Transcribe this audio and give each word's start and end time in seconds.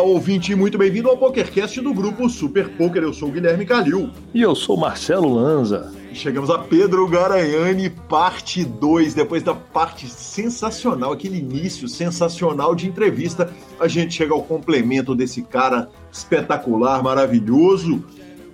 Olá, 0.00 0.08
ouvinte, 0.08 0.54
muito 0.54 0.78
bem-vindo 0.78 1.10
ao 1.10 1.16
PokerCast 1.18 1.78
do 1.82 1.92
grupo 1.92 2.26
Super 2.30 2.70
Poker. 2.70 3.02
Eu 3.02 3.12
sou 3.12 3.28
o 3.28 3.32
Guilherme 3.32 3.66
Calil. 3.66 4.08
E 4.32 4.40
eu 4.40 4.54
sou 4.54 4.74
Marcelo 4.74 5.28
Lanza. 5.28 5.92
Chegamos 6.14 6.48
a 6.48 6.58
Pedro 6.58 7.06
Garanhani, 7.06 7.90
parte 7.90 8.64
2. 8.64 9.12
Depois 9.12 9.42
da 9.42 9.54
parte 9.54 10.08
sensacional, 10.08 11.12
aquele 11.12 11.36
início 11.36 11.86
sensacional 11.86 12.74
de 12.74 12.88
entrevista, 12.88 13.52
a 13.78 13.86
gente 13.86 14.14
chega 14.14 14.32
ao 14.32 14.42
complemento 14.42 15.14
desse 15.14 15.42
cara 15.42 15.90
espetacular, 16.10 17.02
maravilhoso. 17.02 18.02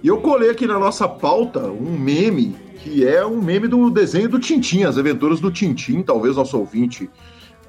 E 0.02 0.08
eu 0.08 0.18
colei 0.18 0.50
aqui 0.50 0.66
na 0.66 0.80
nossa 0.80 1.06
pauta 1.06 1.60
um 1.60 1.96
meme, 1.96 2.56
que 2.82 3.06
é 3.06 3.24
um 3.24 3.40
meme 3.40 3.68
do 3.68 3.88
desenho 3.88 4.28
do 4.28 4.40
Tintim, 4.40 4.82
as 4.82 4.98
aventuras 4.98 5.38
do 5.38 5.52
Tintim. 5.52 6.02
Talvez 6.02 6.34
nosso 6.34 6.58
ouvinte 6.58 7.08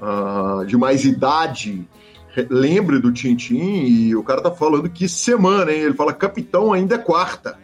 uh, 0.02 0.66
de 0.66 0.76
mais 0.76 1.04
idade 1.04 1.86
lembre 2.50 2.98
do 2.98 3.12
Tintim. 3.12 3.56
E 3.56 4.16
o 4.16 4.22
cara 4.22 4.40
tá 4.40 4.50
falando 4.50 4.88
que 4.88 5.08
semana, 5.08 5.72
hein? 5.72 5.80
Ele 5.80 5.94
fala, 5.94 6.12
capitão, 6.12 6.72
ainda 6.72 6.96
é 6.96 6.98
quarta. 6.98 7.58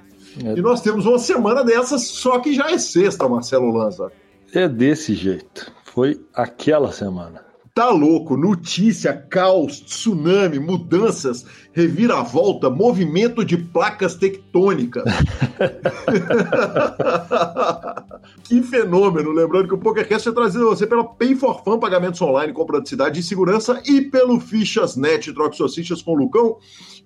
É. 0.45 0.59
E 0.59 0.63
nós 0.63 0.81
temos 0.81 1.07
uma 1.07 1.19
semana 1.19 1.63
dessas, 1.63 2.09
só 2.09 2.39
que 2.39 2.55
já 2.55 2.71
é 2.71 2.79
sexta, 2.79 3.29
Marcelo 3.29 3.71
Lanza. 3.71 4.11
É 4.53 4.69
desse 4.69 5.15
jeito. 5.15 5.73
Foi 5.85 6.21
aquela 6.35 6.91
semana. 6.93 7.44
Tá 7.75 7.91
louco, 7.91 8.37
notícia, 8.37 9.13
caos, 9.13 9.81
tsunami, 9.81 10.61
mudanças, 10.61 11.45
reviravolta, 11.73 12.71
movimento 12.71 13.45
de 13.45 13.57
placas 13.57 14.15
tectônicas. 14.15 15.03
que 18.45 18.63
fenômeno! 18.63 19.33
Lembrando 19.33 19.67
que 19.67 19.75
o 19.75 19.79
PokerCast 19.79 20.29
é 20.29 20.33
trazido 20.33 20.69
a 20.69 20.71
você 20.77 20.87
pela 20.87 21.03
Pay 21.03 21.35
for 21.35 21.65
Fun, 21.65 21.81
pagamentos 21.81 22.23
online 22.23 22.53
com 22.53 22.65
praticidade 22.65 23.19
e 23.19 23.25
segurança, 23.25 23.83
e 23.85 24.03
pelo 24.03 24.39
Fichas.net, 24.39 25.33
troque 25.33 25.57
suas 25.57 25.75
fichas 25.75 26.01
com 26.01 26.13
o 26.13 26.17
Lucão 26.17 26.59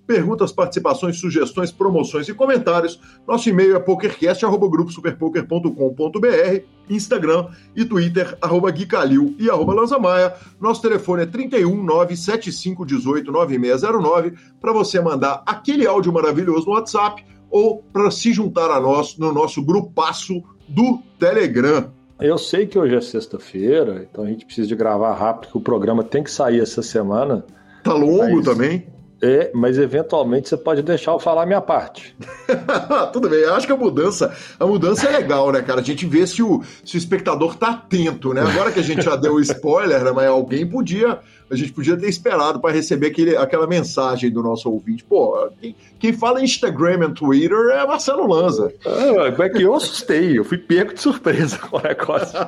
perguntas, 0.09 0.51
participações, 0.51 1.20
sugestões, 1.20 1.70
promoções 1.70 2.27
e 2.31 2.34
comentários. 2.34 2.98
Nosso 3.27 3.51
e-mail 3.51 3.77
é 3.77 3.78
pokercast.gruposuperpoker.com.br, 3.78 6.62
Instagram 6.89 7.48
e 7.77 7.84
Twitter, 7.84 8.34
arroba 8.41 8.70
Gui 8.70 8.87
Calil 8.87 9.37
e 9.39 9.50
arroba 9.50 9.75
Lanzamaia. 9.75 10.33
Nosso 10.59 10.81
telefone 10.81 11.25
é 11.25 11.27
31 11.27 11.84
97518 11.84 13.31
9609 13.31 14.33
para 14.59 14.73
você 14.73 14.98
mandar 14.98 15.42
aquele 15.45 15.87
áudio 15.87 16.11
maravilhoso 16.11 16.65
no 16.65 16.72
WhatsApp 16.72 17.22
ou 17.50 17.84
para 17.93 18.11
se 18.11 18.33
juntar 18.33 18.70
a 18.70 18.81
nós 18.81 19.19
no 19.19 19.31
nosso 19.31 19.62
grupaço 19.62 20.43
do 20.67 21.03
Telegram. 21.19 21.93
Eu 22.19 22.39
sei 22.39 22.67
que 22.67 22.78
hoje 22.78 22.97
é 22.97 23.00
sexta-feira, 23.03 24.09
então 24.11 24.25
a 24.25 24.28
gente 24.28 24.47
precisa 24.47 24.67
de 24.67 24.75
gravar 24.75 25.12
rápido, 25.12 25.50
que 25.50 25.59
o 25.59 25.61
programa 25.61 26.03
tem 26.03 26.22
que 26.22 26.31
sair 26.31 26.61
essa 26.61 26.81
semana. 26.83 27.45
Tá 27.84 27.93
longo 27.93 28.37
mas... 28.37 28.47
também. 28.47 28.87
É, 29.20 29.50
mas 29.52 29.78
eventualmente 29.78 30.48
você 30.48 30.56
pode 30.56 30.80
deixar 30.80 31.11
eu 31.11 31.19
falar 31.19 31.42
a 31.42 31.47
minha 31.47 31.61
parte. 31.61 32.14
Tudo 33.12 33.28
bem, 33.28 33.41
eu 33.41 33.55
acho 33.55 33.66
que 33.66 33.72
a 33.72 33.77
mudança, 33.77 34.33
a 34.58 34.64
mudança 34.66 35.08
é 35.08 35.19
legal, 35.19 35.50
né, 35.50 35.60
cara? 35.60 35.80
A 35.80 35.84
gente 35.84 36.06
vê 36.06 36.25
se 36.25 36.41
o, 36.41 36.62
se 36.84 36.97
o 36.97 36.98
espectador 36.98 37.56
tá 37.56 37.70
atento, 37.70 38.33
né? 38.33 38.42
Agora 38.42 38.70
que 38.70 38.78
a 38.78 38.83
gente 38.83 39.02
já 39.02 39.16
deu 39.16 39.34
o 39.34 39.41
spoiler, 39.41 40.05
né, 40.05 40.12
mas 40.12 40.28
alguém 40.28 40.64
podia, 40.64 41.19
a 41.50 41.56
gente 41.56 41.72
podia 41.72 41.97
ter 41.97 42.08
esperado 42.08 42.60
para 42.60 42.72
receber 42.72 43.08
aquele, 43.08 43.36
aquela 43.36 43.66
mensagem 43.66 44.30
do 44.30 44.41
nosso 44.41 44.70
ouvinte. 44.70 45.02
Pô, 45.02 45.50
quem, 45.60 45.75
quem 45.98 46.12
fala 46.12 46.42
Instagram 46.42 47.08
e 47.08 47.12
Twitter 47.12 47.58
é 47.72 47.84
Marcelo 47.84 48.25
Lanza. 48.25 48.72
Ah, 48.86 49.42
é 49.42 49.48
que 49.48 49.62
eu 49.62 49.75
assustei, 49.75 50.38
eu 50.38 50.44
fui 50.44 50.58
pego 50.58 50.94
de 50.94 51.00
surpresa 51.00 51.58
com 51.58 51.77
o 51.77 51.82
negócio. 51.82 52.38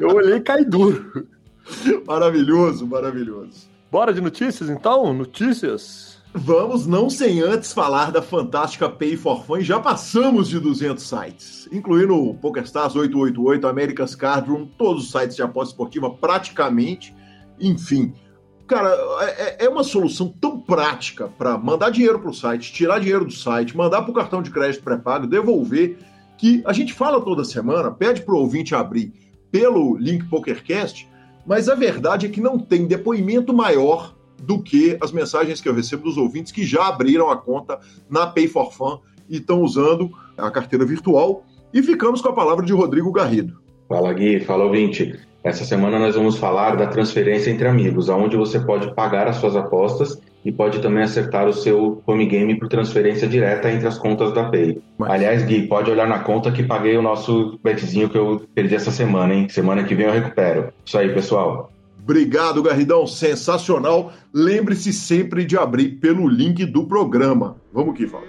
Eu 0.00 0.08
olhei 0.08 0.36
e 0.36 0.40
caí 0.40 0.64
duro. 0.64 1.26
Maravilhoso, 2.06 2.86
maravilhoso. 2.86 3.68
Bora 3.90 4.12
de 4.12 4.20
notícias 4.20 4.68
então? 4.68 5.12
Notícias? 5.12 6.13
Vamos, 6.36 6.84
não 6.84 7.08
sem 7.08 7.40
antes 7.40 7.72
falar 7.72 8.10
da 8.10 8.20
fantástica 8.20 8.90
Pay 8.90 9.16
for 9.16 9.44
Fun. 9.44 9.60
Já 9.60 9.78
passamos 9.78 10.48
de 10.48 10.58
200 10.58 11.00
sites, 11.00 11.68
incluindo 11.70 12.16
o 12.16 12.34
PokerStars 12.34 12.96
888, 12.96 13.64
America's 13.68 14.16
Cardroom, 14.16 14.66
todos 14.76 15.04
os 15.04 15.12
sites 15.12 15.36
de 15.36 15.42
aposta 15.42 15.72
esportiva 15.72 16.10
praticamente. 16.10 17.14
Enfim, 17.60 18.12
cara, 18.66 18.90
é, 19.20 19.66
é 19.66 19.68
uma 19.68 19.84
solução 19.84 20.28
tão 20.28 20.58
prática 20.58 21.28
para 21.28 21.56
mandar 21.56 21.90
dinheiro 21.90 22.18
para 22.18 22.30
o 22.30 22.34
site, 22.34 22.72
tirar 22.72 22.98
dinheiro 22.98 23.24
do 23.24 23.32
site, 23.32 23.76
mandar 23.76 24.02
para 24.02 24.10
o 24.10 24.14
cartão 24.14 24.42
de 24.42 24.50
crédito 24.50 24.82
pré-pago, 24.82 25.28
devolver, 25.28 25.98
que 26.36 26.64
a 26.66 26.72
gente 26.72 26.92
fala 26.92 27.20
toda 27.20 27.44
semana, 27.44 27.92
pede 27.92 28.22
para 28.22 28.34
o 28.34 28.38
ouvinte 28.38 28.74
abrir 28.74 29.12
pelo 29.52 29.96
link 29.96 30.28
PokerCast, 30.28 31.08
mas 31.46 31.68
a 31.68 31.76
verdade 31.76 32.26
é 32.26 32.28
que 32.28 32.40
não 32.40 32.58
tem 32.58 32.88
depoimento 32.88 33.54
maior 33.54 34.16
do 34.44 34.62
que 34.62 34.96
as 35.00 35.12
mensagens 35.12 35.60
que 35.60 35.68
eu 35.68 35.74
recebo 35.74 36.04
dos 36.04 36.16
ouvintes 36.16 36.52
que 36.52 36.64
já 36.64 36.88
abriram 36.88 37.30
a 37.30 37.36
conta 37.36 37.78
na 38.08 38.26
Pay 38.26 38.48
for 38.48 38.72
Fun 38.72 38.98
e 39.28 39.36
estão 39.36 39.62
usando 39.62 40.10
a 40.36 40.50
carteira 40.50 40.84
virtual. 40.84 41.44
E 41.72 41.82
ficamos 41.82 42.20
com 42.20 42.28
a 42.28 42.32
palavra 42.32 42.64
de 42.64 42.72
Rodrigo 42.72 43.10
Garrido. 43.10 43.58
Fala 43.88 44.12
Gui, 44.12 44.40
fala 44.40 44.64
ouvinte. 44.64 45.18
Essa 45.42 45.64
semana 45.64 45.98
nós 45.98 46.14
vamos 46.14 46.38
falar 46.38 46.76
da 46.76 46.86
transferência 46.86 47.50
entre 47.50 47.68
amigos, 47.68 48.08
aonde 48.08 48.36
você 48.36 48.58
pode 48.58 48.94
pagar 48.94 49.28
as 49.28 49.36
suas 49.36 49.54
apostas 49.54 50.18
e 50.42 50.50
pode 50.50 50.80
também 50.80 51.02
acertar 51.02 51.46
o 51.46 51.52
seu 51.52 52.02
home 52.06 52.26
game 52.26 52.58
por 52.58 52.68
transferência 52.68 53.28
direta 53.28 53.70
entre 53.70 53.86
as 53.86 53.98
contas 53.98 54.32
da 54.32 54.44
Pay. 54.44 54.80
Mas... 54.96 55.10
Aliás, 55.10 55.42
Gui, 55.42 55.66
pode 55.66 55.90
olhar 55.90 56.08
na 56.08 56.20
conta 56.20 56.50
que 56.50 56.62
paguei 56.62 56.96
o 56.96 57.02
nosso 57.02 57.58
betzinho 57.62 58.08
que 58.08 58.16
eu 58.16 58.42
perdi 58.54 58.74
essa 58.74 58.90
semana, 58.90 59.34
hein? 59.34 59.48
Semana 59.50 59.84
que 59.84 59.94
vem 59.94 60.06
eu 60.06 60.12
recupero. 60.12 60.72
Isso 60.84 60.96
aí, 60.96 61.12
pessoal. 61.12 61.70
Obrigado, 62.04 62.62
Garridão. 62.62 63.06
Sensacional. 63.06 64.12
Lembre-se 64.32 64.92
sempre 64.92 65.42
de 65.42 65.56
abrir 65.56 65.92
pelo 65.92 66.28
link 66.28 66.66
do 66.66 66.86
programa. 66.86 67.56
Vamos 67.72 67.96
que 67.96 68.04
vamos. 68.04 68.28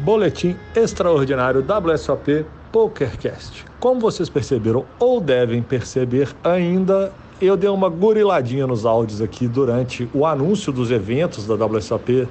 Boletim 0.00 0.56
extraordinário 0.74 1.64
WSOP 1.64 2.44
PokerCast. 2.72 3.64
Como 3.78 4.00
vocês 4.00 4.28
perceberam 4.28 4.84
ou 4.98 5.20
devem 5.20 5.62
perceber 5.62 6.34
ainda, 6.42 7.12
eu 7.40 7.56
dei 7.56 7.70
uma 7.70 7.88
goriladinha 7.88 8.66
nos 8.66 8.84
áudios 8.84 9.22
aqui 9.22 9.46
durante 9.46 10.10
o 10.12 10.26
anúncio 10.26 10.72
dos 10.72 10.90
eventos 10.90 11.46
da 11.46 11.54
WSOP 11.54 12.26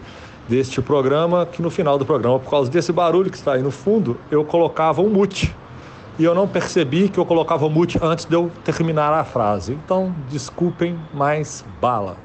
deste 0.47 0.81
programa, 0.81 1.46
que 1.46 1.62
no 1.62 1.69
final 1.69 1.97
do 1.97 2.06
programa, 2.06 2.40
por 2.40 2.50
causa 2.50 2.69
desse 2.69 2.91
barulho 2.91 3.29
que 3.29 3.38
está 3.38 3.53
aí 3.53 3.62
no 3.62 3.72
fundo, 3.72 4.18
eu 4.29 4.44
colocava 4.44 5.02
um 5.02 5.09
mute. 5.09 5.56
E 6.19 6.24
eu 6.24 6.35
não 6.35 6.47
percebi 6.47 7.09
que 7.09 7.18
eu 7.18 7.25
colocava 7.25 7.68
mute 7.69 7.97
antes 8.02 8.25
de 8.25 8.35
eu 8.35 8.52
terminar 8.63 9.13
a 9.13 9.24
frase. 9.24 9.74
Então, 9.74 10.13
desculpem, 10.29 11.00
mas 11.13 11.66
bala. 11.79 12.18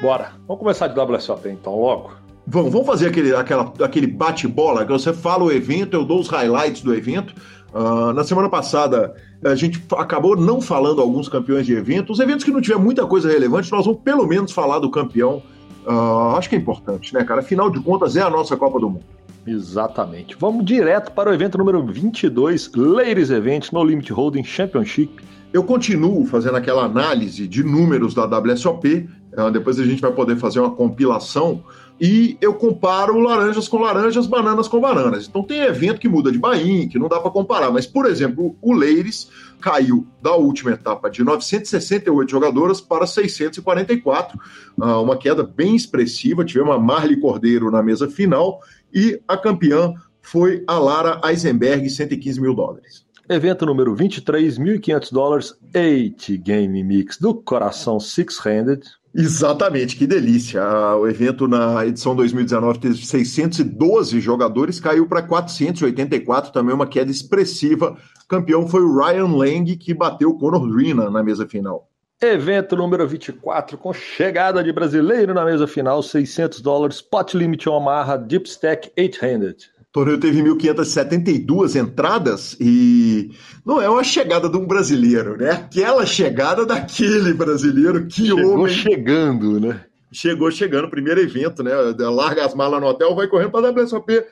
Bora. 0.00 0.32
Vamos 0.46 0.60
começar 0.60 0.88
de 0.88 1.00
WSOP 1.00 1.48
então, 1.48 1.78
logo. 1.78 2.12
Vamos, 2.46 2.70
vamos 2.70 2.86
fazer 2.86 3.08
aquele, 3.08 3.34
aquela, 3.34 3.72
aquele 3.82 4.06
bate-bola, 4.06 4.84
que 4.84 4.92
você 4.92 5.14
fala 5.14 5.44
o 5.44 5.50
evento, 5.50 5.94
eu 5.94 6.04
dou 6.04 6.20
os 6.20 6.28
highlights 6.28 6.82
do 6.82 6.94
evento. 6.94 7.34
Uh, 7.74 8.12
na 8.12 8.22
semana 8.22 8.48
passada, 8.48 9.16
a 9.44 9.56
gente 9.56 9.84
acabou 9.98 10.36
não 10.36 10.60
falando 10.60 11.00
alguns 11.00 11.28
campeões 11.28 11.66
de 11.66 11.74
eventos. 11.74 12.18
Os 12.18 12.22
eventos 12.22 12.44
que 12.44 12.52
não 12.52 12.60
tiver 12.60 12.78
muita 12.78 13.04
coisa 13.04 13.28
relevante, 13.28 13.72
nós 13.72 13.84
vamos 13.84 14.00
pelo 14.00 14.24
menos 14.28 14.52
falar 14.52 14.78
do 14.78 14.88
campeão. 14.88 15.42
Uh, 15.84 16.36
acho 16.36 16.48
que 16.48 16.54
é 16.54 16.58
importante, 16.58 17.12
né, 17.12 17.24
cara? 17.24 17.40
Afinal 17.40 17.68
de 17.68 17.80
contas, 17.80 18.14
é 18.14 18.22
a 18.22 18.30
nossa 18.30 18.56
Copa 18.56 18.78
do 18.78 18.88
Mundo. 18.88 19.04
Exatamente. 19.44 20.36
Vamos 20.38 20.64
direto 20.64 21.10
para 21.10 21.30
o 21.30 21.34
evento 21.34 21.58
número 21.58 21.84
22, 21.84 22.70
Ladies 22.76 23.30
Event 23.30 23.72
No 23.72 23.82
Limit 23.82 24.12
Holding 24.12 24.44
Championship. 24.44 25.10
Eu 25.52 25.64
continuo 25.64 26.24
fazendo 26.26 26.56
aquela 26.56 26.84
análise 26.84 27.48
de 27.48 27.64
números 27.64 28.14
da 28.14 28.24
WSOP, 28.24 29.08
uh, 29.36 29.40
ah, 29.40 29.50
depois 29.50 29.80
a 29.80 29.84
gente 29.84 30.00
vai 30.00 30.12
poder 30.12 30.36
fazer 30.36 30.60
uma 30.60 30.70
compilação 30.70 31.64
e 32.00 32.36
eu 32.40 32.54
comparo 32.54 33.18
laranjas 33.20 33.68
com 33.68 33.78
laranjas, 33.78 34.26
bananas 34.26 34.66
com 34.66 34.80
bananas. 34.80 35.26
Então 35.28 35.42
tem 35.42 35.60
evento 35.60 36.00
que 36.00 36.08
muda 36.08 36.32
de 36.32 36.38
bain, 36.38 36.88
que 36.88 36.98
não 36.98 37.08
dá 37.08 37.20
para 37.20 37.30
comparar, 37.30 37.70
mas 37.70 37.86
por 37.86 38.06
exemplo, 38.06 38.56
o 38.60 38.72
Leires 38.72 39.30
caiu 39.60 40.06
da 40.20 40.34
última 40.34 40.72
etapa 40.72 41.08
de 41.08 41.22
968 41.22 42.30
jogadoras 42.30 42.80
para 42.80 43.06
644, 43.06 44.38
ah, 44.80 45.00
uma 45.00 45.16
queda 45.16 45.42
bem 45.42 45.76
expressiva. 45.76 46.44
Tivemos 46.44 46.74
a 46.74 46.78
Marli 46.78 47.18
Cordeiro 47.20 47.70
na 47.70 47.82
mesa 47.82 48.08
final 48.08 48.60
e 48.92 49.20
a 49.28 49.36
campeã 49.36 49.94
foi 50.20 50.64
a 50.66 50.78
Lara 50.78 51.20
Eisenberg, 51.24 51.88
115 51.88 52.40
mil 52.40 52.54
dólares. 52.54 53.04
Evento 53.28 53.64
número 53.64 53.94
23, 53.94 54.58
1.500 54.58 55.12
dólares, 55.12 55.54
8 55.74 56.42
Game 56.42 56.82
Mix 56.82 57.18
do 57.18 57.34
Coração 57.34 57.98
Six-Handed, 57.98 58.82
Exatamente, 59.14 59.94
que 59.94 60.08
delícia. 60.08 60.60
O 60.96 61.06
evento 61.06 61.46
na 61.46 61.86
edição 61.86 62.16
2019 62.16 62.80
teve 62.80 62.96
612 62.96 64.20
jogadores, 64.20 64.80
caiu 64.80 65.06
para 65.06 65.22
484, 65.22 66.52
também 66.52 66.74
uma 66.74 66.86
queda 66.86 67.12
expressiva. 67.12 67.96
campeão 68.28 68.66
foi 68.66 68.82
o 68.82 68.98
Ryan 68.98 69.28
Lang, 69.28 69.76
que 69.76 69.94
bateu 69.94 70.30
o 70.30 70.38
Conor 70.38 70.68
Drina 70.68 71.10
na 71.10 71.22
mesa 71.22 71.46
final. 71.46 71.88
Evento 72.20 72.74
número 72.74 73.06
24, 73.06 73.76
com 73.76 73.92
chegada 73.92 74.64
de 74.64 74.72
brasileiro 74.72 75.34
na 75.34 75.44
mesa 75.44 75.66
final, 75.66 76.02
600 76.02 76.60
dólares, 76.60 77.00
pot 77.00 77.36
limit 77.36 77.68
Omaha, 77.68 78.16
Deep 78.16 78.48
Stack 78.48 78.90
800. 78.98 79.73
O 79.94 80.00
torneio 80.02 80.18
teve 80.18 80.42
1.572 80.42 81.80
entradas 81.80 82.56
e 82.58 83.30
não 83.64 83.80
é 83.80 83.88
uma 83.88 84.02
chegada 84.02 84.48
de 84.48 84.56
um 84.56 84.66
brasileiro, 84.66 85.36
né? 85.36 85.52
Aquela 85.52 86.04
chegada 86.04 86.66
daquele 86.66 87.32
brasileiro 87.32 88.04
que 88.08 88.26
Chegou 88.26 88.54
homem. 88.54 88.74
chegando, 88.74 89.60
né? 89.60 89.84
Chegou 90.10 90.50
chegando, 90.50 90.90
primeiro 90.90 91.20
evento, 91.20 91.62
né? 91.62 91.70
Larga 91.96 92.44
as 92.44 92.56
malas 92.56 92.80
no 92.80 92.88
hotel, 92.88 93.14
vai 93.14 93.28
correndo 93.28 93.52
para 93.52 93.68
a 93.68 93.70
WSOP, 93.70 94.24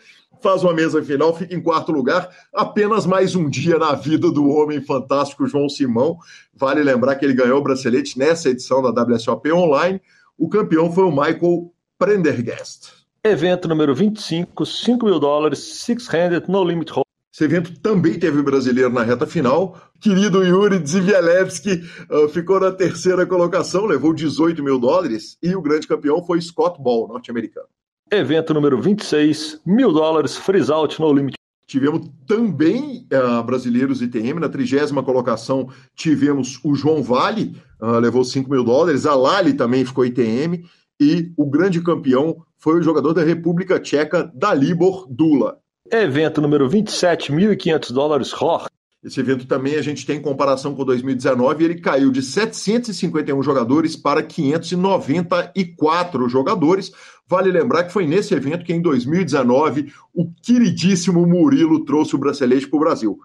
faz 0.43 0.65
uma 0.65 0.75
mesa 0.75 1.01
final, 1.01 1.33
fica 1.33 1.55
em 1.55 1.63
quarto 1.63 1.93
lugar. 1.93 2.29
Apenas 2.53 3.07
mais 3.07 3.37
um 3.37 3.49
dia 3.49 3.79
na 3.79 3.95
vida 3.95 4.33
do 4.33 4.49
homem 4.49 4.81
fantástico 4.81 5.47
João 5.47 5.69
Simão. 5.69 6.19
Vale 6.53 6.83
lembrar 6.83 7.15
que 7.15 7.25
ele 7.25 7.35
ganhou 7.35 7.61
o 7.61 7.63
bracelete 7.63 8.19
nessa 8.19 8.51
edição 8.51 8.83
da 8.83 9.01
WSOP 9.01 9.53
online. 9.53 10.03
O 10.37 10.49
campeão 10.49 10.91
foi 10.91 11.05
o 11.05 11.13
Michael 11.13 11.73
Prendergast. 11.97 13.02
Evento 13.25 13.69
número 13.69 13.95
25, 13.95 14.67
5 14.67 15.07
mil 15.07 15.21
dólares, 15.21 15.61
six-handed, 15.61 16.51
no 16.51 16.65
limit 16.65 16.91
hold. 16.91 17.07
Esse 17.33 17.45
evento 17.45 17.73
também 17.79 18.19
teve 18.19 18.43
brasileiro 18.43 18.91
na 18.91 19.05
reta 19.05 19.29
final. 19.29 19.81
Querido 20.01 20.43
Yuri 20.43 20.85
Zivielewski 20.85 21.85
uh, 22.11 22.29
ficou 22.29 22.59
na 22.59 22.73
terceira 22.73 23.25
colocação, 23.25 23.87
levou 23.87 24.13
18 24.13 24.61
mil 24.61 24.77
dólares. 24.77 25.39
E 25.41 25.55
o 25.55 25.63
grande 25.63 25.87
campeão 25.87 26.21
foi 26.25 26.41
Scott 26.41 26.83
Ball, 26.83 27.07
norte-americano. 27.07 27.69
Evento 28.11 28.53
número 28.53 28.83
26, 28.83 29.61
mil 29.65 29.93
dólares, 29.93 30.37
freeze 30.37 30.73
out, 30.73 31.01
no 31.01 31.13
limit 31.13 31.35
Tivemos 31.65 32.11
também 32.27 33.07
uh, 33.13 33.41
brasileiros 33.45 34.03
ITM. 34.03 34.41
Na 34.41 34.49
trigésima 34.49 35.01
colocação 35.05 35.69
tivemos 35.95 36.59
o 36.65 36.75
João 36.75 37.05
Vale, 37.05 37.57
uh, 37.81 38.01
levou 38.01 38.25
5 38.25 38.51
mil 38.51 38.65
dólares. 38.65 39.07
A 39.07 39.15
Lali 39.15 39.55
também 39.55 39.85
ficou 39.85 40.05
ITM. 40.05 40.65
E 41.01 41.33
o 41.37 41.49
grande 41.49 41.81
campeão 41.81 42.45
foi 42.63 42.79
o 42.79 42.83
jogador 42.83 43.13
da 43.13 43.25
República 43.25 43.81
Tcheca, 43.81 44.31
Dalibor 44.33 45.09
Dula. 45.11 45.59
Evento 45.91 46.41
número 46.41 46.69
27, 46.69 47.33
1.500 47.33 47.93
dólares, 47.93 48.31
Rohr. 48.31 48.69
Esse 49.03 49.19
evento 49.19 49.49
também 49.49 49.75
a 49.75 49.83
gente 49.83 50.07
tem 50.07 50.19
em 50.19 50.23
comparação 50.23 50.73
com 50.73 50.85
2019, 50.85 51.65
ele 51.65 51.81
caiu 51.81 52.13
de 52.13 52.23
751 52.23 53.43
jogadores 53.43 53.97
para 53.97 54.23
594 54.23 56.29
jogadores. 56.29 56.93
Vale 57.27 57.51
lembrar 57.51 57.83
que 57.83 57.93
foi 57.93 58.07
nesse 58.07 58.33
evento 58.33 58.65
que 58.65 58.73
em 58.73 58.81
2019 58.81 59.93
o 60.15 60.31
queridíssimo 60.41 61.27
Murilo 61.27 61.85
trouxe 61.85 62.15
o 62.15 62.19
bracelete 62.19 62.69
para 62.69 62.77
o 62.77 62.81
Brasil. 62.81 63.19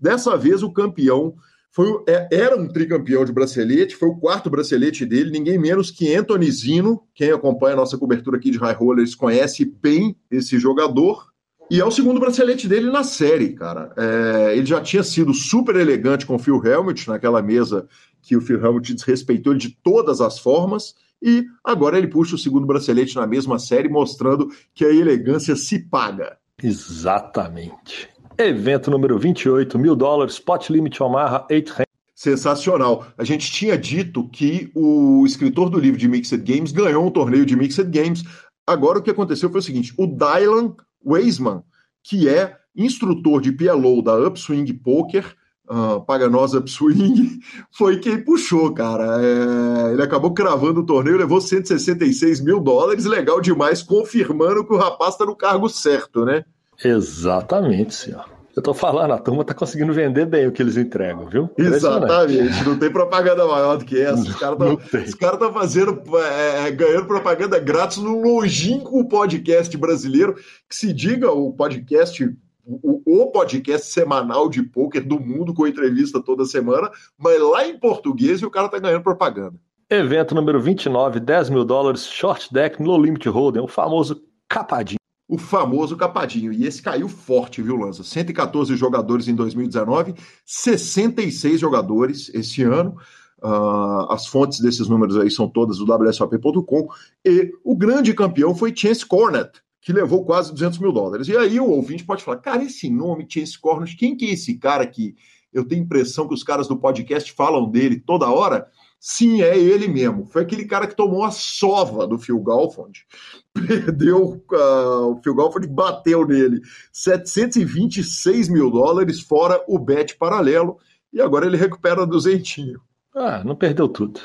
Dessa 0.00 0.34
vez 0.34 0.62
o 0.62 0.72
campeão 0.72 1.34
foi, 1.70 1.86
era 2.32 2.56
um 2.56 2.66
tricampeão 2.66 3.24
de 3.24 3.32
bracelete, 3.32 3.94
foi 3.94 4.08
o 4.08 4.16
quarto 4.16 4.50
bracelete 4.50 5.04
dele, 5.04 5.30
ninguém 5.30 5.58
menos 5.58 5.90
que 5.90 6.14
Anthony 6.14 6.50
Zino. 6.50 7.02
Quem 7.14 7.30
acompanha 7.30 7.74
a 7.74 7.76
nossa 7.76 7.96
cobertura 7.96 8.36
aqui 8.36 8.50
de 8.50 8.58
High 8.58 8.74
Rollers 8.74 9.14
conhece 9.14 9.64
bem 9.64 10.16
esse 10.30 10.58
jogador. 10.58 11.28
E 11.70 11.80
é 11.80 11.84
o 11.84 11.90
segundo 11.90 12.18
bracelete 12.18 12.66
dele 12.66 12.90
na 12.90 13.04
série, 13.04 13.52
cara. 13.52 13.92
É, 13.96 14.56
ele 14.56 14.64
já 14.64 14.80
tinha 14.80 15.02
sido 15.02 15.34
super 15.34 15.76
elegante 15.76 16.24
com 16.24 16.36
o 16.36 16.38
Phil 16.38 16.64
Helmut 16.64 17.06
naquela 17.06 17.42
mesa 17.42 17.86
que 18.22 18.36
o 18.36 18.40
Phil 18.40 18.64
Helmut 18.64 18.94
desrespeitou 18.94 19.52
ele 19.52 19.60
de 19.60 19.76
todas 19.82 20.20
as 20.20 20.38
formas. 20.38 20.94
E 21.22 21.44
agora 21.62 21.98
ele 21.98 22.08
puxa 22.08 22.36
o 22.36 22.38
segundo 22.38 22.66
bracelete 22.66 23.16
na 23.16 23.26
mesma 23.26 23.58
série, 23.58 23.88
mostrando 23.88 24.48
que 24.74 24.84
a 24.84 24.92
elegância 24.92 25.54
se 25.54 25.78
paga. 25.78 26.38
Exatamente. 26.62 28.08
Evento 28.40 28.88
número 28.88 29.18
28, 29.18 29.76
mil 29.80 29.96
dólares, 29.96 30.38
pot 30.38 30.72
limit 30.72 31.02
Omaha, 31.02 31.44
800. 31.50 31.84
Sensacional. 32.14 33.04
A 33.18 33.24
gente 33.24 33.50
tinha 33.50 33.76
dito 33.76 34.28
que 34.28 34.70
o 34.76 35.24
escritor 35.26 35.68
do 35.68 35.76
livro 35.76 35.98
de 35.98 36.06
Mixed 36.06 36.44
Games 36.44 36.70
ganhou 36.70 37.04
um 37.04 37.10
torneio 37.10 37.44
de 37.44 37.56
Mixed 37.56 37.90
Games. 37.90 38.22
Agora 38.64 39.00
o 39.00 39.02
que 39.02 39.10
aconteceu 39.10 39.50
foi 39.50 39.58
o 39.58 39.62
seguinte: 39.62 39.92
o 39.98 40.06
Dylan 40.06 40.76
Weisman, 41.04 41.64
que 42.04 42.28
é 42.28 42.56
instrutor 42.76 43.40
de 43.40 43.50
PLO 43.50 44.00
da 44.02 44.16
Upswing 44.28 44.72
Poker, 44.72 45.34
uh, 45.68 46.00
paga 46.04 46.28
nós 46.28 46.54
Upswing, 46.54 47.40
foi 47.76 47.98
quem 47.98 48.22
puxou, 48.22 48.72
cara. 48.72 49.20
É, 49.20 49.92
ele 49.94 50.02
acabou 50.02 50.32
cravando 50.32 50.82
o 50.82 50.86
torneio, 50.86 51.16
levou 51.16 51.40
166 51.40 52.40
mil 52.40 52.60
dólares, 52.60 53.04
legal 53.04 53.40
demais, 53.40 53.82
confirmando 53.82 54.64
que 54.64 54.74
o 54.74 54.78
rapaz 54.78 55.14
está 55.14 55.26
no 55.26 55.34
cargo 55.34 55.68
certo, 55.68 56.24
né? 56.24 56.44
Exatamente, 56.82 57.94
senhor. 57.94 58.24
Eu 58.58 58.62
tô 58.62 58.74
falando, 58.74 59.12
a 59.12 59.18
turma 59.18 59.44
tá 59.44 59.54
conseguindo 59.54 59.92
vender 59.92 60.26
bem 60.26 60.48
o 60.48 60.52
que 60.52 60.60
eles 60.60 60.76
entregam, 60.76 61.26
viu? 61.26 61.48
Exatamente, 61.56 62.64
não 62.64 62.76
tem 62.76 62.90
propaganda 62.90 63.46
maior 63.46 63.76
do 63.76 63.84
que 63.84 64.00
essa. 64.00 64.22
Os 64.22 64.34
caras 64.34 64.58
estão 64.92 65.18
cara 65.18 65.52
fazendo, 65.52 66.02
é, 66.18 66.68
ganhando 66.72 67.06
propaganda 67.06 67.60
grátis 67.60 67.98
no 67.98 68.20
longínquo 68.20 69.08
podcast 69.08 69.76
brasileiro, 69.76 70.34
que 70.68 70.74
se 70.74 70.92
diga 70.92 71.30
o 71.30 71.52
podcast 71.52 72.36
o, 72.64 73.00
o, 73.06 73.30
podcast 73.30 73.86
semanal 73.92 74.50
de 74.50 74.62
poker 74.62 75.06
do 75.06 75.18
mundo, 75.18 75.54
com 75.54 75.66
entrevista 75.66 76.20
toda 76.20 76.44
semana, 76.44 76.90
mas 77.16 77.40
lá 77.40 77.66
em 77.66 77.78
português 77.78 78.40
e 78.40 78.44
o 78.44 78.50
cara 78.50 78.68
tá 78.68 78.78
ganhando 78.78 79.02
propaganda. 79.02 79.54
Evento 79.88 80.34
número 80.34 80.60
29, 80.60 81.20
10 81.20 81.48
mil 81.48 81.64
dólares, 81.64 82.06
short 82.06 82.52
deck 82.52 82.82
no 82.82 83.00
limit 83.00 83.26
hold'em, 83.28 83.62
o 83.62 83.68
famoso 83.68 84.20
capadinho 84.48 84.97
o 85.28 85.36
famoso 85.36 85.94
capadinho. 85.96 86.52
E 86.52 86.64
esse 86.64 86.80
caiu 86.80 87.08
forte, 87.08 87.60
viu, 87.60 87.76
Lanza? 87.76 88.02
114 88.02 88.74
jogadores 88.76 89.28
em 89.28 89.34
2019, 89.34 90.14
66 90.46 91.60
jogadores 91.60 92.30
esse 92.32 92.62
ano. 92.62 92.96
Uh, 93.40 94.10
as 94.10 94.26
fontes 94.26 94.58
desses 94.58 94.88
números 94.88 95.16
aí 95.16 95.30
são 95.30 95.46
todas 95.46 95.78
do 95.78 95.84
WSOP.com. 95.84 96.88
E 97.24 97.52
o 97.62 97.76
grande 97.76 98.14
campeão 98.14 98.54
foi 98.54 98.74
Chance 98.74 99.04
Cornett, 99.04 99.60
que 99.82 99.92
levou 99.92 100.24
quase 100.24 100.50
200 100.50 100.78
mil 100.78 100.90
dólares. 100.90 101.28
E 101.28 101.36
aí 101.36 101.60
o 101.60 101.70
ouvinte 101.70 102.04
pode 102.04 102.24
falar: 102.24 102.38
cara, 102.38 102.64
esse 102.64 102.88
nome, 102.88 103.26
Chance 103.28 103.58
Cornett, 103.58 103.96
quem 103.96 104.16
que 104.16 104.24
é 104.24 104.32
esse 104.32 104.54
cara 104.54 104.86
que 104.86 105.14
eu 105.52 105.64
tenho 105.64 105.84
impressão 105.84 106.26
que 106.26 106.34
os 106.34 106.42
caras 106.42 106.66
do 106.66 106.76
podcast 106.76 107.30
falam 107.32 107.70
dele 107.70 108.00
toda 108.00 108.30
hora? 108.30 108.66
Sim, 109.00 109.42
é 109.42 109.56
ele 109.56 109.86
mesmo. 109.86 110.26
Foi 110.26 110.42
aquele 110.42 110.64
cara 110.64 110.86
que 110.86 110.96
tomou 110.96 111.24
a 111.24 111.30
sova 111.30 112.06
do 112.06 112.18
Phil 112.18 112.40
Galfond. 112.42 113.06
Perdeu, 113.54 114.42
uh, 114.52 115.12
o 115.12 115.20
Phil 115.22 115.34
Galfond 115.34 115.66
bateu 115.68 116.26
nele 116.26 116.60
726 116.92 118.48
mil 118.48 118.70
dólares, 118.70 119.20
fora 119.20 119.62
o 119.68 119.78
bet 119.78 120.16
paralelo, 120.16 120.78
e 121.12 121.20
agora 121.20 121.46
ele 121.46 121.56
recupera 121.56 122.06
duzentinho. 122.06 122.80
Ah, 123.14 123.42
não 123.44 123.54
perdeu 123.54 123.88
tudo. 123.88 124.20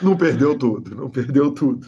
Não 0.00 0.16
perdeu 0.16 0.56
tudo, 0.56 0.94
não 0.94 1.10
perdeu 1.10 1.52
tudo. 1.52 1.86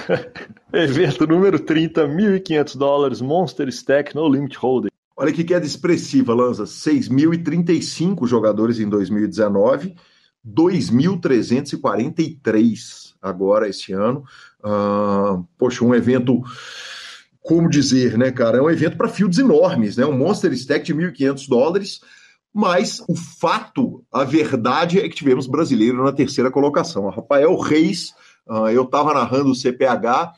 Evento 0.72 1.26
número 1.26 1.58
30, 1.58 2.06
1.500 2.06 2.78
dólares, 2.78 3.20
Monster 3.20 3.68
Stack 3.68 4.14
no 4.14 4.28
Limit 4.28 4.56
Holding. 4.56 4.88
Olha 5.16 5.32
que 5.32 5.42
queda 5.42 5.66
expressiva, 5.66 6.34
Lanza. 6.34 6.64
6.035 6.64 8.26
jogadores 8.26 8.78
em 8.78 8.88
2019 8.88 9.94
2.343 10.46 13.14
agora 13.22 13.68
esse 13.68 13.92
ano. 13.92 14.24
Uh, 14.62 15.44
poxa, 15.58 15.84
um 15.84 15.94
evento, 15.94 16.42
como 17.40 17.68
dizer, 17.68 18.18
né, 18.18 18.30
cara? 18.30 18.58
É 18.58 18.62
um 18.62 18.70
evento 18.70 18.96
para 18.96 19.08
fields 19.08 19.38
enormes, 19.38 19.96
né? 19.96 20.04
Um 20.04 20.16
Monster 20.16 20.52
Stack 20.52 20.84
de 20.84 20.94
1.500 20.94 21.48
dólares. 21.48 22.00
Mas 22.52 23.02
o 23.08 23.16
fato, 23.16 24.04
a 24.12 24.22
verdade 24.22 25.00
é 25.00 25.08
que 25.08 25.16
tivemos 25.16 25.48
brasileiro 25.48 26.04
na 26.04 26.12
terceira 26.12 26.52
colocação. 26.52 27.08
Rafael 27.08 27.58
Reis, 27.58 28.14
uh, 28.46 28.68
eu 28.68 28.84
estava 28.84 29.12
narrando 29.12 29.50
o 29.50 29.54
CPH, 29.54 30.34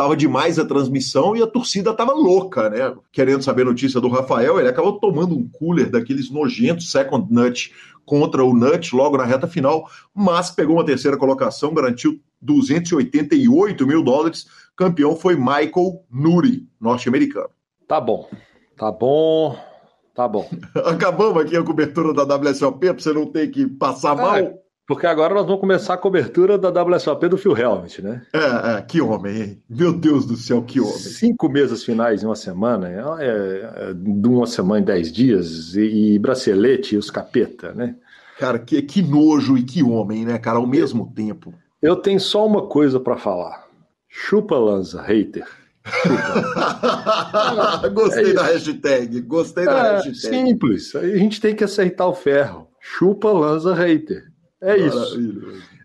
estava 0.00 0.16
demais 0.16 0.58
a 0.58 0.64
transmissão 0.64 1.36
e 1.36 1.42
a 1.42 1.46
torcida 1.46 1.90
estava 1.90 2.14
louca, 2.14 2.70
né? 2.70 2.94
Querendo 3.12 3.42
saber 3.42 3.62
a 3.62 3.66
notícia 3.66 4.00
do 4.00 4.08
Rafael, 4.08 4.58
ele 4.58 4.68
acabou 4.68 4.98
tomando 4.98 5.36
um 5.36 5.46
cooler 5.46 5.90
daqueles 5.90 6.30
nojentos 6.30 6.90
second 6.90 7.26
nut 7.30 7.70
contra 8.06 8.42
o 8.42 8.54
Nut 8.54 8.96
logo 8.96 9.18
na 9.18 9.24
reta 9.24 9.46
final, 9.46 9.88
mas 10.12 10.50
pegou 10.50 10.76
uma 10.76 10.84
terceira 10.84 11.16
colocação, 11.16 11.74
garantiu 11.74 12.18
288 12.40 13.86
mil 13.86 14.02
dólares. 14.02 14.46
Campeão 14.74 15.14
foi 15.14 15.36
Michael 15.36 16.02
Nuri, 16.10 16.66
norte-americano. 16.80 17.50
Tá 17.86 18.00
bom, 18.00 18.28
tá 18.76 18.90
bom, 18.90 19.56
tá 20.14 20.26
bom. 20.26 20.48
Acabamos 20.86 21.42
aqui 21.42 21.56
a 21.56 21.62
cobertura 21.62 22.14
da 22.14 22.36
WSOP 22.36 22.80
para 22.80 22.94
você 22.94 23.12
não 23.12 23.26
ter 23.26 23.48
que 23.48 23.68
passar 23.68 24.18
é, 24.18 24.22
mal. 24.22 24.58
Porque 24.90 25.06
agora 25.06 25.32
nós 25.32 25.46
vamos 25.46 25.60
começar 25.60 25.94
a 25.94 25.96
cobertura 25.96 26.58
da 26.58 26.68
WSOP 26.68 27.28
do 27.28 27.38
Phil 27.38 27.56
Helmut, 27.56 28.02
né? 28.02 28.22
É, 28.32 28.72
é, 28.72 28.82
que 28.82 29.00
homem, 29.00 29.40
hein? 29.40 29.62
Meu 29.70 29.92
Deus 29.92 30.26
do 30.26 30.36
céu, 30.36 30.64
que 30.64 30.80
homem. 30.80 30.98
Cinco 30.98 31.48
meses 31.48 31.84
finais 31.84 32.24
em 32.24 32.26
uma 32.26 32.34
semana, 32.34 32.88
é, 32.88 32.96
é, 32.96 33.94
de 33.94 34.28
uma 34.28 34.48
semana 34.48 34.80
em 34.80 34.84
dez 34.84 35.12
dias, 35.12 35.76
e, 35.76 36.14
e 36.14 36.18
bracelete 36.18 36.96
e 36.96 36.98
os 36.98 37.08
capeta, 37.08 37.72
né? 37.72 37.94
Cara, 38.36 38.58
que, 38.58 38.82
que 38.82 39.00
nojo 39.00 39.56
e 39.56 39.62
que 39.62 39.80
homem, 39.80 40.24
né, 40.24 40.38
cara, 40.38 40.58
ao 40.58 40.66
mesmo 40.66 41.12
tempo. 41.14 41.54
Eu 41.80 41.94
tenho 41.94 42.18
só 42.18 42.44
uma 42.44 42.66
coisa 42.66 42.98
para 42.98 43.16
falar. 43.16 43.68
Chupa 44.08 44.58
Lanza, 44.58 45.00
hater. 45.02 45.46
gostei 47.94 48.32
é 48.32 48.34
da 48.34 48.42
hashtag, 48.42 49.20
gostei 49.20 49.66
da 49.66 49.86
é, 49.86 49.92
hashtag. 49.92 50.16
Simples, 50.16 50.96
a 50.96 51.16
gente 51.16 51.40
tem 51.40 51.54
que 51.54 51.62
aceitar 51.62 52.08
o 52.08 52.12
ferro. 52.12 52.66
Chupa 52.80 53.30
Lanza, 53.30 53.72
hater. 53.72 54.29
É 54.62 54.76
isso. 54.76 55.18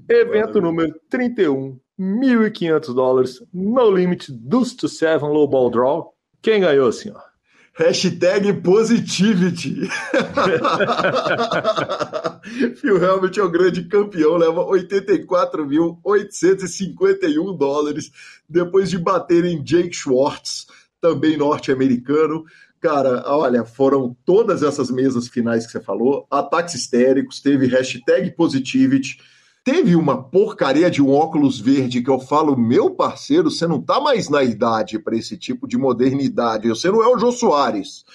Evento 0.08 0.62
número 0.62 0.94
31, 1.10 1.80
1.500 2.00 2.94
dólares, 2.94 3.44
no 3.54 3.90
limit, 3.90 4.32
deuce 4.32 4.76
to 4.76 4.88
seven, 4.88 5.30
low 5.30 5.48
ball 5.48 5.70
draw. 5.70 6.14
Quem 6.42 6.62
ganhou, 6.62 6.92
senhor? 6.92 7.22
Hashtag 7.78 8.54
Positivity. 8.62 9.90
Phil 12.78 13.04
Helmut 13.04 13.38
é 13.38 13.44
o 13.44 13.50
grande 13.50 13.84
campeão, 13.84 14.38
leva 14.38 14.66
84.851 14.66 17.58
dólares 17.58 18.10
depois 18.48 18.90
de 18.90 18.98
bater 18.98 19.44
em 19.44 19.62
Jake 19.62 19.94
Schwartz, 19.94 20.68
também 21.02 21.36
norte-americano. 21.36 22.46
Cara, 22.86 23.24
olha, 23.26 23.66
foram 23.66 24.16
todas 24.24 24.62
essas 24.62 24.92
mesas 24.92 25.28
finais 25.28 25.66
que 25.66 25.72
você 25.72 25.82
falou, 25.82 26.28
ataques 26.30 26.76
histéricos, 26.76 27.42
teve 27.42 27.66
hashtag 27.66 28.30
Positivity, 28.36 29.18
teve 29.64 29.96
uma 29.96 30.22
porcaria 30.22 30.92
de 30.92 31.02
um 31.02 31.10
óculos 31.10 31.60
verde 31.60 32.04
que 32.04 32.12
eu 32.12 32.20
falo, 32.20 32.56
meu 32.56 32.92
parceiro, 32.92 33.50
você 33.50 33.66
não 33.66 33.82
tá 33.82 34.00
mais 34.00 34.30
na 34.30 34.44
idade 34.44 35.00
para 35.00 35.18
esse 35.18 35.36
tipo 35.36 35.68
de 35.68 35.80
modernidade, 35.80 36.70
você 36.70 36.92
não 36.92 37.02
é 37.02 37.08
o 37.08 37.18
Jô 37.18 37.32
Soares. 37.32 38.06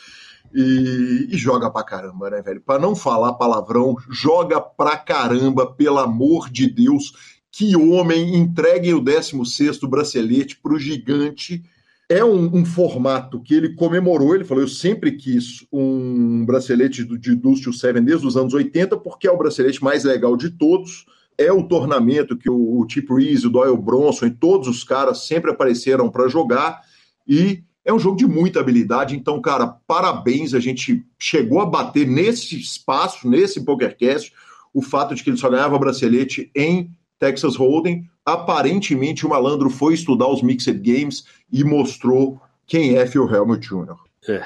E, 0.54 1.26
e, 1.32 1.36
joga 1.36 1.68
pra 1.68 1.82
caramba, 1.82 2.30
né, 2.30 2.40
velho? 2.40 2.60
Pra 2.60 2.78
não 2.78 2.94
falar 2.94 3.32
palavrão, 3.32 3.96
joga 4.08 4.60
pra 4.60 4.96
caramba, 4.96 5.66
pelo 5.66 5.98
amor 5.98 6.48
de 6.48 6.72
Deus. 6.72 7.12
Que 7.50 7.74
homem, 7.74 8.36
entreguem 8.36 8.94
o 8.94 9.00
16 9.00 9.80
bracelete 9.80 10.56
pro 10.62 10.78
gigante 10.78 11.64
é 12.10 12.24
um, 12.24 12.56
um, 12.56 12.64
formato 12.64 13.40
que 13.40 13.54
ele 13.54 13.76
comemorou. 13.76 14.34
Ele 14.34 14.44
falou: 14.44 14.64
Eu 14.64 14.68
sempre 14.68 15.12
quis 15.12 15.64
um 15.72 16.44
bracelete 16.44 17.04
do, 17.04 17.16
de 17.16 17.36
Dusty 17.36 17.72
Seven 17.72 18.02
desde 18.02 18.26
os 18.26 18.36
anos 18.36 18.52
80, 18.52 18.96
porque 18.96 19.28
é 19.28 19.30
o 19.30 19.38
bracelete 19.38 19.82
mais 19.82 20.02
legal 20.02 20.36
de 20.36 20.50
todos. 20.50 21.06
É 21.38 21.52
o 21.52 21.62
tornamento 21.62 22.36
que 22.36 22.50
o, 22.50 22.80
o 22.80 22.86
Chip 22.88 23.14
Reese, 23.14 23.46
o 23.46 23.50
Doyle 23.50 23.80
Bronson 23.80 24.26
e 24.26 24.30
todos 24.30 24.66
os 24.66 24.82
caras 24.82 25.24
sempre 25.26 25.52
apareceram 25.52 26.10
para 26.10 26.26
jogar. 26.26 26.80
E 27.26 27.62
é 27.84 27.92
um 27.92 27.98
jogo 27.98 28.16
de 28.16 28.26
muita 28.26 28.58
habilidade. 28.58 29.14
Então, 29.14 29.40
cara, 29.40 29.68
parabéns. 29.86 30.52
A 30.52 30.58
gente 30.58 31.06
chegou 31.16 31.60
a 31.60 31.66
bater 31.66 32.08
nesse 32.08 32.58
espaço, 32.58 33.28
nesse 33.28 33.64
PokerCast, 33.64 34.32
o 34.74 34.82
fato 34.82 35.14
de 35.14 35.22
que 35.22 35.30
ele 35.30 35.36
só 35.36 35.48
ganhava 35.48 35.78
bracelete 35.78 36.50
em 36.56 36.90
Texas 37.20 37.54
Hold'em. 37.54 38.04
Aparentemente, 38.32 39.26
o 39.26 39.28
malandro 39.28 39.68
foi 39.68 39.94
estudar 39.94 40.28
os 40.28 40.42
Mixed 40.42 40.78
Games 40.78 41.24
e 41.52 41.64
mostrou 41.64 42.40
quem 42.66 42.96
é 42.96 43.06
Phil 43.06 43.28
Helmut 43.28 43.66
Jr. 43.66 43.96
É, 44.28 44.44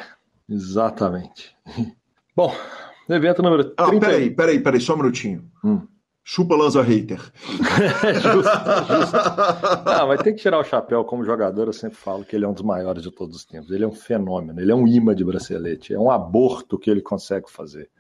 exatamente. 0.48 1.54
Bom, 2.34 2.54
evento 3.08 3.42
número 3.42 3.64
30... 3.64 3.82
Ah, 3.82 4.00
peraí, 4.00 4.30
peraí, 4.30 4.60
peraí, 4.60 4.80
só 4.80 4.94
um 4.94 4.98
minutinho. 4.98 5.44
Hum. 5.62 5.82
Chupa 6.26 6.56
Lanza 6.56 6.80
Hater. 6.80 7.20
justo, 8.22 8.50
justo. 8.88 9.16
Ah, 9.84 10.06
vai 10.06 10.16
ter 10.16 10.32
que 10.32 10.40
tirar 10.40 10.58
o 10.58 10.64
chapéu 10.64 11.04
como 11.04 11.22
jogador. 11.22 11.66
Eu 11.66 11.72
sempre 11.74 11.98
falo 11.98 12.24
que 12.24 12.34
ele 12.34 12.46
é 12.46 12.48
um 12.48 12.54
dos 12.54 12.62
maiores 12.62 13.02
de 13.02 13.10
todos 13.10 13.36
os 13.36 13.44
tempos. 13.44 13.70
Ele 13.70 13.84
é 13.84 13.86
um 13.86 13.92
fenômeno, 13.92 14.58
ele 14.58 14.72
é 14.72 14.74
um 14.74 14.88
imã 14.88 15.14
de 15.14 15.22
bracelete, 15.22 15.92
é 15.92 15.98
um 15.98 16.10
aborto 16.10 16.78
que 16.78 16.90
ele 16.90 17.02
consegue 17.02 17.50
fazer. 17.52 17.90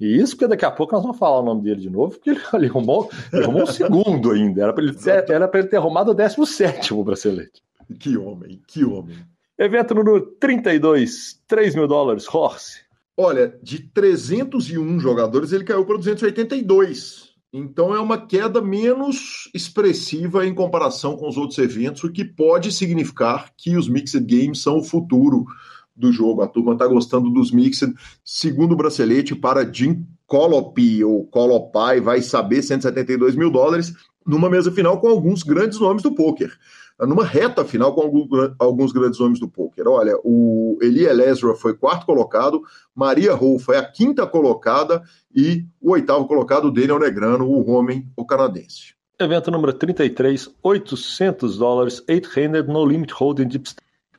E 0.00 0.16
isso 0.16 0.34
porque 0.34 0.48
daqui 0.48 0.64
a 0.64 0.70
pouco 0.70 0.94
nós 0.94 1.02
vamos 1.02 1.18
falar 1.18 1.40
o 1.40 1.44
nome 1.44 1.62
dele 1.62 1.80
de 1.80 1.90
novo, 1.90 2.12
porque 2.12 2.30
ele, 2.30 2.40
ele 2.54 2.66
arrumou, 2.66 3.10
ele 3.32 3.44
arrumou 3.44 3.62
um 3.62 3.66
segundo 3.66 4.30
ainda. 4.30 4.62
Era 4.62 4.72
para 4.72 4.82
ele, 4.82 4.94
ter, 4.94 5.30
era 5.30 5.50
ele 5.52 5.68
ter 5.68 5.76
arrumado 5.76 6.12
o 6.12 6.14
17 6.14 6.94
bracelete. 7.04 7.62
Que 7.98 8.16
homem, 8.16 8.60
que 8.66 8.84
homem. 8.84 9.18
Evento 9.58 9.94
número 9.94 10.22
32, 10.40 11.42
3 11.46 11.74
mil 11.74 11.86
dólares, 11.86 12.26
Horse. 12.32 12.80
Olha, 13.14 13.54
de 13.62 13.80
301 13.80 14.98
jogadores, 14.98 15.52
ele 15.52 15.64
caiu 15.64 15.84
para 15.84 15.96
282. 15.98 17.30
Então 17.52 17.94
é 17.94 18.00
uma 18.00 18.26
queda 18.26 18.62
menos 18.62 19.50
expressiva 19.52 20.46
em 20.46 20.54
comparação 20.54 21.16
com 21.16 21.28
os 21.28 21.36
outros 21.36 21.58
eventos, 21.58 22.04
o 22.04 22.12
que 22.12 22.24
pode 22.24 22.70
significar 22.72 23.52
que 23.56 23.76
os 23.76 23.88
Mixed 23.88 24.24
Games 24.24 24.62
são 24.62 24.78
o 24.78 24.84
futuro 24.84 25.44
do 25.94 26.12
jogo. 26.12 26.42
A 26.42 26.48
turma 26.48 26.72
está 26.72 26.86
gostando 26.86 27.30
dos 27.30 27.50
mixed. 27.50 27.92
Segundo 28.24 28.76
bracelete 28.76 29.34
para 29.34 29.70
Jim 29.70 30.06
Colopi, 30.26 31.02
ou 31.04 31.26
Colopai, 31.26 32.00
vai 32.00 32.22
saber 32.22 32.62
172 32.62 33.34
mil 33.34 33.50
dólares 33.50 33.92
numa 34.26 34.48
mesa 34.48 34.70
final 34.70 35.00
com 35.00 35.08
alguns 35.08 35.42
grandes 35.42 35.80
nomes 35.80 36.02
do 36.02 36.14
poker. 36.14 36.52
Numa 37.00 37.24
reta 37.24 37.64
final 37.64 37.94
com 37.94 38.28
alguns 38.58 38.92
grandes 38.92 39.18
nomes 39.18 39.40
do 39.40 39.48
poker. 39.48 39.88
Olha, 39.88 40.14
o 40.22 40.78
Eli 40.82 41.06
Elezra 41.06 41.54
foi 41.54 41.74
quarto 41.74 42.04
colocado, 42.04 42.62
Maria 42.94 43.34
Rowe 43.34 43.58
foi 43.58 43.78
a 43.78 43.84
quinta 43.84 44.26
colocada 44.26 45.02
e 45.34 45.64
o 45.80 45.92
oitavo 45.92 46.26
colocado 46.26 46.70
dele 46.70 46.92
é 46.92 46.94
o 46.94 46.98
Negrano, 46.98 47.46
o 47.46 47.70
homem, 47.70 48.06
o 48.14 48.24
canadense. 48.26 48.94
Evento 49.18 49.50
número 49.50 49.72
33, 49.72 50.50
800 50.62 51.58
dólares, 51.58 52.02
800 52.08 52.66
no 52.66 52.84
limit 52.84 53.12
holding 53.12 53.48
deep 53.48 53.68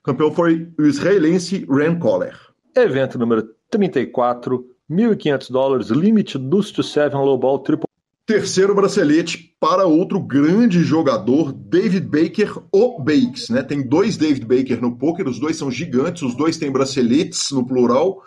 campeão 0.04 0.32
foi 0.32 0.68
o 0.78 0.86
israelense 0.86 1.66
Ran 1.70 2.00
Coller. 2.00 2.38
Evento 2.76 3.20
número 3.20 3.50
34, 3.70 4.66
1.500 4.90 5.52
dólares, 5.52 5.88
limit 5.90 6.38
dos 6.38 6.72
to 6.72 6.84
seven 6.84 7.20
low 7.20 7.38
ball 7.38 7.60
triple. 7.60 7.86
Terceiro 8.26 8.74
bracelete 8.74 9.56
para 9.60 9.86
outro 9.86 10.20
grande 10.20 10.84
jogador, 10.84 11.52
David 11.52 12.08
Baker, 12.08 12.62
o 12.72 13.00
Bakes. 13.00 13.50
Né? 13.50 13.62
Tem 13.62 13.86
dois 13.86 14.16
David 14.16 14.46
Baker 14.46 14.82
no 14.82 14.96
poker, 14.96 15.28
os 15.28 15.40
dois 15.40 15.58
são 15.58 15.70
gigantes, 15.70 16.22
os 16.22 16.36
dois 16.36 16.58
têm 16.58 16.72
braceletes 16.72 17.52
no 17.52 17.66
plural. 17.66 18.24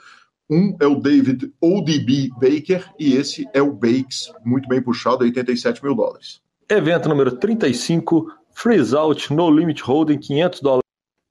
Um 0.51 0.77
é 0.79 0.87
o 0.87 0.97
David 0.97 1.51
ODB 1.59 2.29
Baker 2.39 2.87
e 2.99 3.15
esse 3.15 3.49
é 3.55 3.63
o 3.63 3.73
Bakes, 3.73 4.31
muito 4.45 4.69
bem 4.69 4.83
puxado, 4.83 5.25
87 5.25 5.83
mil 5.83 5.95
dólares. 5.95 6.41
Evento 6.69 7.09
número 7.09 7.37
35, 7.37 8.31
Freeze 8.53 8.95
Out 8.95 9.33
No 9.33 9.51
Limit 9.51 9.83
Holding, 9.83 10.19
500 10.19 10.61
dólares. 10.61 10.84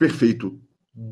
Perfeito. 0.04 0.60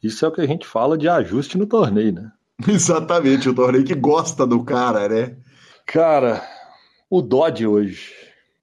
Isso 0.00 0.24
é 0.24 0.28
o 0.28 0.32
que 0.32 0.40
a 0.40 0.46
gente 0.46 0.66
fala 0.66 0.96
de 0.96 1.08
ajuste 1.08 1.58
no 1.58 1.66
torneio, 1.66 2.12
né? 2.12 2.32
Exatamente, 2.68 3.48
o 3.48 3.54
torneio 3.54 3.84
que 3.84 3.94
gosta 3.94 4.46
do 4.46 4.62
cara, 4.62 5.08
né? 5.08 5.36
Cara, 5.86 6.42
o 7.16 7.22
dó 7.22 7.48
de 7.48 7.64
hoje. 7.64 8.10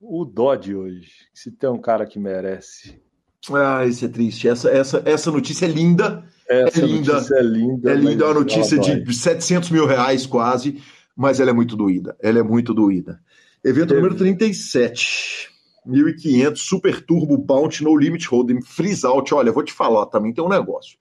O 0.02 0.26
dó 0.26 0.56
de 0.56 0.76
hoje. 0.76 1.10
Se 1.34 1.50
tem 1.50 1.70
um 1.70 1.80
cara 1.80 2.06
que 2.06 2.20
merece. 2.20 3.02
Ah, 3.50 3.86
isso 3.86 4.04
é 4.04 4.10
triste. 4.10 4.46
Essa, 4.46 4.70
essa, 4.70 5.02
essa 5.06 5.32
notícia 5.32 5.66
é 5.66 5.70
linda. 5.70 6.26
Essa 6.50 6.82
é 6.82 6.86
linda. 6.86 7.14
notícia 7.14 7.36
é 7.36 7.42
linda. 7.42 7.92
É 7.92 7.96
linda, 7.96 8.24
é 8.26 8.28
uma 8.28 8.34
notícia 8.34 8.78
de 8.78 9.14
700 9.14 9.70
mil 9.70 9.86
reais 9.86 10.26
quase, 10.26 10.84
mas 11.16 11.40
ela 11.40 11.52
é 11.52 11.54
muito 11.54 11.78
doída. 11.78 12.14
Ela 12.22 12.40
é 12.40 12.44
muito 12.44 12.74
doída. 12.74 13.22
Evento 13.64 13.96
número 13.96 14.16
37. 14.16 15.50
1500 15.86 16.62
Super 16.62 17.02
Turbo 17.06 17.38
Bounty 17.38 17.86
No 17.86 17.96
Limit 17.96 18.28
Hold'em 18.28 18.62
Freeze 18.62 19.06
Out. 19.06 19.34
Olha, 19.34 19.54
vou 19.54 19.64
te 19.64 19.72
falar, 19.72 20.08
também 20.08 20.34
tem 20.34 20.44
um 20.44 20.50
negócio. 20.50 20.98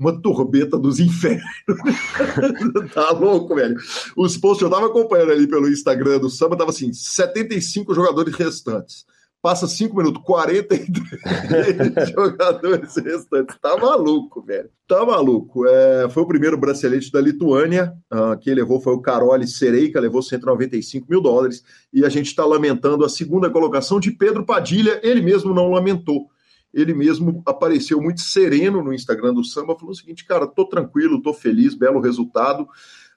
Uma 0.00 0.20
torbeta 0.20 0.78
dos 0.78 0.98
infernos. 0.98 1.44
tá 2.94 3.12
louco, 3.12 3.54
velho. 3.54 3.76
Os 4.16 4.36
posts 4.38 4.62
eu 4.62 4.70
tava 4.70 4.86
acompanhando 4.86 5.32
ali 5.32 5.46
pelo 5.46 5.68
Instagram 5.68 6.18
do 6.18 6.30
Samba, 6.30 6.56
tava 6.56 6.70
assim, 6.70 6.90
75 6.92 7.94
jogadores 7.94 8.34
restantes. 8.34 9.04
Passa 9.42 9.66
5 9.66 9.96
minutos, 9.96 10.22
43 10.22 12.10
jogadores 12.12 12.94
restantes. 12.96 13.56
Tá 13.60 13.76
maluco, 13.76 14.42
velho. 14.42 14.68
Tá 14.86 15.04
maluco. 15.04 15.66
É, 15.66 16.08
foi 16.10 16.22
o 16.22 16.26
primeiro 16.26 16.58
bracelete 16.58 17.10
da 17.10 17.20
Lituânia. 17.22 17.94
Uh, 18.12 18.38
quem 18.38 18.52
levou 18.52 18.80
foi 18.80 18.92
o 18.92 19.00
Carole 19.00 19.46
Sereica, 19.48 19.98
levou 19.98 20.22
195 20.22 21.06
mil 21.08 21.22
dólares. 21.22 21.62
E 21.90 22.04
a 22.04 22.10
gente 22.10 22.26
está 22.26 22.44
lamentando 22.44 23.02
a 23.02 23.08
segunda 23.08 23.48
colocação 23.48 23.98
de 23.98 24.10
Pedro 24.10 24.44
Padilha. 24.44 25.00
Ele 25.02 25.22
mesmo 25.22 25.54
não 25.54 25.70
lamentou 25.70 26.28
ele 26.72 26.94
mesmo 26.94 27.42
apareceu 27.46 28.00
muito 28.00 28.20
sereno 28.20 28.82
no 28.82 28.92
Instagram 28.92 29.34
do 29.34 29.44
Samba, 29.44 29.76
falou 29.76 29.92
o 29.92 29.94
seguinte, 29.94 30.24
cara, 30.24 30.46
tô 30.46 30.64
tranquilo, 30.64 31.22
tô 31.22 31.32
feliz, 31.34 31.74
belo 31.74 32.00
resultado. 32.00 32.68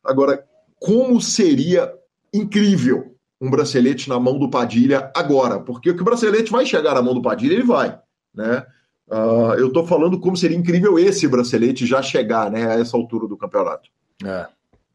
Agora, 0.04 0.44
como 0.80 1.22
seria 1.22 1.94
incrível 2.34 3.16
um 3.40 3.50
bracelete 3.50 4.10
na 4.10 4.20
mão 4.20 4.40
do 4.40 4.50
Padilha 4.50 5.12
agora? 5.16 5.60
Porque 5.60 5.90
o 5.90 5.96
que 5.96 6.02
o 6.02 6.06
bracelete 6.06 6.52
vai 6.52 6.66
chegar 6.66 6.96
na 6.96 7.02
mão 7.02 7.14
do 7.14 7.22
Padilha, 7.22 7.54
ele 7.54 7.64
vai, 7.64 8.00
né? 8.34 8.66
Uh, 9.08 9.54
eu 9.58 9.72
tô 9.72 9.86
falando 9.86 10.20
como 10.20 10.36
seria 10.36 10.58
incrível 10.58 10.98
esse 10.98 11.28
bracelete 11.28 11.86
já 11.86 12.02
chegar, 12.02 12.50
né, 12.50 12.68
a 12.68 12.80
essa 12.80 12.98
altura 12.98 13.28
do 13.28 13.38
campeonato. 13.38 13.90
É. 14.24 14.48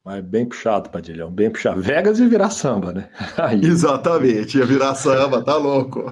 Mas 0.08 0.24
bem 0.24 0.46
puxado, 0.46 0.88
Padilhão, 0.88 1.30
bem 1.30 1.50
puxado. 1.50 1.82
Vegas 1.82 2.18
ia 2.18 2.26
virar 2.26 2.48
samba, 2.48 2.94
né? 2.94 3.10
Aí. 3.36 3.62
Exatamente, 3.62 4.56
ia 4.56 4.64
virar 4.64 4.94
samba, 4.94 5.42
tá 5.42 5.54
louco. 5.54 6.10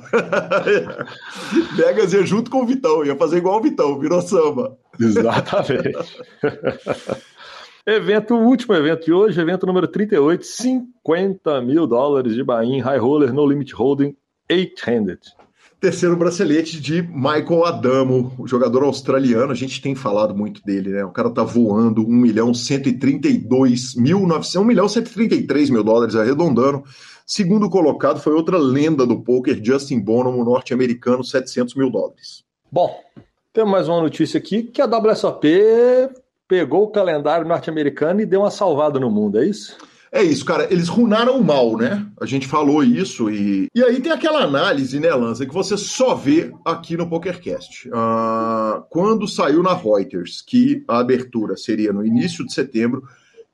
Vegas 1.74 2.12
ia 2.12 2.26
junto 2.26 2.50
com 2.50 2.60
o 2.60 2.66
Vitão, 2.66 3.06
ia 3.06 3.16
fazer 3.16 3.38
igual 3.38 3.58
o 3.58 3.62
Vitão, 3.62 3.98
virou 3.98 4.20
samba. 4.20 4.76
Exatamente. 5.00 5.96
evento, 7.86 8.34
o 8.34 8.44
último 8.44 8.74
evento 8.74 9.06
de 9.06 9.14
hoje, 9.14 9.40
evento 9.40 9.64
número 9.64 9.88
38, 9.88 10.44
50 10.44 11.62
mil 11.62 11.86
dólares 11.86 12.34
de 12.34 12.44
Bahia, 12.44 12.84
High 12.84 12.98
Roller, 12.98 13.32
No 13.32 13.46
Limit 13.46 13.74
Holding, 13.74 14.14
8-handed. 14.50 15.20
Terceiro 15.78 16.16
bracelete 16.16 16.80
de 16.80 17.02
Michael 17.02 17.66
Adamo, 17.66 18.32
o 18.38 18.48
jogador 18.48 18.82
australiano. 18.82 19.52
A 19.52 19.54
gente 19.54 19.82
tem 19.82 19.94
falado 19.94 20.34
muito 20.34 20.64
dele, 20.64 20.90
né? 20.90 21.04
O 21.04 21.10
cara 21.10 21.28
tá 21.28 21.44
voando 21.44 22.02
1 22.02 22.08
milhão 22.08 22.54
132 22.54 23.94
mil 23.94 24.18
1 24.18 24.64
milhão 24.64 24.88
133 24.88 25.68
mil 25.68 25.84
dólares 25.84 26.16
arredondando. 26.16 26.82
Segundo 27.26 27.68
colocado 27.68 28.20
foi 28.20 28.32
outra 28.32 28.56
lenda 28.56 29.06
do 29.06 29.20
poker, 29.20 29.60
Justin 29.62 30.00
Bonham, 30.00 30.42
norte-americano, 30.42 31.22
700 31.22 31.74
mil 31.74 31.90
dólares. 31.90 32.42
Bom, 32.72 32.98
temos 33.52 33.70
mais 33.70 33.88
uma 33.88 34.00
notícia 34.00 34.38
aqui 34.38 34.62
que 34.62 34.80
a 34.80 34.86
WSOP 34.86 35.46
pegou 36.48 36.84
o 36.84 36.90
calendário 36.90 37.46
norte-americano 37.46 38.22
e 38.22 38.26
deu 38.26 38.40
uma 38.40 38.50
salvada 38.50 38.98
no 38.98 39.10
mundo, 39.10 39.40
é 39.40 39.44
isso? 39.44 39.76
É 40.12 40.22
isso, 40.22 40.44
cara. 40.44 40.72
Eles 40.72 40.88
runaram 40.88 41.42
mal, 41.42 41.76
né? 41.76 42.06
A 42.20 42.26
gente 42.26 42.46
falou 42.46 42.82
isso 42.82 43.30
e. 43.30 43.66
E 43.74 43.82
aí 43.82 44.00
tem 44.00 44.12
aquela 44.12 44.42
análise, 44.42 44.98
né, 45.00 45.12
Lanza, 45.12 45.46
que 45.46 45.52
você 45.52 45.76
só 45.76 46.14
vê 46.14 46.52
aqui 46.64 46.96
no 46.96 47.08
PokerCast. 47.08 47.88
Uh, 47.88 48.82
quando 48.88 49.26
saiu 49.26 49.62
na 49.62 49.74
Reuters 49.74 50.42
que 50.42 50.84
a 50.88 50.98
abertura 50.98 51.56
seria 51.56 51.92
no 51.92 52.04
início 52.04 52.46
de 52.46 52.52
setembro, 52.52 53.02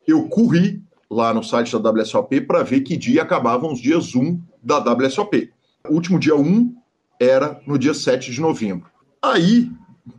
eu 0.06 0.28
corri 0.28 0.82
lá 1.10 1.34
no 1.34 1.42
site 1.42 1.76
da 1.78 1.90
WSOP 1.90 2.40
para 2.42 2.62
ver 2.62 2.80
que 2.80 2.96
dia 2.96 3.22
acabavam 3.22 3.72
os 3.72 3.80
dias 3.80 4.14
1 4.14 4.40
da 4.62 4.78
WSOP. 4.78 5.50
O 5.88 5.94
último 5.94 6.18
dia 6.18 6.34
1 6.34 6.74
era 7.20 7.60
no 7.66 7.78
dia 7.78 7.94
7 7.94 8.30
de 8.30 8.40
novembro. 8.40 8.88
Aí, 9.20 9.70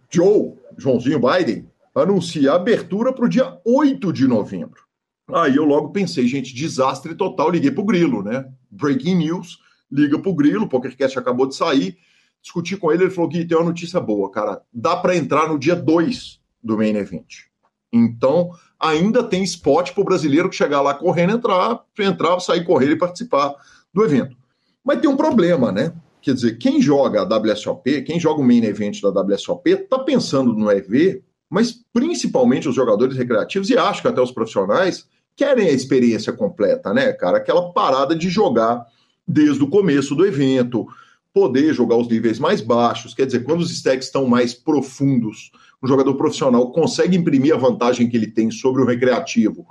Joe, 0.10 0.54
Joãozinho 0.78 1.20
Biden, 1.20 1.68
anuncia 1.96 2.52
a 2.52 2.56
abertura 2.56 3.12
para 3.12 3.26
o 3.26 3.30
dia 3.30 3.58
8 3.66 4.14
de 4.14 4.28
novembro. 4.28 4.83
Aí 5.32 5.56
eu 5.56 5.64
logo 5.64 5.92
pensei, 5.92 6.28
gente, 6.28 6.54
desastre 6.54 7.16
total, 7.16 7.50
liguei 7.50 7.72
pro 7.72 7.86
Grilo, 7.86 8.22
né? 8.22 8.46
Breaking 8.70 9.16
news, 9.16 9.60
liga 9.92 10.20
pro 10.20 10.34
Grilo, 10.34 10.66
o 10.66 10.70
PokerCast 10.70 11.18
acabou 11.18 11.48
de 11.48 11.56
sair, 11.56 11.98
discuti 12.42 12.76
com 12.76 12.92
ele, 12.92 13.04
ele 13.04 13.12
falou 13.12 13.30
que 13.30 13.46
tem 13.46 13.58
uma 13.58 13.66
notícia 13.66 14.00
boa, 14.00 14.30
cara, 14.30 14.62
dá 14.74 14.98
para 14.98 15.16
entrar 15.16 15.48
no 15.48 15.58
dia 15.58 15.76
2 15.76 16.42
do 16.62 16.78
Main 16.78 16.96
Event. 16.96 17.46
Então, 17.92 18.52
ainda 18.80 19.24
tem 19.24 19.44
spot 19.44 19.92
pro 19.92 20.04
brasileiro 20.04 20.50
que 20.50 20.56
chegar 20.56 20.82
lá 20.82 20.94
correndo, 20.94 21.34
entrar, 21.34 21.86
entrar, 22.00 22.40
sair 22.40 22.66
correndo 22.66 22.94
e 22.94 22.98
participar 22.98 23.56
do 23.94 24.04
evento. 24.04 24.36
Mas 24.84 25.00
tem 25.00 25.10
um 25.10 25.16
problema, 25.16 25.72
né? 25.72 25.94
Quer 26.22 26.34
dizer, 26.34 26.58
quem 26.58 26.82
joga 26.82 27.22
a 27.22 27.38
WSOP, 27.38 28.02
quem 28.02 28.20
joga 28.20 28.42
o 28.42 28.44
Main 28.44 28.64
Event 28.64 29.00
da 29.02 29.10
WSOP, 29.10 29.76
tá 29.88 30.00
pensando 30.00 30.54
no 30.54 30.72
EV, 30.72 31.22
mas 31.50 31.84
principalmente 31.94 32.68
os 32.68 32.76
jogadores 32.76 33.16
recreativos 33.16 33.70
e 33.70 33.78
acho 33.78 34.02
que 34.02 34.08
até 34.08 34.22
os 34.22 34.32
profissionais 34.32 35.08
querem 35.36 35.68
a 35.68 35.72
experiência 35.72 36.34
completa, 36.34 36.94
né, 36.94 37.12
cara? 37.14 37.38
Aquela 37.38 37.72
parada 37.72 38.16
de 38.16 38.30
jogar 38.30 38.86
desde 39.28 39.64
o 39.64 39.70
começo 39.70 40.16
do 40.16 40.26
evento, 40.26 40.88
poder 41.34 41.74
jogar 41.74 41.98
os 41.98 42.08
níveis 42.08 42.38
mais 42.40 42.62
baixos. 42.62 43.14
Quer 43.14 43.26
dizer, 43.26 43.44
quando 43.44 43.62
os 43.62 43.72
stacks 43.72 44.08
estão 44.08 44.28
mais 44.28 44.54
profundos, 44.54 45.52
um 45.82 45.88
jogador 45.88 46.16
profissional 46.16 46.72
consegue 46.72 47.18
imprimir 47.18 47.54
a 47.54 47.58
vantagem 47.58 48.08
que 48.08 48.16
ele 48.16 48.28
tem 48.28 48.52
sobre 48.52 48.82
o 48.82 48.86
recreativo 48.86 49.66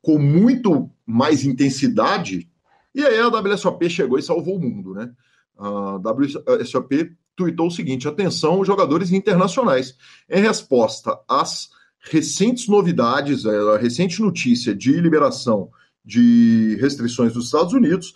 com 0.00 0.18
muito 0.18 0.90
mais 1.06 1.44
intensidade. 1.44 2.48
E 2.94 3.04
aí 3.04 3.18
a 3.18 3.28
WSOP 3.28 3.88
chegou 3.88 4.18
e 4.18 4.22
salvou 4.22 4.56
o 4.56 4.60
mundo, 4.60 4.92
né? 4.92 5.10
A 5.56 5.96
WSOP 5.96 7.12
tuitou 7.36 7.68
o 7.68 7.70
seguinte: 7.70 8.08
atenção, 8.08 8.64
jogadores 8.64 9.12
internacionais. 9.12 9.96
Em 10.28 10.42
resposta 10.42 11.18
às 11.28 11.70
recentes 12.02 12.66
novidades, 12.66 13.44
é, 13.44 13.56
a 13.74 13.78
recente 13.78 14.20
notícia 14.20 14.74
de 14.74 15.00
liberação 15.00 15.70
de 16.04 16.76
restrições 16.80 17.32
dos 17.32 17.46
Estados 17.46 17.72
Unidos, 17.72 18.12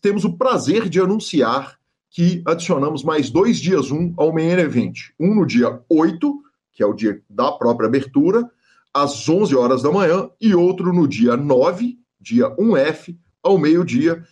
temos 0.00 0.24
o 0.24 0.36
prazer 0.36 0.88
de 0.88 1.00
anunciar 1.00 1.76
que 2.08 2.40
adicionamos 2.46 3.02
mais 3.02 3.28
dois 3.28 3.58
dias 3.58 3.90
um 3.90 4.14
ao 4.16 4.32
Main 4.32 4.52
Event. 4.52 5.10
Um 5.18 5.34
no 5.34 5.44
dia 5.44 5.80
8, 5.88 6.42
que 6.72 6.82
é 6.82 6.86
o 6.86 6.94
dia 6.94 7.20
da 7.28 7.52
própria 7.52 7.88
abertura, 7.88 8.48
às 8.94 9.28
11 9.28 9.54
horas 9.54 9.82
da 9.82 9.90
manhã, 9.90 10.30
e 10.40 10.54
outro 10.54 10.92
no 10.92 11.06
dia 11.06 11.36
9, 11.36 11.98
dia 12.20 12.48
1F, 12.56 13.14
ao 13.42 13.58
meio-dia. 13.58 14.24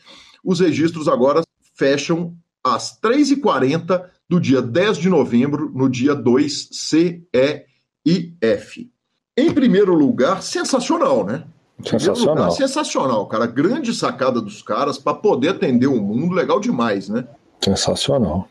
Os 0.42 0.60
registros 0.60 1.08
agora 1.08 1.42
fecham 1.74 2.34
às 2.62 2.98
3h40 3.00 4.04
do 4.28 4.40
dia 4.40 4.62
10 4.62 4.98
de 4.98 5.08
novembro, 5.10 5.70
no 5.74 5.88
dia 5.88 6.14
2 6.14 6.68
CE 6.72 7.26
e 8.04 8.34
F. 8.40 8.90
Em 9.36 9.52
primeiro 9.52 9.94
lugar, 9.94 10.42
sensacional, 10.42 11.24
né? 11.24 11.44
Sensacional. 11.82 12.34
Lugar, 12.34 12.50
sensacional, 12.52 13.26
cara. 13.26 13.46
Grande 13.46 13.92
sacada 13.92 14.40
dos 14.40 14.62
caras 14.62 14.98
para 14.98 15.14
poder 15.14 15.48
atender 15.48 15.88
o 15.88 16.00
mundo, 16.00 16.34
legal 16.34 16.60
demais, 16.60 17.08
né? 17.08 17.26
Sensacional. 17.60 18.48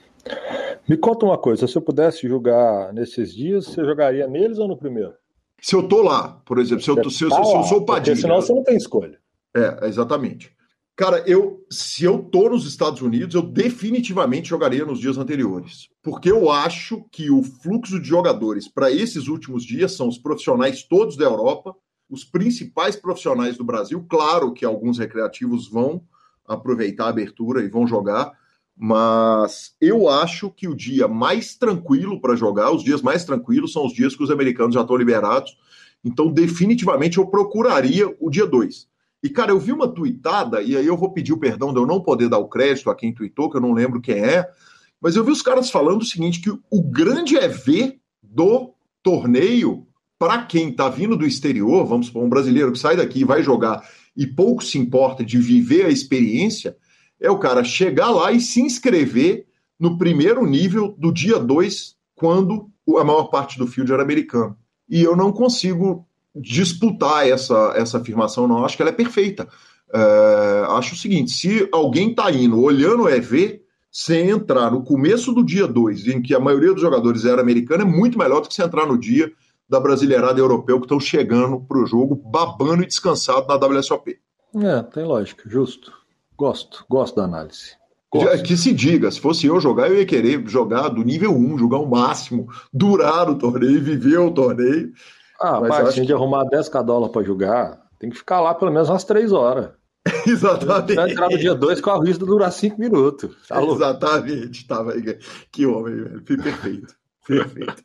Me 0.88 0.98
conta 0.98 1.26
uma 1.26 1.38
coisa, 1.38 1.66
se 1.68 1.78
eu 1.78 1.82
pudesse 1.82 2.28
jogar 2.28 2.94
nesses 2.94 3.34
dias, 3.34 3.66
você 3.66 3.84
jogaria 3.86 4.28
neles 4.28 4.58
ou 4.58 4.68
no 4.68 4.76
primeiro? 4.76 5.14
Se 5.62 5.76
eu 5.76 5.88
tô 5.88 6.02
lá, 6.02 6.42
por 6.46 6.60
exemplo, 6.60 6.84
se 6.84 6.90
eu, 6.90 7.02
tô, 7.02 7.10
se, 7.10 7.24
eu, 7.24 7.32
se, 7.32 7.38
eu, 7.38 7.46
se 7.46 7.56
eu 7.56 7.64
sou 7.64 7.78
o 7.80 7.86
Padilha. 7.86 8.18
Senão 8.18 8.42
você 8.42 8.54
não 8.54 8.64
tem 8.64 8.76
escolha. 8.76 9.18
É, 9.56 9.88
exatamente. 9.88 10.52
Cara, 10.96 11.24
eu 11.26 11.66
se 11.72 12.04
eu 12.04 12.20
tô 12.20 12.50
nos 12.50 12.68
Estados 12.68 13.02
Unidos, 13.02 13.34
eu 13.34 13.42
definitivamente 13.42 14.50
jogaria 14.50 14.86
nos 14.86 15.00
dias 15.00 15.18
anteriores, 15.18 15.90
porque 16.04 16.32
eu 16.32 16.52
acho 16.52 17.04
que 17.12 17.32
o 17.32 17.42
fluxo 17.42 18.00
de 18.00 18.08
jogadores 18.08 18.68
para 18.68 18.92
esses 18.92 19.28
últimos 19.28 19.66
dias 19.66 19.94
são 19.94 20.08
os 20.08 20.20
profissionais 20.20 20.84
todos 20.84 21.18
da 21.18 21.26
Europa, 21.26 21.76
os 22.08 22.24
principais 22.24 22.96
profissionais 22.96 23.58
do 23.58 23.64
Brasil. 23.64 24.06
Claro 24.08 24.54
que 24.54 24.64
alguns 24.64 25.00
recreativos 25.00 25.68
vão 25.68 26.04
aproveitar 26.46 27.06
a 27.06 27.10
abertura 27.10 27.64
e 27.64 27.70
vão 27.70 27.88
jogar, 27.88 28.32
mas 28.78 29.76
eu 29.82 30.08
acho 30.08 30.52
que 30.52 30.68
o 30.68 30.76
dia 30.76 31.08
mais 31.08 31.56
tranquilo 31.56 32.22
para 32.22 32.36
jogar, 32.36 32.72
os 32.72 32.84
dias 32.84 33.02
mais 33.02 33.26
tranquilos 33.26 33.74
são 33.74 33.84
os 33.88 33.94
dias 33.94 34.16
que 34.16 34.24
os 34.24 34.30
americanos 34.30 34.76
já 34.76 34.82
estão 34.82 34.96
liberados. 34.96 35.58
Então, 36.06 36.32
definitivamente 36.32 37.18
eu 37.18 37.26
procuraria 37.26 38.16
o 38.20 38.30
dia 38.30 38.46
2 38.46 38.93
e, 39.24 39.30
cara, 39.30 39.52
eu 39.52 39.60
vi 39.60 39.72
uma 39.72 39.88
tuitada, 39.88 40.62
e 40.62 40.76
aí 40.76 40.86
eu 40.86 40.98
vou 40.98 41.14
pedir 41.14 41.32
o 41.32 41.40
perdão 41.40 41.72
de 41.72 41.80
eu 41.80 41.88
não 41.88 42.02
poder 42.02 42.28
dar 42.28 42.40
o 42.40 42.50
crédito 42.50 42.90
a 42.90 42.96
quem 42.96 43.14
tuitou, 43.14 43.50
que 43.50 43.56
eu 43.56 43.62
não 43.62 43.72
lembro 43.72 44.02
quem 44.02 44.16
é, 44.16 44.46
mas 45.00 45.16
eu 45.16 45.24
vi 45.24 45.32
os 45.32 45.42
caras 45.42 45.72
falando 45.72 46.02
o 46.02 46.06
seguinte: 46.06 46.42
que 46.42 46.50
o 46.50 46.84
grande 46.84 47.38
EV 47.38 48.00
do 48.22 48.74
torneio, 49.02 49.88
para 50.20 50.44
quem 50.44 50.70
está 50.70 50.90
vindo 50.90 51.16
do 51.16 51.26
exterior, 51.26 51.86
vamos 51.86 52.08
supor, 52.08 52.24
um 52.24 52.30
brasileiro 52.30 52.74
que 52.74 52.80
sai 52.80 52.98
daqui 52.98 53.22
e 53.22 53.26
vai 53.26 53.42
jogar 53.42 53.82
e 54.16 54.28
pouco 54.28 54.64
se 54.64 54.78
importa 54.78 55.24
de 55.24 55.38
viver 55.40 55.86
a 55.86 55.90
experiência, 55.90 56.78
é 57.20 57.30
o 57.32 57.40
cara 57.40 57.64
chegar 57.64 58.12
lá 58.12 58.32
e 58.32 58.40
se 58.40 58.62
inscrever 58.62 59.46
no 59.80 59.98
primeiro 59.98 60.46
nível 60.46 60.94
do 60.98 61.12
dia 61.12 61.40
2, 61.40 61.96
quando 62.16 62.70
a 62.98 63.04
maior 63.04 63.26
parte 63.26 63.58
do 63.58 63.68
field 63.68 63.92
era 63.92 64.04
americano. 64.04 64.56
E 64.88 65.02
eu 65.02 65.16
não 65.16 65.32
consigo 65.32 66.08
disputar 66.36 67.28
essa, 67.28 67.74
essa 67.76 67.98
afirmação, 67.98 68.48
não. 68.48 68.66
Acho 68.66 68.76
que 68.76 68.82
ela 68.82 68.92
é 68.92 68.96
perfeita. 68.96 69.48
É, 69.94 70.66
acho 70.70 70.96
o 70.96 70.98
seguinte: 70.98 71.32
se 71.32 71.68
alguém 71.72 72.10
está 72.10 72.32
indo 72.32 72.62
olhando 72.62 73.04
o 73.04 73.10
EV, 73.10 73.62
você 73.92 74.22
entrar 74.22 74.72
no 74.72 74.84
começo 74.84 75.32
do 75.32 75.44
dia 75.44 75.68
2, 75.68 76.08
em 76.08 76.22
que 76.22 76.34
a 76.34 76.40
maioria 76.40 76.74
dos 76.74 76.82
jogadores 76.82 77.26
era 77.26 77.42
americana, 77.42 77.84
é 77.84 77.86
muito 77.86 78.18
melhor 78.18 78.42
do 78.42 78.48
que 78.48 78.56
você 78.56 78.64
entrar 78.64 78.88
no 78.88 78.98
dia 78.98 79.32
da 79.70 79.80
Brasileirada 79.80 80.40
Europeu 80.40 80.80
que 80.80 80.86
estão 80.86 81.00
chegando 81.00 81.60
para 81.60 81.78
o 81.78 81.86
jogo, 81.86 82.16
babando 82.16 82.84
e 82.84 82.88
descansado 82.88 83.48
na 83.48 83.56
WSOP. 83.56 84.18
É, 84.56 84.84
tem 84.84 85.04
lógica, 85.04 85.48
justo. 85.48 85.94
Gosto, 86.36 86.86
gosto 86.90 87.16
da 87.16 87.24
análise. 87.24 87.76
Gosto. 88.12 88.44
Que 88.44 88.58
se 88.58 88.72
diga, 88.72 89.10
se 89.10 89.20
fosse 89.20 89.48
eu 89.48 89.60
jogar, 89.60 89.90
eu 89.90 89.98
ia 89.98 90.06
querer 90.06 90.44
jogar 90.48 90.90
do 90.90 91.04
nível 91.04 91.32
1, 91.32 91.58
jogar 91.58 91.78
o 91.78 91.90
máximo, 91.90 92.48
durar 92.72 93.30
o 93.30 93.36
torneio, 93.36 93.82
viver 93.82 94.20
o 94.20 94.32
torneio. 94.32 94.92
Ah, 95.44 95.60
mas 95.60 95.94
se 95.94 96.06
de 96.06 96.14
arrumar 96.14 96.46
10k 96.46 96.84
dólares 96.84 97.12
para 97.12 97.24
jogar, 97.24 97.82
tem 98.00 98.10
que 98.10 98.18
ficar 98.18 98.40
lá 98.40 98.54
pelo 98.54 98.72
menos 98.72 98.90
umas 98.90 99.04
3 99.04 99.34
horas. 99.34 99.72
Exatamente. 100.26 100.96
Vai 100.96 101.12
entrar 101.12 101.30
no 101.30 101.38
dia 101.38 101.54
2 101.54 101.82
com 101.82 101.90
a 101.90 102.04
risco 102.04 102.24
de 102.24 102.32
durar 102.32 102.52
5 102.52 102.80
minutos. 102.80 103.36
Tá 103.48 103.62
Exatamente. 103.62 104.68
Tava... 104.68 104.94
Que 105.52 105.66
homem, 105.66 105.96
velho. 105.96 106.22
Perfeito. 106.24 106.96
Perfeito. 107.28 107.84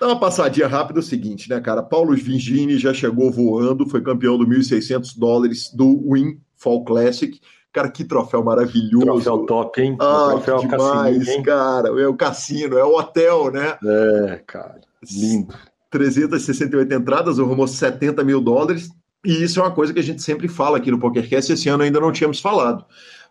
Dá 0.00 0.08
uma 0.08 0.20
passadinha 0.20 0.66
rápida 0.66 0.98
é 0.98 1.02
o 1.02 1.02
seguinte, 1.02 1.48
né, 1.48 1.60
cara? 1.60 1.82
Paulo 1.82 2.14
Vigini 2.14 2.78
já 2.78 2.92
chegou 2.92 3.30
voando, 3.30 3.88
foi 3.88 4.02
campeão 4.02 4.36
do 4.36 4.46
1.600 4.46 5.18
dólares 5.18 5.70
do 5.72 6.12
Win 6.12 6.38
Fall 6.54 6.84
Classic. 6.84 7.40
Cara, 7.72 7.90
que 7.90 8.04
troféu 8.04 8.42
maravilhoso. 8.42 9.06
Troféu 9.06 9.46
top, 9.46 9.82
hein? 9.82 9.96
Ah, 10.00 10.28
troféu 10.30 10.58
demais, 10.58 11.18
cassino, 11.18 11.42
cara. 11.44 11.88
É 12.00 12.06
o 12.06 12.16
cassino, 12.16 12.78
é 12.78 12.84
o 12.84 12.96
hotel, 12.96 13.50
né? 13.50 13.78
É, 13.84 14.42
cara. 14.46 14.80
Lindo. 15.10 15.54
368 15.90 16.92
entradas, 16.94 17.38
arrumou 17.38 17.66
70 17.66 18.22
mil 18.24 18.40
dólares. 18.40 18.90
E 19.24 19.42
isso 19.42 19.58
é 19.58 19.62
uma 19.62 19.72
coisa 19.72 19.92
que 19.92 19.98
a 19.98 20.02
gente 20.02 20.22
sempre 20.22 20.48
fala 20.48 20.76
aqui 20.76 20.90
no 20.90 20.98
PokerCast. 20.98 21.52
Esse 21.52 21.68
ano 21.68 21.82
ainda 21.82 22.00
não 22.00 22.12
tínhamos 22.12 22.40
falado. 22.40 22.84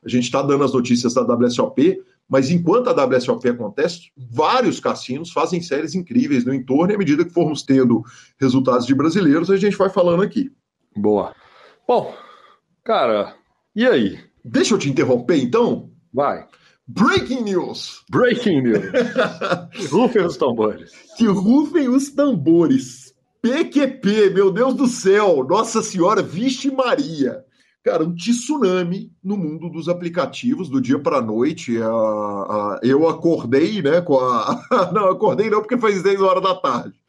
A 0.04 0.10
gente 0.10 0.26
está 0.26 0.41
dando 0.41 0.63
as 0.63 0.74
notícias 0.74 1.13
da 1.13 1.22
WSOP, 1.22 2.02
mas 2.28 2.50
enquanto 2.50 2.89
a 2.89 3.06
WSOP 3.06 3.48
acontece, 3.50 4.12
vários 4.18 4.80
cassinos 4.80 5.32
fazem 5.32 5.62
séries 5.62 5.96
incríveis 5.96 6.44
no 6.44 6.54
entorno, 6.54 6.91
e 6.91 6.96
à 6.96 6.98
medida 6.98 7.24
que 7.24 7.34
formos 7.34 7.63
tendo 7.63 8.04
resultados 8.39 8.86
de 8.86 8.96
brasileiros, 8.96 9.50
a 9.50 9.58
gente 9.58 9.78
vai 9.78 9.89
falando 9.89 10.24
aqui. 10.24 10.52
Boa. 10.96 11.34
Bom, 11.88 12.15
cara, 12.84 13.36
e 13.76 13.86
aí? 13.86 14.20
Deixa 14.44 14.74
eu 14.74 14.80
te 14.80 14.89
interromper 14.89 15.38
então? 15.38 15.91
Vai. 16.13 16.48
Breaking 16.88 17.41
news! 17.41 18.04
Breaking 18.10 18.62
news! 18.62 18.86
rufem 19.91 20.24
os 20.24 20.38
tambores. 20.38 20.91
Que 21.17 21.26
rufem 21.26 21.89
os 21.89 22.10
tambores. 22.10 23.13
PQP, 23.41 24.30
meu 24.30 24.52
Deus 24.52 24.76
do 24.76 24.88
céu! 24.88 25.43
Nossa 25.48 25.82
Senhora, 25.82 26.21
vixe 26.21 26.71
Maria! 26.71 27.45
cara, 27.86 28.04
um 28.04 28.15
tsunami 28.15 29.13
no 29.24 29.38
mundo 29.38 29.69
dos 29.69 29.88
aplicativos 29.88 30.67
do 30.67 30.82
dia 30.82 30.98
para 30.98 31.17
a 31.17 31.21
noite. 31.21 31.74
eu 32.82 33.08
acordei, 33.08 33.80
né, 33.80 34.02
com 34.02 34.17
a. 34.17 34.60
não, 34.91 35.10
acordei 35.10 35.52
não, 35.52 35.60
porque 35.60 35.78
faz 35.78 36.02
10 36.02 36.19
horas 36.21 36.41
da 36.41 36.56
tarde. 36.56 37.00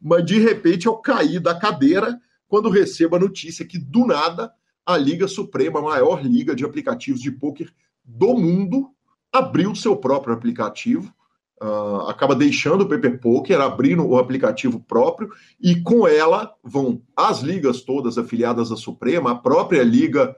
Mas 0.00 0.26
de 0.26 0.38
repente 0.38 0.86
eu 0.86 0.96
caí 0.98 1.40
da 1.40 1.58
cadeira 1.58 2.20
quando 2.46 2.68
recebo 2.68 3.16
a 3.16 3.20
notícia 3.20 3.64
que 3.64 3.78
do 3.78 4.06
nada 4.06 4.52
a 4.84 4.98
Liga 4.98 5.26
Suprema, 5.26 5.80
a 5.80 5.82
maior 5.82 6.22
liga 6.22 6.54
de 6.54 6.64
aplicativos 6.64 7.20
de 7.20 7.32
pôquer 7.32 7.72
do 8.04 8.34
mundo, 8.34 8.90
abriu 9.32 9.74
seu 9.74 9.96
próprio 9.96 10.34
aplicativo 10.34 11.12
Uh, 11.60 12.06
acaba 12.06 12.36
deixando 12.36 12.82
o 12.82 12.88
PP 12.88 13.18
Poker, 13.18 13.60
abrindo 13.60 14.06
o 14.06 14.16
aplicativo 14.16 14.78
próprio, 14.78 15.28
e 15.60 15.74
com 15.80 16.06
ela 16.06 16.54
vão 16.62 17.02
as 17.16 17.40
ligas 17.40 17.80
todas 17.80 18.16
afiliadas 18.16 18.70
à 18.70 18.76
Suprema, 18.76 19.32
a 19.32 19.34
própria 19.34 19.82
Liga 19.82 20.36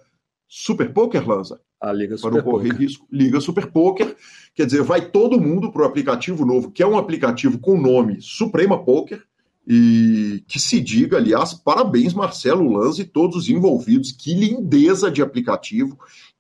Super 0.49 0.91
Poker, 0.95 1.29
Lanza? 1.29 1.61
A 1.79 1.93
Liga 1.93 2.17
Super 2.17 2.31
Para 2.31 2.39
não 2.39 2.51
correr 2.51 2.71
Poker. 2.71 2.81
risco. 2.81 3.07
Liga 3.13 3.39
Super 3.39 3.67
Poker, 3.67 4.17
quer 4.55 4.65
dizer, 4.65 4.83
vai 4.83 5.11
todo 5.11 5.39
mundo 5.39 5.71
para 5.71 5.83
o 5.83 5.85
aplicativo 5.85 6.47
novo, 6.47 6.71
que 6.71 6.83
é 6.83 6.87
um 6.87 6.97
aplicativo 6.97 7.59
com 7.59 7.75
o 7.75 7.81
nome 7.81 8.17
Suprema 8.23 8.83
Poker, 8.83 9.23
e 9.69 10.43
que 10.49 10.59
se 10.59 10.81
diga, 10.81 11.19
aliás, 11.19 11.53
parabéns, 11.53 12.15
Marcelo 12.15 12.73
Lanza 12.73 13.03
e 13.03 13.05
todos 13.05 13.37
os 13.37 13.49
envolvidos, 13.51 14.11
que 14.11 14.33
lindeza 14.33 15.11
de 15.11 15.21
aplicativo, 15.21 15.99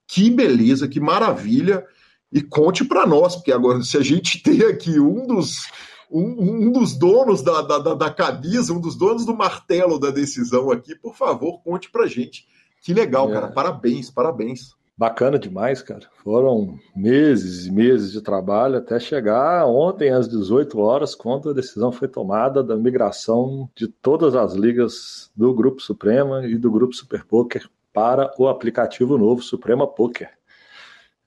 que 0.08 0.30
beleza, 0.30 0.88
que 0.88 0.98
maravilha 0.98 1.84
e 2.32 2.40
conte 2.40 2.84
para 2.84 3.06
nós, 3.06 3.36
porque 3.36 3.52
agora, 3.52 3.82
se 3.82 3.96
a 3.96 4.02
gente 4.02 4.42
tem 4.42 4.62
aqui 4.62 5.00
um 5.00 5.26
dos, 5.26 5.66
um, 6.10 6.68
um 6.68 6.72
dos 6.72 6.96
donos 6.96 7.42
da, 7.42 7.62
da, 7.62 7.94
da, 7.94 8.10
camisa, 8.10 8.72
um 8.72 8.80
dos 8.80 8.96
donos 8.96 9.24
do 9.24 9.36
martelo 9.36 9.98
da 9.98 10.10
decisão 10.10 10.70
aqui, 10.70 10.94
por 10.94 11.16
favor, 11.16 11.60
conte 11.62 11.90
para 11.90 12.06
gente. 12.06 12.46
Que 12.82 12.94
legal, 12.94 13.30
é. 13.30 13.32
cara. 13.32 13.48
Parabéns, 13.48 14.10
parabéns. 14.10 14.74
Bacana 14.96 15.38
demais, 15.38 15.80
cara. 15.80 16.06
Foram 16.22 16.78
meses 16.94 17.64
e 17.64 17.72
meses 17.72 18.12
de 18.12 18.20
trabalho 18.20 18.76
até 18.76 19.00
chegar 19.00 19.66
ontem 19.66 20.10
às 20.10 20.28
18 20.28 20.78
horas, 20.78 21.14
quando 21.14 21.48
a 21.48 21.54
decisão 21.54 21.90
foi 21.90 22.06
tomada 22.06 22.62
da 22.62 22.76
migração 22.76 23.68
de 23.74 23.88
todas 23.88 24.34
as 24.34 24.52
ligas 24.52 25.30
do 25.34 25.54
Grupo 25.54 25.80
Suprema 25.80 26.46
e 26.46 26.58
do 26.58 26.70
Grupo 26.70 26.94
Super 26.94 27.24
Poker 27.24 27.66
para 27.94 28.30
o 28.38 28.46
aplicativo 28.46 29.16
novo 29.16 29.42
Suprema 29.42 29.86
Poker. 29.86 30.28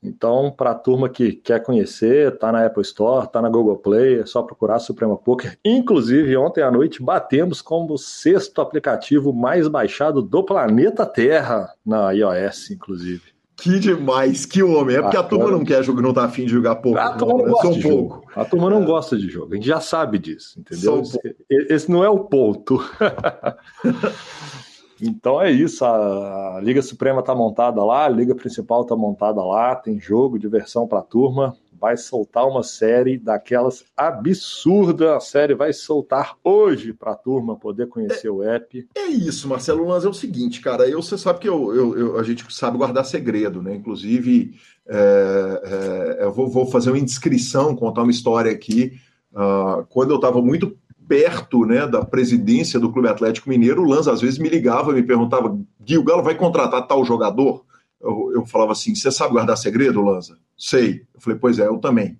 Então, 0.03 0.51
para 0.51 0.71
a 0.71 0.75
turma 0.75 1.07
que 1.07 1.31
quer 1.31 1.63
conhecer, 1.63 2.37
tá 2.37 2.51
na 2.51 2.65
Apple 2.65 2.81
Store, 2.81 3.27
tá 3.31 3.41
na 3.41 3.49
Google 3.49 3.77
Play, 3.77 4.19
é 4.19 4.25
só 4.25 4.43
procurar 4.43 4.79
Suprema 4.79 5.15
Poker. 5.15 5.57
Inclusive, 5.63 6.35
ontem 6.35 6.61
à 6.61 6.69
noite 6.69 7.01
batemos 7.01 7.61
como 7.61 7.93
o 7.93 7.97
sexto 7.97 8.61
aplicativo 8.61 9.31
mais 9.31 9.67
baixado 9.67 10.21
do 10.21 10.43
planeta 10.43 11.05
Terra 11.05 11.73
na 11.85 12.11
iOS, 12.11 12.71
inclusive. 12.71 13.33
Que 13.55 13.79
demais, 13.79 14.45
que 14.45 14.61
homem. 14.61 14.97
É 14.97 15.01
porque 15.01 15.15
a 15.15 15.23
turma 15.23 15.49
não 15.49 15.63
quer 15.63 15.83
jogar, 15.83 16.01
não 16.01 16.13
tá 16.13 16.25
afim 16.25 16.45
de 16.45 16.51
jogar 16.51 16.75
pouco. 16.77 16.97
A 16.97 17.13
turma 17.13 17.33
não, 17.37 17.45
não 17.45 17.51
gosta 17.53 17.71
de 17.71 17.81
pouco. 17.81 18.15
jogo. 18.15 18.31
A 18.35 18.45
turma 18.45 18.69
não 18.69 18.81
é. 18.81 18.85
gosta 18.85 19.17
de 19.17 19.29
jogo. 19.29 19.53
A 19.53 19.55
gente 19.55 19.67
já 19.67 19.79
sabe 19.79 20.19
disso, 20.19 20.59
entendeu? 20.59 21.01
Esse, 21.01 21.19
esse 21.49 21.91
não 21.91 22.03
é 22.03 22.09
o 22.09 22.19
ponto. 22.19 22.83
Então 25.05 25.41
é 25.41 25.51
isso, 25.51 25.83
a, 25.83 26.61
Liga 26.63 26.81
Suprema 26.81 27.19
está 27.19 27.35
montada 27.35 27.83
lá, 27.83 28.05
a 28.05 28.09
Liga 28.09 28.33
Principal 28.33 28.83
está 28.83 28.95
montada 28.95 29.43
lá, 29.43 29.75
tem 29.75 29.99
jogo, 29.99 30.39
diversão 30.39 30.87
para 30.87 30.99
a 30.99 31.03
turma. 31.03 31.57
Vai 31.77 31.97
soltar 31.97 32.47
uma 32.47 32.63
série 32.63 33.17
daquelas 33.17 33.83
absurdas. 33.97 35.09
A 35.09 35.19
série 35.19 35.53
vai 35.53 35.73
soltar 35.73 36.37
hoje 36.41 36.93
para 36.93 37.11
a 37.11 37.15
turma 37.15 37.57
poder 37.57 37.89
conhecer 37.89 38.27
é, 38.27 38.31
o 38.31 38.41
app. 38.41 38.87
É 38.95 39.07
isso, 39.07 39.49
Marcelo 39.49 39.85
Lanz. 39.85 40.05
É 40.05 40.07
o 40.07 40.13
seguinte, 40.13 40.61
cara. 40.61 40.87
Eu, 40.87 41.01
você 41.01 41.17
sabe 41.17 41.39
que 41.39 41.49
eu, 41.49 41.75
eu, 41.75 41.97
eu, 41.99 42.17
a 42.17 42.23
gente 42.23 42.45
sabe 42.55 42.77
guardar 42.77 43.03
segredo, 43.03 43.61
né? 43.61 43.75
Inclusive, 43.75 44.53
é, 44.87 46.17
é, 46.21 46.23
eu 46.23 46.31
vou, 46.31 46.47
vou, 46.47 46.65
fazer 46.65 46.89
uma 46.89 46.99
inscrição, 46.99 47.75
contar 47.75 48.03
uma 48.03 48.11
história 48.11 48.49
aqui. 48.49 48.93
Uh, 49.33 49.83
quando 49.89 50.11
eu 50.11 50.17
estava 50.17 50.41
muito 50.41 50.77
perto 51.07 51.65
né, 51.65 51.87
da 51.87 52.03
presidência 52.03 52.79
do 52.79 52.91
Clube 52.91 53.07
Atlético 53.07 53.49
Mineiro, 53.49 53.81
o 53.81 53.87
Lanza 53.87 54.11
às 54.11 54.21
vezes 54.21 54.37
me 54.37 54.49
ligava 54.49 54.91
e 54.91 54.95
me 54.95 55.03
perguntava: 55.03 55.57
Gui, 55.81 55.97
o 55.97 56.03
Galo 56.03 56.23
vai 56.23 56.35
contratar 56.35 56.87
tal 56.87 57.03
jogador? 57.05 57.63
Eu, 58.01 58.31
eu 58.33 58.45
falava 58.45 58.71
assim: 58.71 58.95
Você 58.95 59.11
sabe 59.11 59.33
guardar 59.33 59.57
segredo, 59.57 60.01
Lanza? 60.01 60.37
Sei. 60.57 61.03
Eu 61.13 61.21
falei: 61.21 61.39
Pois 61.39 61.59
é, 61.59 61.67
eu 61.67 61.77
também. 61.77 62.19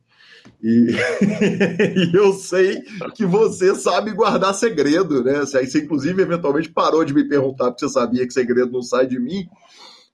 E, 0.61 0.95
e, 1.95 2.11
eu 2.15 2.33
sei 2.33 2.81
que 3.15 3.25
você 3.25 3.75
sabe 3.75 4.11
guardar 4.11 4.53
segredo, 4.53 5.23
né? 5.23 5.39
Você, 5.39 5.79
inclusive, 5.79 6.21
eventualmente 6.21 6.69
parou 6.69 7.03
de 7.03 7.13
me 7.13 7.27
perguntar 7.27 7.71
porque 7.71 7.85
você 7.85 7.93
sabia 7.93 8.25
que 8.25 8.33
segredo 8.33 8.71
não 8.71 8.81
sai 8.81 9.07
de 9.07 9.19
mim. 9.19 9.47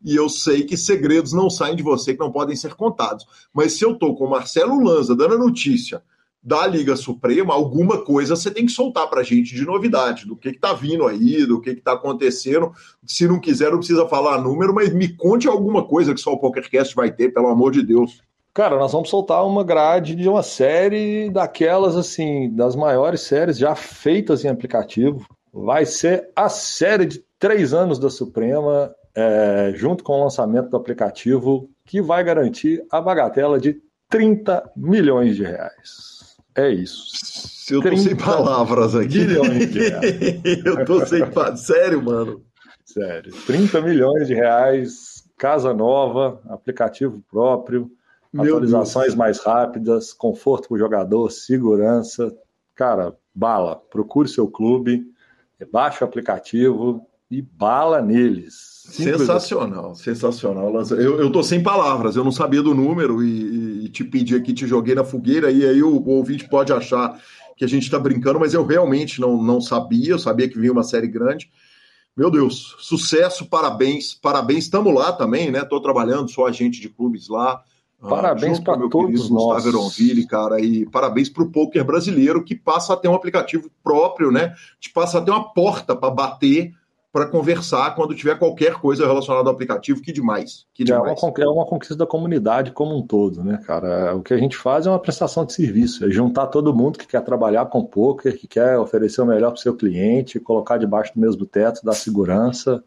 E 0.04 0.16
eu 0.16 0.30
sei 0.30 0.64
que 0.64 0.78
segredos 0.78 1.34
não 1.34 1.50
saem 1.50 1.76
de 1.76 1.84
você, 1.84 2.14
que 2.14 2.20
não 2.20 2.32
podem 2.32 2.56
ser 2.56 2.74
contados. 2.74 3.26
Mas 3.54 3.74
se 3.74 3.84
eu 3.84 3.98
tô 3.98 4.16
com 4.16 4.26
o 4.26 4.30
Marcelo 4.30 4.82
Lanza 4.82 5.16
dando 5.16 5.36
a 5.36 5.38
notícia 5.38 6.02
da 6.42 6.66
Liga 6.66 6.96
Suprema, 6.96 7.54
alguma 7.54 8.04
coisa 8.04 8.36
você 8.36 8.50
tem 8.50 8.66
que 8.66 8.72
soltar 8.72 9.10
para 9.10 9.22
a 9.22 9.24
gente 9.24 9.54
de 9.54 9.66
novidade, 9.66 10.26
do 10.26 10.36
que 10.36 10.50
está 10.50 10.74
vindo 10.74 11.06
aí, 11.06 11.46
do 11.46 11.60
que 11.60 11.72
está 11.72 11.94
acontecendo. 11.94 12.72
Se 13.06 13.28
não 13.28 13.40
quiser, 13.40 13.72
não 13.72 13.78
precisa 13.78 14.08
falar 14.08 14.42
número, 14.42 14.74
mas 14.74 14.94
me 14.94 15.10
conte 15.16 15.48
alguma 15.48 15.86
coisa 15.86 16.14
que 16.14 16.22
só 16.22 16.32
o 16.32 16.40
PokerCast 16.40 16.96
vai 16.96 17.12
ter, 17.12 17.34
pelo 17.34 17.48
amor 17.48 17.72
de 17.72 17.84
Deus. 17.84 18.22
Cara, 18.54 18.78
nós 18.78 18.92
vamos 18.92 19.10
soltar 19.10 19.46
uma 19.46 19.64
grade 19.64 20.16
de 20.16 20.28
uma 20.28 20.42
série 20.42 21.30
daquelas, 21.30 21.96
assim, 21.96 22.54
das 22.54 22.76
maiores 22.76 23.22
séries 23.22 23.58
já 23.58 23.76
feitas 23.76 24.44
em 24.44 24.50
aplicativo. 24.50 25.26
Vai 25.54 25.86
ser 25.86 26.30
a 26.36 26.50
série 26.50 27.06
de 27.06 27.24
três 27.38 27.74
anos 27.74 28.00
da 28.00 28.10
Suprema, 28.10 28.94
é, 29.16 29.74
junto 29.76 30.04
com 30.04 30.14
o 30.14 30.24
lançamento 30.24 30.70
do 30.70 30.78
aplicativo, 30.78 31.70
que 31.86 32.02
vai 32.02 32.24
garantir 32.24 32.84
a 32.92 33.00
bagatela 33.00 33.60
de 33.60 33.82
30 34.10 34.72
milhões 34.76 35.36
de 35.36 35.44
reais. 35.44 36.29
É 36.60 36.70
isso. 36.70 37.74
Eu 37.74 37.82
tô 37.82 37.96
sem 37.96 38.16
palavras 38.18 38.94
aqui. 38.94 39.20
Milhões 39.20 39.72
de 39.72 39.80
reais. 39.80 40.44
eu 40.66 40.86
tô 40.86 41.06
sem 41.06 41.20
palavras. 41.32 41.62
Sério, 41.62 42.04
mano? 42.04 42.44
Sério. 42.84 43.32
30 43.46 43.82
milhões 43.82 44.28
de 44.28 44.34
reais, 44.34 45.24
casa 45.38 45.74
nova, 45.74 46.42
aplicativo 46.50 47.24
próprio, 47.32 47.90
Meu 48.34 48.58
atualizações 48.58 49.08
Deus. 49.08 49.16
mais 49.16 49.40
rápidas, 49.40 50.12
conforto 50.12 50.68
para 50.68 50.76
o 50.76 50.80
jogador, 50.80 51.32
segurança. 51.32 52.36
Cara, 52.76 53.16
bala. 53.34 53.78
Procure 53.90 54.28
seu 54.28 54.48
clube, 54.48 55.06
baixe 55.72 56.04
o 56.04 56.08
aplicativo 56.08 57.06
e 57.32 57.42
bala 57.42 58.02
neles. 58.02 58.69
Sensacional, 58.90 59.96
sensacional. 59.96 60.74
Eu, 60.92 61.20
eu 61.20 61.32
tô 61.32 61.44
sem 61.44 61.62
palavras, 61.62 62.16
eu 62.16 62.24
não 62.24 62.32
sabia 62.32 62.62
do 62.62 62.76
número 62.76 63.24
e, 63.24 63.86
e 63.86 63.90
te 63.90 64.04
pedi 64.04 64.36
aqui, 64.36 64.54
te 64.54 64.68
joguei 64.68 64.96
na 64.96 65.04
fogueira, 65.04 65.52
e 65.52 65.66
aí 65.66 65.82
o, 65.82 65.96
o 65.96 66.10
ouvinte 66.10 66.48
pode 66.48 66.74
achar 66.74 67.20
que 67.56 67.66
a 67.66 67.68
gente 67.68 67.84
está 67.84 68.00
brincando, 68.00 68.40
mas 68.40 68.54
eu 68.54 68.66
realmente 68.66 69.20
não, 69.20 69.42
não 69.42 69.60
sabia, 69.60 70.12
eu 70.12 70.20
sabia 70.20 70.48
que 70.48 70.58
vinha 70.58 70.72
uma 70.72 70.84
série 70.84 71.08
grande. 71.08 71.50
Meu 72.16 72.32
Deus, 72.32 72.76
sucesso, 72.80 73.46
parabéns, 73.46 74.14
parabéns, 74.14 74.66
estamos 74.66 74.94
lá 74.94 75.12
também, 75.12 75.52
né? 75.52 75.60
Estou 75.60 75.82
trabalhando, 75.82 76.32
sou 76.32 76.46
agente 76.46 76.82
de 76.82 76.90
clubes 76.90 77.30
lá. 77.30 77.64
Ah, 78.02 78.08
parabéns 78.08 78.60
para 78.60 78.78
todos 78.88 79.30
nós. 79.30 79.66
Gustavo 79.66 80.28
cara, 80.28 80.60
e 80.60 80.86
parabéns 80.86 81.30
para 81.30 81.44
o 81.44 81.52
poker 81.52 81.84
brasileiro 81.84 82.44
que 82.44 82.56
passa 82.56 82.94
a 82.94 82.98
ter 82.98 83.10
um 83.10 83.16
aplicativo 83.16 83.70
próprio, 83.84 84.32
né? 84.32 84.54
Te 84.80 84.90
passa 84.92 85.18
a 85.18 85.22
ter 85.22 85.32
uma 85.32 85.54
porta 85.54 85.96
para 85.96 86.10
bater 86.10 86.74
para 87.12 87.26
conversar 87.26 87.96
quando 87.96 88.14
tiver 88.14 88.38
qualquer 88.38 88.76
coisa 88.76 89.08
relacionada 89.08 89.50
ao 89.50 89.54
aplicativo, 89.54 90.02
que 90.02 90.12
demais. 90.12 90.66
Que 90.74 90.84
demais. 90.84 91.22
É, 91.22 91.26
uma, 91.26 91.34
é 91.40 91.48
uma 91.48 91.66
conquista 91.66 91.96
da 91.96 92.06
comunidade 92.06 92.72
como 92.72 92.96
um 92.96 93.02
todo, 93.02 93.44
né, 93.44 93.60
cara? 93.66 94.16
O 94.16 94.22
que 94.22 94.34
a 94.34 94.38
gente 94.38 94.56
faz 94.56 94.86
é 94.86 94.90
uma 94.90 95.00
prestação 95.00 95.44
de 95.44 95.54
serviço, 95.54 96.06
é 96.06 96.12
juntar 96.12 96.48
todo 96.48 96.74
mundo 96.74 97.00
que 97.00 97.08
quer 97.08 97.22
trabalhar 97.22 97.66
com 97.66 97.84
poker, 97.84 98.38
que 98.38 98.48
quer 98.48 98.78
oferecer 98.78 99.22
o 99.22 99.26
melhor 99.26 99.52
para 99.52 99.58
o 99.60 99.62
seu 99.62 99.76
cliente, 99.76 100.40
colocar 100.40 100.78
debaixo 100.78 101.14
do 101.16 101.20
mesmo 101.20 101.46
teto, 101.48 101.84
dar 101.84 101.94
segurança, 101.94 102.84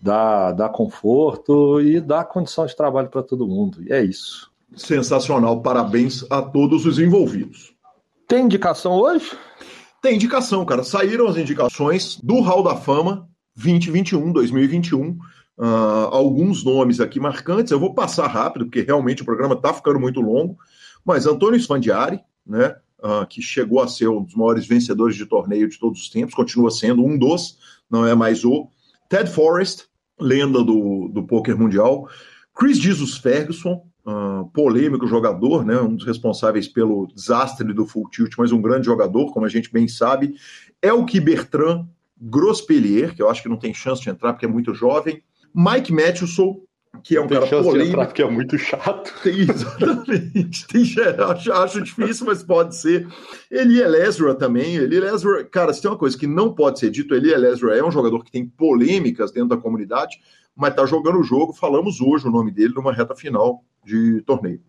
dar, 0.00 0.50
dar 0.52 0.70
conforto 0.70 1.80
e 1.80 2.00
dar 2.00 2.24
condição 2.24 2.66
de 2.66 2.74
trabalho 2.74 3.08
para 3.08 3.22
todo 3.22 3.46
mundo. 3.46 3.82
E 3.84 3.92
é 3.92 4.02
isso. 4.02 4.50
Sensacional, 4.74 5.62
parabéns 5.62 6.26
a 6.28 6.42
todos 6.42 6.84
os 6.84 6.98
envolvidos. 6.98 7.72
Tem 8.26 8.44
indicação 8.44 8.94
hoje? 8.94 9.30
Tem 10.02 10.16
indicação, 10.16 10.64
cara. 10.64 10.82
Saíram 10.82 11.28
as 11.28 11.36
indicações 11.36 12.18
do 12.20 12.40
Hall 12.40 12.64
da 12.64 12.74
Fama 12.74 13.28
2021, 13.56 14.32
2021. 14.32 15.18
Uh, 15.56 15.64
alguns 16.10 16.64
nomes 16.64 17.00
aqui 17.00 17.20
marcantes. 17.20 17.70
Eu 17.70 17.78
vou 17.78 17.94
passar 17.94 18.26
rápido, 18.26 18.64
porque 18.66 18.82
realmente 18.82 19.22
o 19.22 19.24
programa 19.24 19.54
está 19.54 19.72
ficando 19.72 20.00
muito 20.00 20.20
longo. 20.20 20.58
Mas 21.04 21.26
Antônio 21.26 21.58
Sfandiari, 21.58 22.20
né, 22.46 22.76
uh, 22.98 23.26
que 23.28 23.40
chegou 23.40 23.80
a 23.80 23.88
ser 23.88 24.08
um 24.08 24.22
dos 24.22 24.34
maiores 24.34 24.66
vencedores 24.66 25.16
de 25.16 25.26
torneio 25.26 25.68
de 25.68 25.78
todos 25.78 26.00
os 26.00 26.08
tempos, 26.08 26.34
continua 26.34 26.70
sendo 26.70 27.04
um 27.04 27.16
dos, 27.16 27.58
não 27.90 28.06
é 28.06 28.14
mais 28.14 28.44
o. 28.44 28.68
Ted 29.08 29.30
Forrest, 29.30 29.84
lenda 30.18 30.64
do, 30.64 31.08
do 31.08 31.22
poker 31.24 31.56
mundial. 31.56 32.08
Chris 32.54 32.78
Jesus 32.78 33.18
Ferguson, 33.18 33.84
uh, 34.06 34.48
polêmico 34.52 35.06
jogador, 35.06 35.64
né, 35.64 35.78
um 35.80 35.94
dos 35.94 36.06
responsáveis 36.06 36.66
pelo 36.66 37.06
desastre 37.14 37.72
do 37.72 37.86
Full 37.86 38.08
Tilt, 38.10 38.34
mas 38.38 38.52
um 38.52 38.62
grande 38.62 38.86
jogador, 38.86 39.32
como 39.32 39.46
a 39.46 39.48
gente 39.48 39.72
bem 39.72 39.86
sabe. 39.86 40.34
Elke 40.80 41.20
Bertrand, 41.20 41.86
Grospelier, 42.20 43.14
que 43.14 43.22
eu 43.22 43.28
acho 43.28 43.42
que 43.42 43.48
não 43.48 43.58
tem 43.58 43.74
chance 43.74 44.02
de 44.02 44.10
entrar 44.10 44.32
porque 44.32 44.46
é 44.46 44.48
muito 44.48 44.74
jovem. 44.74 45.22
Mike 45.54 45.92
Matheson, 45.92 46.60
que 47.02 47.16
é 47.16 47.20
um 47.20 47.26
tem 47.26 47.38
cara 47.38 47.62
polêmico. 47.62 47.78
De 47.78 47.88
entrar 47.88 48.06
porque 48.06 48.22
é 48.22 48.30
muito 48.30 48.58
chato. 48.58 49.12
Exatamente. 49.26 50.66
Tem, 50.66 50.82
acho, 51.30 51.52
acho 51.52 51.82
difícil, 51.82 52.26
mas 52.26 52.42
pode 52.42 52.76
ser. 52.76 53.06
Eli 53.50 53.80
Elezra 53.80 54.34
também. 54.34 54.76
Eli 54.76 54.96
Elezra, 54.96 55.44
cara, 55.44 55.72
se 55.72 55.82
tem 55.82 55.90
uma 55.90 55.98
coisa 55.98 56.16
que 56.16 56.26
não 56.26 56.54
pode 56.54 56.78
ser 56.78 56.90
dito, 56.90 57.14
Eli 57.14 57.32
Elezra 57.32 57.76
é 57.76 57.84
um 57.84 57.90
jogador 57.90 58.24
que 58.24 58.30
tem 58.30 58.46
polêmicas 58.46 59.32
dentro 59.32 59.48
da 59.48 59.56
comunidade, 59.56 60.20
mas 60.54 60.74
tá 60.74 60.86
jogando 60.86 61.18
o 61.18 61.24
jogo. 61.24 61.52
Falamos 61.52 62.00
hoje 62.00 62.26
o 62.26 62.30
nome 62.30 62.50
dele 62.50 62.74
numa 62.74 62.92
reta 62.92 63.14
final 63.14 63.64
de 63.84 64.22
torneio. 64.22 64.60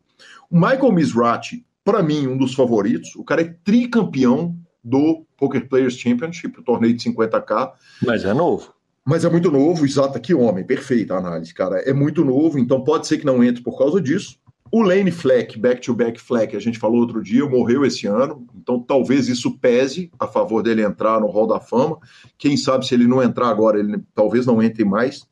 O 0.50 0.56
Michael 0.56 0.92
Mizrachi, 0.92 1.66
para 1.84 2.02
mim, 2.02 2.28
um 2.28 2.38
dos 2.38 2.54
favoritos. 2.54 3.16
O 3.16 3.24
cara 3.24 3.42
é 3.42 3.56
tricampeão 3.64 4.56
do 4.86 5.26
Poker 5.36 5.68
Players 5.68 5.98
Championship, 5.98 6.60
o 6.60 6.64
torneio 6.64 6.94
de 6.94 7.04
50k. 7.10 7.72
Mas 8.04 8.24
é 8.24 8.34
novo. 8.34 8.72
Mas 9.04 9.26
é 9.26 9.30
muito 9.30 9.52
novo, 9.52 9.86
exato, 9.86 10.20
que 10.20 10.34
homem, 10.34 10.64
perfeita 10.64 11.16
a 11.16 11.18
análise, 11.18 11.54
cara. 11.54 11.78
É 11.80 11.92
muito 11.92 12.24
novo, 12.24 12.60
então 12.60 12.84
pode 12.84 13.08
ser 13.08 13.18
que 13.18 13.26
não 13.26 13.44
entre 13.44 13.64
por 13.64 13.78
causa 13.78 14.00
disso. 14.00 14.38
O 14.72 14.82
Lane 14.82 15.12
Fleck, 15.12 15.60
back-to-back 15.60 16.20
Fleck, 16.20 16.56
a 16.56 16.60
gente 16.60 16.80
falou 16.80 17.00
outro 17.00 17.22
dia, 17.22 17.46
morreu 17.46 17.86
esse 17.86 18.08
ano, 18.08 18.46
então 18.56 18.80
talvez 18.80 19.28
isso 19.28 19.58
pese 19.60 20.12
a 20.20 20.28
favor 20.28 20.62
dele 20.64 20.84
entrar 20.84 21.20
no 21.20 21.28
Hall 21.28 21.48
da 21.48 21.60
Fama. 21.60 21.98
Quem 22.38 22.58
sabe 22.58 22.86
se 22.86 22.94
ele 22.94 23.08
não 23.08 23.22
entrar 23.22 23.50
agora, 23.50 23.80
ele 23.80 24.04
talvez 24.14 24.46
não 24.46 24.62
entre 24.62 24.84
mais. 24.84 25.28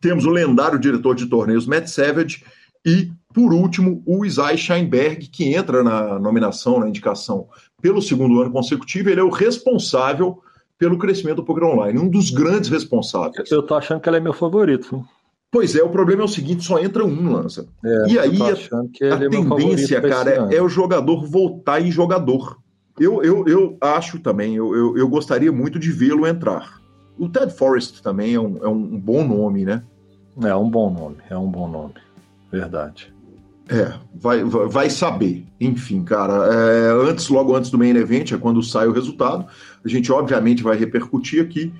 Temos 0.00 0.24
o 0.24 0.30
lendário 0.30 0.78
diretor 0.78 1.14
de 1.14 1.26
torneios 1.26 1.66
Matt 1.66 1.88
Savage 1.88 2.42
e, 2.84 3.12
por 3.34 3.52
último, 3.52 4.02
o 4.06 4.24
Isai 4.24 4.56
Scheinberg, 4.56 5.28
que 5.28 5.54
entra 5.54 5.82
na 5.82 6.18
nominação, 6.18 6.80
na 6.80 6.88
indicação 6.88 7.48
pelo 7.80 8.02
segundo 8.02 8.40
ano 8.40 8.50
consecutivo, 8.50 9.10
ele 9.10 9.20
é 9.20 9.24
o 9.24 9.30
responsável 9.30 10.42
pelo 10.78 10.98
crescimento 10.98 11.36
do 11.36 11.44
poker 11.44 11.64
online, 11.64 11.98
um 11.98 12.08
dos 12.08 12.30
grandes 12.30 12.70
responsáveis. 12.70 13.50
Eu 13.50 13.62
tô 13.62 13.74
achando 13.74 14.00
que 14.00 14.08
ele 14.08 14.16
é 14.16 14.20
meu 14.20 14.32
favorito. 14.32 15.04
Pois 15.50 15.74
é, 15.74 15.82
o 15.82 15.90
problema 15.90 16.22
é 16.22 16.24
o 16.24 16.28
seguinte, 16.28 16.64
só 16.64 16.78
entra 16.78 17.04
um, 17.04 17.32
Lança. 17.32 17.66
É, 17.84 18.06
e 18.08 18.18
aí 18.18 18.38
a, 18.40 18.46
a 18.46 19.14
é 19.14 19.28
tendência, 19.28 20.00
cara, 20.00 20.48
é, 20.50 20.56
é, 20.56 20.62
o 20.62 20.68
jogador 20.68 21.26
voltar 21.26 21.82
em 21.82 21.90
jogador. 21.90 22.56
Eu, 22.98 23.22
eu, 23.22 23.46
eu 23.46 23.76
acho 23.80 24.20
também, 24.20 24.54
eu, 24.54 24.74
eu, 24.74 24.96
eu 24.96 25.08
gostaria 25.08 25.50
muito 25.50 25.78
de 25.78 25.90
vê-lo 25.90 26.26
entrar. 26.26 26.80
O 27.18 27.28
Ted 27.28 27.52
Forrest 27.52 28.00
também 28.00 28.34
é 28.34 28.40
um, 28.40 28.58
é 28.62 28.68
um 28.68 28.98
bom 28.98 29.26
nome, 29.26 29.64
né? 29.64 29.82
É 30.42 30.54
um 30.54 30.70
bom 30.70 30.90
nome, 30.90 31.16
é 31.28 31.36
um 31.36 31.50
bom 31.50 31.68
nome. 31.68 31.94
Verdade. 32.50 33.12
É, 33.70 33.94
vai, 34.14 34.42
vai 34.42 34.90
saber. 34.90 35.46
Enfim, 35.60 36.02
cara, 36.02 36.32
é, 36.52 37.08
antes, 37.08 37.28
logo 37.28 37.54
antes 37.54 37.70
do 37.70 37.78
main 37.78 37.96
event, 37.96 38.32
é 38.32 38.36
quando 38.36 38.62
sai 38.62 38.88
o 38.88 38.92
resultado. 38.92 39.46
A 39.84 39.88
gente, 39.88 40.10
obviamente, 40.10 40.62
vai 40.62 40.76
repercutir 40.76 41.42
aqui. 41.42 41.72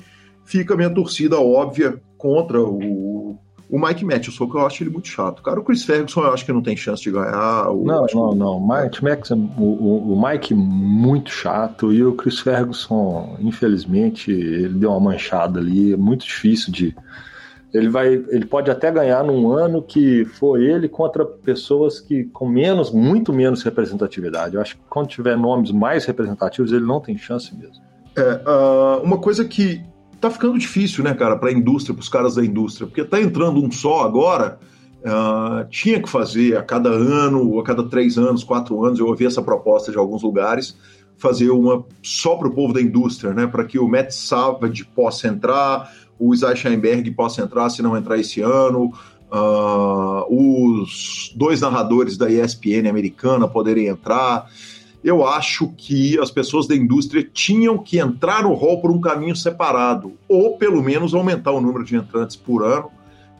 Fica 0.44 0.74
a 0.74 0.76
minha 0.76 0.90
torcida 0.90 1.38
óbvia 1.40 2.00
contra 2.16 2.62
o, 2.62 3.36
o 3.68 3.78
Mike 3.78 4.04
Matthews, 4.04 4.36
que 4.36 4.44
eu 4.44 4.66
acho 4.66 4.82
ele 4.82 4.90
muito 4.90 5.08
chato. 5.08 5.42
Cara, 5.42 5.58
o 5.58 5.64
Chris 5.64 5.84
Ferguson 5.84 6.22
eu 6.22 6.32
acho 6.32 6.44
que 6.44 6.52
não 6.52 6.62
tem 6.62 6.76
chance 6.76 7.02
de 7.02 7.10
ganhar. 7.10 7.64
não, 7.66 8.06
não, 8.12 8.34
não. 8.34 8.60
Mike 8.60 8.98
o, 9.58 9.62
o, 9.62 10.12
o 10.12 10.28
Mike 10.28 10.54
muito 10.54 11.30
chato 11.30 11.92
e 11.92 12.04
o 12.04 12.12
Chris 12.14 12.38
Ferguson, 12.38 13.36
infelizmente, 13.40 14.30
ele 14.30 14.74
deu 14.74 14.90
uma 14.90 15.00
manchada 15.00 15.58
ali. 15.58 15.92
É 15.92 15.96
muito 15.96 16.24
difícil 16.24 16.72
de 16.72 16.96
ele 17.72 17.88
vai, 17.88 18.08
ele 18.08 18.44
pode 18.44 18.70
até 18.70 18.90
ganhar 18.90 19.22
num 19.22 19.52
ano 19.52 19.82
que 19.82 20.24
for 20.24 20.60
ele 20.60 20.88
contra 20.88 21.24
pessoas 21.24 22.00
que 22.00 22.24
com 22.24 22.48
menos, 22.48 22.90
muito 22.90 23.32
menos 23.32 23.62
representatividade. 23.62 24.56
Eu 24.56 24.60
acho 24.60 24.76
que 24.76 24.82
quando 24.88 25.08
tiver 25.08 25.36
nomes 25.36 25.70
mais 25.70 26.04
representativos, 26.04 26.72
ele 26.72 26.84
não 26.84 27.00
tem 27.00 27.16
chance 27.16 27.54
mesmo. 27.56 27.82
É, 28.16 28.42
uh, 28.46 29.02
uma 29.02 29.18
coisa 29.18 29.44
que 29.44 29.80
tá 30.20 30.30
ficando 30.30 30.58
difícil, 30.58 31.04
né, 31.04 31.14
cara, 31.14 31.36
para 31.36 31.50
a 31.50 31.52
indústria, 31.52 31.94
para 31.94 32.02
os 32.02 32.08
caras 32.08 32.34
da 32.34 32.44
indústria, 32.44 32.86
porque 32.86 33.04
tá 33.04 33.20
entrando 33.20 33.62
um 33.62 33.70
só 33.70 34.02
agora. 34.02 34.58
Uh, 35.00 35.66
tinha 35.70 36.02
que 36.02 36.10
fazer 36.10 36.58
a 36.58 36.62
cada 36.62 36.90
ano, 36.90 37.58
a 37.58 37.64
cada 37.64 37.88
três 37.88 38.18
anos, 38.18 38.44
quatro 38.44 38.84
anos, 38.84 38.98
eu 38.98 39.06
ouvi 39.06 39.24
essa 39.24 39.40
proposta 39.40 39.90
de 39.90 39.96
alguns 39.96 40.22
lugares, 40.22 40.76
fazer 41.16 41.50
uma 41.50 41.84
só 42.02 42.36
para 42.36 42.48
o 42.48 42.54
povo 42.54 42.74
da 42.74 42.82
indústria, 42.82 43.32
né? 43.32 43.46
Para 43.46 43.64
que 43.64 43.78
o 43.78 43.88
Matt 43.88 44.10
Savage 44.10 44.84
possa 44.84 45.28
entrar, 45.28 45.90
o 46.20 46.34
Isai 46.34 46.54
Scheinberg 46.54 47.10
possa 47.12 47.42
entrar 47.42 47.70
se 47.70 47.82
não 47.82 47.96
entrar 47.96 48.18
esse 48.18 48.42
ano, 48.42 48.92
uh, 49.32 50.26
os 50.28 51.32
dois 51.34 51.62
narradores 51.62 52.16
da 52.16 52.30
ESPN 52.30 52.88
americana 52.88 53.48
poderem 53.48 53.86
entrar. 53.86 54.48
Eu 55.02 55.26
acho 55.26 55.72
que 55.78 56.18
as 56.20 56.30
pessoas 56.30 56.66
da 56.66 56.76
indústria 56.76 57.26
tinham 57.32 57.78
que 57.78 57.98
entrar 57.98 58.42
no 58.42 58.52
hall 58.52 58.82
por 58.82 58.90
um 58.90 59.00
caminho 59.00 59.34
separado, 59.34 60.12
ou 60.28 60.58
pelo 60.58 60.82
menos 60.82 61.14
aumentar 61.14 61.52
o 61.52 61.60
número 61.60 61.84
de 61.84 61.96
entrantes 61.96 62.36
por 62.36 62.62
ano. 62.62 62.90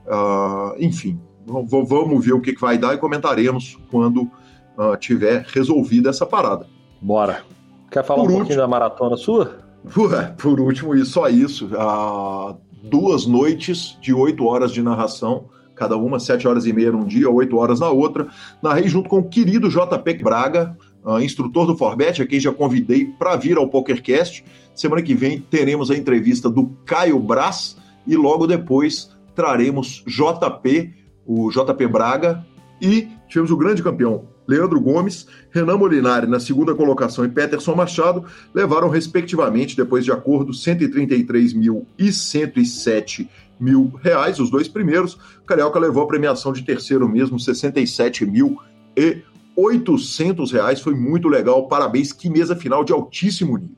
Uh, 0.07 0.75
enfim, 0.79 1.21
vamos 1.47 2.25
ver 2.25 2.33
o 2.33 2.41
que 2.41 2.59
vai 2.59 2.79
dar 2.79 2.95
e 2.95 2.99
comentaremos 2.99 3.79
quando 3.91 4.23
uh, 4.23 4.97
tiver 4.99 5.45
resolvida 5.49 6.09
essa 6.09 6.25
parada. 6.25 6.67
Bora. 7.01 7.45
Quer 7.91 8.05
falar 8.05 8.23
por 8.23 8.31
um 8.31 8.35
último, 8.35 8.39
pouquinho 8.39 8.59
da 8.59 8.69
maratona 8.69 9.17
sua? 9.17 9.59
Por, 9.93 10.11
por 10.39 10.61
último, 10.61 10.95
e 10.95 11.05
só 11.05 11.29
isso. 11.29 11.67
Uh, 11.67 12.57
duas 12.83 13.27
noites 13.27 13.99
de 14.01 14.13
oito 14.13 14.45
horas 14.45 14.73
de 14.73 14.83
narração, 14.83 15.47
cada 15.75 15.97
uma 15.97 16.19
sete 16.19 16.47
horas 16.47 16.67
e 16.67 16.73
meia 16.73 16.93
num 16.93 17.05
dia, 17.05 17.31
oito 17.31 17.57
horas 17.57 17.81
na 17.81 17.89
outra. 17.89 18.29
Narrei 18.63 18.89
junto 18.89 19.09
com 19.09 19.19
o 19.19 19.29
querido 19.29 19.69
JP 19.69 20.23
Braga, 20.23 20.77
uh, 21.05 21.21
instrutor 21.21 21.67
do 21.67 21.77
Forbet, 21.77 22.21
a 22.21 22.27
quem 22.27 22.39
já 22.39 22.53
convidei 22.53 23.07
para 23.07 23.37
vir 23.37 23.57
ao 23.57 23.69
PokerCast. 23.69 24.45
Semana 24.75 25.03
que 25.03 25.15
vem 25.15 25.41
teremos 25.41 25.91
a 25.91 25.97
entrevista 25.97 26.51
do 26.51 26.67
Caio 26.85 27.19
Brás 27.19 27.77
e 28.07 28.17
logo 28.17 28.47
depois 28.47 29.11
traremos 29.35 30.05
JP, 30.07 30.95
o 31.27 31.51
JP 31.51 31.87
Braga, 31.87 32.45
e 32.81 33.09
tivemos 33.29 33.51
o 33.51 33.57
grande 33.57 33.83
campeão 33.83 34.30
Leandro 34.51 34.81
Gomes, 34.81 35.29
Renan 35.53 35.77
Molinari 35.77 36.27
na 36.27 36.41
segunda 36.41 36.75
colocação 36.75 37.25
e 37.25 37.29
Peterson 37.29 37.77
Machado 37.77 38.25
levaram, 38.53 38.89
respectivamente, 38.89 39.77
depois 39.77 40.05
de 40.05 40.11
acordo, 40.11 40.53
133 40.53 41.53
mil 41.53 41.87
e 41.97 42.13
107 42.13 43.31
mil 43.61 43.93
reais, 44.03 44.41
os 44.41 44.51
dois 44.51 44.67
primeiros. 44.67 45.15
O 45.15 45.45
Carioca 45.47 45.79
levou 45.79 46.03
a 46.03 46.09
premiação 46.09 46.53
de 46.53 46.65
terceiro 46.65 47.09
mesmo, 47.09 47.39
67 47.39 48.27
mil 48.27 48.59
e 48.97 49.23
800 49.55 50.51
reais. 50.51 50.81
Foi 50.81 50.95
muito 50.95 51.29
legal, 51.29 51.69
parabéns. 51.69 52.13
Que 52.13 52.29
mesa 52.29 52.57
final 52.57 52.83
de 52.83 52.93
altíssimo 52.93 53.57
nível. 53.57 53.77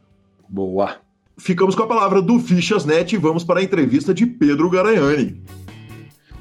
Boa. 0.49 0.97
Ficamos 1.37 1.75
com 1.75 1.83
a 1.83 1.87
palavra 1.87 2.23
do 2.23 2.39
Fichas 2.39 2.85
Net 2.87 3.15
e 3.15 3.19
vamos 3.19 3.45
para 3.45 3.61
a 3.61 3.63
entrevista 3.63 4.15
de 4.15 4.25
Pedro 4.25 4.71
Garanhani. 4.71 5.43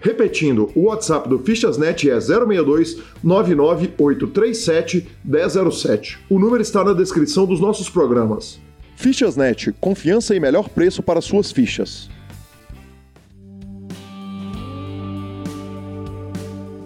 Repetindo, 0.00 0.70
o 0.74 0.84
WhatsApp 0.84 1.28
do 1.28 1.38
Fichasnet 1.38 2.10
é 2.10 2.18
062 2.18 2.98
99837 3.22 5.06
1007. 5.24 6.18
O 6.28 6.38
número 6.38 6.62
está 6.62 6.82
na 6.82 6.94
descrição 6.94 7.44
dos 7.46 7.60
nossos 7.60 7.90
programas. 7.90 8.58
Fichasnet, 8.96 9.72
confiança 9.80 10.34
e 10.34 10.40
melhor 10.40 10.68
preço 10.68 11.02
para 11.02 11.20
suas 11.20 11.52
fichas. 11.52 12.08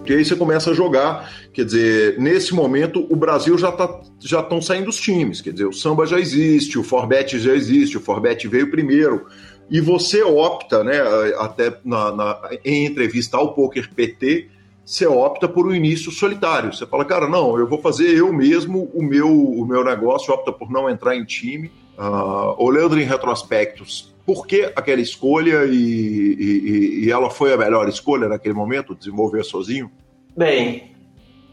que 0.05 0.13
aí 0.13 0.23
você 0.23 0.35
começa 0.35 0.71
a 0.71 0.73
jogar. 0.73 1.29
Quer 1.51 1.65
dizer, 1.65 2.19
nesse 2.19 2.53
momento 2.53 3.05
o 3.09 3.15
Brasil 3.15 3.57
já 3.57 3.71
tá, 3.71 4.01
já 4.19 4.41
estão 4.41 4.61
saindo 4.61 4.89
os 4.89 4.97
times. 4.97 5.41
Quer 5.41 5.51
dizer, 5.51 5.65
o 5.65 5.73
samba 5.73 6.05
já 6.05 6.19
existe, 6.19 6.77
o 6.77 6.83
Forbet 6.83 7.39
já 7.39 7.53
existe, 7.53 7.97
o 7.97 7.99
Forbet 8.01 8.47
veio 8.47 8.69
primeiro. 8.69 9.25
E 9.69 9.81
você 9.81 10.21
opta, 10.23 10.83
né, 10.83 10.99
até 11.37 11.75
na, 11.83 12.11
na, 12.11 12.49
em 12.63 12.85
entrevista 12.85 13.37
ao 13.37 13.53
Poker 13.53 13.89
PT, 13.93 14.49
você 14.85 15.07
opta 15.07 15.47
por 15.47 15.65
um 15.65 15.73
início 15.73 16.11
solitário. 16.11 16.71
Você 16.71 16.85
fala, 16.85 17.03
cara, 17.03 17.27
não, 17.27 17.57
eu 17.57 17.67
vou 17.67 17.79
fazer 17.79 18.15
eu 18.15 18.31
mesmo 18.31 18.89
o 18.93 19.01
meu, 19.01 19.27
o 19.27 19.65
meu 19.65 19.83
negócio, 19.83 20.31
opta 20.31 20.51
por 20.51 20.69
não 20.69 20.89
entrar 20.89 21.15
em 21.15 21.25
time. 21.25 21.71
Uh, 21.97 22.53
olhando 22.57 22.99
em 22.99 23.03
retrospectos, 23.03 24.13
por 24.25 24.45
que 24.45 24.71
aquela 24.75 24.99
escolha 24.99 25.65
e, 25.65 25.73
e, 25.73 27.05
e, 27.05 27.11
ela 27.11 27.29
foi 27.29 27.53
a 27.53 27.57
melhor 27.57 27.87
escolha 27.87 28.27
naquele 28.27 28.53
momento, 28.53 28.93
desenvolver 28.93 29.45
sozinho? 29.45 29.89
Bem, 30.35 30.91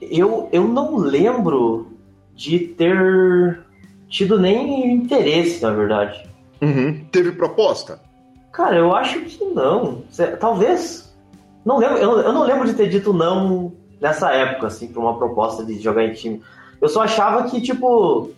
eu, 0.00 0.48
eu 0.52 0.66
não 0.66 0.96
lembro 0.96 1.92
de 2.34 2.58
ter 2.58 3.60
tido 4.08 4.38
nem 4.38 4.94
interesse, 4.94 5.62
na 5.62 5.70
verdade. 5.70 6.31
Uhum. 6.62 7.04
Teve 7.10 7.32
proposta? 7.32 8.00
Cara, 8.52 8.76
eu 8.76 8.94
acho 8.94 9.20
que 9.22 9.44
não. 9.44 10.02
Talvez. 10.38 11.12
Não 11.64 11.78
lembro, 11.78 11.98
eu, 11.98 12.20
eu 12.20 12.32
não 12.32 12.44
lembro 12.44 12.66
de 12.66 12.74
ter 12.74 12.88
dito 12.88 13.12
não 13.12 13.72
nessa 14.00 14.32
época, 14.32 14.68
assim, 14.68 14.88
pra 14.88 15.00
uma 15.00 15.16
proposta 15.16 15.64
de 15.64 15.80
jogar 15.80 16.04
em 16.04 16.12
time. 16.12 16.42
Eu 16.80 16.88
só 16.88 17.02
achava 17.02 17.48
que, 17.50 17.60
tipo. 17.60 18.30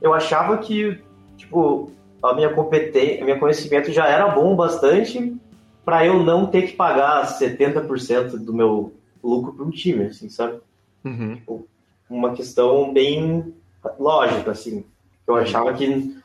Eu 0.00 0.12
achava 0.12 0.58
que, 0.58 0.98
tipo, 1.36 1.90
a 2.22 2.34
minha 2.34 2.52
competência, 2.52 3.24
meu 3.24 3.38
conhecimento 3.38 3.92
já 3.92 4.06
era 4.06 4.28
bom 4.28 4.56
bastante 4.56 5.36
para 5.84 6.04
eu 6.06 6.22
não 6.22 6.46
ter 6.46 6.62
que 6.62 6.72
pagar 6.74 7.26
70% 7.26 8.36
do 8.38 8.52
meu 8.52 8.92
lucro 9.22 9.52
para 9.52 9.64
um 9.64 9.70
time, 9.70 10.06
assim, 10.06 10.28
sabe? 10.28 10.58
Uhum. 11.04 11.36
Tipo, 11.36 11.66
uma 12.08 12.32
questão 12.32 12.92
bem 12.92 13.52
lógica, 13.98 14.50
assim. 14.50 14.84
Eu 15.26 15.36
achava 15.36 15.72
que, 15.72 16.16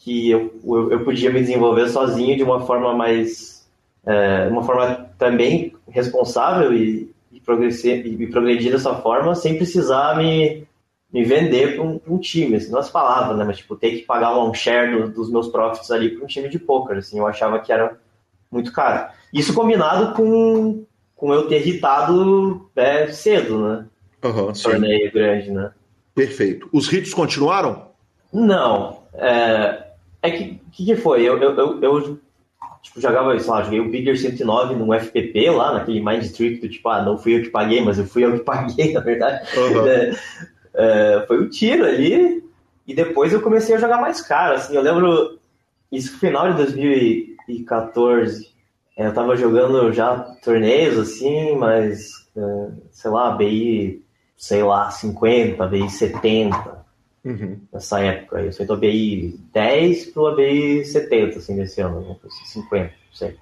que 0.00 0.30
eu, 0.30 0.52
eu, 0.64 0.92
eu 0.92 1.04
podia 1.04 1.30
me 1.30 1.40
desenvolver 1.40 1.88
sozinho 1.88 2.36
de 2.36 2.42
uma 2.42 2.60
forma 2.66 2.94
mais. 2.94 3.68
É, 4.04 4.48
uma 4.48 4.62
forma 4.62 5.10
também 5.18 5.74
responsável 5.88 6.72
e, 6.72 7.12
e, 7.30 7.38
progredir, 7.38 8.06
e 8.06 8.26
progredir 8.26 8.72
dessa 8.72 8.94
forma 8.94 9.34
sem 9.34 9.56
precisar 9.56 10.16
me 10.16 10.66
me 11.12 11.24
vender 11.24 11.74
para 11.74 11.84
um, 11.84 12.00
um, 12.06 12.18
time, 12.18 12.56
assim, 12.56 12.70
não 12.70 12.78
as 12.78 12.88
palavras, 12.88 13.36
né? 13.36 13.44
Mas, 13.44 13.58
tipo, 13.58 13.74
ter 13.74 13.90
que 13.90 14.02
pagar 14.02 14.38
um 14.38 14.54
share 14.54 14.92
do, 14.92 15.10
dos 15.10 15.30
meus 15.30 15.48
profits 15.48 15.90
ali 15.90 16.10
para 16.10 16.24
um 16.24 16.28
time 16.28 16.48
de 16.48 16.58
poker, 16.58 16.98
assim, 16.98 17.18
eu 17.18 17.26
achava 17.26 17.58
que 17.58 17.72
era 17.72 17.98
muito 18.50 18.72
caro. 18.72 19.10
Isso 19.32 19.52
combinado 19.52 20.14
com, 20.14 20.84
com 21.16 21.34
eu 21.34 21.48
ter 21.48 21.56
irritado 21.56 22.70
né, 22.76 23.08
cedo, 23.08 23.58
né? 23.58 23.86
Uhum, 24.22 24.52
Torneio 24.52 25.12
grande, 25.12 25.50
né? 25.50 25.72
Perfeito. 26.14 26.68
Os 26.72 26.92
hits 26.92 27.12
continuaram? 27.12 27.88
Não. 28.32 29.02
É, 29.14 29.89
é 30.22 30.30
que, 30.30 30.60
que, 30.72 30.84
que 30.84 30.96
foi? 30.96 31.22
Eu, 31.22 31.38
eu, 31.38 31.54
eu, 31.56 31.80
eu 31.82 32.20
tipo, 32.82 33.00
jogava, 33.00 33.38
sei 33.38 33.50
lá, 33.50 33.62
joguei 33.62 33.80
o 33.80 33.90
Bigger 33.90 34.18
109 34.18 34.74
no 34.74 34.92
FPP 34.92 35.50
lá, 35.50 35.74
naquele 35.74 36.04
Mind 36.04 36.30
Trick 36.32 36.60
do 36.60 36.68
tipo, 36.68 36.88
ah, 36.88 37.02
não 37.02 37.18
fui 37.18 37.36
eu 37.36 37.42
que 37.42 37.50
paguei, 37.50 37.82
mas 37.82 37.98
eu 37.98 38.06
fui 38.06 38.24
eu 38.24 38.32
que 38.32 38.44
paguei, 38.44 38.92
na 38.92 39.00
verdade. 39.00 39.46
Uhum. 39.56 39.86
É, 39.86 40.10
é, 40.74 41.24
foi 41.26 41.42
um 41.42 41.48
tiro 41.48 41.84
ali. 41.84 42.44
E 42.86 42.94
depois 42.94 43.32
eu 43.32 43.40
comecei 43.40 43.74
a 43.74 43.78
jogar 43.78 44.00
mais 44.00 44.20
caro. 44.20 44.56
Assim, 44.56 44.74
eu 44.74 44.82
lembro 44.82 45.38
isso 45.92 46.12
no 46.12 46.18
final 46.18 46.50
de 46.50 46.56
2014. 46.56 48.50
É, 48.96 49.06
eu 49.06 49.14
tava 49.14 49.36
jogando 49.36 49.92
já 49.92 50.18
torneios 50.42 50.98
assim, 50.98 51.56
mas 51.56 52.10
é, 52.36 52.70
sei 52.90 53.10
lá, 53.10 53.30
BI, 53.32 54.04
sei 54.36 54.62
lá, 54.62 54.90
50, 54.90 55.66
BI 55.66 55.88
70. 55.88 56.80
Uhum. 57.24 57.60
Nessa 57.72 58.00
época. 58.00 58.40
Eu 58.40 58.52
sei 58.52 58.66
do 58.66 58.74
ABI 58.74 59.38
10 59.52 60.06
pro 60.06 60.28
ABI 60.28 60.84
70, 60.84 61.38
assim, 61.38 61.56
desse 61.56 61.80
ano, 61.80 62.18
50, 62.46 62.84
não 62.84 62.90
sei. 63.12 63.36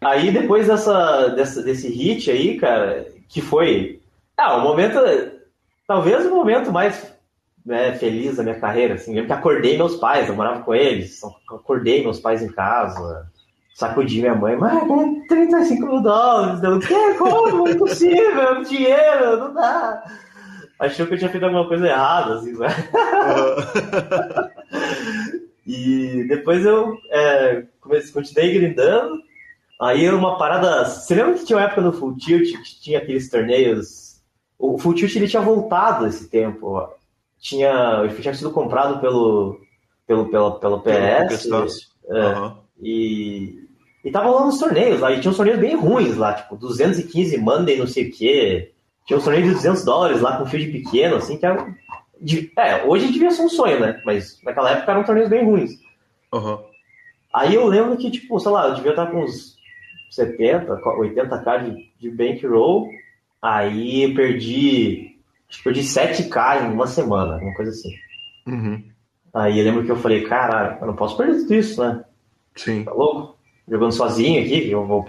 Aí 0.00 0.30
depois 0.30 0.66
dessa, 0.66 1.28
dessa, 1.28 1.62
desse 1.62 1.88
hit 1.88 2.30
aí, 2.30 2.58
cara, 2.58 3.06
que 3.28 3.40
foi. 3.40 4.00
Ah, 4.36 4.56
o 4.56 4.62
momento 4.62 4.98
talvez 5.86 6.26
o 6.26 6.30
momento 6.30 6.72
mais 6.72 7.14
né, 7.64 7.94
feliz 7.94 8.36
da 8.36 8.42
minha 8.42 8.60
carreira, 8.60 8.94
assim, 8.94 9.18
eu 9.18 9.26
que 9.26 9.32
acordei 9.32 9.76
meus 9.76 9.96
pais, 9.96 10.28
eu 10.28 10.36
morava 10.36 10.62
com 10.62 10.74
eles, 10.74 11.20
acordei 11.48 12.02
meus 12.02 12.20
pais 12.20 12.42
em 12.42 12.48
casa, 12.48 13.28
sacudi 13.74 14.20
minha 14.20 14.34
mãe, 14.34 14.56
mãe, 14.56 15.20
35 15.28 15.86
mil 15.86 16.00
dólares, 16.00 16.62
o 16.62 16.78
que? 16.78 17.14
Como? 17.14 17.68
Impossível, 17.68 18.62
dinheiro, 18.62 19.38
não 19.38 19.54
dá. 19.54 20.02
Achou 20.78 21.06
que 21.06 21.14
eu 21.14 21.18
tinha 21.18 21.30
feito 21.30 21.44
alguma 21.44 21.66
coisa 21.66 21.86
errada, 21.86 22.34
assim, 22.34 22.52
né? 22.58 22.68
e 25.66 26.24
depois 26.28 26.64
eu 26.64 26.98
é, 27.10 27.64
comecei, 27.80 28.12
continuei 28.12 28.52
grindando, 28.52 29.22
aí 29.80 30.04
era 30.04 30.14
uma 30.14 30.36
parada, 30.36 30.84
você 30.84 31.14
lembra 31.14 31.34
que 31.34 31.46
tinha 31.46 31.58
uma 31.58 31.64
época 31.64 31.80
no 31.80 31.92
Full 31.92 32.16
Tilt 32.16 32.52
que 32.62 32.80
tinha 32.80 32.98
aqueles 32.98 33.30
torneios 33.30 34.06
o 34.58 34.78
Full 34.78 34.94
Tilt 34.94 35.14
ele 35.16 35.28
tinha 35.28 35.42
voltado 35.42 36.06
esse 36.06 36.28
tempo. 36.28 36.88
Tinha, 37.38 38.02
ele 38.02 38.14
tinha 38.14 38.34
sido 38.34 38.50
comprado 38.50 39.00
pelo, 39.00 39.60
pelo, 40.06 40.30
pelo, 40.30 40.52
pelo 40.58 40.80
PS. 40.80 41.46
É, 42.08 42.38
uhum. 42.38 42.56
E, 42.80 43.68
e 44.04 44.10
tava 44.10 44.28
rolando 44.28 44.48
os 44.48 44.58
torneios 44.58 45.00
lá. 45.00 45.12
E 45.12 45.20
tinha 45.20 45.30
uns 45.30 45.36
torneios 45.36 45.60
bem 45.60 45.76
ruins 45.76 46.16
lá, 46.16 46.32
tipo 46.34 46.56
215 46.56 47.36
Monday, 47.38 47.78
não 47.78 47.86
sei 47.86 48.08
o 48.08 48.12
quê. 48.12 48.72
Tinha 49.06 49.16
uns 49.16 49.24
torneios 49.24 49.48
de 49.48 49.54
200 49.54 49.84
dólares 49.84 50.20
lá 50.20 50.36
com 50.36 50.46
field 50.46 50.70
pequeno, 50.72 51.16
assim, 51.16 51.38
que 51.38 51.46
era. 51.46 51.74
É, 52.58 52.84
hoje 52.84 53.12
devia 53.12 53.30
ser 53.30 53.42
um 53.42 53.48
sonho, 53.48 53.80
né? 53.80 54.02
Mas 54.04 54.40
naquela 54.42 54.70
época 54.70 54.92
eram 54.92 55.04
torneios 55.04 55.30
bem 55.30 55.44
ruins. 55.44 55.72
Uhum. 56.32 56.58
Aí 57.32 57.54
eu 57.54 57.66
lembro 57.66 57.96
que, 57.96 58.10
tipo, 58.10 58.38
sei 58.40 58.50
lá, 58.50 58.68
eu 58.68 58.74
devia 58.74 58.90
estar 58.90 59.06
com 59.06 59.22
uns 59.22 59.56
70, 60.10 60.66
80k 60.76 61.64
de, 61.64 61.92
de 62.00 62.10
bankroll 62.10 62.88
Aí 63.46 64.02
eu 64.02 64.14
perdi. 64.14 65.16
Acho 65.48 65.58
que 65.58 65.64
perdi 65.64 65.82
7k 65.82 66.64
em 66.64 66.72
uma 66.72 66.86
semana, 66.86 67.36
uma 67.36 67.54
coisa 67.54 67.70
assim. 67.70 67.94
Uhum. 68.46 68.82
Aí 69.32 69.58
eu 69.58 69.64
lembro 69.64 69.84
que 69.84 69.90
eu 69.92 69.96
falei, 69.96 70.24
caralho, 70.24 70.78
eu 70.80 70.86
não 70.88 70.96
posso 70.96 71.16
perder 71.16 71.40
tudo 71.40 71.54
isso, 71.54 71.80
né? 71.80 72.04
Sim. 72.56 72.84
Tá 72.84 72.92
louco? 72.92 73.35
Jogando 73.68 73.92
sozinho 73.92 74.42
aqui, 74.42 74.70
eu 74.70 74.86
vou 74.86 75.04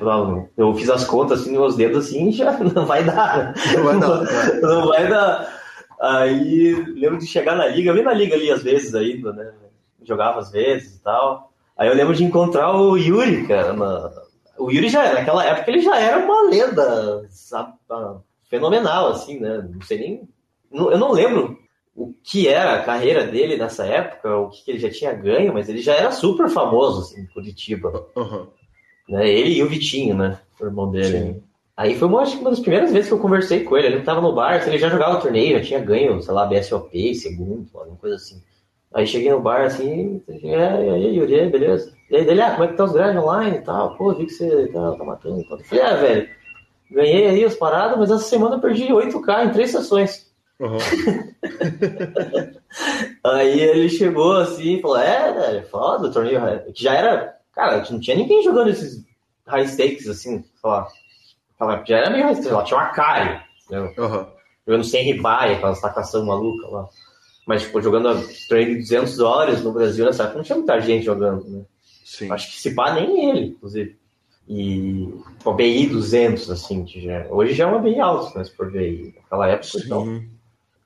Eu 0.58 0.74
fiz 0.74 0.90
as 0.90 1.06
contas 1.06 1.42
assim, 1.42 1.52
meus 1.52 1.76
dedos 1.76 2.08
assim, 2.08 2.32
já 2.34 2.58
não 2.58 2.86
vai 2.86 3.04
dar. 3.04 3.54
Não 3.76 3.84
vai 3.84 4.00
dar. 4.00 4.62
não 4.62 4.88
vai 4.88 5.08
dar. 5.08 5.62
Aí 6.00 6.74
lembro 6.96 7.18
de 7.20 7.28
chegar 7.28 7.56
na 7.56 7.68
liga, 7.68 7.92
eu 7.92 7.96
vi 7.96 8.02
na 8.02 8.14
liga 8.14 8.36
ali 8.36 8.52
às 8.52 8.64
vezes 8.64 8.96
ainda, 8.96 9.32
né? 9.34 9.52
Jogava 10.04 10.40
às 10.40 10.52
vezes 10.52 10.96
e 10.96 11.04
tal. 11.04 11.52
Aí 11.78 11.88
eu 11.88 11.94
lembro 11.94 12.16
de 12.16 12.24
encontrar 12.24 12.76
o 12.76 12.98
Yuri, 12.98 13.48
cara. 13.48 13.74
Na... 13.74 14.12
O 14.58 14.72
Yuri 14.72 14.90
já, 14.90 15.14
naquela 15.14 15.46
época, 15.46 15.70
ele 15.70 15.82
já 15.82 16.00
era 16.00 16.18
uma 16.18 16.50
lenda, 16.50 17.26
sabe? 17.30 17.74
fenomenal, 18.50 19.10
assim, 19.10 19.40
né? 19.40 19.68
Não 19.72 19.82
sei 19.82 20.00
nem. 20.00 20.30
Eu 20.72 20.98
não 20.98 21.12
lembro 21.12 21.60
o 21.98 22.14
que 22.24 22.48
era 22.48 22.76
a 22.76 22.84
carreira 22.84 23.26
dele 23.26 23.58
nessa 23.58 23.84
época, 23.84 24.38
o 24.38 24.50
que 24.52 24.70
ele 24.70 24.78
já 24.78 24.90
tinha 24.90 25.12
ganho, 25.14 25.52
mas 25.52 25.68
ele 25.68 25.82
já 25.82 25.96
era 25.96 26.12
super 26.12 26.48
famoso, 26.48 27.02
assim, 27.02 27.22
em 27.22 27.26
Curitiba. 27.26 28.06
Uhum. 28.16 28.46
Né? 29.10 29.28
Ele 29.28 29.56
e 29.56 29.64
o 29.64 29.68
Vitinho, 29.68 30.16
né? 30.16 30.40
O 30.62 30.66
irmão 30.66 30.92
dele. 30.92 31.08
Sim. 31.08 31.44
Aí 31.76 31.98
foi 31.98 32.08
uma, 32.08 32.22
acho 32.22 32.36
que 32.36 32.42
uma 32.42 32.52
das 32.52 32.60
primeiras 32.60 32.92
vezes 32.92 33.08
que 33.08 33.14
eu 33.16 33.20
conversei 33.20 33.64
com 33.64 33.76
ele. 33.76 33.88
Ele 33.88 33.98
estava 33.98 34.22
no 34.22 34.34
bar, 34.34 34.62
ele 34.68 34.78
já 34.78 34.90
jogava 34.90 35.20
torneio, 35.20 35.58
já 35.58 35.66
tinha 35.66 35.80
ganho, 35.80 36.22
sei 36.22 36.34
lá, 36.34 36.46
BSOP, 36.46 37.16
segundo, 37.16 37.68
alguma 37.74 37.98
coisa 37.98 38.16
assim. 38.16 38.44
Aí 38.94 39.08
cheguei 39.08 39.32
no 39.32 39.42
bar 39.42 39.62
assim, 39.62 40.22
e 40.28 40.54
aí, 40.54 41.16
Yuri, 41.16 41.50
beleza? 41.50 41.94
E 42.12 42.16
aí 42.16 42.26
dele, 42.26 42.42
ah, 42.42 42.52
como 42.52 42.64
é 42.64 42.68
que 42.68 42.78
tá 42.78 42.84
os 42.84 42.94
grades 42.94 43.22
online 43.22 43.58
e 43.58 43.62
tal? 43.62 43.98
Pô, 43.98 44.14
vi 44.14 44.26
que 44.26 44.34
você 44.34 44.68
tá, 44.68 44.92
tá 44.92 45.04
matando 45.04 45.42
e 45.42 45.48
tal. 45.48 45.58
Eu 45.58 45.66
falei, 45.66 45.84
ah, 45.84 45.96
velho, 45.96 46.30
ganhei 46.92 47.28
aí 47.28 47.44
as 47.44 47.56
paradas, 47.56 47.98
mas 47.98 48.12
essa 48.12 48.24
semana 48.24 48.56
eu 48.56 48.62
perdi 48.62 48.86
8K 48.86 49.46
em 49.46 49.52
três 49.52 49.72
sessões. 49.72 50.27
Uhum. 50.60 50.78
aí 53.24 53.60
ele 53.60 53.90
chegou 53.90 54.38
assim 54.38 54.78
e 54.78 54.82
falou: 54.82 54.98
É, 54.98 55.34
velho, 55.34 55.68
foda 55.68 56.08
o 56.08 56.12
torneio. 56.12 56.42
Que 56.74 56.84
já 56.84 56.94
era. 56.94 57.38
Cara, 57.54 57.84
não 57.90 58.00
tinha 58.00 58.16
ninguém 58.16 58.44
jogando 58.44 58.70
esses 58.70 59.04
high 59.48 59.68
stakes, 59.68 60.08
assim, 60.08 60.44
sei 60.44 60.70
lá. 60.70 60.88
Já 61.86 61.98
era 61.98 62.10
meio 62.10 62.24
high 62.24 62.34
stakes, 62.34 62.52
lá, 62.52 62.64
tinha 62.64 62.80
uma 62.80 62.90
Kari, 62.90 63.42
uhum. 63.72 64.28
Jogando 64.66 64.84
sem 64.84 65.04
ribai, 65.04 65.54
aquela 65.54 65.72
estacação 65.72 66.26
maluca 66.26 66.68
lá. 66.68 66.90
Mas, 67.48 67.64
tipo, 67.64 67.82
jogando 67.82 68.28
torneio 68.50 68.74
de 68.74 68.82
200 68.82 69.16
dólares 69.16 69.64
no 69.64 69.72
Brasil 69.72 70.06
nessa 70.06 70.24
época, 70.24 70.38
não 70.38 70.44
tinha 70.44 70.58
muita 70.58 70.80
gente 70.82 71.06
jogando, 71.06 71.48
né? 71.48 71.64
Sim. 72.04 72.32
Acho 72.32 72.52
que 72.52 72.60
se 72.60 72.76
pá 72.76 72.94
nem 72.94 73.30
ele, 73.30 73.46
inclusive. 73.48 73.98
E 74.50 75.14
a 75.46 75.52
BI 75.52 75.88
200, 75.88 76.50
assim, 76.50 76.86
já, 76.88 77.28
hoje 77.30 77.54
já 77.54 77.66
é 77.66 77.68
uma 77.68 77.80
BI 77.80 78.00
alta, 78.00 78.38
né, 78.38 78.46
se 78.46 78.56
for 78.56 78.72
ver 78.72 79.14
naquela 79.16 79.48
época. 79.48 79.68
Sim. 79.68 79.86
Então. 79.86 80.24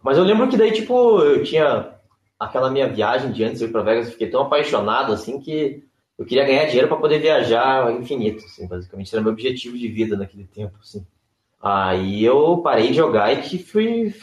Mas 0.04 0.18
eu 0.18 0.24
lembro 0.24 0.48
que 0.48 0.58
daí, 0.58 0.72
tipo, 0.72 1.20
eu 1.20 1.44
tinha 1.44 1.96
aquela 2.40 2.72
minha 2.72 2.88
viagem 2.88 3.32
de 3.32 3.44
antes 3.44 3.60
de 3.60 3.66
ir 3.66 3.72
pra 3.72 3.84
Vegas, 3.84 4.08
eu 4.08 4.12
fiquei 4.14 4.30
tão 4.30 4.42
apaixonado, 4.42 5.14
assim, 5.14 5.40
que 5.40 5.84
eu 6.18 6.26
queria 6.26 6.46
ganhar 6.46 6.66
dinheiro 6.66 6.88
para 6.88 6.98
poder 6.98 7.20
viajar 7.20 7.92
infinito, 7.94 8.44
assim, 8.46 8.68
basicamente. 8.68 9.14
Era 9.14 9.24
meu 9.24 9.32
objetivo 9.32 9.78
de 9.78 9.88
vida 9.88 10.18
naquele 10.18 10.46
tempo, 10.46 10.76
assim. 10.82 11.06
Aí 11.62 12.24
eu 12.24 12.58
parei 12.58 12.88
de 12.88 12.96
jogar 12.96 13.32
e 13.32 13.60
fui, 13.60 14.14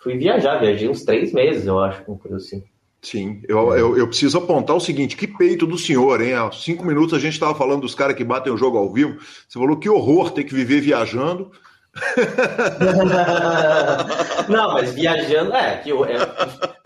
fui 0.00 0.16
viajar, 0.16 0.60
viajei 0.60 0.88
uns 0.88 1.04
três 1.04 1.32
meses, 1.32 1.66
eu 1.66 1.80
acho, 1.80 2.04
uma 2.06 2.18
coisa 2.18 2.36
assim. 2.36 2.62
Sim, 3.02 3.40
eu, 3.46 3.72
eu, 3.76 3.96
eu, 3.96 4.08
preciso 4.08 4.38
apontar 4.38 4.74
o 4.74 4.80
seguinte: 4.80 5.16
que 5.16 5.28
peito 5.28 5.66
do 5.66 5.78
senhor, 5.78 6.20
hein? 6.20 6.34
Há 6.34 6.50
cinco 6.50 6.84
minutos 6.84 7.14
a 7.14 7.20
gente 7.20 7.34
estava 7.34 7.54
falando 7.54 7.82
dos 7.82 7.94
caras 7.94 8.16
que 8.16 8.24
batem 8.24 8.52
o 8.52 8.56
jogo 8.56 8.78
ao 8.78 8.92
vivo. 8.92 9.18
Você 9.48 9.58
falou 9.58 9.76
que 9.76 9.88
horror 9.88 10.30
ter 10.30 10.44
que 10.44 10.54
viver 10.54 10.80
viajando. 10.80 11.52
Não, 14.48 14.74
mas 14.74 14.94
viajando, 14.94 15.52
é, 15.54 15.78
que 15.78 15.90
eu, 15.90 16.04
é, 16.04 16.16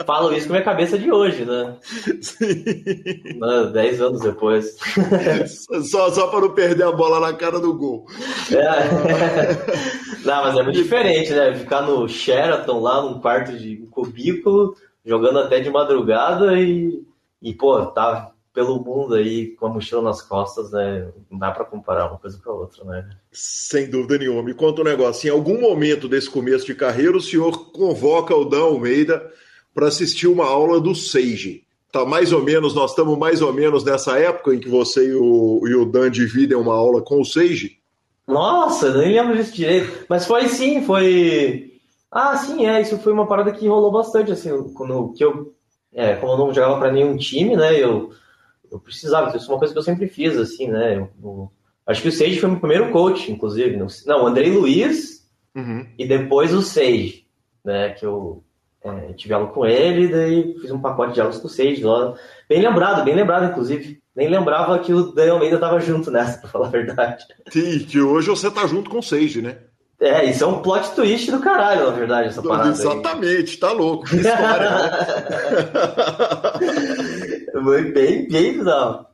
falo 0.06 0.32
isso 0.32 0.46
com 0.46 0.52
a 0.52 0.56
minha 0.56 0.64
cabeça 0.64 0.98
de 0.98 1.10
hoje, 1.10 1.44
né? 1.44 1.76
Sim. 2.22 2.64
Dez 3.72 4.00
anos 4.00 4.20
depois. 4.20 4.76
Só, 5.90 6.10
só 6.10 6.28
para 6.28 6.40
não 6.40 6.54
perder 6.54 6.84
a 6.84 6.92
bola 6.92 7.18
na 7.20 7.32
cara 7.32 7.58
do 7.58 7.74
gol. 7.74 8.06
É. 8.52 8.60
Não, 10.24 10.44
mas 10.44 10.56
é 10.56 10.62
muito 10.62 10.76
diferente, 10.76 11.32
né? 11.32 11.54
Ficar 11.54 11.82
no 11.82 12.08
Sheraton 12.08 12.80
lá 12.80 13.02
num 13.02 13.20
quarto 13.20 13.56
de 13.56 13.82
um 13.82 13.86
cubículo, 13.86 14.76
jogando 15.04 15.40
até 15.40 15.58
de 15.60 15.70
madrugada 15.70 16.58
e, 16.58 17.02
e 17.42 17.52
pô, 17.54 17.84
tá 17.86 18.32
pelo 18.52 18.82
mundo 18.82 19.14
aí 19.14 19.48
com 19.56 19.66
a 19.66 19.68
mochila 19.68 20.02
nas 20.02 20.22
costas, 20.22 20.72
né? 20.72 21.08
Não 21.30 21.38
dá 21.38 21.50
para 21.50 21.64
comparar 21.64 22.08
uma 22.08 22.18
coisa 22.18 22.40
com 22.42 22.50
a 22.50 22.54
outra, 22.54 22.84
né? 22.84 23.08
Sem 23.30 23.88
dúvida 23.88 24.18
nenhuma. 24.18 24.42
Me 24.42 24.54
conta 24.54 24.80
um 24.80 24.84
negócio. 24.84 25.28
Em 25.28 25.30
algum 25.30 25.60
momento 25.60 26.08
desse 26.08 26.28
começo 26.28 26.66
de 26.66 26.74
carreira, 26.74 27.16
o 27.16 27.20
senhor 27.20 27.70
convoca 27.72 28.34
o 28.34 28.44
Dan 28.44 28.62
Almeida 28.62 29.30
para 29.72 29.86
assistir 29.86 30.26
uma 30.26 30.46
aula 30.46 30.80
do 30.80 30.94
Sage. 30.94 31.64
Tá 31.92 32.04
mais 32.04 32.32
ou 32.32 32.42
menos, 32.42 32.74
nós 32.74 32.90
estamos 32.90 33.18
mais 33.18 33.42
ou 33.42 33.52
menos 33.52 33.84
nessa 33.84 34.18
época 34.18 34.54
em 34.54 34.60
que 34.60 34.68
você 34.68 35.08
e 35.08 35.14
o, 35.14 35.60
e 35.66 35.74
o 35.74 35.84
Dan 35.84 36.10
dividem 36.10 36.56
uma 36.56 36.74
aula 36.74 37.02
com 37.02 37.20
o 37.20 37.24
Sage. 37.24 37.78
Nossa, 38.26 38.96
nem 38.96 39.12
lembro 39.12 39.36
disso 39.36 39.54
direito. 39.54 40.06
Mas 40.08 40.26
foi 40.26 40.48
sim, 40.48 40.82
foi. 40.82 41.72
Ah, 42.10 42.36
sim, 42.36 42.66
é. 42.66 42.80
Isso 42.80 42.98
foi 42.98 43.12
uma 43.12 43.26
parada 43.26 43.52
que 43.52 43.66
rolou 43.68 43.90
bastante, 43.90 44.32
assim, 44.32 44.72
quando 44.74 45.12
que 45.12 45.24
eu. 45.24 45.54
É, 45.92 46.14
como 46.14 46.32
eu 46.32 46.38
não 46.38 46.54
jogava 46.54 46.78
para 46.78 46.92
nenhum 46.92 47.16
time, 47.16 47.56
né? 47.56 47.76
Eu 47.76 48.10
eu 48.70 48.78
precisava, 48.78 49.36
isso 49.36 49.50
é 49.50 49.52
uma 49.52 49.58
coisa 49.58 49.72
que 49.72 49.78
eu 49.78 49.82
sempre 49.82 50.08
fiz, 50.08 50.36
assim, 50.36 50.68
né? 50.68 50.96
Eu, 50.96 51.10
eu, 51.22 51.50
acho 51.86 52.02
que 52.02 52.08
o 52.08 52.12
Sage 52.12 52.38
foi 52.38 52.48
meu 52.48 52.60
primeiro 52.60 52.90
coach, 52.92 53.30
inclusive. 53.30 53.76
Não, 53.76 53.86
não 54.06 54.24
o 54.24 54.26
Andrei 54.26 54.50
Luiz 54.50 55.28
uhum. 55.54 55.86
e 55.98 56.06
depois 56.06 56.54
o 56.54 56.62
Sage, 56.62 57.26
né? 57.64 57.90
Que 57.90 58.06
eu 58.06 58.44
é, 58.82 59.12
tive 59.12 59.34
aula 59.34 59.48
com 59.48 59.66
ele, 59.66 60.08
daí 60.08 60.56
fiz 60.60 60.70
um 60.70 60.80
pacote 60.80 61.14
de 61.14 61.20
aulas 61.20 61.38
com 61.38 61.46
o 61.46 61.50
Sage 61.50 61.82
lá. 61.82 62.14
Bem 62.48 62.62
lembrado, 62.62 63.04
bem 63.04 63.14
lembrado, 63.14 63.50
inclusive. 63.50 64.00
Nem 64.14 64.28
lembrava 64.28 64.78
que 64.78 64.92
o 64.92 65.12
Daniel 65.12 65.34
Almeida 65.34 65.56
estava 65.56 65.80
junto 65.80 66.10
nessa, 66.10 66.38
pra 66.42 66.50
falar 66.50 66.66
a 66.66 66.70
verdade. 66.70 67.24
Sim, 67.50 67.80
que 67.80 68.00
hoje 68.00 68.28
você 68.28 68.50
tá 68.50 68.66
junto 68.66 68.88
com 68.90 68.98
o 68.98 69.02
Sage, 69.02 69.42
né? 69.42 69.58
É, 70.00 70.24
isso 70.24 70.42
é 70.42 70.46
um 70.46 70.62
plot 70.62 70.94
twist 70.94 71.30
do 71.30 71.40
caralho, 71.40 71.84
na 71.84 71.92
verdade, 71.92 72.28
essa 72.28 72.42
parada. 72.42 72.70
Exatamente, 72.70 73.52
aí. 73.52 73.56
tá 73.58 73.70
louco. 73.70 74.06
Que 74.06 74.16
história. 74.16 74.70
Né? 74.70 74.90
Foi 77.52 77.92
bem, 77.92 78.28
bem 78.28 78.58
bizarro. 78.58 79.06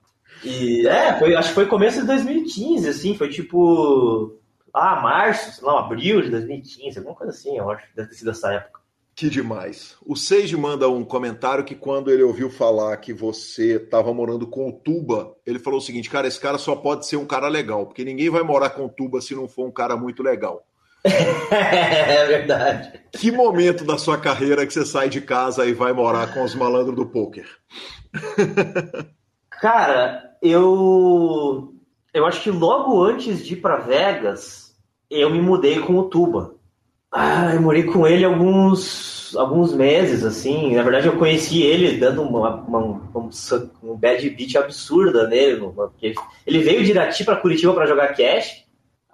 E 0.45 0.87
é, 0.87 1.19
foi, 1.19 1.35
acho 1.35 1.49
que 1.49 1.55
foi 1.55 1.67
começo 1.67 2.01
de 2.01 2.07
2015, 2.07 2.89
assim, 2.89 3.17
foi 3.17 3.29
tipo. 3.29 4.39
Ah, 4.73 5.01
março, 5.01 5.65
lá, 5.65 5.81
abril 5.81 6.21
de 6.21 6.31
2015, 6.31 6.99
alguma 6.99 7.17
coisa 7.17 7.33
assim, 7.33 7.57
eu 7.57 7.71
acho 7.71 7.87
deve 7.97 8.11
ter 8.11 8.15
sido 8.15 8.31
essa 8.31 8.53
época. 8.53 8.81
Que 9.15 9.31
demais. 9.31 9.97
O 10.05 10.15
Seiji 10.15 10.59
manda 10.59 10.91
um 10.91 11.03
comentário 11.03 11.65
que 11.65 11.75
quando 11.75 12.11
ele 12.11 12.23
ouviu 12.23 12.51
falar 12.51 12.95
que 12.99 13.15
você 13.15 13.77
estava 13.77 14.13
morando 14.13 14.47
com 14.47 14.69
o 14.69 14.73
Tuba, 14.73 15.35
ele 15.47 15.59
falou 15.59 15.79
o 15.79 15.83
seguinte, 15.83 16.11
cara, 16.11 16.29
esse 16.29 16.39
cara 16.39 16.59
só 16.59 16.77
pode 16.77 17.07
ser 17.07 17.17
um 17.17 17.25
cara 17.25 17.49
legal, 17.49 17.87
porque 17.87 18.05
ninguém 18.05 18.29
vai 18.29 18.43
morar 18.43 18.69
com 18.69 18.85
o 18.85 18.91
Tuba 18.91 19.23
se 19.23 19.35
não 19.35 19.49
for 19.49 19.67
um 19.67 19.73
cara 19.73 19.97
muito 19.97 20.23
legal. 20.23 20.63
É 21.51 22.27
verdade. 22.27 22.93
Que 23.13 23.31
momento 23.31 23.85
da 23.85 23.97
sua 23.99 24.19
carreira 24.19 24.67
que 24.67 24.73
você 24.73 24.85
sai 24.85 25.09
de 25.09 25.21
casa 25.21 25.65
e 25.67 25.73
vai 25.73 25.93
morar 25.93 26.33
com 26.33 26.43
os 26.43 26.55
malandros 26.55 26.97
do 26.97 27.07
poker? 27.07 27.47
Cara, 29.61 30.37
eu 30.43 31.75
eu 32.13 32.27
acho 32.27 32.43
que 32.43 32.51
logo 32.51 33.03
antes 33.03 33.45
de 33.45 33.55
ir 33.55 33.57
para 33.57 33.77
Vegas, 33.77 34.75
eu 35.11 35.31
me 35.31 35.41
mudei 35.41 35.81
com 35.81 35.97
o 35.97 36.05
Tuba. 36.05 36.55
Ah, 37.11 37.55
eu 37.55 37.63
morei 37.63 37.85
com 37.85 38.07
ele 38.07 38.25
alguns 38.25 39.17
alguns 39.35 39.75
meses, 39.75 40.25
assim. 40.25 40.75
Na 40.75 40.83
verdade, 40.83 41.07
eu 41.07 41.17
conheci 41.17 41.63
ele 41.63 41.97
dando 41.97 42.23
uma, 42.23 42.57
uma, 42.57 42.79
uma 42.79 43.31
um 43.83 43.97
bad 43.97 44.31
beat 44.31 44.57
absurda 44.57 45.27
nele. 45.27 45.61
Porque 45.75 46.15
ele 46.47 46.59
veio 46.61 46.85
de 46.85 46.91
Irati 46.91 47.25
para 47.25 47.37
Curitiba 47.37 47.73
para 47.73 47.87
jogar 47.87 48.15
cash. 48.15 48.66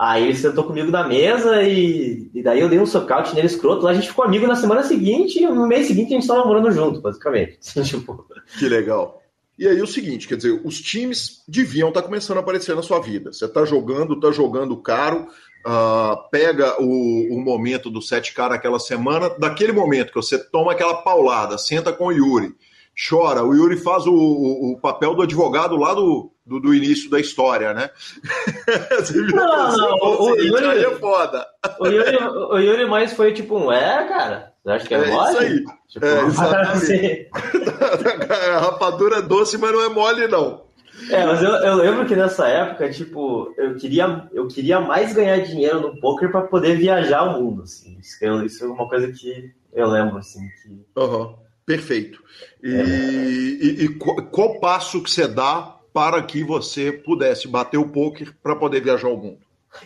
Aí 0.05 0.24
ele 0.24 0.34
sentou 0.34 0.64
comigo 0.64 0.90
na 0.90 1.07
mesa 1.07 1.62
e, 1.62 2.28
e 2.34 2.42
daí 2.42 2.59
eu 2.59 2.68
dei 2.68 2.80
um 2.80 2.84
socaute 2.84 3.36
nele 3.36 3.46
escroto. 3.46 3.84
Lá 3.84 3.92
a 3.92 3.94
gente 3.94 4.09
ficou 4.09 4.24
amigo 4.24 4.48
na 4.48 4.57
semana 4.57 4.82
seguinte 4.82 5.38
e 5.38 5.46
no 5.46 5.64
mês 5.64 5.86
seguinte 5.86 6.09
a 6.09 6.14
gente 6.14 6.22
estava 6.22 6.44
morando 6.44 6.72
junto, 6.72 7.00
basicamente. 7.00 7.61
tipo... 7.84 8.26
Que 8.59 8.68
legal. 8.68 9.22
E 9.57 9.68
aí 9.68 9.80
o 9.80 9.86
seguinte, 9.86 10.26
quer 10.26 10.34
dizer, 10.34 10.61
os 10.64 10.80
times 10.80 11.44
deviam 11.46 11.90
estar 11.90 12.03
tá 12.03 12.07
começando 12.09 12.38
a 12.38 12.40
aparecer 12.40 12.74
na 12.74 12.82
sua 12.82 12.98
vida. 12.98 13.32
Você 13.32 13.44
está 13.44 13.64
jogando, 13.64 14.14
está 14.14 14.32
jogando 14.32 14.76
caro, 14.76 15.28
uh, 15.64 16.28
pega 16.32 16.82
o, 16.82 17.36
o, 17.36 17.40
momento 17.40 17.88
do 17.88 18.00
7K 18.00 18.48
naquela 18.48 18.80
semana, 18.80 19.30
daquele 19.38 19.70
momento 19.70 20.09
que 20.09 20.16
você 20.16 20.36
toma 20.36 20.72
aquela 20.72 20.94
paulada, 20.94 21.57
senta 21.57 21.92
com 21.92 22.07
o 22.07 22.12
Yuri, 22.12 22.53
chora, 22.97 23.43
o 23.43 23.55
Yuri 23.55 23.76
faz 23.76 24.07
o, 24.07 24.12
o, 24.12 24.72
o 24.72 24.80
papel 24.80 25.14
do 25.14 25.22
advogado 25.22 25.76
lá 25.76 25.95
do, 25.95 26.30
do, 26.45 26.61
do, 26.61 26.74
início 26.74 27.11
da 27.11 27.18
história, 27.18 27.72
né? 27.72 27.90
não, 29.34 29.76
não, 29.76 29.95
o, 29.97 30.32
o, 30.32 30.36
Yuri, 30.36 30.66
aí 30.66 30.84
é 30.84 30.90
foda. 30.97 31.47
O 31.80 31.86
Yuri, 31.86 32.16
o 32.16 32.59
Yuri 32.59 32.86
mais 32.86 33.12
foi 33.12 33.32
tipo 33.32 33.57
um, 33.57 33.72
é, 33.72 34.07
cara, 34.09 34.53
você 34.62 34.70
acha 34.70 34.86
que 34.86 34.95
é, 34.95 34.99
é 34.99 35.11
mole? 35.11 35.30
Isso 35.30 35.38
aí. 35.38 35.64
Tipo, 35.88 36.07
é, 36.07 36.22
exatamente. 36.26 37.30
a 38.55 38.59
rapadura 38.61 39.16
é 39.16 39.22
doce, 39.22 39.59
mas 39.59 39.72
não 39.72 39.84
é 39.84 39.88
mole, 39.88 40.28
não. 40.28 40.62
É, 41.11 41.26
mas 41.26 41.43
eu, 41.43 41.51
eu, 41.51 41.74
lembro 41.76 42.07
que 42.07 42.14
nessa 42.14 42.47
época, 42.47 42.88
tipo, 42.90 43.53
eu 43.57 43.74
queria, 43.74 44.28
eu 44.32 44.47
queria 44.47 44.80
mais 44.80 45.12
ganhar 45.12 45.38
dinheiro 45.38 45.80
no 45.80 46.01
poker 46.01 46.30
para 46.30 46.43
poder 46.43 46.76
viajar 46.76 47.24
o 47.24 47.43
mundo, 47.43 47.62
assim. 47.62 47.99
Isso, 47.99 48.24
isso 48.45 48.64
é 48.64 48.68
uma 48.68 48.88
coisa 48.88 49.11
que 49.11 49.53
eu 49.72 49.88
lembro, 49.88 50.18
assim. 50.18 50.47
Que... 50.62 51.01
Uhum. 51.01 51.34
Perfeito. 51.64 52.22
E, 52.62 52.70
e, 52.70 53.84
e 53.84 53.88
qual, 53.98 54.16
qual 54.26 54.60
passo 54.60 55.02
que 55.02 55.10
você 55.10 55.26
dá 55.26 55.76
para 55.92 56.22
que 56.22 56.42
você 56.42 56.90
pudesse 56.90 57.46
bater 57.46 57.78
o 57.78 57.88
poker 57.88 58.34
para 58.42 58.56
poder 58.56 58.80
viajar 58.80 59.08
o 59.08 59.16
mundo? 59.16 59.40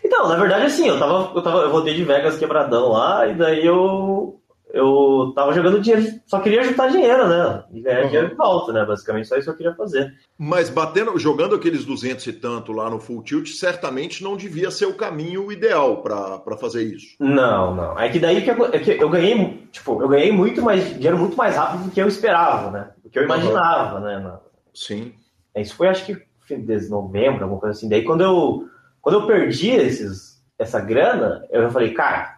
Então, 0.04 0.28
na 0.28 0.36
verdade, 0.36 0.66
assim, 0.66 0.88
eu 0.88 0.98
tava, 0.98 1.32
eu 1.34 1.42
tava, 1.42 1.58
eu 1.62 1.70
voltei 1.70 1.94
de 1.94 2.04
Vegas 2.04 2.38
quebradão 2.38 2.88
lá, 2.88 3.26
e 3.26 3.34
daí 3.34 3.64
eu, 3.64 4.40
eu 4.72 5.32
tava 5.34 5.52
jogando 5.52 5.80
dinheiro, 5.80 6.20
só 6.26 6.40
queria 6.40 6.62
juntar 6.62 6.88
dinheiro, 6.88 7.28
né? 7.28 7.64
E 7.72 7.80
ganhar 7.80 8.00
uhum. 8.00 8.06
dinheiro 8.06 8.28
de 8.30 8.34
volta, 8.34 8.72
né? 8.72 8.84
Basicamente, 8.84 9.28
só 9.28 9.36
isso 9.36 9.44
que 9.44 9.50
eu 9.50 9.56
queria 9.56 9.74
fazer. 9.74 10.14
Mas 10.36 10.68
batendo, 10.68 11.18
jogando 11.18 11.54
aqueles 11.54 11.84
200 11.84 12.26
e 12.26 12.32
tanto 12.32 12.72
lá 12.72 12.90
no 12.90 12.98
Full 12.98 13.22
Tilt, 13.22 13.48
certamente 13.48 14.22
não 14.22 14.36
devia 14.36 14.70
ser 14.70 14.86
o 14.86 14.94
caminho 14.94 15.50
ideal 15.52 16.02
para 16.02 16.56
fazer 16.58 16.82
isso. 16.82 17.16
Não, 17.20 17.74
não. 17.74 17.98
É 17.98 18.08
que 18.08 18.18
daí 18.18 18.42
que 18.42 18.50
eu, 18.50 18.66
é 18.66 18.78
que 18.78 19.02
eu 19.02 19.08
ganhei, 19.08 19.68
tipo, 19.70 20.02
eu 20.02 20.08
ganhei 20.08 20.32
muito 20.32 20.60
mais 20.60 20.94
dinheiro 20.94 21.18
muito 21.18 21.36
mais 21.36 21.56
rápido 21.56 21.84
do 21.84 21.90
que 21.90 22.00
eu 22.00 22.08
esperava, 22.08 22.70
né? 22.70 22.90
Do 23.02 23.08
que 23.08 23.18
eu 23.18 23.24
imaginava, 23.24 23.98
uhum. 23.98 24.04
né? 24.04 24.38
Sim. 24.74 25.14
É, 25.54 25.62
isso 25.62 25.76
foi 25.76 25.88
acho 25.88 26.04
que 26.04 26.26
fim 26.40 26.64
de 26.64 26.88
novembro, 26.88 27.44
alguma 27.44 27.60
coisa 27.60 27.76
assim. 27.76 27.88
Daí 27.88 28.04
quando 28.04 28.22
eu, 28.22 28.68
quando 29.00 29.20
eu 29.20 29.26
perdi 29.26 29.70
esses, 29.70 30.42
essa 30.58 30.80
grana, 30.80 31.44
eu 31.50 31.70
falei, 31.70 31.92
cara, 31.92 32.35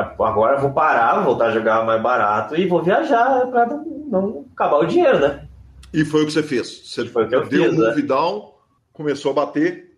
agora 0.00 0.56
eu 0.56 0.60
vou 0.60 0.72
parar, 0.72 1.16
vou 1.16 1.24
voltar 1.24 1.46
a 1.46 1.50
jogar 1.52 1.84
mais 1.84 2.02
barato 2.02 2.56
e 2.56 2.66
vou 2.66 2.82
viajar 2.82 3.46
para 3.46 3.66
não, 3.66 3.84
não, 4.06 4.46
acabar 4.52 4.78
o 4.78 4.86
dinheiro, 4.86 5.18
né? 5.18 5.46
E 5.92 6.04
foi 6.04 6.22
o 6.22 6.26
que 6.26 6.32
você 6.32 6.42
fez. 6.42 6.88
Você 6.88 7.06
foi 7.06 7.24
o 7.24 7.28
que 7.28 7.34
eu 7.34 7.48
deu 7.48 7.64
fiz, 7.64 7.78
um 7.78 7.84
move 7.84 8.00
é. 8.00 8.06
down, 8.06 8.54
começou 8.92 9.32
a 9.32 9.34
bater. 9.34 9.90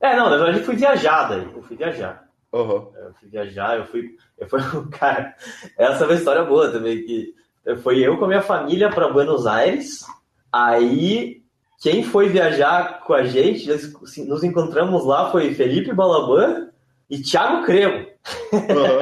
É, 0.00 0.16
não, 0.16 0.30
na 0.30 0.36
verdade 0.36 0.58
eu 0.58 0.64
fui 0.64 0.76
viajar 0.76 1.28
daí, 1.28 1.48
eu 1.54 1.62
fui 1.62 1.76
viajar. 1.76 2.28
Uhum. 2.52 2.90
Eu 2.94 3.14
fui 3.18 3.28
viajar, 3.28 3.78
eu 3.78 3.86
fui. 3.86 4.10
Eu 4.38 4.48
fui 4.48 4.60
cara, 4.92 5.34
essa 5.76 6.04
é 6.04 6.06
uma 6.06 6.14
história 6.14 6.44
boa 6.44 6.70
também. 6.70 7.02
Que 7.04 7.34
foi 7.82 8.00
eu 8.00 8.16
com 8.16 8.24
a 8.24 8.28
minha 8.28 8.42
família 8.42 8.90
para 8.90 9.08
Buenos 9.08 9.46
Aires. 9.46 10.04
Aí, 10.52 11.42
quem 11.80 12.02
foi 12.02 12.28
viajar 12.28 13.00
com 13.00 13.12
a 13.12 13.24
gente, 13.24 13.70
assim, 13.70 14.26
nos 14.26 14.42
encontramos 14.42 15.04
lá, 15.04 15.30
foi 15.30 15.52
Felipe 15.54 15.92
Balaban 15.92 16.67
e 17.10 17.18
Thiago 17.22 17.64
Cremo. 17.64 18.06
Uhum. 18.52 18.98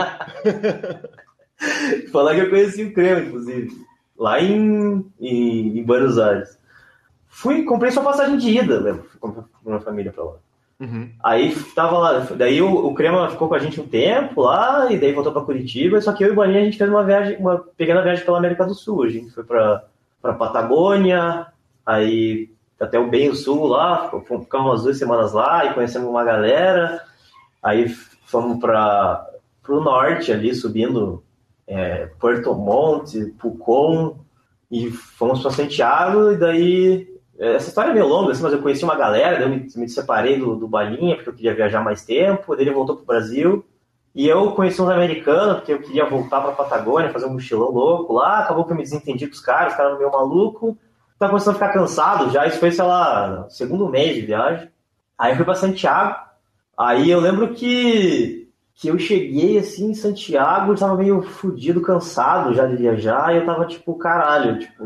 Falar 2.12 2.34
que 2.34 2.40
eu 2.40 2.50
conheci 2.50 2.84
o 2.84 2.92
Cremo, 2.92 3.26
inclusive, 3.26 3.70
lá 4.18 4.40
em, 4.40 5.04
em, 5.20 5.78
em 5.78 5.82
Buenos 5.82 6.18
Aires. 6.18 6.59
Fui, 7.26 7.64
comprei 7.64 7.90
sua 7.90 8.02
passagem 8.02 8.38
de 8.38 8.50
ida, 8.50 8.80
né? 8.80 8.98
com 9.20 9.28
a 9.28 9.44
minha 9.64 9.80
família 9.80 10.12
pra 10.12 10.24
lá. 10.24 10.34
Uhum. 10.78 11.11
Aí 11.24 11.54
tava 11.74 11.98
lá, 11.98 12.18
daí 12.36 12.61
o, 12.61 12.86
o, 12.86 12.94
Crema 12.94 13.30
ficou 13.30 13.48
com 13.48 13.54
a 13.54 13.59
gente 13.59 13.80
um 13.80 13.86
tempo 13.86 14.42
lá, 14.42 14.92
e 14.92 14.98
daí 14.98 15.12
voltou 15.12 15.32
pra 15.32 15.42
Curitiba, 15.42 16.00
só 16.02 16.12
que 16.12 16.22
eu 16.22 16.28
e 16.28 16.30
o 16.32 16.34
Boninho 16.34 16.61
a 16.61 16.64
gente 16.64 16.76
fez 16.76 16.90
uma 16.90 17.02
viagem, 17.02 17.38
uma 17.38 17.59
pequena 17.76 18.02
viagem 18.02 18.24
pela 18.24 18.38
América 18.38 18.66
do 18.66 18.74
Sul. 18.74 19.04
A 19.04 19.09
gente 19.09 19.30
foi 19.30 19.42
pra, 19.42 19.84
pra 20.20 20.34
Patagônia, 20.34 21.46
aí 21.84 22.50
até 22.78 22.98
o 22.98 23.09
bem 23.09 23.30
o 23.30 23.34
sul 23.34 23.66
lá, 23.66 24.11
ficamos 24.11 24.66
umas 24.66 24.82
duas 24.82 24.98
semanas 24.98 25.32
lá 25.32 25.64
e 25.64 25.72
conhecemos 25.72 26.09
uma 26.09 26.22
galera. 26.22 27.02
Aí 27.62 27.88
fomos 27.88 28.59
para 28.61 29.28
o 29.68 29.80
norte 29.80 30.32
ali, 30.32 30.54
subindo 30.54 31.22
é, 31.66 32.09
Monte, 32.57 33.26
Pucón, 33.38 34.16
e 34.70 34.90
fomos 34.90 35.42
para 35.42 35.50
Santiago, 35.50 36.32
e 36.32 36.36
daí 36.36 37.16
essa 37.38 37.68
história 37.68 37.90
é 37.90 37.94
meio 37.94 38.07
longa, 38.07 38.32
assim, 38.32 38.42
mas 38.42 38.52
eu 38.52 38.62
conheci 38.62 38.82
uma 38.82 38.96
galera, 38.96 39.42
eu 39.42 39.48
me, 39.48 39.66
me 39.76 39.88
separei 39.88 40.38
do, 40.38 40.57
do 40.57 40.66
Balinha, 40.66 41.16
porque 41.16 41.28
eu 41.28 41.34
queria 41.34 41.54
viajar 41.54 41.82
mais 41.82 42.04
tempo, 42.04 42.54
ele 42.54 42.70
voltou 42.70 42.96
para 42.96 43.02
o 43.02 43.07
Brasil, 43.07 43.64
e 44.14 44.26
eu 44.26 44.52
conheci 44.52 44.80
uns 44.80 44.88
americanos, 44.88 45.57
porque 45.57 45.72
eu 45.72 45.80
queria 45.80 46.09
voltar 46.09 46.40
para 46.40 46.50
a 46.50 46.54
Patagônia, 46.54 47.12
fazer 47.12 47.26
um 47.26 47.34
mochilão 47.34 47.70
louco 47.70 48.14
lá, 48.14 48.38
acabou 48.38 48.64
que 48.64 48.72
eu 48.72 48.76
me 48.76 48.82
desentendi 48.82 49.26
com 49.26 49.34
os 49.34 49.40
caras, 49.40 49.72
os 49.72 49.76
caras 49.76 49.98
meio 49.98 50.11
maluco, 50.11 50.76
tava 51.18 51.32
começando 51.32 51.54
a 51.57 51.59
ficar 51.59 51.72
cansado 51.72 52.30
já, 52.30 52.46
isso 52.46 52.59
foi, 52.59 52.70
sei 52.70 52.84
lá, 52.84 53.46
segundo 53.50 53.88
mês 53.88 54.14
de 54.14 54.22
viagem. 54.22 54.70
Aí 55.18 55.32
eu 55.32 55.36
fui 55.36 55.44
para 55.44 55.54
Santiago, 55.54 56.16
aí 56.79 57.11
eu 57.11 57.20
lembro 57.20 57.55
que, 57.55 58.49
que 58.74 58.89
eu 58.89 58.99
cheguei, 58.99 59.59
assim, 59.59 59.91
em 59.91 59.95
Santiago, 59.95 60.72
eu 60.72 60.77
tava 60.77 60.97
meio 60.97 61.22
fudido, 61.22 61.81
cansado 61.81 62.55
já 62.55 62.66
de 62.66 62.77
viajar, 62.77 63.35
e 63.35 63.39
eu 63.39 63.47
tava, 63.47 63.66
tipo, 63.66 63.95
caralho, 63.97 64.59
tipo 64.59 64.85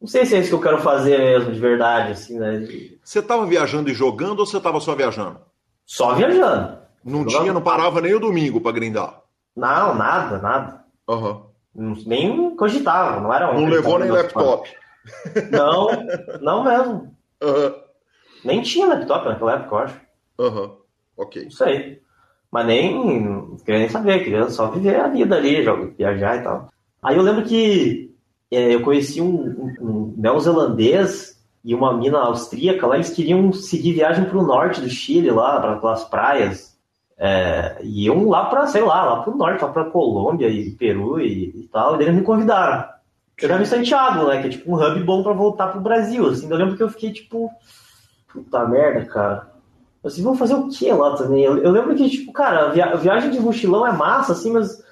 não 0.00 0.08
sei 0.08 0.24
se 0.24 0.34
é 0.34 0.38
isso 0.38 0.48
que 0.48 0.54
eu 0.54 0.60
quero 0.60 0.78
fazer 0.80 1.18
mesmo, 1.18 1.52
de 1.52 1.60
verdade, 1.60 2.12
assim, 2.12 2.38
né? 2.38 2.66
Você 3.04 3.18
estava 3.18 3.44
viajando 3.44 3.90
e 3.90 3.94
jogando 3.94 4.40
ou 4.40 4.46
você 4.46 4.56
estava 4.56 4.80
só 4.80 4.94
viajando? 4.94 5.40
Só 5.84 6.14
viajando. 6.14 6.78
Não 7.04 7.26
tinha, 7.26 7.52
não 7.52 7.60
parava 7.60 8.00
nem 8.00 8.14
o 8.14 8.20
domingo 8.20 8.62
para 8.62 8.72
grindar? 8.72 9.20
Não, 9.54 9.94
nada, 9.94 10.38
nada. 10.38 10.84
Uhum. 11.06 11.44
Nem 12.06 12.56
cogitava, 12.56 13.20
não 13.20 13.32
era 13.32 13.54
um. 13.54 13.60
Não 13.60 13.68
levou 13.68 13.98
nem 13.98 14.10
laptop? 14.10 14.70
Não, 15.50 15.88
não 16.40 16.64
mesmo. 16.64 17.16
Uhum. 17.42 17.74
Nem 18.42 18.62
tinha 18.62 18.86
laptop 18.86 19.28
naquela 19.28 19.52
época, 19.52 19.74
eu 19.74 19.78
acho. 19.78 20.00
Aham, 20.38 20.60
uhum. 20.60 20.76
Ok. 21.16 21.46
Isso 21.46 21.64
aí. 21.64 22.00
Mas 22.50 22.66
nem, 22.66 23.56
queria 23.64 23.80
nem 23.80 23.88
saber, 23.88 24.24
queria 24.24 24.48
só 24.50 24.68
viver 24.70 24.96
a 24.96 25.08
vida 25.08 25.36
ali, 25.36 25.64
viajar 25.96 26.36
e 26.36 26.42
tal. 26.42 26.68
Aí 27.02 27.16
eu 27.16 27.22
lembro 27.22 27.44
que 27.44 28.12
é, 28.50 28.74
eu 28.74 28.82
conheci 28.82 29.20
um, 29.20 29.26
um, 29.28 29.74
um 29.80 30.14
neozelandês 30.16 31.40
e 31.64 31.74
uma 31.74 31.96
mina 31.96 32.18
austríaca 32.18 32.86
lá, 32.86 32.96
eles 32.96 33.10
queriam 33.10 33.52
seguir 33.52 33.92
viagem 33.92 34.24
para 34.24 34.38
o 34.38 34.46
norte 34.46 34.80
do 34.80 34.88
Chile, 34.88 35.30
lá, 35.30 35.76
para 35.78 35.92
as 35.92 36.04
praias. 36.08 36.70
É, 37.16 37.78
e 37.82 38.06
iam 38.06 38.28
lá 38.28 38.46
para, 38.46 38.66
sei 38.66 38.80
lá, 38.80 39.04
lá 39.04 39.22
para 39.22 39.32
o 39.32 39.36
norte, 39.36 39.62
lá 39.62 39.70
para 39.70 39.90
Colômbia 39.90 40.48
e 40.48 40.70
Peru 40.70 41.20
e, 41.20 41.50
e, 41.50 41.68
tal, 41.70 42.00
e 42.00 42.02
eles 42.02 42.14
me 42.14 42.22
convidaram. 42.22 42.88
Eu 43.40 43.50
era 43.50 43.62
em 43.62 43.66
Santiago, 43.66 44.26
né, 44.26 44.40
que 44.40 44.46
é 44.48 44.50
tipo 44.50 44.70
um 44.70 44.74
hub 44.74 45.02
bom 45.04 45.22
para 45.22 45.32
voltar 45.32 45.68
pro 45.68 45.80
Brasil, 45.80 46.26
assim, 46.26 46.50
eu 46.50 46.56
lembro 46.56 46.76
que 46.76 46.82
eu 46.82 46.88
fiquei 46.88 47.12
tipo, 47.12 47.50
puta 48.32 48.66
merda, 48.66 49.04
cara. 49.04 49.49
Assim, 50.02 50.22
vamos 50.22 50.38
fazer 50.38 50.54
o 50.54 50.68
que 50.68 50.90
lá 50.90 51.14
também? 51.14 51.44
Eu, 51.44 51.58
eu, 51.58 51.70
lembro 51.70 51.94
que, 51.94 52.08
tipo, 52.08 52.32
cara, 52.32 52.68
a 52.68 52.96
viagem 52.96 53.30
de 53.30 53.38
mochilão 53.38 53.86
é 53.86 53.92
massa, 53.92 54.32
assim, 54.32 54.50
mas 54.50 54.82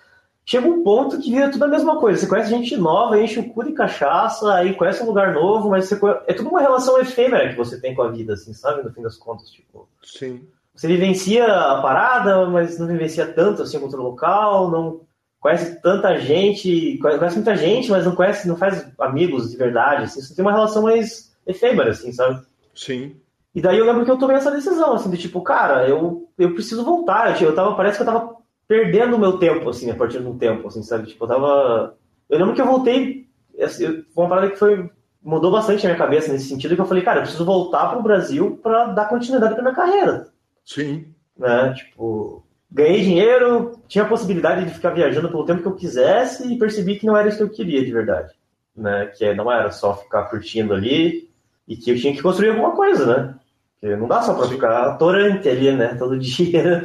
chega 0.44 0.66
um 0.66 0.82
ponto 0.82 1.18
que 1.18 1.30
vira 1.30 1.50
tudo 1.50 1.64
a 1.64 1.68
mesma 1.68 1.98
coisa. 1.98 2.20
Você 2.20 2.26
conhece 2.26 2.50
gente 2.50 2.76
nova, 2.76 3.20
enche 3.20 3.40
o 3.40 3.48
cu 3.48 3.64
de 3.64 3.72
cachaça, 3.72 4.54
aí 4.54 4.74
conhece 4.74 5.02
um 5.02 5.06
lugar 5.06 5.32
novo, 5.32 5.70
mas 5.70 5.86
você 5.86 5.98
é 6.26 6.34
tudo 6.34 6.50
uma 6.50 6.60
relação 6.60 7.00
efêmera 7.00 7.48
que 7.48 7.56
você 7.56 7.80
tem 7.80 7.94
com 7.94 8.02
a 8.02 8.10
vida, 8.10 8.34
assim, 8.34 8.52
sabe? 8.52 8.82
No 8.82 8.92
fim 8.92 9.02
das 9.02 9.16
contas, 9.16 9.50
tipo. 9.50 9.88
Sim. 10.02 10.46
Você 10.74 10.86
vivencia 10.86 11.44
a 11.44 11.82
parada, 11.82 12.46
mas 12.46 12.78
não 12.78 12.86
vivencia 12.86 13.26
tanto 13.26 13.62
assim 13.62 13.78
outro 13.78 14.02
local, 14.02 14.70
não 14.70 15.00
conhece 15.40 15.80
tanta 15.82 16.18
gente, 16.18 16.98
conhece 16.98 17.36
muita 17.36 17.56
gente, 17.56 17.90
mas 17.90 18.04
não 18.04 18.14
conhece, 18.14 18.46
não 18.46 18.56
faz 18.56 18.86
amigos 19.00 19.50
de 19.50 19.56
verdade, 19.56 20.04
assim. 20.04 20.20
Você 20.20 20.34
tem 20.34 20.44
uma 20.44 20.52
relação 20.52 20.82
mais 20.82 21.36
efêmera, 21.46 21.90
assim, 21.90 22.12
sabe? 22.12 22.42
Sim. 22.74 23.16
E 23.58 23.60
daí 23.60 23.76
eu 23.76 23.86
lembro 23.86 24.04
que 24.04 24.10
eu 24.12 24.16
tomei 24.16 24.36
essa 24.36 24.52
decisão, 24.52 24.92
assim, 24.92 25.10
de 25.10 25.18
tipo, 25.18 25.42
cara, 25.42 25.88
eu, 25.88 26.28
eu 26.38 26.54
preciso 26.54 26.84
voltar. 26.84 27.42
Eu, 27.42 27.52
tava, 27.52 27.74
parece 27.74 27.96
que 27.96 28.02
eu 28.02 28.06
tava 28.06 28.36
perdendo 28.68 29.16
o 29.16 29.18
meu 29.18 29.36
tempo, 29.36 29.68
assim, 29.68 29.90
a 29.90 29.96
partir 29.96 30.20
de 30.20 30.28
um 30.28 30.38
tempo, 30.38 30.68
assim, 30.68 30.80
sabe? 30.80 31.08
Tipo, 31.08 31.24
eu 31.24 31.28
tava. 31.28 31.96
Eu 32.30 32.38
lembro 32.38 32.54
que 32.54 32.60
eu 32.60 32.66
voltei. 32.66 33.26
Assim, 33.60 34.04
foi 34.14 34.24
uma 34.24 34.28
parada 34.28 34.50
que 34.50 34.56
foi. 34.56 34.88
Mudou 35.20 35.50
bastante 35.50 35.84
a 35.84 35.90
minha 35.90 35.98
cabeça 35.98 36.32
nesse 36.32 36.48
sentido, 36.48 36.76
que 36.76 36.80
eu 36.80 36.86
falei, 36.86 37.02
cara, 37.02 37.18
eu 37.18 37.22
preciso 37.22 37.44
voltar 37.44 37.88
pro 37.88 38.00
Brasil 38.00 38.60
para 38.62 38.92
dar 38.92 39.08
continuidade 39.08 39.54
pra 39.54 39.62
minha 39.64 39.74
carreira. 39.74 40.28
Sim. 40.64 41.08
Né? 41.36 41.74
Tipo, 41.74 42.44
ganhei 42.70 43.02
dinheiro, 43.02 43.72
tinha 43.88 44.04
a 44.04 44.08
possibilidade 44.08 44.66
de 44.66 44.70
ficar 44.72 44.90
viajando 44.90 45.28
pelo 45.28 45.44
tempo 45.44 45.62
que 45.62 45.66
eu 45.66 45.74
quisesse 45.74 46.46
e 46.46 46.56
percebi 46.56 46.96
que 46.96 47.06
não 47.06 47.16
era 47.16 47.28
isso 47.28 47.38
que 47.38 47.42
eu 47.42 47.50
queria 47.50 47.84
de 47.84 47.90
verdade. 47.90 48.32
Né? 48.76 49.06
Que 49.06 49.34
não 49.34 49.50
era 49.50 49.72
só 49.72 49.96
ficar 49.96 50.26
curtindo 50.26 50.72
ali 50.72 51.28
e 51.66 51.76
que 51.76 51.90
eu 51.90 51.96
tinha 51.96 52.14
que 52.14 52.22
construir 52.22 52.50
alguma 52.50 52.70
coisa, 52.70 53.04
né? 53.04 53.34
Porque 53.80 53.96
não 53.96 54.08
dá 54.08 54.22
só 54.22 54.34
pra 54.34 54.48
ficar 54.48 54.88
atorante 54.88 55.48
ali, 55.48 55.72
né? 55.72 55.94
Todo 55.94 56.18
dia 56.18 56.82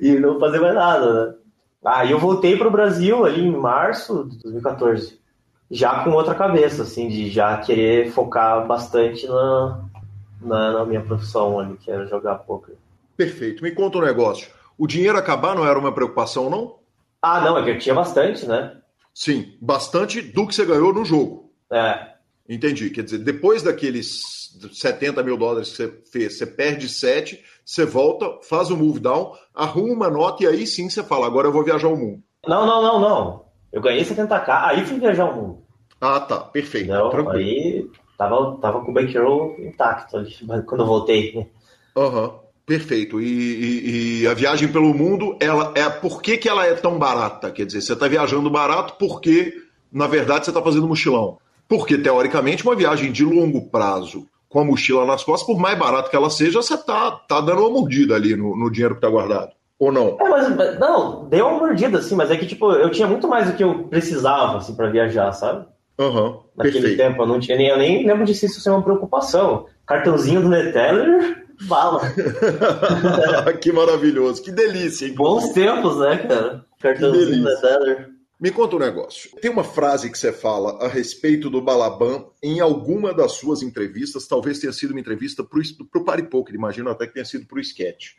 e 0.00 0.14
não 0.14 0.38
fazer 0.38 0.60
mais 0.60 0.74
nada, 0.74 1.26
né? 1.26 1.34
Aí 1.84 2.10
eu 2.10 2.18
voltei 2.18 2.56
para 2.56 2.68
o 2.68 2.72
Brasil 2.72 3.24
ali 3.24 3.42
em 3.42 3.56
março 3.56 4.28
de 4.28 4.38
2014, 4.42 5.18
já 5.70 6.04
com 6.04 6.10
outra 6.10 6.34
cabeça, 6.34 6.82
assim, 6.82 7.08
de 7.08 7.30
já 7.30 7.56
querer 7.56 8.10
focar 8.10 8.66
bastante 8.66 9.26
na, 9.26 9.84
na, 10.42 10.72
na 10.72 10.84
minha 10.84 11.00
profissão 11.00 11.58
ali, 11.58 11.76
que 11.78 11.90
era 11.90 12.06
jogar 12.06 12.34
poker. 12.40 12.74
Perfeito. 13.16 13.62
Me 13.62 13.70
conta 13.70 13.98
um 13.98 14.02
negócio. 14.02 14.50
O 14.76 14.86
dinheiro 14.86 15.16
acabar 15.16 15.54
não 15.54 15.66
era 15.66 15.78
uma 15.78 15.92
preocupação, 15.92 16.50
não? 16.50 16.76
Ah, 17.22 17.40
não, 17.40 17.56
é 17.56 17.64
que 17.64 17.70
eu 17.70 17.78
tinha 17.78 17.94
bastante, 17.94 18.46
né? 18.46 18.76
Sim, 19.14 19.54
bastante 19.60 20.22
do 20.22 20.46
que 20.46 20.54
você 20.54 20.64
ganhou 20.64 20.92
no 20.92 21.04
jogo. 21.04 21.50
É. 21.70 22.14
Entendi. 22.48 22.90
Quer 22.90 23.04
dizer, 23.04 23.18
depois 23.18 23.62
daqueles 23.62 24.39
70 24.72 25.22
mil 25.22 25.36
dólares 25.36 25.70
que 25.70 25.76
você 25.76 26.02
fez, 26.10 26.38
você 26.38 26.46
perde 26.46 26.88
7, 26.88 27.42
você 27.64 27.84
volta, 27.84 28.38
faz 28.42 28.70
o 28.70 28.76
move 28.76 29.00
down, 29.00 29.32
arruma 29.54 29.92
uma 29.92 30.10
nota 30.10 30.44
e 30.44 30.46
aí 30.46 30.66
sim 30.66 30.88
você 30.88 31.02
fala, 31.02 31.26
agora 31.26 31.48
eu 31.48 31.52
vou 31.52 31.64
viajar 31.64 31.88
o 31.88 31.96
mundo. 31.96 32.22
Não, 32.46 32.66
não, 32.66 32.82
não, 32.82 33.00
não. 33.00 33.44
Eu 33.72 33.80
ganhei 33.80 34.02
70k, 34.02 34.48
aí 34.48 34.84
fui 34.84 34.98
viajar 34.98 35.26
o 35.26 35.34
mundo. 35.34 35.62
Ah, 36.00 36.18
tá, 36.18 36.38
perfeito. 36.38 36.88
Não, 36.88 37.10
tranquilo. 37.10 37.38
aí 37.38 37.86
tava, 38.16 38.56
tava 38.56 38.84
com 38.84 38.90
o 38.90 38.94
bankroll 38.94 39.54
intacto 39.60 40.16
ali, 40.16 40.34
quando 40.66 40.80
eu 40.80 40.86
voltei. 40.86 41.46
Aham, 41.96 42.24
uhum, 42.24 42.38
perfeito. 42.66 43.20
E, 43.20 43.26
e, 43.26 44.22
e, 44.22 44.26
a 44.26 44.34
viagem 44.34 44.66
pelo 44.72 44.94
mundo, 44.94 45.36
ela 45.40 45.72
é 45.76 45.88
por 45.88 46.22
que, 46.22 46.38
que 46.38 46.48
ela 46.48 46.66
é 46.66 46.74
tão 46.74 46.98
barata? 46.98 47.50
Quer 47.50 47.66
dizer, 47.66 47.82
você 47.82 47.92
está 47.92 48.08
viajando 48.08 48.50
barato 48.50 48.94
porque, 48.98 49.54
na 49.92 50.06
verdade, 50.06 50.44
você 50.44 50.50
está 50.50 50.62
fazendo 50.62 50.88
mochilão. 50.88 51.38
Porque, 51.68 51.96
teoricamente, 51.96 52.64
uma 52.64 52.74
viagem 52.74 53.12
de 53.12 53.24
longo 53.24 53.68
prazo 53.70 54.26
com 54.50 54.60
a 54.60 54.64
mochila 54.64 55.06
nas 55.06 55.22
costas, 55.22 55.46
por 55.46 55.58
mais 55.58 55.78
barato 55.78 56.10
que 56.10 56.16
ela 56.16 56.28
seja, 56.28 56.60
você 56.60 56.76
tá, 56.76 57.12
tá 57.12 57.40
dando 57.40 57.60
uma 57.62 57.70
mordida 57.70 58.16
ali 58.16 58.36
no, 58.36 58.56
no 58.56 58.70
dinheiro 58.70 58.96
que 58.96 59.00
tá 59.00 59.08
guardado. 59.08 59.52
Ou 59.78 59.90
não? 59.90 60.18
É, 60.20 60.28
mas, 60.28 60.78
não, 60.78 61.26
deu 61.28 61.46
uma 61.46 61.58
mordida, 61.58 61.98
assim, 61.98 62.16
mas 62.16 62.30
é 62.30 62.36
que, 62.36 62.44
tipo, 62.44 62.70
eu 62.72 62.90
tinha 62.90 63.06
muito 63.06 63.26
mais 63.28 63.46
do 63.46 63.56
que 63.56 63.62
eu 63.62 63.84
precisava, 63.84 64.58
assim, 64.58 64.74
pra 64.74 64.90
viajar, 64.90 65.32
sabe? 65.32 65.64
Uhum, 65.98 66.40
Naquele 66.56 66.80
perfeito. 66.80 66.96
tempo, 66.96 67.22
eu 67.22 67.26
não 67.26 67.38
tinha 67.38 67.56
nem, 67.56 67.68
eu 67.68 67.78
nem 67.78 68.06
lembro 68.06 68.24
disso 68.24 68.44
isso 68.44 68.60
ser 68.60 68.70
uma 68.70 68.82
preocupação. 68.82 69.66
Cartãozinho 69.86 70.42
do 70.42 70.48
Neteller, 70.48 71.46
bala. 71.68 72.00
que 73.62 73.70
maravilhoso, 73.70 74.42
que 74.42 74.50
delícia, 74.50 75.06
hein? 75.06 75.14
Bons 75.14 75.50
tempos, 75.50 75.96
né, 75.98 76.16
cara? 76.18 76.64
Cartãozinho 76.80 77.44
do 77.44 77.48
Neteller. 77.48 78.08
Me 78.40 78.50
conta 78.50 78.76
um 78.76 78.78
negócio. 78.78 79.30
Tem 79.38 79.50
uma 79.50 79.62
frase 79.62 80.10
que 80.10 80.16
você 80.16 80.32
fala 80.32 80.82
a 80.82 80.88
respeito 80.88 81.50
do 81.50 81.60
Balaban 81.60 82.24
em 82.42 82.58
alguma 82.58 83.12
das 83.12 83.32
suas 83.32 83.62
entrevistas, 83.62 84.26
talvez 84.26 84.58
tenha 84.58 84.72
sido 84.72 84.92
uma 84.92 85.00
entrevista 85.00 85.44
para 85.44 86.00
o 86.00 86.04
Paripoker, 86.04 86.54
imagino 86.54 86.88
até 86.88 87.06
que 87.06 87.12
tenha 87.12 87.24
sido 87.26 87.44
para 87.44 87.58
o 87.58 87.60
sketch. 87.60 88.12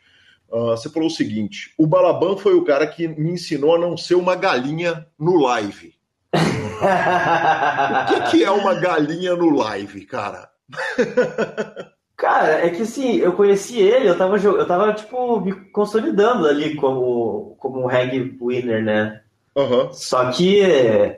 Uh, 0.48 0.76
você 0.76 0.88
falou 0.88 1.08
o 1.08 1.10
seguinte: 1.10 1.74
o 1.76 1.88
Balaban 1.88 2.36
foi 2.36 2.54
o 2.54 2.62
cara 2.62 2.86
que 2.86 3.08
me 3.08 3.32
ensinou 3.32 3.74
a 3.74 3.78
não 3.78 3.96
ser 3.96 4.14
uma 4.14 4.36
galinha 4.36 5.04
no 5.18 5.40
live. 5.40 5.92
o 6.32 8.06
que, 8.06 8.30
que 8.30 8.44
é 8.44 8.50
uma 8.50 8.74
galinha 8.74 9.34
no 9.34 9.50
live, 9.56 10.06
cara? 10.06 10.50
Cara, 12.14 12.64
é 12.64 12.70
que 12.70 12.82
assim, 12.82 13.16
eu 13.16 13.32
conheci 13.32 13.80
ele, 13.80 14.08
eu 14.08 14.16
tava, 14.16 14.36
eu 14.36 14.64
tava 14.64 14.92
tipo, 14.92 15.40
me 15.40 15.52
consolidando 15.72 16.46
ali 16.46 16.76
como, 16.76 17.56
como 17.58 17.80
um 17.82 17.86
reg 17.86 18.38
winner, 18.40 18.80
né? 18.84 19.21
Uhum. 19.54 19.92
Só 19.92 20.30
que 20.30 20.60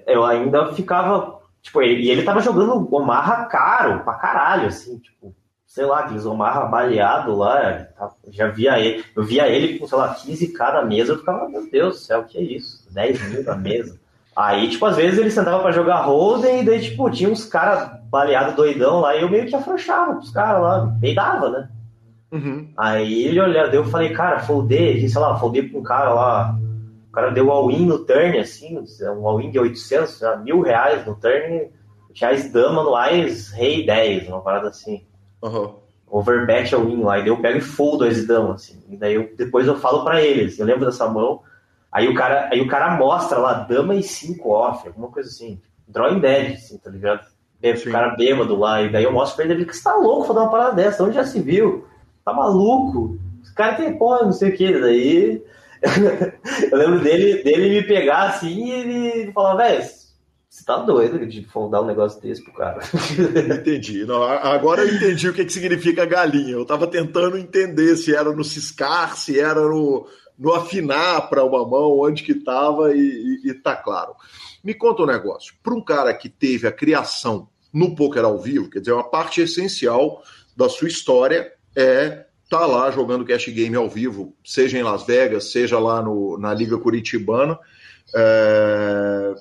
eu 0.07 0.25
ainda 0.25 0.73
ficava. 0.73 1.41
Tipo, 1.63 1.83
e 1.83 2.11
ele 2.11 2.23
tava 2.23 2.41
jogando 2.41 2.89
Omarra 2.95 3.47
caro 3.47 4.05
pra 4.05 4.15
caralho, 4.15 4.67
assim, 4.67 4.99
tipo, 4.99 5.35
sei 5.67 5.87
lá, 5.87 6.01
aqueles 6.01 6.27
Omarra 6.27 6.67
baleado 6.67 7.35
lá. 7.35 7.87
Já 8.31 8.49
via 8.49 8.79
ele. 8.79 9.05
Eu 9.17 9.25
via 9.25 9.49
ele 9.49 9.79
com, 9.79 9.87
sei 9.87 9.97
lá, 9.97 10.15
15k 10.15 10.73
na 10.73 10.83
mesa, 10.83 11.13
eu 11.13 11.19
ficava, 11.19 11.49
meu 11.49 11.69
Deus 11.71 11.95
do 11.95 12.01
céu, 12.01 12.21
o 12.21 12.25
que 12.25 12.39
é 12.39 12.43
isso? 12.43 12.85
10 12.93 13.31
mil 13.31 13.45
na 13.45 13.57
mesa. 13.57 13.99
Aí, 14.37 14.69
tipo, 14.69 14.85
às 14.85 14.97
vezes 14.97 15.19
ele 15.19 15.31
sentava 15.31 15.61
pra 15.61 15.71
jogar 15.71 16.03
Holden 16.03 16.61
e 16.61 16.65
daí, 16.65 16.81
tipo, 16.81 17.09
tinha 17.09 17.31
uns 17.31 17.45
caras 17.45 17.89
baleados 18.11 18.57
doidão 18.57 19.01
lá 19.01 19.15
e 19.15 19.23
eu 19.23 19.31
meio 19.31 19.47
que 19.47 19.55
afrouxava 19.55 20.15
pros 20.15 20.31
caras 20.31 20.61
lá, 20.61 20.97
peidava, 21.01 21.49
né? 21.51 21.69
Uhum. 22.33 22.69
Aí 22.77 23.27
ele 23.27 23.41
olhou, 23.41 23.67
eu 23.67 23.85
falei, 23.85 24.13
cara, 24.13 24.41
foldei, 24.41 25.09
sei 25.09 25.21
lá, 25.21 25.39
foldei 25.39 25.63
pra 25.63 25.79
um 25.79 25.85
cara 25.85 26.13
lá, 26.13 26.59
cara 27.15 27.31
deu 27.31 27.51
all-in 27.51 27.87
no 27.87 28.01
turn, 28.01 28.39
assim, 28.39 28.79
um 28.79 29.27
all-in 29.27 29.51
de 29.51 29.59
800, 29.59 30.21
mil 30.43 30.61
reais 30.61 31.07
no 31.07 31.15
turn, 31.15 31.71
as 32.23 32.53
dama 32.53 32.83
no 32.83 32.95
Ais, 32.95 33.51
rei 33.51 33.85
10, 33.87 34.29
uma 34.29 34.41
parada 34.41 34.69
assim. 34.69 35.05
Uhum. 35.43 35.75
Overbet 36.09 36.75
all-in 36.75 37.03
lá, 37.03 37.19
e 37.19 37.23
daí 37.23 37.29
eu 37.29 37.41
pego 37.41 37.59
e 37.59 37.61
foldo 37.61 38.05
as 38.05 38.27
damas, 38.27 38.63
assim, 38.63 38.83
e 38.89 38.97
daí 38.97 39.15
eu, 39.15 39.35
depois 39.37 39.67
eu 39.67 39.77
falo 39.77 40.05
pra 40.05 40.23
eles, 40.23 40.59
eu 40.59 40.67
lembro 40.67 40.87
dessa 40.87 41.09
mão, 41.09 41.41
Aí 41.95 42.09
o 42.09 42.15
cara, 42.15 42.49
aí 42.51 42.61
o 42.61 42.67
cara 42.67 42.97
mostra 42.97 43.39
lá, 43.39 43.53
dama 43.53 43.95
e 43.95 44.03
5 44.03 44.51
off, 44.51 44.89
alguma 44.89 45.07
coisa 45.13 45.29
assim. 45.29 45.61
Drawing 45.87 46.19
dead, 46.19 46.55
assim, 46.55 46.77
tá 46.77 46.91
ligado? 46.91 47.25
O 47.63 47.93
cara 47.93 48.17
bêbado 48.17 48.57
lá, 48.57 48.83
e 48.83 48.91
daí 48.91 49.05
eu 49.05 49.13
mostro 49.13 49.37
pra 49.37 49.45
ele 49.45 49.65
que 49.65 49.73
você 49.73 49.85
tá 49.85 49.95
louco 49.95 50.27
fazer 50.27 50.41
uma 50.41 50.51
parada 50.51 50.75
dessa, 50.75 51.05
onde 51.05 51.15
já 51.15 51.25
se 51.25 51.41
viu? 51.41 51.87
Tá 52.25 52.33
maluco? 52.33 53.17
O 53.49 53.55
cara 53.55 53.77
tem 53.77 53.97
porra, 53.97 54.25
não 54.25 54.33
sei 54.33 54.51
o 54.51 54.57
que, 54.57 54.81
daí. 54.81 55.45
eu 56.71 56.79
lembro 56.79 57.01
dele, 57.01 57.43
dele 57.43 57.69
me 57.69 57.83
pegar 57.83 58.31
assim 58.31 58.67
e 58.67 58.73
ele 58.73 59.33
falar, 59.33 59.57
velho, 59.57 59.85
você 60.49 60.65
tá 60.65 60.77
doido 60.79 61.27
de 61.27 61.45
foldar 61.45 61.83
um 61.83 61.87
negócio 61.87 62.21
desse 62.21 62.43
pro 62.43 62.53
cara. 62.53 62.81
entendi. 63.59 64.05
Não, 64.05 64.23
agora 64.23 64.83
eu 64.83 64.95
entendi 64.95 65.29
o 65.29 65.33
que, 65.35 65.45
que 65.45 65.53
significa 65.53 66.07
galinha. 66.07 66.53
Eu 66.53 66.65
tava 66.65 66.87
tentando 66.87 67.37
entender 67.37 67.97
se 67.97 68.15
era 68.15 68.33
no 68.33 68.45
ciscar, 68.45 69.17
se 69.17 69.39
era 69.39 69.61
no 69.61 70.07
no 70.39 70.53
afinar 70.53 71.29
para 71.29 71.45
uma 71.45 71.67
mão 71.67 72.01
onde 72.01 72.23
que 72.23 72.33
estava 72.33 72.95
e, 72.95 73.41
e, 73.45 73.51
e 73.51 73.55
tá 73.55 73.77
claro. 73.77 74.15
Me 74.63 74.75
conta 74.75 75.03
um 75.03 75.07
negócio. 75.07 75.55
Para 75.63 75.75
um 75.75 75.81
cara 75.81 76.13
que 76.13 76.29
teve 76.29 76.67
a 76.67 76.73
criação 76.73 77.49
no 77.73 77.95
poker 77.95 78.25
ao 78.25 78.39
vivo, 78.39 78.71
quer 78.71 78.81
dizer, 78.81 78.93
uma 78.93 79.09
parte 79.09 79.41
essencial 79.41 80.23
da 80.57 80.69
sua 80.69 80.89
história 80.89 81.53
é 81.77 82.27
tá 82.59 82.67
lá 82.67 82.89
jogando 82.91 83.25
cash 83.25 83.49
game 83.49 83.75
ao 83.75 83.89
vivo, 83.89 84.33
seja 84.45 84.79
em 84.79 84.83
Las 84.83 85.05
Vegas, 85.05 85.51
seja 85.51 85.79
lá 85.79 86.01
no, 86.01 86.39
na 86.39 86.55
Liga 86.55 86.79
Curitibana. 86.79 87.59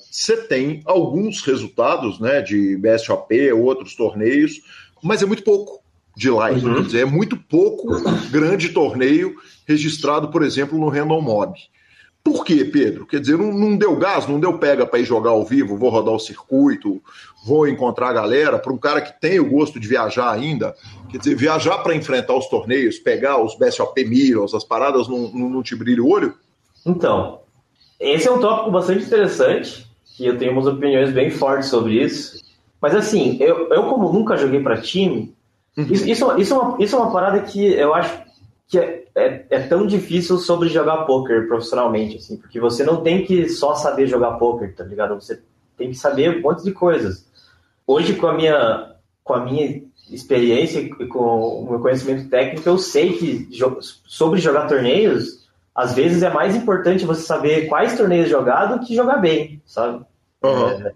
Você 0.10 0.34
é, 0.34 0.38
tem 0.38 0.82
alguns 0.84 1.42
resultados 1.42 2.20
né, 2.20 2.42
de 2.42 2.76
BSOP, 2.78 3.52
outros 3.52 3.96
torneios, 3.96 4.62
mas 5.04 5.22
é 5.22 5.28
muito 5.28 5.44
pouco 5.44 5.84
de 6.18 6.30
live. 6.30 6.66
Uhum. 6.66 6.82
Dizer, 6.82 7.02
é 7.02 7.06
muito 7.06 7.38
pouco 7.38 7.88
grande 8.32 8.70
torneio 8.70 9.36
registrado, 9.68 10.30
por 10.30 10.42
exemplo, 10.42 10.80
no 10.80 10.90
Random 10.90 11.22
Mob. 11.22 11.54
Por 12.24 12.46
quê, 12.46 12.64
Pedro? 12.64 13.06
Quer 13.06 13.20
dizer, 13.20 13.38
não, 13.38 13.52
não 13.52 13.76
deu 13.76 13.98
gás, 13.98 14.26
não 14.28 14.40
deu 14.40 14.58
pega 14.58 14.86
para 14.86 15.00
ir 15.00 15.06
jogar 15.06 15.32
ao 15.32 15.44
vivo, 15.44 15.78
vou 15.78 15.90
rodar 15.90 16.14
o 16.14 16.20
circuito, 16.20 17.02
vou 17.46 17.68
encontrar 17.68 18.10
a 18.10 18.14
galera. 18.14 18.58
Para 18.58 18.72
um 18.72 18.78
cara 18.78 19.02
que 19.02 19.20
tem 19.20 19.42
o 19.42 19.50
gosto 19.50 19.78
de 19.78 19.88
viajar 19.88 20.32
ainda, 20.32 20.74
quer 21.10 21.18
dizer, 21.18 21.36
viajar 21.36 21.80
para 21.80 21.94
enfrentar 21.94 22.34
os 22.36 22.48
torneios, 22.48 22.98
pegar 22.98 23.44
os 23.44 23.58
BSOP 23.58 24.06
Mirrors, 24.06 24.54
as 24.54 24.64
paradas, 24.64 25.10
não, 25.10 25.30
não, 25.34 25.50
não 25.50 25.64
te 25.64 25.76
brilha 25.76 26.02
o 26.02 26.10
olho? 26.10 26.34
Então, 26.86 27.42
esse 28.00 28.26
é 28.26 28.32
um 28.32 28.40
tópico 28.40 28.72
bastante 28.72 29.04
interessante, 29.04 29.86
que 30.16 30.26
eu 30.26 30.38
tenho 30.38 30.54
umas 30.54 30.66
opiniões 30.66 31.12
bem 31.12 31.30
fortes 31.30 31.68
sobre 31.68 32.02
isso. 32.02 32.42
Mas 32.82 32.96
assim, 32.96 33.38
eu, 33.42 33.68
eu 33.70 33.84
como 33.90 34.12
nunca 34.14 34.38
joguei 34.38 34.62
para 34.62 34.82
time, 34.82 35.36
uhum. 35.78 35.88
isso, 35.90 36.10
isso, 36.10 36.38
isso, 36.38 36.54
é 36.54 36.58
uma, 36.58 36.84
isso 36.84 36.96
é 36.96 37.00
uma 37.00 37.12
parada 37.12 37.42
que 37.42 37.66
eu 37.66 37.94
acho 37.94 38.22
que 38.68 38.80
é, 38.80 39.03
é, 39.16 39.46
é, 39.50 39.60
tão 39.60 39.86
difícil 39.86 40.38
sobre 40.38 40.70
jogar 40.70 41.06
poker 41.06 41.48
profissionalmente, 41.48 42.18
assim, 42.18 42.38
porque 42.38 42.60
você 42.60 42.84
não 42.84 43.02
tem 43.02 43.24
que 43.24 43.48
só 43.48 43.76
saber 43.76 44.08
jogar 44.08 44.34
poker, 44.34 44.74
tá 44.76 44.84
ligado? 44.84 45.16
Você 45.16 45.40
tem 45.78 45.90
que 45.90 45.96
saber 45.96 46.38
um 46.38 46.42
monte 46.42 46.64
de 46.64 46.72
coisas. 46.72 47.26
Hoje, 47.86 48.16
com 48.16 48.28
a 48.28 48.34
minha, 48.34 48.96
com 49.24 49.34
a 49.34 49.46
minha 49.46 49.84
experiência 50.10 50.80
e 50.80 51.08
com 51.08 51.20
o 51.20 51.70
meu 51.70 51.80
conhecimento 51.80 52.30
técnico, 52.30 52.68
eu 52.68 52.78
sei 52.78 53.14
que 53.14 53.50
sobre 53.82 54.40
jogar 54.40 54.68
torneios, 54.68 55.48
às 55.76 55.94
vezes 55.94 56.24
é 56.24 56.32
mais 56.32 56.56
importante 56.56 57.06
você 57.06 57.22
saber 57.22 57.68
quais 57.68 57.96
torneios 57.96 58.30
jogar 58.30 58.66
do 58.66 58.86
que 58.86 58.96
jogar 58.96 59.18
bem, 59.18 59.62
sabe? 59.66 60.04
Uhum. 60.44 60.70
É, 60.70 60.92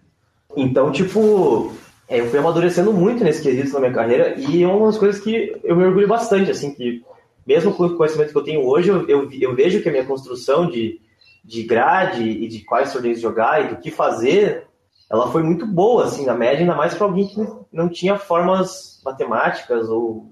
então, 0.55 0.91
tipo, 0.91 1.73
é, 2.07 2.19
eu 2.19 2.27
fui 2.27 2.39
amadurecendo 2.39 2.91
muito 2.91 3.23
nesse 3.23 3.43
quesito 3.43 3.73
na 3.73 3.79
minha 3.79 3.93
carreira 3.93 4.35
e 4.37 4.63
é 4.63 4.67
uma 4.67 4.87
das 4.87 4.97
coisas 4.97 5.21
que 5.21 5.55
eu 5.63 5.75
me 5.75 5.85
orgulho 5.85 6.07
bastante, 6.07 6.49
assim, 6.49 6.73
que 6.73 7.03
mesmo 7.47 7.73
com 7.73 7.85
o 7.85 7.95
conhecimento 7.95 8.31
que 8.31 8.37
eu 8.37 8.43
tenho 8.43 8.67
hoje, 8.67 8.89
eu, 8.89 9.07
eu, 9.07 9.31
eu 9.31 9.55
vejo 9.55 9.81
que 9.81 9.87
a 9.87 9.91
minha 9.91 10.05
construção 10.05 10.69
de, 10.69 10.99
de 11.43 11.63
grade 11.63 12.29
e 12.29 12.45
de 12.47 12.59
quais 12.65 12.91
torneios 12.91 13.21
jogar 13.21 13.63
e 13.63 13.69
do 13.69 13.81
que 13.81 13.89
fazer, 13.89 14.67
ela 15.09 15.31
foi 15.31 15.41
muito 15.41 15.65
boa, 15.65 16.03
assim, 16.03 16.25
na 16.25 16.33
média, 16.33 16.59
ainda 16.59 16.75
mais 16.75 16.93
para 16.93 17.07
alguém 17.07 17.25
que 17.25 17.47
não 17.71 17.87
tinha 17.87 18.19
formas 18.19 19.01
matemáticas 19.05 19.87
ou 19.87 20.29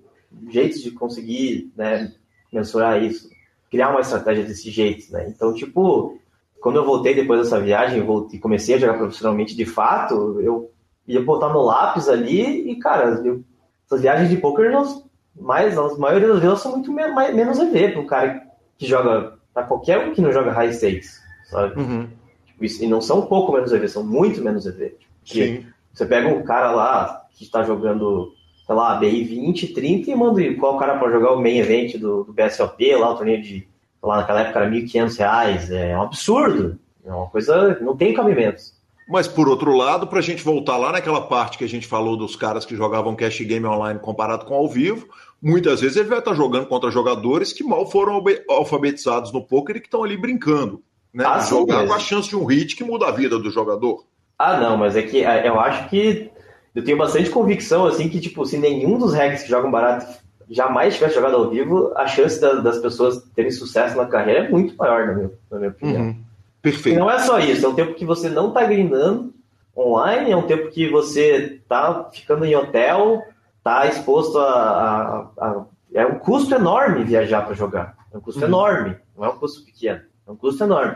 jeitos 0.50 0.82
de 0.82 0.92
conseguir 0.92 1.72
né, 1.78 2.12
mensurar 2.52 3.02
isso, 3.02 3.30
criar 3.72 3.92
uma 3.92 4.02
estratégia 4.02 4.44
desse 4.44 4.70
jeito, 4.70 5.10
né? 5.14 5.26
Então, 5.30 5.54
tipo, 5.54 6.20
quando 6.60 6.76
eu 6.76 6.86
voltei 6.86 7.16
depois 7.16 7.42
dessa 7.42 7.62
viagem 7.62 8.06
e 8.34 8.40
comecei 8.40 8.76
a 8.76 8.78
jogar 8.78 8.98
profissionalmente 8.98 9.56
de 9.56 9.66
fato, 9.66 10.42
eu 10.42 10.70
ia 11.08 11.22
botar 11.22 11.48
no 11.50 11.62
lápis 11.62 12.10
ali 12.10 12.70
e, 12.70 12.76
cara, 12.76 13.22
eu, 13.24 13.42
essas 13.86 14.02
viagens 14.02 14.30
de 14.30 14.38
poker 14.38 14.70
não, 14.70 15.05
mas 15.40 15.78
a 15.78 15.98
maioria 15.98 16.30
das 16.30 16.40
vezes 16.40 16.60
são 16.60 16.72
muito 16.72 16.92
me 16.92 17.08
menos 17.34 17.60
EV 17.60 17.92
para 17.92 18.02
um 18.02 18.06
cara 18.06 18.44
que 18.78 18.86
joga, 18.86 19.38
para 19.54 19.64
qualquer 19.64 20.00
um 20.00 20.14
que 20.14 20.22
não 20.22 20.32
joga 20.32 20.52
high 20.52 20.72
stakes, 20.72 21.22
sabe? 21.46 21.80
Uhum. 21.80 22.08
Tipo, 22.46 22.66
isso, 22.66 22.84
e 22.84 22.88
não 22.88 23.02
são 23.02 23.20
um 23.20 23.26
pouco 23.26 23.52
menos 23.52 23.72
EV, 23.72 23.88
são 23.88 24.04
muito 24.04 24.42
menos 24.42 24.66
EV. 24.66 24.96
Sim. 25.26 25.66
Você 25.94 26.06
pega 26.06 26.28
um 26.28 26.44
cara 26.44 26.72
lá 26.72 27.26
que 27.34 27.44
está 27.44 27.64
jogando, 27.64 28.34
sei 28.66 28.76
lá, 28.76 28.96
BI 28.96 29.24
20, 29.24 29.74
30 29.74 30.12
e 30.12 30.16
manda 30.16 30.56
qual 30.56 30.78
cara 30.78 30.98
para 30.98 31.12
jogar 31.12 31.34
o 31.34 31.42
main 31.42 31.58
event 31.58 31.98
do, 31.98 32.24
do 32.24 32.34
BSOP, 32.34 32.96
lá 32.96 33.12
o 33.12 33.16
torneio 33.16 33.42
de, 33.42 33.68
lá 34.02 34.18
naquela 34.18 34.42
época 34.42 34.60
era 34.60 34.70
1.500 34.70 35.18
reais. 35.18 35.72
É 35.72 35.98
um 35.98 36.02
absurdo. 36.02 36.80
É 37.06 37.12
uma 37.12 37.28
coisa, 37.28 37.78
não 37.82 37.96
tem 37.96 38.14
cabimentos. 38.14 38.75
Mas, 39.08 39.28
por 39.28 39.48
outro 39.48 39.76
lado, 39.76 40.08
para 40.08 40.20
a 40.20 40.22
gente 40.22 40.44
voltar 40.44 40.78
lá 40.78 40.92
naquela 40.92 41.22
parte 41.22 41.58
que 41.58 41.64
a 41.64 41.70
gente 41.70 41.86
falou 41.86 42.18
dos 42.18 42.36
caras 42.36 42.66
que 42.66 42.76
jogavam 42.76 43.16
cash 43.16 43.40
game 43.42 43.66
online 43.66 44.00
comparado 44.00 44.46
com 44.46 44.56
ao 44.56 44.68
vivo, 44.68 45.08
muitas 45.42 45.82
vezes 45.82 45.96
ele 45.96 46.10
vai 46.10 46.20
estar 46.20 46.34
jogando 46.34 46.66
contra 46.66 46.90
jogadores 46.90 47.54
que 47.54 47.64
mal 47.64 47.90
foram 47.90 48.24
alfabetizados 48.50 49.32
no 49.32 49.46
poker 49.46 49.76
e 49.76 49.80
que 49.80 49.88
estão 49.88 50.04
ali 50.04 50.18
brincando. 50.18 50.82
Né? 51.14 51.24
Ah, 51.26 51.40
Jogar 51.40 51.86
com 51.86 51.94
a 51.94 52.00
chance 52.00 52.28
de 52.28 52.36
um 52.36 52.46
hit 52.46 52.76
que 52.76 52.84
muda 52.84 53.08
a 53.08 53.12
vida 53.12 53.38
do 53.38 53.52
jogador. 53.52 54.06
Ah, 54.38 54.60
não, 54.60 54.76
mas 54.76 54.96
é 54.96 55.04
que 55.04 55.24
é, 55.24 55.48
eu 55.48 55.60
acho 55.60 55.88
que 55.88 56.32
eu 56.74 56.84
tenho 56.84 56.98
bastante 56.98 57.30
convicção, 57.30 57.86
assim, 57.86 58.10
que, 58.10 58.20
tipo, 58.20 58.46
se 58.46 58.58
nenhum 58.58 58.98
dos 58.98 59.14
hacks 59.14 59.44
que 59.44 59.50
jogam 59.50 59.72
barato 59.72 60.06
jamais 60.50 60.96
tivesse 60.96 61.16
jogado 61.16 61.36
ao 61.38 61.50
vivo, 61.50 61.94
a 61.96 62.06
chance 62.06 62.40
da, 62.40 62.56
das 62.56 62.80
pessoas 62.80 63.24
terem 63.36 63.52
sucesso 63.52 63.96
na 63.96 64.06
carreira 64.06 64.46
é 64.46 64.50
muito 64.50 64.76
maior, 64.76 65.08
na 65.08 65.14
minha, 65.14 65.32
na 65.50 65.58
minha 65.58 65.70
opinião. 65.70 66.02
Uhum. 66.02 66.25
Perfeito. 66.66 66.96
E 66.96 67.00
não 67.00 67.12
é 67.12 67.20
só 67.20 67.38
isso, 67.38 67.64
é 67.64 67.70
um 67.70 67.76
tempo 67.76 67.94
que 67.94 68.04
você 68.04 68.28
não 68.28 68.48
está 68.48 68.64
grindando 68.64 69.32
online, 69.78 70.32
é 70.32 70.36
um 70.36 70.48
tempo 70.48 70.72
que 70.72 70.90
você 70.90 71.60
está 71.62 72.10
ficando 72.12 72.44
em 72.44 72.56
hotel, 72.56 73.22
está 73.60 73.86
exposto 73.86 74.40
a, 74.40 75.30
a, 75.38 75.46
a, 75.46 75.66
É 75.94 76.04
um 76.08 76.18
custo 76.18 76.56
enorme 76.56 77.04
viajar 77.04 77.46
para 77.46 77.54
jogar. 77.54 77.96
É 78.12 78.18
um 78.18 78.20
custo 78.20 78.42
uhum. 78.42 78.48
enorme, 78.48 78.98
não 79.16 79.26
é 79.26 79.30
um 79.30 79.38
custo 79.38 79.64
pequeno, 79.64 80.02
é 80.28 80.32
um 80.32 80.36
custo 80.36 80.64
enorme. 80.64 80.96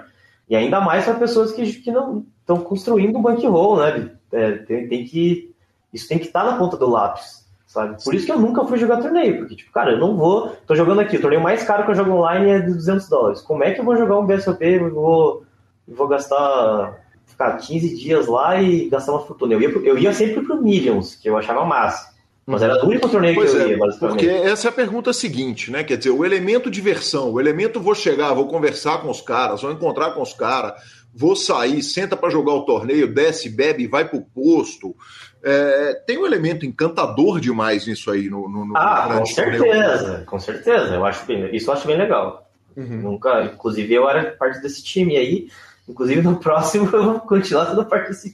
E 0.49 0.55
ainda 0.55 0.82
mais 0.82 1.05
para 1.05 1.13
pessoas 1.13 1.51
que, 1.51 1.72
que 1.72 1.91
não 1.91 2.26
estão 2.39 2.61
construindo 2.61 3.20
um 3.20 3.22
bankroll, 3.22 3.78
né? 3.78 4.09
É, 4.32 4.51
tem, 4.53 4.88
tem, 4.88 5.05
que. 5.05 5.53
Isso 5.93 6.09
tem 6.09 6.17
que 6.17 6.26
estar 6.26 6.45
tá 6.45 6.51
na 6.51 6.57
ponta 6.57 6.78
do 6.78 6.89
lápis. 6.89 7.47
Sabe? 7.67 8.03
Por 8.03 8.15
isso 8.15 8.26
que 8.26 8.32
eu 8.32 8.39
nunca 8.39 8.65
fui 8.65 8.80
jogar 8.80 9.03
torneio, 9.03 9.38
porque, 9.38 9.55
tipo, 9.55 9.72
cara, 9.72 9.91
eu 9.91 9.99
não 9.99 10.17
vou. 10.17 10.57
Tô 10.65 10.74
jogando 10.74 11.01
aqui, 11.01 11.17
o 11.17 11.22
torneio 11.22 11.43
mais 11.43 11.63
caro 11.63 11.86
que 11.86 11.91
eu 11.91 11.95
jogo 11.95 12.13
online 12.13 12.49
é 12.49 12.59
de 12.59 12.74
200 12.74 13.07
dólares. 13.07 13.41
Como 13.41 13.63
é 13.63 13.72
que 13.72 13.80
eu 13.80 13.86
vou 13.86 13.95
jogar 13.95 14.17
um 14.17 14.26
BSOP 14.26 14.80
vou 14.89 15.45
vou 15.89 16.07
gastar, 16.07 16.99
ficar 17.25 17.57
15 17.57 17.95
dias 17.97 18.27
lá 18.27 18.61
e 18.61 18.89
gastar 18.89 19.13
uma 19.13 19.25
fortuna. 19.25 19.53
Eu 19.53 19.61
ia, 19.61 19.69
eu 19.69 19.97
ia 19.97 20.13
sempre 20.13 20.43
pro 20.43 20.61
Millions, 20.61 21.15
que 21.15 21.29
eu 21.29 21.37
achava 21.37 21.65
massa. 21.65 22.09
Mas 22.45 22.63
era 22.63 22.83
o 22.83 22.87
único 22.87 23.07
torneio 23.07 23.35
pois 23.35 23.51
que 23.51 23.57
eu 23.57 23.61
é, 23.61 23.69
ia, 23.69 23.77
basicamente. 23.77 24.25
Porque 24.25 24.47
essa 24.47 24.67
é 24.67 24.69
a 24.69 24.73
pergunta 24.73 25.13
seguinte, 25.13 25.69
né? 25.69 25.83
Quer 25.83 25.97
dizer, 25.97 26.09
o 26.09 26.25
elemento 26.25 26.71
diversão, 26.71 27.31
o 27.31 27.39
elemento 27.39 27.79
vou 27.79 27.93
chegar, 27.93 28.33
vou 28.33 28.47
conversar 28.47 29.03
com 29.03 29.09
os 29.11 29.21
caras, 29.21 29.61
vou 29.61 29.71
encontrar 29.71 30.11
com 30.15 30.21
os 30.23 30.33
caras, 30.33 30.73
vou 31.13 31.35
sair, 31.35 31.83
senta 31.83 32.17
para 32.17 32.31
jogar 32.31 32.53
o 32.53 32.65
torneio, 32.65 33.13
desce, 33.13 33.49
bebe, 33.49 33.85
vai 33.85 34.09
pro 34.09 34.21
posto. 34.21 34.95
É, 35.43 36.01
tem 36.07 36.17
um 36.17 36.25
elemento 36.25 36.65
encantador 36.65 37.39
demais 37.39 37.85
nisso 37.85 38.09
aí 38.09 38.29
no, 38.29 38.49
no, 38.49 38.65
no 38.65 38.75
Ah, 38.75 39.19
com 39.19 39.25
certeza, 39.27 39.63
torneio. 39.63 40.25
com 40.25 40.39
certeza. 40.39 40.95
Eu 40.95 41.05
acho 41.05 41.25
bem, 41.27 41.55
isso 41.55 41.69
eu 41.69 41.73
acho 41.75 41.85
bem 41.85 41.97
legal. 41.97 42.49
Uhum. 42.75 43.01
Nunca, 43.01 43.43
inclusive 43.43 43.93
eu 43.93 44.09
era 44.09 44.31
parte 44.31 44.59
desse 44.59 44.83
time 44.83 45.17
aí. 45.17 45.49
Inclusive 45.89 46.21
no 46.21 46.39
próximo 46.39 46.87
eu 46.93 47.03
vou 47.03 47.19
continuar 47.21 47.65
sendo 47.65 47.85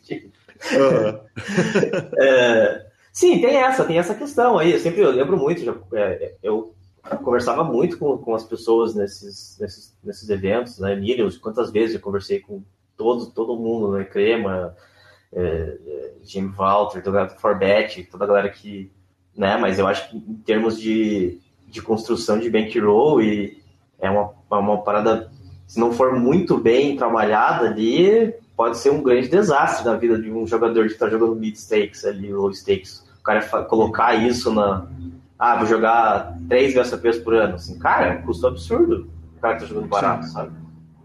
time. 0.02 0.32
Uhum. 0.74 1.20
é, 2.20 2.86
sim, 3.12 3.40
tem 3.40 3.56
essa, 3.56 3.86
tem 3.86 3.98
essa 3.98 4.14
questão 4.14 4.58
aí. 4.60 4.74
Eu 4.74 4.80
sempre 4.80 5.02
eu 5.02 5.12
lembro 5.12 5.38
muito, 5.38 5.64
já, 5.64 5.74
é, 5.94 6.36
eu 6.44 6.76
conversava 7.24 7.64
muito 7.64 7.98
com, 7.98 8.18
com 8.18 8.36
as 8.36 8.44
pessoas 8.44 8.94
nesses, 8.94 9.58
nesses, 9.60 9.98
nesses 10.04 10.30
eventos, 10.30 10.80
né? 10.80 10.96
Miriams, 10.96 11.38
quantas 11.38 11.72
vezes 11.72 11.96
eu 11.96 12.02
conversei 12.02 12.40
com 12.40 12.64
todo, 12.98 13.32
todo 13.32 13.58
mundo, 13.58 13.94
né? 13.94 14.04
Crema, 14.04 14.76
é, 15.32 15.42
é, 15.42 16.14
Jim 16.24 16.48
Walter, 16.48 17.04
Forbet, 17.38 18.04
toda 18.06 18.26
a 18.26 18.28
galera 18.28 18.50
que. 18.50 18.92
Né? 19.36 19.58
Mas 19.58 19.78
eu 19.80 19.88
acho 19.88 20.10
que 20.10 20.18
em 20.18 20.36
termos 20.46 20.80
de, 20.80 21.40
de 21.68 21.82
construção 21.82 22.40
de 22.40 22.50
bankroll 22.50 23.22
e 23.22 23.62
é 24.00 24.10
uma, 24.10 24.34
é 24.52 24.56
uma 24.56 24.84
parada, 24.84 25.32
se 25.68 25.80
não 25.80 25.92
for 25.92 26.14
muito 26.20 26.58
bem 26.58 26.96
trabalhada 26.96 27.68
ali, 27.68 28.34
pode 28.56 28.78
ser 28.78 28.92
um 28.92 29.02
grande 29.02 29.28
desastre 29.28 29.86
na 29.86 29.96
vida 29.96 30.18
de 30.18 30.32
um 30.32 30.46
jogador 30.46 30.86
que 30.86 30.94
está 30.94 31.10
jogando 31.10 31.36
mid 31.36 31.56
stakes 31.56 32.06
ali, 32.06 32.32
low 32.32 32.52
stakes. 32.54 33.06
O 33.20 33.24
cara 33.24 33.42
colocar 33.66 34.16
isso 34.16 34.54
na. 34.54 34.88
Ah, 35.38 35.58
vou 35.58 35.66
jogar 35.66 36.38
três 36.48 36.74
VSPs 36.74 37.20
por 37.20 37.34
ano. 37.34 37.56
Assim, 37.56 37.78
cara, 37.80 38.08
é 38.08 38.18
um 38.18 38.22
custo 38.22 38.48
absurdo. 38.48 39.10
O 39.38 39.42
cara 39.42 39.58
tá 39.58 39.66
jogando 39.66 39.88
barato, 39.88 40.26
Sim. 40.26 40.32
sabe? 40.32 40.52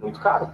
Muito 0.01 0.21
caro. 0.21 0.51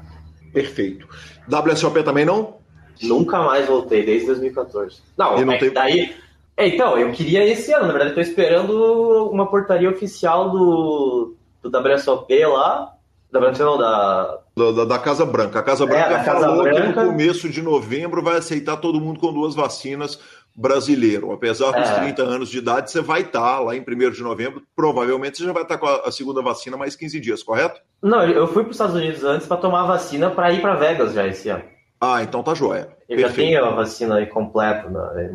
Perfeito. 0.53 1.07
WSOP 1.49 2.03
também 2.03 2.25
não? 2.25 2.57
Nunca 3.03 3.43
mais 3.43 3.67
voltei, 3.67 4.05
desde 4.05 4.27
2014. 4.27 5.03
Não, 5.17 5.39
não 5.39 5.53
é, 5.53 5.71
daí. 5.71 6.17
É, 6.57 6.69
então, 6.69 6.97
eu 6.97 7.13
queria 7.13 7.45
esse 7.45 7.73
ano, 7.73 7.87
na 7.87 7.93
verdade, 7.93 8.19
estou 8.19 8.23
esperando 8.23 9.29
uma 9.31 9.47
portaria 9.47 9.91
oficial 9.91 10.51
do, 10.51 11.37
do 11.63 11.69
WSOP 11.69 12.35
lá. 12.47 12.96
Da 13.31 13.41
Branca 13.41 13.65
não, 13.65 13.77
da... 13.77 14.39
Da, 14.57 14.85
da, 14.85 14.99
Casa 14.99 15.27
Branca. 15.27 15.59
A 15.59 15.63
Casa 15.63 15.85
é, 15.85 15.87
Branca 15.87 16.15
é, 16.15 16.25
falou 16.25 16.63
Branca... 16.63 16.81
que 16.81 16.89
no 16.89 16.95
começo 16.95 17.49
de 17.49 17.61
novembro 17.61 18.23
vai 18.23 18.37
aceitar 18.39 18.77
todo 18.77 19.01
mundo 19.01 19.21
com 19.21 19.33
duas 19.33 19.55
vacinas 19.55 20.19
brasileiro. 20.57 21.33
Apesar 21.33 21.73
dos 21.73 21.91
é. 21.91 22.01
30 22.01 22.23
anos 22.23 22.49
de 22.49 22.59
idade, 22.59 22.91
você 22.91 23.03
vai 23.03 23.21
estar 23.23 23.61
lá 23.61 23.77
em 23.77 23.81
1 23.81 24.11
de 24.11 24.23
novembro. 24.23 24.63
Provavelmente 24.75 25.37
você 25.37 25.45
já 25.45 25.53
vai 25.53 25.65
estar 25.65 25.77
com 25.77 25.87
a, 25.87 25.97
a 26.07 26.13
segunda 26.13 26.41
vacina 26.41 26.77
mais 26.77 26.97
15 26.97 27.21
dias, 27.21 27.43
correto? 27.43 27.81
Não, 28.03 28.23
eu 28.23 28.47
fui 28.47 28.63
para 28.63 28.71
os 28.71 28.77
Estados 28.77 28.95
Unidos 28.95 29.23
antes 29.25 29.47
para 29.47 29.59
tomar 29.59 29.83
a 29.83 29.87
vacina 29.87 30.31
para 30.31 30.53
ir 30.53 30.63
para 30.63 30.75
Vegas 30.77 31.13
já 31.13 31.27
esse 31.27 31.49
ano. 31.49 31.65
Ah, 32.01 32.23
então 32.23 32.43
tá 32.43 32.55
joia. 32.55 32.89
Eu 33.09 33.17
Perfeito. 33.17 33.29
já 33.29 33.35
tenho 33.35 33.65
a 33.65 33.71
vacina 33.71 34.17
aí 34.17 34.27
completa. 34.27 34.89
Né? 34.89 35.31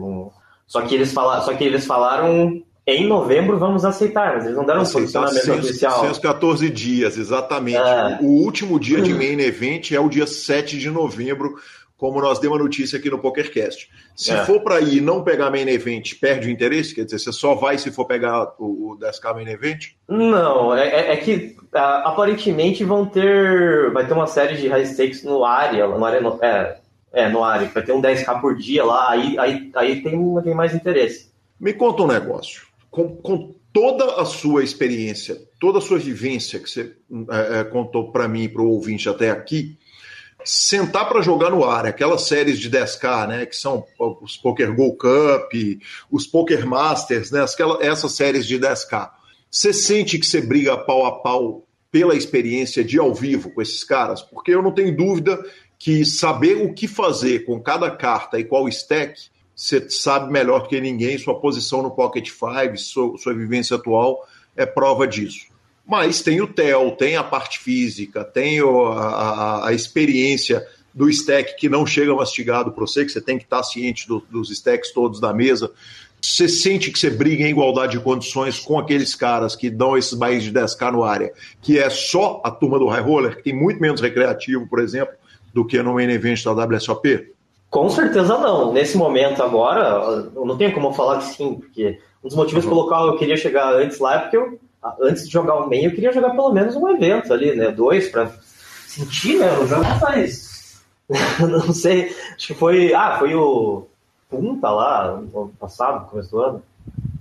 Só, 0.66 0.82
que 0.82 0.96
eles 0.96 1.12
falaram, 1.14 1.44
só 1.44 1.54
que 1.54 1.64
eles 1.64 1.86
falaram 1.86 2.64
em 2.86 3.08
novembro 3.08 3.60
vamos 3.60 3.86
aceitar, 3.86 4.36
mas 4.36 4.46
eles 4.46 4.58
não 4.58 4.66
deram 4.66 4.82
um 4.82 4.86
posicionamento 4.86 5.44
sem, 5.44 5.60
oficial. 5.60 6.00
Sem 6.02 6.10
os 6.10 6.20
14 6.20 6.70
dias, 6.70 7.18
exatamente. 7.18 7.78
É. 7.78 8.20
O 8.22 8.28
último 8.28 8.80
dia 8.80 9.02
de 9.02 9.14
main 9.16 9.40
event 9.40 9.92
é 9.92 10.00
o 10.00 10.10
dia 10.10 10.26
7 10.26 10.80
de 10.80 10.90
novembro, 10.90 11.56
como 11.96 12.20
nós 12.20 12.40
demos 12.40 12.60
a 12.60 12.64
notícia 12.64 12.98
aqui 12.98 13.10
no 13.10 13.20
PokerCast. 13.20 13.88
Se 14.16 14.32
é. 14.32 14.44
for 14.46 14.62
para 14.62 14.82
ir 14.82 14.98
e 14.98 15.02
não 15.02 15.24
pegar 15.24 15.52
main 15.52 15.68
event, 15.70 16.20
perde 16.20 16.48
o 16.48 16.52
interesse? 16.52 16.96
Quer 16.96 17.06
dizer, 17.06 17.20
você 17.20 17.32
só 17.32 17.54
vai 17.54 17.78
se 17.78 17.92
for 17.92 18.06
pegar 18.06 18.56
o, 18.58 18.94
o 18.94 18.98
10K 19.00 19.36
main 19.36 19.48
event? 19.48 19.90
Não, 20.10 20.76
é, 20.76 20.88
é, 20.88 21.14
é 21.14 21.18
que 21.18 21.56
aparentemente 21.72 22.84
vão 22.84 23.06
ter. 23.06 23.92
Vai 23.92 24.08
ter 24.08 24.14
uma 24.14 24.26
série 24.26 24.58
de 24.58 24.68
high 24.68 24.86
stakes 24.86 25.24
no 25.24 25.46
área, 25.46 25.88
no 25.88 26.04
área 26.04 26.20
no, 26.20 26.40
é, 26.44 26.78
é, 27.14 27.30
no 27.30 27.44
área, 27.44 27.68
vai 27.68 27.84
ter 27.84 27.92
um 27.92 28.02
10K 28.02 28.42
por 28.42 28.56
dia 28.56 28.84
lá, 28.84 29.12
aí, 29.12 29.38
aí, 29.38 29.70
aí 29.76 30.02
tem, 30.02 30.42
tem 30.42 30.56
mais 30.56 30.74
interesse. 30.74 31.30
Me 31.60 31.74
conta 31.74 32.02
um 32.02 32.08
negócio. 32.08 32.71
Com, 32.92 33.16
com 33.16 33.56
toda 33.74 34.22
a 34.22 34.26
sua 34.26 34.64
experiência, 34.64 35.42
toda 35.60 35.80
a 35.80 35.82
sua 35.82 35.98
vivência 35.98 36.60
que 36.60 36.70
você 36.70 36.94
é, 37.32 37.62
é 37.62 37.64
contou 37.64 38.12
para 38.12 38.28
mim 38.28 38.44
e 38.44 38.50
para 38.50 38.62
o 38.62 38.70
ouvinte 38.70 39.10
até 39.10 39.32
aqui, 39.32 39.78
sentar 40.44 41.08
para 41.08 41.22
jogar 41.22 41.52
no 41.52 41.64
ar, 41.64 41.86
aquelas 41.86 42.24
séries 42.24 42.60
de 42.60 42.70
10K, 42.70 43.28
né, 43.28 43.46
que 43.46 43.56
são 43.56 43.86
os 44.22 44.38
Poker 44.38 44.74
Go 44.76 44.96
Cup, 44.96 45.52
os 46.12 46.28
Poker 46.28 46.66
Masters, 46.66 47.32
né, 47.32 47.44
aquelas, 47.44 47.82
essas 47.82 48.12
séries 48.14 48.46
de 48.46 48.60
10K. 48.60 49.10
Você 49.50 49.74
sente 49.74 50.18
que 50.18 50.26
você 50.26 50.42
briga 50.42 50.78
pau 50.78 51.06
a 51.06 51.20
pau 51.22 51.68
pela 51.92 52.16
experiência 52.16 52.84
de 52.84 52.98
ao 52.98 53.14
vivo 53.14 53.52
com 53.52 53.62
esses 53.62 53.84
caras? 53.84 54.22
Porque 54.22 54.52
eu 54.52 54.62
não 54.62 54.72
tenho 54.72 54.96
dúvida 54.96 55.40
que 55.78 56.06
saber 56.06 56.56
o 56.56 56.74
que 56.74 56.88
fazer 56.88 57.46
com 57.46 57.60
cada 57.60 57.92
carta 57.92 58.40
e 58.40 58.44
qual 58.44 58.68
stack, 58.70 59.31
você 59.56 59.90
sabe 59.90 60.32
melhor 60.32 60.64
do 60.64 60.70
que 60.70 60.80
ninguém, 60.82 61.18
sua 61.18 61.40
posição 61.40 61.82
no 61.82 61.92
Pocket 61.92 62.30
Five, 62.30 62.78
sua, 62.78 63.18
sua 63.18 63.34
vivência 63.34 63.76
atual 63.76 64.26
é 64.56 64.66
prova 64.66 65.08
disso. 65.08 65.46
Mas 65.86 66.22
tem 66.22 66.42
o 66.42 66.48
TEL, 66.48 66.92
tem 66.92 67.16
a 67.16 67.24
parte 67.24 67.60
física, 67.60 68.24
tem 68.24 68.62
o, 68.62 68.88
a, 68.88 69.68
a, 69.68 69.74
experiência 69.74 70.66
do 70.94 71.10
stack 71.10 71.56
que 71.58 71.68
não 71.68 71.86
chega 71.86 72.14
mastigado 72.14 72.72
para 72.72 72.82
você, 72.86 73.04
que 73.04 73.12
você 73.12 73.22
tem 73.22 73.38
que 73.38 73.44
estar 73.44 73.64
ciente 73.64 74.08
do, 74.08 74.24
dos 74.30 74.50
stacks 74.52 74.92
todos 74.92 75.20
da 75.20 75.34
mesa. 75.34 75.72
Você 76.22 76.48
sente 76.48 76.92
que 76.92 77.00
você 77.00 77.10
briga 77.10 77.44
em 77.44 77.50
igualdade 77.50 77.94
de 77.94 78.04
condições 78.04 78.60
com 78.60 78.78
aqueles 78.78 79.16
caras 79.16 79.56
que 79.56 79.70
dão 79.70 79.98
esses 79.98 80.14
bairros 80.14 80.44
de 80.44 80.52
10k 80.52 80.92
no 80.92 81.04
área, 81.04 81.34
que 81.62 81.80
é 81.80 81.90
só 81.90 82.42
a 82.44 82.52
turma 82.52 82.78
do 82.78 82.88
high 82.88 83.02
roller, 83.02 83.38
que 83.38 83.44
tem 83.44 83.56
muito 83.56 83.82
menos 83.82 84.00
recreativo, 84.00 84.68
por 84.68 84.80
exemplo, 84.80 85.16
do 85.52 85.66
que 85.66 85.82
no 85.82 85.96
main 85.96 86.10
event 86.10 86.44
da 86.44 86.54
WSOP? 86.54 87.34
Com 87.72 87.90
certeza 87.90 88.38
não. 88.38 88.72
Nesse 88.72 88.98
momento 88.98 89.42
agora, 89.42 90.30
eu 90.36 90.46
não 90.46 90.58
tenho 90.58 90.74
como 90.74 90.94
falar 90.94 91.20
que 91.20 91.24
sim, 91.24 91.56
porque 91.56 92.00
um 92.24 92.28
dos 92.28 92.36
motivos 92.36 92.66
uhum. 92.66 92.70
pelo 92.70 92.88
qual 92.88 93.08
eu 93.08 93.18
queria 93.18 93.38
chegar 93.38 93.74
antes 93.74 93.98
lá 93.98 94.16
é 94.16 94.20
porque 94.20 94.38
eu 94.38 94.60
antes 95.00 95.26
de 95.26 95.32
jogar 95.32 95.56
o 95.56 95.70
main, 95.70 95.86
eu 95.86 95.92
queria 95.92 96.12
jogar 96.12 96.32
pelo 96.32 96.52
menos 96.52 96.76
um 96.76 96.90
evento 96.90 97.32
ali, 97.34 97.56
né? 97.56 97.72
Dois, 97.72 98.10
para 98.10 98.32
sentir, 98.88 99.40
né? 99.40 99.52
O 99.60 99.68
jogo 99.68 99.86
faz. 100.00 100.84
não 101.40 101.74
sei, 101.74 102.16
acho 102.36 102.48
que 102.48 102.54
foi. 102.54 102.94
Ah, 102.94 103.18
foi 103.20 103.36
o 103.36 103.88
Punta 104.30 104.70
lá, 104.70 105.18
no 105.18 105.42
ano 105.42 105.54
passado, 105.60 106.10
começo 106.10 106.32
do 106.32 106.40
ano. 106.40 106.64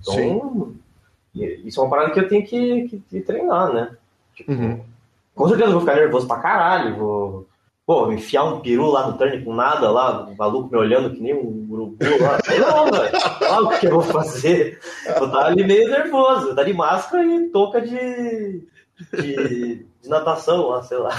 Então, 0.01 0.15
Sim. 0.15 1.61
isso 1.65 1.81
é 1.81 1.83
uma 1.83 1.91
parada 1.91 2.13
que 2.13 2.21
eu 2.21 2.29
tenho 2.29 2.47
que, 2.47 2.89
que, 2.89 3.01
que 3.01 3.21
treinar, 3.21 3.73
né? 3.73 3.97
Tipo, 4.33 4.53
uhum. 4.53 4.81
Com 5.35 5.49
certeza 5.49 5.71
eu 5.71 5.73
vou 5.73 5.81
ficar 5.81 5.97
nervoso 5.97 6.29
pra 6.29 6.39
caralho, 6.39 6.97
vou 6.97 7.47
Pô, 7.91 8.13
enfiar 8.13 8.45
um 8.45 8.61
peru 8.61 8.87
lá 8.89 9.09
no 9.09 9.19
turn 9.19 9.45
com 9.45 9.53
nada 9.53 9.91
lá, 9.91 10.23
o 10.23 10.37
maluco 10.37 10.71
me 10.71 10.79
olhando 10.79 11.13
que 11.13 11.21
nem 11.21 11.35
um 11.35 11.67
urubu 11.69 11.97
lá. 12.21 12.39
Sei 12.45 12.61
não, 12.61 12.85
velho. 12.85 13.19
Olha 13.51 13.67
o 13.67 13.81
que 13.81 13.87
eu 13.89 13.91
vou 13.91 14.03
fazer. 14.03 14.79
Vou 15.19 15.27
estar 15.27 15.47
ali 15.47 15.65
meio 15.65 15.91
nervoso, 15.91 16.55
tá 16.55 16.63
de 16.63 16.73
máscara 16.73 17.25
e 17.25 17.49
touca 17.49 17.81
de, 17.81 18.63
de, 19.13 19.85
de, 20.03 20.09
natação 20.09 20.69
lá, 20.69 20.85
sei 20.85 20.99
lá. 20.99 21.11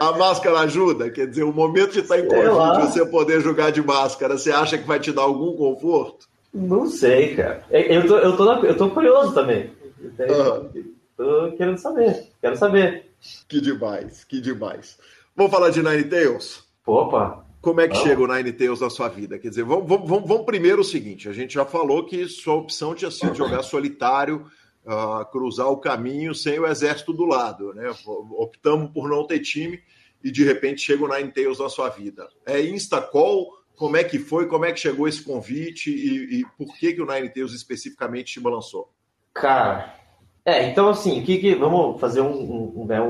A 0.00 0.12
máscara 0.12 0.60
ajuda? 0.60 1.10
Quer 1.10 1.26
dizer, 1.26 1.42
o 1.42 1.52
momento 1.52 1.92
de 1.92 2.00
estar 2.00 2.18
em 2.18 2.28
Covid, 2.28 2.86
você 2.86 3.04
poder 3.04 3.42
jogar 3.42 3.70
de 3.70 3.82
máscara, 3.82 4.38
você 4.38 4.50
acha 4.50 4.78
que 4.78 4.88
vai 4.88 4.98
te 4.98 5.12
dar 5.12 5.24
algum 5.24 5.54
conforto? 5.54 6.26
Não 6.54 6.86
sei, 6.86 7.36
cara. 7.36 7.62
É, 7.70 7.94
eu 7.94 8.06
tô, 8.06 8.16
eu 8.16 8.34
tô, 8.34 8.52
eu 8.64 8.74
tô 8.74 8.88
curioso 8.88 9.34
também. 9.34 9.70
Uhum. 10.00 10.86
Tô 11.14 11.52
querendo 11.58 11.76
saber. 11.76 12.28
Quero 12.40 12.56
saber. 12.56 13.10
Que 13.46 13.60
demais, 13.60 14.24
que 14.24 14.40
demais. 14.40 14.96
Vamos 15.36 15.50
falar 15.50 15.70
de 15.70 15.82
Nine 15.82 16.04
Tails? 16.04 16.64
Opa! 16.86 17.44
Como 17.60 17.80
é 17.80 17.88
que 17.88 17.96
chega 17.96 18.22
o 18.22 18.26
Nine 18.26 18.52
Tails 18.52 18.80
na 18.80 18.88
sua 18.88 19.08
vida? 19.08 19.36
Quer 19.36 19.48
dizer, 19.48 19.64
vamos, 19.64 19.88
vamos, 19.88 20.28
vamos, 20.28 20.44
primeiro 20.44 20.82
o 20.82 20.84
seguinte: 20.84 21.28
a 21.28 21.32
gente 21.32 21.54
já 21.54 21.64
falou 21.64 22.04
que 22.04 22.28
sua 22.28 22.54
opção 22.54 22.94
tinha 22.94 23.10
sido 23.10 23.34
jogar 23.34 23.62
solitário, 23.64 24.46
uh, 24.86 25.24
cruzar 25.32 25.68
o 25.68 25.78
caminho 25.78 26.34
sem 26.36 26.60
o 26.60 26.66
exército 26.66 27.12
do 27.12 27.24
lado, 27.24 27.74
né? 27.74 27.90
Optamos 28.06 28.92
por 28.92 29.08
não 29.08 29.26
ter 29.26 29.40
time 29.40 29.82
e 30.22 30.30
de 30.30 30.44
repente 30.44 30.82
chega 30.82 31.04
o 31.04 31.08
Nine 31.08 31.32
Tails 31.32 31.58
na 31.58 31.68
sua 31.68 31.88
vida. 31.88 32.28
É 32.46 32.60
Instacall? 32.60 33.48
Como 33.74 33.96
é 33.96 34.04
que 34.04 34.20
foi? 34.20 34.46
Como 34.46 34.64
é 34.64 34.72
que 34.72 34.78
chegou 34.78 35.08
esse 35.08 35.22
convite 35.22 35.90
e, 35.90 36.40
e 36.40 36.44
por 36.56 36.76
que, 36.76 36.92
que 36.92 37.02
o 37.02 37.06
Nine 37.06 37.28
Tails 37.28 37.52
especificamente 37.52 38.34
te 38.34 38.40
balançou? 38.40 38.88
Cara, 39.32 39.96
é, 40.44 40.70
então 40.70 40.88
assim, 40.88 41.24
que, 41.24 41.38
que 41.38 41.56
vamos 41.56 42.00
fazer 42.00 42.20
um, 42.20 42.30
um, 42.30 42.82
um, 42.82 42.86
né, 42.86 43.00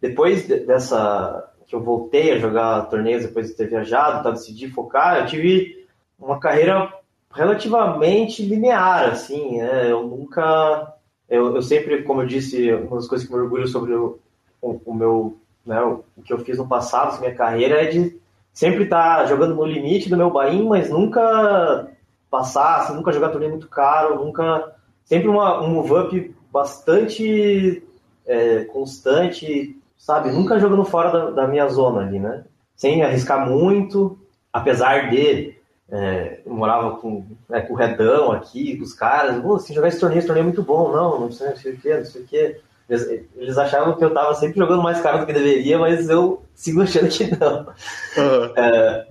depois 0.00 0.46
dessa 0.46 1.53
que 1.66 1.74
eu 1.74 1.80
voltei 1.80 2.32
a 2.32 2.38
jogar 2.38 2.82
torneios 2.88 3.22
depois 3.22 3.48
de 3.48 3.54
ter 3.54 3.68
viajado, 3.68 4.22
tá, 4.22 4.30
decidi 4.30 4.68
focar, 4.68 5.18
eu 5.18 5.26
tive 5.26 5.86
uma 6.18 6.38
carreira 6.38 6.92
relativamente 7.32 8.44
linear, 8.44 9.10
assim, 9.10 9.58
né? 9.58 9.90
Eu 9.90 10.06
nunca... 10.06 10.94
Eu, 11.28 11.56
eu 11.56 11.62
sempre, 11.62 12.02
como 12.02 12.22
eu 12.22 12.26
disse, 12.26 12.72
uma 12.72 12.96
das 12.96 13.08
coisas 13.08 13.26
que 13.26 13.32
me 13.32 13.40
orgulho 13.40 13.66
sobre 13.66 13.92
o, 13.94 14.18
o, 14.62 14.80
o 14.84 14.94
meu... 14.94 15.36
Né, 15.66 15.80
o, 15.80 16.04
que 16.22 16.32
eu 16.32 16.38
fiz 16.38 16.58
no 16.58 16.68
passado, 16.68 17.18
minha 17.20 17.34
carreira, 17.34 17.82
é 17.82 17.86
de 17.86 18.20
sempre 18.52 18.84
estar 18.84 19.20
tá 19.20 19.26
jogando 19.26 19.54
no 19.54 19.64
limite 19.64 20.10
do 20.10 20.16
meu 20.16 20.30
bain, 20.30 20.62
mas 20.68 20.90
nunca 20.90 21.88
passar, 22.30 22.80
assim, 22.80 22.94
nunca 22.94 23.12
jogar 23.12 23.30
torneio 23.30 23.52
muito 23.52 23.68
caro, 23.68 24.22
nunca... 24.24 24.72
Sempre 25.04 25.28
uma, 25.28 25.60
um 25.62 25.68
move-up 25.68 26.34
bastante 26.52 27.82
é, 28.26 28.64
constante, 28.64 29.76
sabe? 30.04 30.30
Nunca 30.30 30.58
jogando 30.58 30.84
fora 30.84 31.10
da, 31.10 31.30
da 31.30 31.48
minha 31.48 31.66
zona 31.68 32.02
ali, 32.02 32.18
né? 32.18 32.44
sem 32.76 33.02
arriscar 33.02 33.48
muito, 33.48 34.18
apesar 34.52 35.10
de 35.10 35.54
é, 35.90 36.40
eu 36.44 36.52
morava 36.52 36.96
com, 36.96 37.24
né, 37.48 37.60
com 37.60 37.74
o 37.74 37.76
Redão 37.76 38.32
aqui, 38.32 38.76
com 38.76 38.84
os 38.84 38.94
caras, 38.94 39.40
oh, 39.44 39.58
se 39.58 39.72
jogar 39.72 39.88
esse 39.88 40.00
torneio, 40.00 40.18
esse 40.18 40.26
torneio 40.26 40.44
é 40.44 40.46
muito 40.46 40.62
bom, 40.62 40.90
não, 40.90 41.20
não 41.20 41.32
sei, 41.32 41.48
não 41.48 41.56
sei 41.56 41.72
o 41.72 41.76
que, 41.78 41.96
não 41.96 42.04
sei 42.04 42.22
o 42.22 42.26
que. 42.26 42.60
Eles, 42.86 43.26
eles, 43.36 43.56
achavam 43.56 43.96
que 43.96 44.04
eu 44.04 44.12
tava 44.12 44.34
sempre 44.34 44.58
jogando 44.58 44.82
mais 44.82 45.00
caro 45.00 45.20
do 45.20 45.26
que 45.26 45.32
deveria, 45.32 45.78
mas 45.78 46.08
eu 46.10 46.42
sigo 46.54 46.82
achando 46.82 47.08
que 47.08 47.30
não. 47.38 47.60
Uhum. 47.60 48.52
É, 48.56 49.06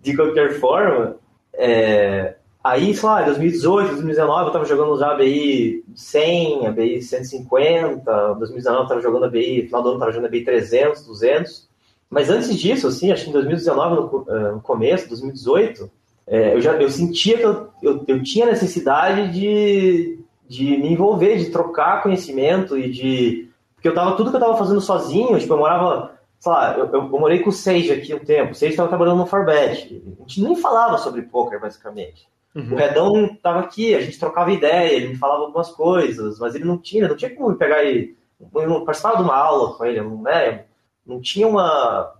de 0.00 0.14
qualquer 0.14 0.58
forma, 0.60 1.16
é, 1.54 2.34
aí, 2.64 2.94
sei 2.94 3.08
lá, 3.08 3.22
em 3.22 3.26
2018, 3.26 3.88
2019, 3.90 4.46
eu 4.46 4.52
tava 4.52 4.64
jogando 4.64 4.98
já 4.98 5.14
BI 5.14 5.84
100, 5.94 6.66
a 6.66 6.72
BI 6.72 7.02
150, 7.02 8.32
em 8.34 8.38
2019 8.38 8.82
eu 8.82 8.88
tava 8.88 9.02
jogando 9.02 9.26
a 9.26 9.28
BI, 9.28 9.62
no 9.62 9.66
final 9.66 9.82
do 9.82 9.88
ano 9.88 9.96
eu 9.96 10.00
tava 10.00 10.12
jogando 10.12 10.28
a 10.28 10.30
BI 10.30 10.44
300, 10.44 11.06
200, 11.06 11.68
mas 12.08 12.30
antes 12.30 12.56
disso, 12.58 12.86
assim, 12.86 13.12
acho 13.12 13.24
que 13.24 13.30
em 13.30 13.34
2019, 13.34 13.94
no, 13.94 14.24
é, 14.28 14.52
no 14.52 14.60
começo, 14.60 15.08
2018, 15.08 15.90
é, 16.26 16.54
eu 16.54 16.60
já 16.60 16.72
eu 16.72 16.88
sentia 16.88 17.36
que 17.36 17.42
eu, 17.42 17.68
eu, 17.82 18.04
eu, 18.06 18.22
tinha 18.22 18.46
necessidade 18.46 19.30
de, 19.32 20.18
de 20.48 20.64
me 20.78 20.92
envolver, 20.92 21.36
de 21.36 21.50
trocar 21.50 22.02
conhecimento 22.02 22.78
e 22.78 22.90
de. 22.90 23.50
Porque 23.74 23.88
eu 23.88 23.94
tava 23.94 24.16
tudo 24.16 24.30
que 24.30 24.36
eu 24.36 24.40
tava 24.40 24.56
fazendo 24.56 24.80
sozinho, 24.80 25.38
tipo, 25.38 25.52
eu 25.52 25.58
morava, 25.58 26.12
sei 26.40 26.52
lá, 26.52 26.78
eu, 26.78 26.86
eu, 26.86 27.02
eu 27.02 27.18
morei 27.18 27.40
com 27.40 27.50
o 27.50 27.52
Sage 27.52 27.92
aqui 27.92 28.14
um 28.14 28.20
tempo, 28.20 28.52
o 28.52 28.54
Sage 28.54 28.70
estava 28.70 28.88
trabalhando 28.88 29.18
no 29.18 29.26
Farbet. 29.26 30.02
A 30.16 30.22
gente 30.22 30.42
nem 30.42 30.56
falava 30.56 30.96
sobre 30.96 31.22
poker, 31.22 31.60
basicamente. 31.60 32.26
Uhum. 32.54 32.72
O 32.72 32.76
Redão 32.76 33.36
tava 33.42 33.60
aqui, 33.60 33.94
a 33.94 34.00
gente 34.00 34.18
trocava 34.18 34.52
ideia, 34.52 34.92
ele 34.92 35.08
me 35.08 35.16
falava 35.16 35.42
algumas 35.42 35.70
coisas, 35.70 36.38
mas 36.38 36.54
ele 36.54 36.64
não 36.64 36.78
tinha, 36.78 37.08
não 37.08 37.16
tinha 37.16 37.34
como 37.34 37.50
me 37.50 37.56
pegar 37.56 37.82
e. 37.84 38.16
Eu 38.54 38.68
não 38.68 38.84
participava 38.84 39.16
de 39.16 39.22
uma 39.22 39.36
aula 39.36 39.74
com 39.74 39.84
ele, 39.84 40.00
né? 40.00 40.64
Não 41.06 41.20
tinha 41.20 41.46
uma 41.46 42.14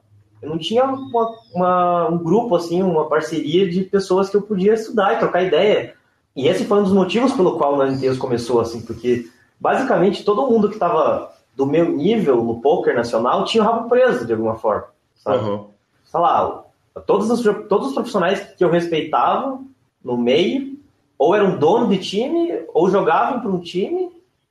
eu 0.45 0.51
não 0.51 0.59
tinha 0.59 0.85
uma, 0.85 1.35
uma, 1.55 2.09
um 2.11 2.18
grupo, 2.18 2.55
assim, 2.55 2.82
uma 2.82 3.09
parceria 3.09 3.68
de 3.68 3.82
pessoas 3.82 4.28
que 4.28 4.37
eu 4.37 4.43
podia 4.43 4.74
estudar 4.74 5.14
e 5.14 5.18
trocar 5.18 5.43
ideia. 5.43 5.95
E 6.37 6.47
esse 6.47 6.66
foi 6.66 6.78
um 6.80 6.82
dos 6.82 6.93
motivos 6.93 7.32
pelo 7.32 7.57
qual 7.57 7.74
o 7.74 7.85
Ninetales 7.85 8.18
começou, 8.18 8.61
assim, 8.61 8.82
porque 8.82 9.26
basicamente 9.59 10.22
todo 10.22 10.47
mundo 10.47 10.68
que 10.68 10.74
estava 10.74 11.32
do 11.57 11.64
meu 11.64 11.91
nível 11.91 12.45
no 12.45 12.61
poker 12.61 12.95
nacional 12.95 13.45
tinha 13.45 13.62
o 13.62 13.66
rabo 13.66 13.89
preso 13.89 14.26
de 14.26 14.32
alguma 14.32 14.57
forma, 14.57 14.85
sabe? 15.16 15.49
Uhum. 15.49 15.68
Sei 16.05 16.20
lá, 16.20 16.64
todos 17.07 17.30
os, 17.30 17.43
todos 17.66 17.89
os 17.89 17.95
profissionais 17.95 18.41
que 18.41 18.62
eu 18.62 18.70
respeitava 18.70 19.59
no 20.05 20.19
meio, 20.19 20.77
ou 21.19 21.35
eram 21.35 21.57
dono 21.59 21.89
de 21.89 21.99
time, 21.99 22.61
ou 22.73 22.91
jogavam 22.91 23.41
para 23.41 23.51
um 23.51 23.61
time, 23.61 24.11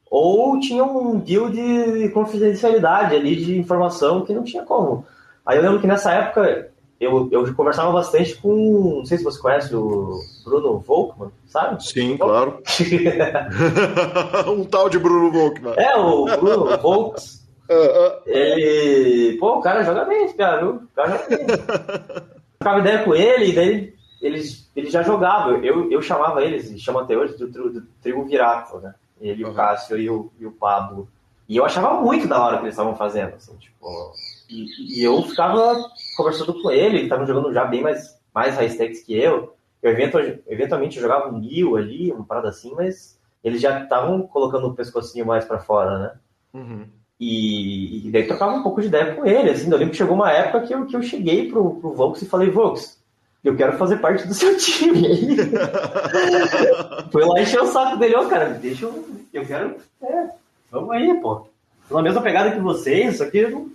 ou 0.10 0.60
tinham 0.60 0.97
um 0.97 1.20
deal 1.20 1.49
de 1.49 2.10
confidencialidade 2.10 3.16
ali 3.16 3.36
de 3.36 3.58
informação 3.58 4.26
que 4.26 4.34
não 4.34 4.43
tinha 4.43 4.64
como. 4.64 5.06
Aí 5.45 5.58
eu 5.58 5.64
lembro 5.64 5.80
que 5.80 5.88
nessa 5.88 6.12
época 6.12 6.72
eu, 6.99 7.30
eu 7.32 7.54
conversava 7.54 7.91
bastante 7.91 8.36
com. 8.36 8.97
Não 8.97 9.06
sei 9.06 9.18
se 9.18 9.24
você 9.24 9.39
conhece 9.39 9.76
o 9.76 10.20
Bruno 10.45 10.80
Volkman, 10.80 11.32
sabe? 11.47 11.84
Sim, 11.84 12.18
claro. 12.18 12.62
um 14.47 14.64
tal 14.64 14.89
de 14.89 14.97
Bruno 14.97 15.32
Volkman. 15.32 15.74
É, 15.78 15.95
o 15.97 16.26
Bruno 16.26 16.78
Volks. 16.78 17.43
Ele. 18.26 19.38
Pô, 19.39 19.58
o 19.58 19.62
cara 19.62 19.84
joga 19.84 20.06
bem, 20.06 20.26
esse 20.26 20.36
cara, 20.36 20.62
viu? 20.62 20.76
O 20.76 20.88
cara 20.95 21.12
joga 21.12 21.28
bem. 21.28 21.45
Trocava 22.60 22.80
ideia 22.80 23.04
com 23.04 23.14
ele, 23.14 23.49
e 23.49 23.54
daí 23.54 23.93
eles, 24.24 24.71
eles 24.74 24.91
já 24.91 25.03
jogavam. 25.03 25.63
Eu, 25.63 25.91
eu 25.91 26.01
chamava 26.01 26.41
eles, 26.41 26.71
e 26.71 26.80
chamo 26.80 26.99
até 26.99 27.15
hoje, 27.15 27.38
do, 27.38 27.47
do, 27.47 27.74
do 27.74 27.82
trigo 28.01 28.24
Virato, 28.24 28.80
né? 28.80 28.95
Ele, 29.19 29.43
uhum. 29.43 29.51
o 29.51 29.53
Cássio 29.53 29.97
e 29.97 30.09
o, 30.09 30.32
e 30.39 30.45
o 30.45 30.51
Pablo. 30.51 31.09
E 31.47 31.57
eu 31.57 31.65
achava 31.65 32.01
muito 32.01 32.28
da 32.28 32.41
hora 32.41 32.55
o 32.55 32.59
que 32.59 32.65
eles 32.65 32.74
estavam 32.74 32.95
fazendo, 32.95 33.36
assim, 33.36 33.55
tipo 33.57 34.13
e, 34.49 34.99
e, 34.99 35.03
eu 35.03 35.21
ficava 35.24 35.76
conversando 36.15 36.61
com 36.61 36.71
ele, 36.71 36.97
ele 36.97 37.03
estava 37.03 37.26
jogando 37.26 37.53
já 37.53 37.65
bem 37.65 37.82
mais, 37.82 38.17
mais 38.34 38.55
high 38.55 38.69
stakes 38.69 39.03
que 39.03 39.13
eu. 39.13 39.53
Eu 39.82 39.91
eventualmente 40.47 40.99
jogava 40.99 41.30
um 41.30 41.39
mil 41.39 41.76
ali, 41.76 42.11
uma 42.11 42.24
parada 42.24 42.47
assim, 42.47 42.74
mas 42.74 43.19
eles 43.43 43.61
já 43.61 43.84
estavam 43.84 44.21
colocando 44.21 44.67
o 44.67 44.74
pescocinho 44.74 45.26
mais 45.26 45.43
para 45.43 45.59
fora, 45.59 45.99
né? 45.99 46.13
Uhum. 46.53 46.86
E, 47.19 48.07
e, 48.07 48.11
daí 48.11 48.26
trocava 48.26 48.53
um 48.53 48.63
pouco 48.63 48.82
de 48.82 48.88
ideia 48.88 49.15
com 49.15 49.26
ele, 49.26 49.49
assim, 49.49 49.69
eu 49.69 49.78
lembro 49.78 49.91
que 49.91 49.97
chegou 49.97 50.15
uma 50.15 50.32
época 50.32 50.61
que 50.61 50.74
eu, 50.74 50.86
que 50.86 50.95
eu 50.95 51.03
cheguei 51.03 51.49
pro, 51.49 51.76
pro 51.76 51.93
Vox 51.93 52.21
e 52.21 52.26
falei, 52.26 52.49
Vox, 52.49 53.03
eu 53.43 53.55
quero 53.55 53.77
fazer 53.77 53.97
parte 53.97 54.27
do 54.27 54.33
seu 54.33 54.57
time 54.57 55.05
aí. 55.05 55.37
Foi 57.11 57.25
lá 57.25 57.41
encher 57.41 57.61
o 57.61 57.67
saco 57.67 57.97
dele, 57.97 58.15
ó, 58.15 58.25
cara, 58.25 58.49
deixa 58.49 58.85
eu, 58.85 59.05
eu 59.33 59.45
quero, 59.45 59.75
é, 60.01 60.29
vamos 60.71 60.91
aí, 60.91 61.13
pô. 61.21 61.47
Na 61.91 62.01
mesma 62.01 62.21
pegada 62.21 62.51
que 62.51 62.59
vocês, 62.59 63.17
só 63.17 63.29
que 63.29 63.39
eu 63.39 63.51
não, 63.51 63.71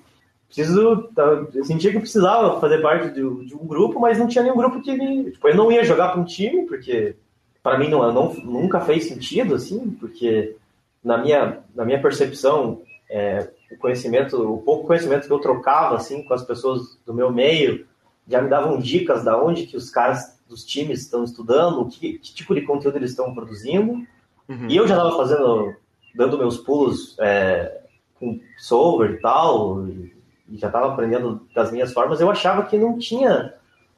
preciso. 0.47 1.09
Tá, 1.15 1.23
eu 1.55 1.65
sentia 1.65 1.93
que 1.93 2.01
precisava 2.01 2.59
fazer 2.61 2.81
parte 2.81 3.11
de, 3.11 3.47
de, 3.47 3.55
um 3.55 3.67
grupo, 3.67 4.01
mas 4.01 4.19
não 4.19 4.27
tinha 4.27 4.43
nenhum 4.43 4.57
grupo 4.57 4.81
que 4.81 4.93
me. 4.93 5.31
Tipo, 5.31 5.49
eu 5.49 5.57
não 5.57 5.71
ia 5.71 5.85
jogar 5.85 6.09
para 6.09 6.21
um 6.21 6.25
time, 6.25 6.67
porque 6.67 7.15
para 7.63 7.79
mim 7.79 7.89
não, 7.89 8.11
não, 8.13 8.33
nunca 8.35 8.81
fez 8.81 9.07
sentido, 9.07 9.55
assim, 9.55 9.91
porque 10.01 10.57
na 11.05 11.19
minha, 11.19 11.59
na 11.75 11.85
minha 11.85 12.01
percepção, 12.01 12.81
é, 13.11 13.49
o 13.71 13.77
conhecimento, 13.77 14.37
o 14.37 14.59
pouco 14.63 14.87
conhecimento 14.87 15.27
que 15.27 15.33
eu 15.33 15.39
trocava 15.39 15.97
assim 15.97 16.23
com 16.25 16.35
as 16.35 16.43
pessoas 16.43 16.99
do 17.05 17.13
meu 17.13 17.31
meio 17.31 17.87
já 18.29 18.43
me 18.43 18.49
davam 18.49 18.79
dicas 18.79 19.25
da 19.25 19.43
onde 19.43 19.67
que 19.67 19.77
os 19.77 19.91
caras 19.91 20.39
dos 20.49 20.65
times 20.65 21.01
estão 21.01 21.25
estudando, 21.25 21.87
que, 21.87 22.19
que 22.19 22.35
tipo 22.35 22.55
de 22.55 22.63
conteúdo 22.63 22.97
eles 22.97 23.11
estão 23.11 23.35
produzindo. 23.35 24.07
Uhum. 24.49 24.69
E 24.69 24.77
eu 24.77 24.87
já 24.87 24.97
estava 24.97 25.17
fazendo, 25.17 25.75
dando 26.15 26.39
meus 26.39 26.59
pulos 26.59 27.17
é, 27.19 27.83
com 28.19 28.41
solver 28.57 29.13
e 29.13 29.21
tal, 29.21 29.87
e 29.87 30.19
e 30.49 30.57
já 30.57 30.69
estava 30.69 30.93
aprendendo 30.93 31.47
das 31.55 31.71
minhas 31.71 31.93
formas, 31.93 32.21
eu 32.21 32.31
achava 32.31 32.63
que 32.65 32.79
não 32.79 32.99
tinha. 32.99 33.55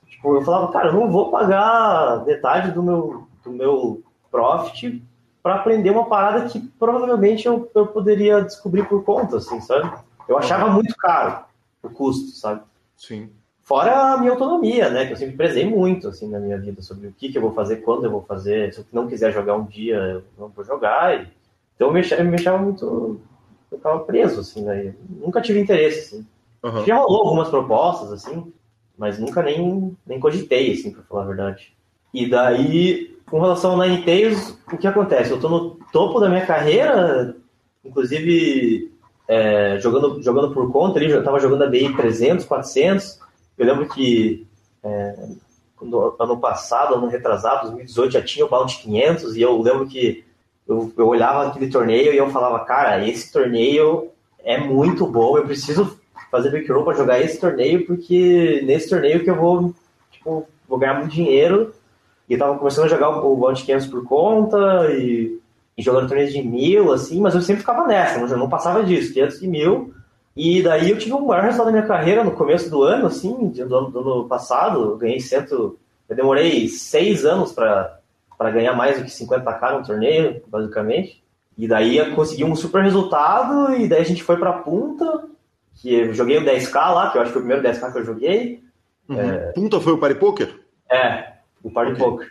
Tipo, 0.09 0.35
eu 0.35 0.43
falava, 0.43 0.73
cara, 0.73 0.89
eu 0.89 0.95
não 0.95 1.11
vou 1.11 1.31
pagar 1.31 2.25
metade 2.27 2.73
do 2.73 2.83
meu, 2.83 3.29
do 3.45 3.51
meu 3.51 4.03
profit 4.31 5.03
para 5.43 5.55
aprender 5.55 5.91
uma 5.91 6.07
parada 6.07 6.49
que 6.49 6.61
provavelmente 6.79 7.47
eu, 7.47 7.71
eu 7.75 7.87
poderia 7.87 8.43
descobrir 8.43 8.87
por 8.87 9.05
conta, 9.05 9.37
assim, 9.37 9.61
sabe? 9.61 9.91
Eu 10.29 10.37
achava 10.37 10.69
muito 10.69 10.95
caro 10.97 11.45
o 11.83 11.89
custo, 11.89 12.31
sabe? 12.37 12.63
Sim. 12.97 13.31
Fora 13.71 14.15
a 14.15 14.19
minha 14.19 14.33
autonomia, 14.33 14.91
né? 14.91 15.07
Que 15.07 15.13
eu 15.13 15.17
sempre 15.17 15.37
prezei 15.37 15.65
muito, 15.65 16.09
assim, 16.09 16.29
na 16.29 16.41
minha 16.41 16.59
vida, 16.59 16.83
sobre 16.83 17.07
o 17.07 17.13
que, 17.17 17.31
que 17.31 17.39
eu 17.39 17.43
vou 17.43 17.55
fazer, 17.55 17.77
quando 17.77 18.03
eu 18.03 18.11
vou 18.11 18.21
fazer. 18.21 18.75
Se 18.75 18.81
eu 18.81 18.87
não 18.93 19.07
quiser 19.07 19.33
jogar 19.33 19.55
um 19.55 19.65
dia, 19.65 19.95
eu 19.95 20.25
não 20.37 20.49
vou 20.49 20.65
jogar. 20.65 21.21
E... 21.21 21.29
Então 21.77 21.87
eu 21.87 21.93
me, 21.93 22.01
me 22.31 22.35
achava 22.35 22.59
muito... 22.59 23.21
Eu 23.71 23.79
tava 23.79 24.01
preso, 24.01 24.41
assim, 24.41 24.65
né? 24.65 24.93
Nunca 25.09 25.41
tive 25.41 25.61
interesse, 25.61 26.01
assim. 26.01 26.27
Uhum. 26.65 26.85
Já 26.85 26.97
rolou 26.97 27.23
algumas 27.23 27.49
propostas, 27.49 28.13
assim, 28.13 28.53
mas 28.99 29.21
nunca 29.21 29.41
nem, 29.41 29.97
nem 30.05 30.19
cogitei, 30.19 30.73
assim, 30.73 30.91
pra 30.91 31.05
falar 31.05 31.23
a 31.23 31.29
verdade. 31.29 31.73
E 32.13 32.29
daí, 32.29 33.17
com 33.31 33.41
relação 33.41 33.71
ao 33.71 33.79
Ninetales, 33.79 34.59
o 34.73 34.77
que 34.77 34.87
acontece? 34.89 35.31
Eu 35.31 35.39
tô 35.39 35.49
no 35.49 35.79
topo 35.93 36.19
da 36.19 36.29
minha 36.29 36.45
carreira, 36.45 37.37
inclusive 37.85 38.93
é, 39.29 39.79
jogando, 39.79 40.21
jogando 40.21 40.53
por 40.53 40.73
conta 40.73 40.99
ali, 40.99 41.09
eu 41.09 41.23
tava 41.23 41.39
jogando 41.39 41.63
a 41.63 41.69
BI 41.69 41.95
300, 41.95 42.45
400. 42.47 43.30
Eu 43.61 43.67
lembro 43.67 43.87
que 43.91 44.47
é, 44.83 45.15
quando, 45.77 46.17
ano 46.19 46.41
passado, 46.41 46.95
ano 46.95 47.09
retrasado, 47.09 47.69
2018, 47.69 48.13
já 48.13 48.23
tinha 48.23 48.47
o 48.47 48.49
Bounty 48.49 48.81
500, 48.81 49.37
e 49.37 49.43
eu 49.43 49.61
lembro 49.61 49.87
que 49.87 50.25
eu, 50.67 50.91
eu 50.97 51.07
olhava 51.07 51.47
aquele 51.47 51.69
torneio 51.69 52.11
e 52.11 52.17
eu 52.17 52.31
falava, 52.31 52.65
cara, 52.65 53.07
esse 53.07 53.31
torneio 53.31 54.09
é 54.43 54.59
muito 54.59 55.07
bom, 55.07 55.37
eu 55.37 55.45
preciso 55.45 55.95
fazer 56.31 56.51
backroll 56.51 56.85
para 56.85 56.97
jogar 56.97 57.21
esse 57.21 57.39
torneio, 57.39 57.85
porque 57.85 58.63
nesse 58.65 58.89
torneio 58.89 59.23
que 59.23 59.29
eu 59.29 59.37
vou, 59.37 59.75
tipo, 60.11 60.49
vou 60.67 60.79
ganhar 60.79 60.95
muito 60.95 61.13
dinheiro. 61.13 61.75
E 62.27 62.33
eu 62.33 62.39
tava 62.39 62.57
começando 62.57 62.87
a 62.87 62.89
jogar 62.89 63.11
o 63.11 63.37
Bounty 63.37 63.63
500 63.67 63.87
por 63.89 64.05
conta 64.07 64.91
e, 64.91 65.39
e 65.77 65.83
jogando 65.83 66.09
torneios 66.09 66.33
de 66.33 66.43
mil, 66.43 66.95
assim, 66.95 67.21
mas 67.21 67.35
eu 67.35 67.43
sempre 67.43 67.61
ficava 67.61 67.87
nessa, 67.87 68.21
eu 68.21 68.39
não 68.39 68.49
passava 68.49 68.83
disso, 68.83 69.13
500 69.13 69.43
e 69.43 69.49
mil. 69.49 69.95
E 70.37 70.63
daí 70.63 70.91
eu 70.91 70.99
tive 70.99 71.13
o 71.13 71.27
maior 71.27 71.45
resultado 71.45 71.67
da 71.67 71.73
minha 71.73 71.87
carreira 71.87 72.23
no 72.23 72.33
começo 72.33 72.71
do 72.71 72.83
ano, 72.83 73.07
assim, 73.07 73.49
do 73.49 73.77
ano, 73.77 73.91
do 73.91 73.99
ano 73.99 74.29
passado, 74.29 74.81
eu 74.83 74.97
ganhei 74.97 75.21
cento... 75.21 75.79
Eu 76.09 76.17
demorei 76.17 76.69
seis 76.69 77.25
anos 77.25 77.53
para 77.53 78.01
ganhar 78.53 78.75
mais 78.75 78.99
do 78.99 79.05
que 79.05 79.11
50k 79.11 79.79
no 79.79 79.87
torneio, 79.87 80.43
basicamente. 80.49 81.23
E 81.57 81.69
daí 81.69 81.99
eu 81.99 82.15
consegui 82.15 82.43
um 82.43 82.57
super 82.57 82.83
resultado, 82.83 83.75
e 83.75 83.87
daí 83.87 84.01
a 84.01 84.05
gente 84.05 84.23
foi 84.23 84.37
pra 84.37 84.53
punta, 84.53 85.29
que 85.75 85.95
eu 85.95 86.15
joguei 86.15 86.39
o 86.39 86.45
10K 86.45 86.95
lá, 86.95 87.11
que 87.11 87.19
eu 87.19 87.23
acho 87.23 87.33
que 87.33 87.39
foi 87.39 87.43
o 87.43 87.47
primeiro 87.47 87.63
10K 87.63 87.93
que 87.93 87.99
eu 87.99 88.05
joguei. 88.05 88.63
Uhum. 89.09 89.21
É... 89.21 89.53
Punta 89.53 89.81
foi 89.81 89.93
o 89.93 89.99
Party 89.99 90.19
Poker? 90.19 90.61
É, 90.91 91.35
o 91.63 91.71
Party 91.71 91.93
okay. 91.93 92.05
Poker. 92.05 92.29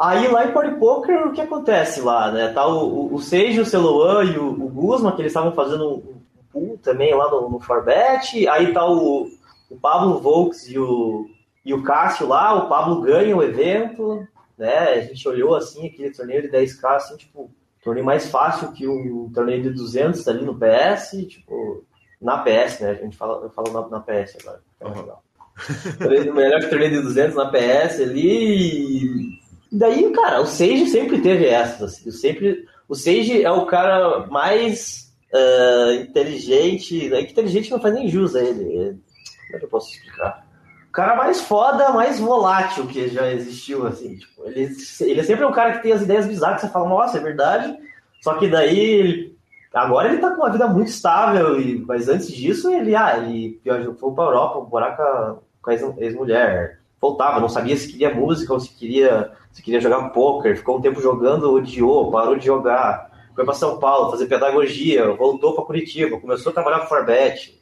Aí 0.00 0.28
lá 0.28 0.46
em 0.46 0.52
Party 0.52 0.74
Poker, 0.78 1.26
o 1.26 1.32
que 1.32 1.40
acontece 1.40 2.00
lá, 2.00 2.30
né? 2.30 2.48
Tá 2.48 2.66
o, 2.66 3.14
o, 3.14 3.18
Sage, 3.20 3.60
o 3.60 3.66
Celoan 3.66 4.24
e 4.24 4.38
o, 4.38 4.48
o 4.48 4.68
Guzman, 4.68 5.12
que 5.12 5.20
eles 5.20 5.32
estavam 5.32 5.52
fazendo 5.52 5.96
um 5.96 6.21
pool 6.52 6.78
também 6.82 7.14
lá 7.14 7.30
no, 7.30 7.48
no 7.48 7.60
Forbet. 7.60 8.46
Aí 8.48 8.72
tá 8.72 8.86
o, 8.86 9.28
o 9.70 9.76
Pablo 9.76 10.20
Volks 10.20 10.68
e 10.68 10.78
o, 10.78 11.26
e 11.64 11.72
o 11.72 11.82
Cássio 11.82 12.28
lá. 12.28 12.54
O 12.54 12.68
Pablo 12.68 13.00
ganha 13.00 13.36
o 13.36 13.42
evento, 13.42 14.26
né? 14.56 14.90
A 14.90 15.00
gente 15.00 15.26
olhou 15.28 15.54
assim, 15.54 15.86
aquele 15.86 16.10
torneio 16.10 16.42
de 16.42 16.48
10K, 16.48 16.96
assim, 16.96 17.16
tipo, 17.16 17.50
torneio 17.82 18.06
mais 18.06 18.30
fácil 18.30 18.72
que 18.72 18.86
um 18.86 19.30
torneio 19.32 19.62
de 19.62 19.70
200 19.70 20.26
ali 20.28 20.44
no 20.44 20.58
PS, 20.58 21.26
tipo 21.28 21.84
na 22.22 22.38
PS, 22.38 22.78
né? 22.80 22.90
A 22.90 22.94
gente 22.94 23.16
fala, 23.16 23.42
eu 23.42 23.50
falo 23.50 23.72
na, 23.72 23.88
na 23.88 24.00
PS 24.00 24.36
agora. 24.40 24.60
Uhum. 24.80 26.30
o 26.30 26.34
melhor 26.34 26.60
torneio 26.68 26.92
de 26.92 27.02
200 27.02 27.34
na 27.34 27.50
PS 27.50 28.00
ali. 28.00 29.38
E 29.70 29.78
daí, 29.78 30.10
cara, 30.12 30.40
o 30.40 30.46
Sage 30.46 30.86
sempre 30.86 31.20
teve 31.20 31.46
essas. 31.46 31.94
Assim, 31.94 32.08
o, 32.08 32.12
sempre, 32.12 32.64
o 32.88 32.94
Sage 32.94 33.42
é 33.42 33.50
o 33.50 33.66
cara 33.66 34.26
mais 34.28 35.11
uh, 35.32 35.92
inteligente. 36.02 37.12
É 37.12 37.24
que 37.24 37.32
inteligente 37.32 37.70
não 37.70 37.80
faz 37.80 37.94
nem 37.94 38.08
jus 38.08 38.34
a 38.34 38.40
ele. 38.40 38.98
Como 39.46 39.56
é 39.56 39.58
que 39.58 39.64
eu 39.64 39.68
posso 39.68 39.92
explicar? 39.92 40.46
O 40.88 40.92
cara 40.92 41.16
mais 41.16 41.40
foda, 41.40 41.90
mais 41.90 42.20
volátil 42.20 42.86
que 42.86 43.08
já 43.08 43.32
existiu, 43.32 43.86
assim. 43.86 44.16
Tipo, 44.16 44.44
ele, 44.46 44.70
ele 45.00 45.20
é 45.20 45.24
sempre 45.24 45.44
um 45.44 45.52
cara 45.52 45.72
que 45.72 45.82
tem 45.82 45.92
as 45.92 46.02
ideias 46.02 46.26
bizarras 46.26 46.60
que 46.60 46.66
você 46.66 46.72
fala, 46.72 46.88
nossa, 46.88 47.18
é 47.18 47.20
verdade. 47.20 47.76
Só 48.20 48.34
que 48.34 48.46
daí 48.46 49.32
Agora 49.72 50.08
ele 50.08 50.18
tá 50.18 50.30
com 50.30 50.42
uma 50.42 50.50
vida 50.50 50.68
muito 50.68 50.88
estável, 50.88 51.58
e, 51.58 51.82
mas 51.86 52.08
antes 52.08 52.30
disso 52.30 52.70
ele, 52.70 52.94
ah, 52.94 53.16
ele 53.16 53.58
foi 53.98 54.12
pra 54.12 54.24
Europa 54.24 54.68
morar 54.70 54.96
com 54.96 55.02
a, 55.02 55.36
com 55.62 55.70
a 55.70 56.02
ex-mulher. 56.04 56.80
Voltava, 57.00 57.40
não 57.40 57.48
sabia 57.48 57.76
se 57.76 57.90
queria 57.90 58.14
música 58.14 58.52
ou 58.52 58.60
se 58.60 58.68
queria, 58.68 59.32
se 59.50 59.62
queria 59.62 59.80
jogar 59.80 60.10
poker. 60.10 60.56
Ficou 60.56 60.76
um 60.76 60.80
tempo 60.80 61.00
jogando, 61.00 61.50
odiou, 61.50 62.10
parou 62.10 62.36
de 62.36 62.44
jogar. 62.44 63.10
Foi 63.34 63.44
para 63.44 63.54
São 63.54 63.78
Paulo 63.78 64.10
fazer 64.10 64.26
pedagogia, 64.26 65.10
voltou 65.12 65.54
para 65.54 65.64
Curitiba, 65.64 66.20
começou 66.20 66.50
a 66.50 66.52
trabalhar 66.52 66.80
com 66.80 66.86
Forbet. 66.86 67.60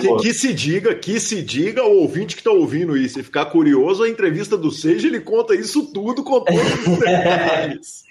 Que, 0.00 0.16
que, 0.16 0.32
se 0.32 0.54
diga, 0.54 0.94
que 0.94 1.20
se 1.20 1.42
diga 1.42 1.84
o 1.84 2.00
ouvinte 2.00 2.34
que 2.34 2.40
está 2.40 2.50
ouvindo 2.50 2.96
isso 2.96 3.20
e 3.20 3.22
ficar 3.22 3.44
curioso, 3.46 4.02
a 4.02 4.08
entrevista 4.08 4.56
do 4.56 4.70
Seja 4.70 5.08
ele 5.08 5.20
conta 5.20 5.54
isso 5.54 5.92
tudo 5.92 6.24
com 6.24 6.40
todos 6.40 6.86
os 6.86 6.98
detalhes. 6.98 8.06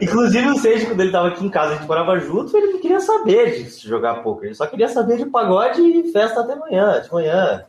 Inclusive 0.00 0.48
o 0.48 0.58
Seiji, 0.58 0.86
quando 0.86 0.98
ele 0.98 1.10
estava 1.10 1.28
aqui 1.28 1.46
em 1.46 1.48
casa, 1.48 1.74
a 1.74 1.76
gente 1.76 1.86
morava 1.86 2.18
junto, 2.18 2.56
ele 2.56 2.72
não 2.72 2.80
queria 2.80 2.98
saber 2.98 3.62
de 3.62 3.88
jogar 3.88 4.24
poker. 4.24 4.46
Ele 4.46 4.54
só 4.56 4.66
queria 4.66 4.88
saber 4.88 5.18
de 5.18 5.26
pagode 5.26 5.80
e 5.80 6.10
festa 6.10 6.40
até 6.40 6.56
manhã, 6.56 7.00
de 7.00 7.12
manhã. 7.12 7.64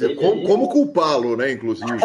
É, 0.00 0.14
como, 0.16 0.42
como 0.42 0.68
culpá-lo, 0.68 1.36
né, 1.36 1.52
inclusive? 1.52 1.86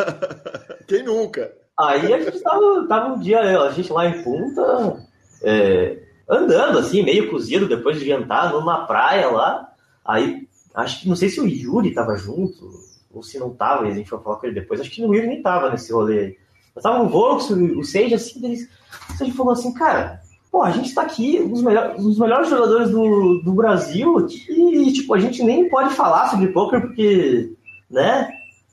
Quem 0.88 1.02
nunca? 1.02 1.52
Aí 1.86 2.12
a 2.12 2.20
gente 2.20 2.40
tava, 2.40 2.86
tava 2.86 3.14
um 3.14 3.18
dia, 3.18 3.40
a 3.40 3.70
gente 3.70 3.92
lá 3.92 4.06
em 4.06 4.22
Punta, 4.22 5.06
é, 5.42 5.98
andando 6.28 6.78
assim, 6.78 7.02
meio 7.02 7.30
cozido, 7.30 7.68
depois 7.68 7.98
de 7.98 8.06
jantar, 8.06 8.52
numa 8.52 8.86
praia 8.86 9.28
lá. 9.30 9.68
Aí, 10.04 10.46
acho 10.74 11.00
que, 11.00 11.08
não 11.08 11.16
sei 11.16 11.28
se 11.28 11.40
o 11.40 11.46
Yuri 11.46 11.94
tava 11.94 12.16
junto, 12.16 12.70
ou 13.12 13.22
se 13.22 13.38
não 13.38 13.50
tava, 13.50 13.86
a 13.86 13.90
gente 13.90 14.08
foi 14.08 14.20
falar 14.20 14.36
com 14.36 14.46
ele 14.46 14.60
depois. 14.60 14.80
Acho 14.80 14.90
que 14.90 15.04
o 15.04 15.14
Yuri 15.14 15.26
nem 15.26 15.42
tava 15.42 15.70
nesse 15.70 15.92
rolê 15.92 16.18
aí. 16.18 16.36
Mas 16.74 16.82
tava 16.82 17.02
o 17.02 17.08
Volks, 17.08 17.50
o 17.50 17.82
Sage, 17.82 18.14
assim, 18.14 18.44
eles, 18.44 18.68
o 19.08 19.12
Sage 19.14 19.32
falou 19.32 19.52
assim, 19.52 19.72
cara, 19.74 20.20
pô, 20.50 20.62
a 20.62 20.70
gente 20.70 20.94
tá 20.94 21.02
aqui, 21.02 21.40
um 21.40 21.48
dos 21.48 21.62
melhores, 21.62 22.00
um 22.00 22.08
dos 22.08 22.18
melhores 22.18 22.48
jogadores 22.48 22.90
do, 22.90 23.42
do 23.42 23.52
Brasil, 23.52 24.26
e, 24.48 24.92
tipo, 24.92 25.14
a 25.14 25.18
gente 25.18 25.42
nem 25.42 25.68
pode 25.68 25.94
falar 25.94 26.28
sobre 26.30 26.48
poker 26.48 26.80
porque, 26.80 27.52
né? 27.90 28.28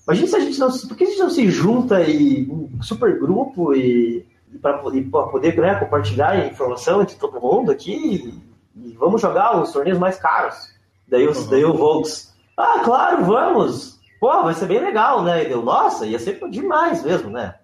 Imagina 0.08 0.28
se 0.28 0.36
a 0.38 0.40
gente 0.40 0.60
não. 0.60 0.72
Por 0.72 0.96
que 0.96 1.04
a 1.04 1.08
gente 1.08 1.20
não 1.20 1.30
se 1.30 1.52
junta 1.52 2.02
e 2.02 2.48
um 2.50 2.82
super 2.82 3.20
grupo 3.20 3.76
e, 3.76 4.26
e 4.54 4.58
para 4.58 4.78
poder 4.78 5.58
né, 5.58 5.76
compartilhar 5.76 6.48
informação 6.48 7.02
entre 7.02 7.18
todo 7.18 7.42
mundo 7.42 7.72
aqui 7.72 8.42
e, 8.74 8.90
e, 8.90 8.94
vamos 8.94 9.22
jogar 9.22 9.62
os 9.62 9.74
torneios 9.74 10.00
mais 10.00 10.18
caros? 10.18 10.56
Daí, 11.10 11.28
uhum. 11.28 11.48
daí 11.50 11.66
o 11.66 11.74
Volks, 11.74 12.34
ah, 12.56 12.82
claro, 12.86 13.26
vamos! 13.26 14.00
Pô, 14.20 14.44
vai 14.44 14.54
ser 14.54 14.68
bem 14.68 14.80
legal, 14.80 15.24
né? 15.24 15.44
E 15.44 15.50
deu, 15.50 15.62
nossa, 15.62 16.06
ia 16.06 16.18
ser 16.18 16.40
demais 16.50 17.04
mesmo, 17.04 17.30
né? 17.30 17.56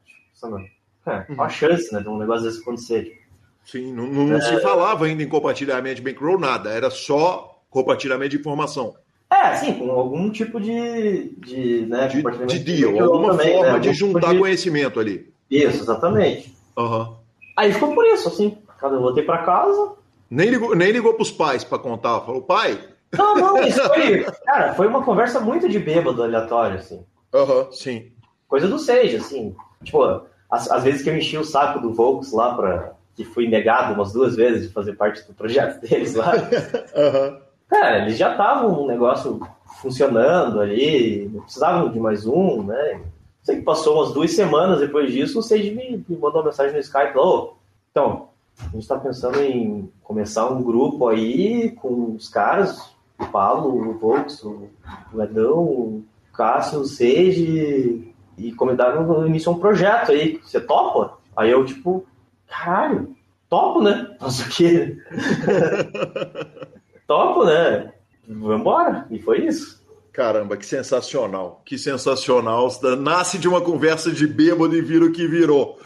É, 1.05 1.25
uhum. 1.29 1.41
a 1.41 1.49
chance, 1.49 1.93
né, 1.93 2.01
de 2.01 2.09
um 2.09 2.17
negócio 2.17 2.43
desse 2.43 2.61
acontecer. 2.61 3.21
Sim, 3.63 3.93
não, 3.93 4.05
não 4.05 4.35
é... 4.35 4.41
se 4.41 4.59
falava 4.59 5.05
ainda 5.05 5.23
em 5.23 5.29
compartilhamento 5.29 5.95
de 5.95 6.01
bankroll, 6.01 6.37
nada, 6.37 6.69
era 6.69 6.89
só 6.89 7.61
compartilhamento 7.69 8.31
de 8.31 8.37
informação. 8.37 8.95
É, 9.33 9.55
sim, 9.55 9.73
com 9.73 9.89
algum 9.89 10.29
tipo 10.29 10.61
de, 10.61 11.33
de, 11.37 11.85
né, 11.87 12.07
de, 12.07 12.21
de 12.45 12.59
deal, 12.59 13.03
alguma 13.03 13.31
também, 13.31 13.53
forma 13.53 13.73
né, 13.73 13.79
de 13.79 13.93
juntar 13.93 14.31
de... 14.33 14.39
conhecimento 14.39 14.99
ali. 14.99 15.33
Isso, 15.49 15.81
exatamente. 15.81 16.55
Uhum. 16.77 17.15
Aí 17.57 17.73
ficou 17.73 17.95
por 17.95 18.05
isso, 18.05 18.27
assim. 18.27 18.57
Eu 18.81 19.01
voltei 19.01 19.23
para 19.23 19.39
casa. 19.39 19.93
Nem 20.29 20.49
ligou, 20.49 20.75
nem 20.75 20.91
ligou 20.91 21.13
pros 21.13 21.31
pais 21.31 21.63
para 21.63 21.79
contar. 21.79 22.21
Falou, 22.21 22.41
pai. 22.41 22.79
Não, 23.17 23.35
não, 23.35 23.61
isso 23.63 23.81
foi. 23.89 24.23
cara, 24.45 24.73
foi 24.73 24.87
uma 24.87 25.03
conversa 25.03 25.39
muito 25.39 25.67
de 25.69 25.79
bêbado 25.79 26.21
aleatório, 26.21 26.77
assim. 26.77 27.03
Aham, 27.33 27.53
uhum, 27.53 27.71
sim. 27.71 28.11
Coisa 28.47 28.67
do 28.67 28.77
Sage, 28.77 29.15
assim. 29.15 29.55
Tipo, 29.83 30.23
às, 30.49 30.83
vezes 30.83 31.01
que 31.01 31.09
eu 31.09 31.17
enchi 31.17 31.37
o 31.37 31.43
saco 31.43 31.79
do 31.79 31.93
Volks 31.93 32.31
lá 32.31 32.53
para 32.53 32.93
que 33.15 33.23
fui 33.23 33.47
negado 33.47 33.93
umas 33.93 34.11
duas 34.11 34.35
vezes 34.35 34.67
de 34.67 34.73
fazer 34.73 34.93
parte 34.93 35.25
do 35.25 35.33
projeto 35.33 35.81
deles 35.87 36.13
lá. 36.13 36.33
uhum. 36.33 37.42
Cara, 37.73 38.03
eles 38.03 38.19
já 38.19 38.29
estavam 38.29 38.83
um 38.83 38.85
negócio 38.85 39.41
funcionando 39.81 40.61
ali, 40.61 41.27
não 41.33 41.41
precisavam 41.41 41.89
de 41.89 41.99
mais 41.99 42.23
um, 42.27 42.61
né? 42.61 43.01
Sei 43.41 43.55
que 43.55 43.61
passou 43.63 43.95
umas 43.95 44.13
duas 44.13 44.31
semanas 44.31 44.79
depois 44.79 45.11
disso, 45.11 45.39
o 45.39 45.41
Sage 45.41 45.71
me, 45.71 46.05
me 46.07 46.15
mandou 46.15 46.41
uma 46.41 46.45
mensagem 46.45 46.71
no 46.71 46.79
Skype, 46.79 47.17
oh, 47.17 47.53
então, 47.91 48.29
a 48.59 48.65
gente 48.65 48.81
está 48.81 48.95
pensando 48.99 49.41
em 49.41 49.91
começar 50.03 50.45
um 50.51 50.61
grupo 50.61 51.07
aí 51.07 51.71
com 51.71 52.13
os 52.15 52.29
caras, 52.29 52.93
o 53.17 53.25
Paulo, 53.25 53.89
o 53.89 53.97
Volks, 53.97 54.43
o 54.43 54.69
Edão, 55.19 55.63
o 55.63 56.05
Cássio, 56.31 56.81
o 56.81 56.85
Sage, 56.85 58.13
e 58.37 58.51
comentaram 58.55 59.01
no 59.01 59.25
início 59.25 59.51
um 59.51 59.57
projeto 59.57 60.11
aí, 60.11 60.39
você 60.43 60.61
topa? 60.61 61.17
Aí 61.35 61.49
eu, 61.49 61.65
tipo, 61.65 62.05
caralho, 62.47 63.15
topo, 63.49 63.81
né? 63.81 64.15
Faço 64.19 64.47
o 64.47 64.51
quê? 64.51 64.95
Topo, 67.07 67.45
né? 67.45 67.91
Vambora. 68.27 69.07
E 69.09 69.19
foi 69.19 69.45
isso. 69.45 69.81
Caramba, 70.11 70.55
que 70.55 70.65
sensacional. 70.65 71.61
Que 71.65 71.77
sensacional. 71.77 72.69
Nasce 72.99 73.37
de 73.37 73.47
uma 73.47 73.61
conversa 73.61 74.11
de 74.11 74.27
bêbado 74.27 74.75
e 74.75 74.81
vira 74.81 75.05
o 75.05 75.11
que 75.11 75.27
virou. 75.27 75.79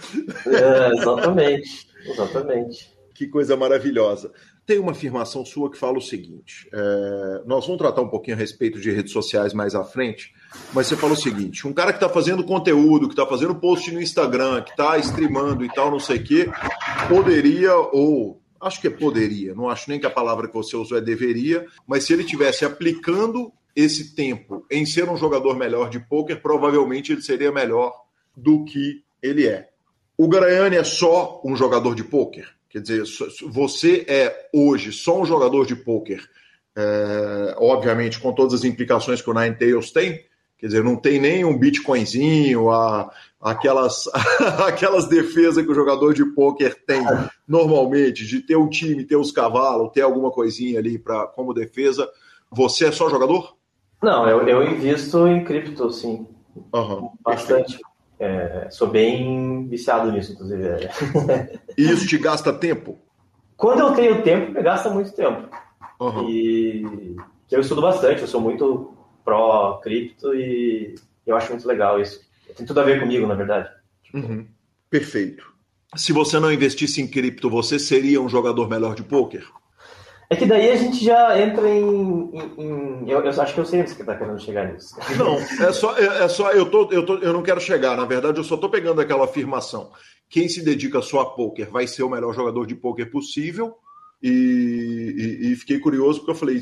É, 0.45 0.91
exatamente. 0.93 1.87
Exatamente. 2.05 2.93
Que 3.13 3.27
coisa 3.27 3.55
maravilhosa 3.55 4.31
tem 4.67 4.79
uma 4.79 4.91
afirmação 4.91 5.45
sua 5.45 5.71
que 5.71 5.77
fala 5.77 5.97
o 5.97 6.01
seguinte: 6.01 6.69
é, 6.73 7.41
nós 7.45 7.65
vamos 7.65 7.79
tratar 7.81 8.01
um 8.01 8.09
pouquinho 8.09 8.35
a 8.35 8.39
respeito 8.39 8.79
de 8.79 8.91
redes 8.91 9.13
sociais 9.13 9.53
mais 9.53 9.73
à 9.73 9.83
frente, 9.83 10.33
mas 10.73 10.87
você 10.87 10.97
fala 10.97 11.13
o 11.13 11.17
seguinte: 11.17 11.65
um 11.65 11.73
cara 11.73 11.93
que 11.93 12.03
está 12.03 12.09
fazendo 12.09 12.43
conteúdo, 12.43 13.07
que 13.07 13.13
está 13.13 13.25
fazendo 13.25 13.55
post 13.55 13.89
no 13.91 14.01
Instagram, 14.01 14.61
que 14.61 14.71
está 14.71 14.97
streamando 14.97 15.63
e 15.63 15.69
tal, 15.69 15.89
não 15.89 16.01
sei 16.01 16.17
o 16.17 16.23
quê, 16.23 16.49
poderia 17.07 17.73
ou 17.75 18.41
acho 18.61 18.81
que 18.81 18.87
é 18.87 18.91
poderia, 18.91 19.53
não 19.53 19.69
acho 19.69 19.89
nem 19.89 19.99
que 19.99 20.05
a 20.05 20.11
palavra 20.11 20.47
que 20.47 20.53
você 20.53 20.75
usou 20.75 20.97
é 20.97 21.01
deveria, 21.01 21.65
mas 21.85 22.03
se 22.03 22.13
ele 22.13 22.23
tivesse 22.23 22.65
aplicando 22.65 23.51
esse 23.75 24.15
tempo 24.15 24.65
em 24.71 24.85
ser 24.85 25.07
um 25.07 25.17
jogador 25.17 25.55
melhor 25.55 25.89
de 25.89 25.99
pôquer, 25.99 26.41
provavelmente 26.41 27.11
ele 27.11 27.21
seria 27.21 27.51
melhor 27.51 27.93
do 28.35 28.65
que 28.65 29.03
ele 29.21 29.47
é. 29.47 29.69
O 30.17 30.27
Garaiani 30.27 30.77
é 30.77 30.83
só 30.83 31.41
um 31.45 31.55
jogador 31.55 31.93
de 31.93 32.03
pôquer? 32.03 32.47
Quer 32.69 32.81
dizer, 32.81 33.03
você 33.49 34.03
é 34.07 34.49
hoje 34.51 34.91
só 34.91 35.21
um 35.21 35.25
jogador 35.25 35.65
de 35.65 35.75
pôquer, 35.75 36.23
é, 36.75 37.55
obviamente 37.57 38.19
com 38.19 38.33
todas 38.33 38.53
as 38.53 38.63
implicações 38.63 39.21
que 39.21 39.29
o 39.29 39.33
Nine 39.33 39.55
Tails 39.55 39.91
tem, 39.91 40.25
quer 40.57 40.67
dizer, 40.67 40.83
não 40.83 40.95
tem 40.95 41.19
nem 41.19 41.45
um 41.45 41.57
bitcoinzinho, 41.57 42.69
a, 42.69 43.11
aquelas, 43.39 44.05
aquelas 44.65 45.07
defesas 45.07 45.63
que 45.63 45.71
o 45.71 45.75
jogador 45.75 46.13
de 46.13 46.25
pôquer 46.25 46.75
tem 46.85 47.01
normalmente, 47.47 48.25
de 48.25 48.41
ter 48.41 48.57
um 48.57 48.69
time, 48.69 49.03
ter 49.03 49.15
os 49.15 49.31
cavalos, 49.31 49.91
ter 49.91 50.01
alguma 50.01 50.31
coisinha 50.31 50.79
ali 50.79 50.97
pra, 50.97 51.27
como 51.27 51.53
defesa. 51.53 52.09
Você 52.51 52.85
é 52.85 52.91
só 52.91 53.09
jogador? 53.09 53.55
Não, 54.01 54.27
eu, 54.27 54.47
eu 54.47 54.63
invisto 54.63 55.27
em 55.27 55.43
cripto, 55.43 55.91
sim. 55.91 56.27
Uhum, 56.73 57.11
Bastante. 57.23 57.79
É, 58.19 58.67
sou 58.71 58.87
bem 58.87 59.67
viciado 59.67 60.11
nisso, 60.11 60.33
inclusive. 60.33 60.89
E 61.77 61.83
isso 61.83 62.07
te 62.07 62.17
gasta 62.17 62.51
tempo? 62.51 62.97
Quando 63.55 63.81
eu 63.81 63.93
tenho 63.93 64.23
tempo, 64.23 64.51
me 64.51 64.63
gasta 64.63 64.89
muito 64.89 65.13
tempo. 65.13 65.47
Uhum. 65.99 66.27
E 66.27 67.15
eu 67.51 67.59
estudo 67.59 67.81
bastante, 67.81 68.21
eu 68.21 68.27
sou 68.27 68.41
muito 68.41 68.96
pró 69.27 69.81
cripto 69.83 70.33
e 70.33 70.95
eu 71.25 71.35
acho 71.35 71.51
muito 71.51 71.67
legal 71.67 71.99
isso. 71.99 72.21
Tem 72.55 72.65
tudo 72.65 72.79
a 72.79 72.83
ver 72.83 73.01
comigo, 73.01 73.27
na 73.27 73.35
verdade. 73.35 73.69
Uhum. 74.13 74.47
Perfeito. 74.89 75.45
Se 75.97 76.13
você 76.13 76.39
não 76.39 76.51
investisse 76.51 77.01
em 77.01 77.07
cripto, 77.07 77.49
você 77.49 77.77
seria 77.77 78.21
um 78.21 78.29
jogador 78.29 78.69
melhor 78.69 78.95
de 78.95 79.03
pôquer? 79.03 79.43
É 80.29 80.35
que 80.35 80.45
daí 80.45 80.71
a 80.71 80.77
gente 80.77 81.03
já 81.03 81.37
entra 81.39 81.67
em. 81.69 82.29
em, 82.33 82.53
em 82.57 83.09
eu, 83.09 83.21
eu, 83.21 83.41
acho 83.41 83.53
que 83.53 83.59
eu 83.59 83.65
sei 83.65 83.81
onde 83.81 83.89
você 83.89 84.01
está 84.01 84.15
querendo 84.15 84.39
chegar 84.39 84.71
nisso. 84.71 84.95
Não, 85.17 85.35
é 85.35 85.73
só, 85.73 85.97
é, 85.97 86.23
é, 86.23 86.27
só 86.29 86.51
eu, 86.51 86.69
tô, 86.69 86.89
eu, 86.91 87.05
tô, 87.05 87.17
eu 87.17 87.33
não 87.33 87.43
quero 87.43 87.59
chegar. 87.59 87.97
Na 87.97 88.05
verdade, 88.05 88.37
eu 88.37 88.43
só 88.45 88.55
estou 88.55 88.69
pegando 88.69 89.01
aquela 89.01 89.25
afirmação. 89.25 89.91
Quem 90.29 90.47
se 90.47 90.63
dedica 90.63 91.01
só 91.01 91.19
a 91.21 91.25
poker 91.25 91.69
vai 91.69 91.85
ser 91.85 92.03
o 92.03 92.09
melhor 92.09 92.33
jogador 92.33 92.65
de 92.65 92.75
poker 92.75 93.09
possível. 93.11 93.75
E, 94.23 94.29
e, 95.17 95.51
e 95.51 95.55
fiquei 95.57 95.79
curioso 95.79 96.19
porque 96.19 96.31
eu 96.31 96.35
falei, 96.35 96.59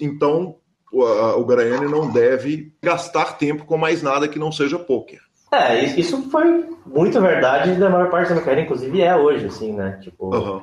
então 0.00 0.56
o, 0.92 1.02
o 1.02 1.44
Graiane 1.44 1.86
não 1.86 2.10
deve 2.10 2.72
gastar 2.82 3.38
tempo 3.38 3.64
com 3.64 3.76
mais 3.76 4.02
nada 4.02 4.28
que 4.28 4.38
não 4.38 4.52
seja 4.52 4.78
poker. 4.78 5.20
É, 5.50 5.82
isso 5.82 6.30
foi 6.30 6.66
muito 6.84 7.20
verdade 7.20 7.74
da 7.74 7.88
maior 7.88 8.10
parte 8.10 8.28
da 8.28 8.34
minha 8.34 8.44
carreira, 8.44 8.64
inclusive 8.64 9.00
é 9.00 9.16
hoje, 9.16 9.46
assim, 9.46 9.72
né? 9.72 9.98
Tipo. 10.02 10.34
Uhum 10.34 10.62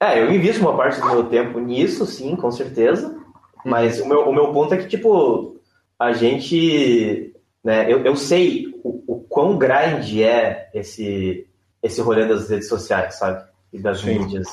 é, 0.00 0.20
eu 0.20 0.32
invisto 0.32 0.62
uma 0.62 0.76
parte 0.76 1.00
do 1.00 1.06
meu 1.06 1.24
tempo 1.24 1.58
nisso, 1.58 2.06
sim, 2.06 2.36
com 2.36 2.50
certeza. 2.52 3.16
Mas 3.64 4.00
o 4.00 4.06
meu, 4.06 4.28
o 4.28 4.32
meu 4.32 4.52
ponto 4.52 4.72
é 4.72 4.76
que, 4.76 4.86
tipo, 4.86 5.56
a 5.98 6.12
gente, 6.12 7.34
né, 7.64 7.92
eu, 7.92 8.04
eu 8.04 8.14
sei 8.14 8.72
o, 8.84 9.02
o 9.06 9.20
quão 9.28 9.58
grande 9.58 10.22
é 10.22 10.70
esse, 10.72 11.46
esse 11.82 12.00
rolê 12.00 12.26
das 12.26 12.48
redes 12.48 12.68
sociais, 12.68 13.16
sabe? 13.16 13.44
E 13.72 13.78
das 13.78 14.00
Sim. 14.00 14.20
mídias. 14.20 14.46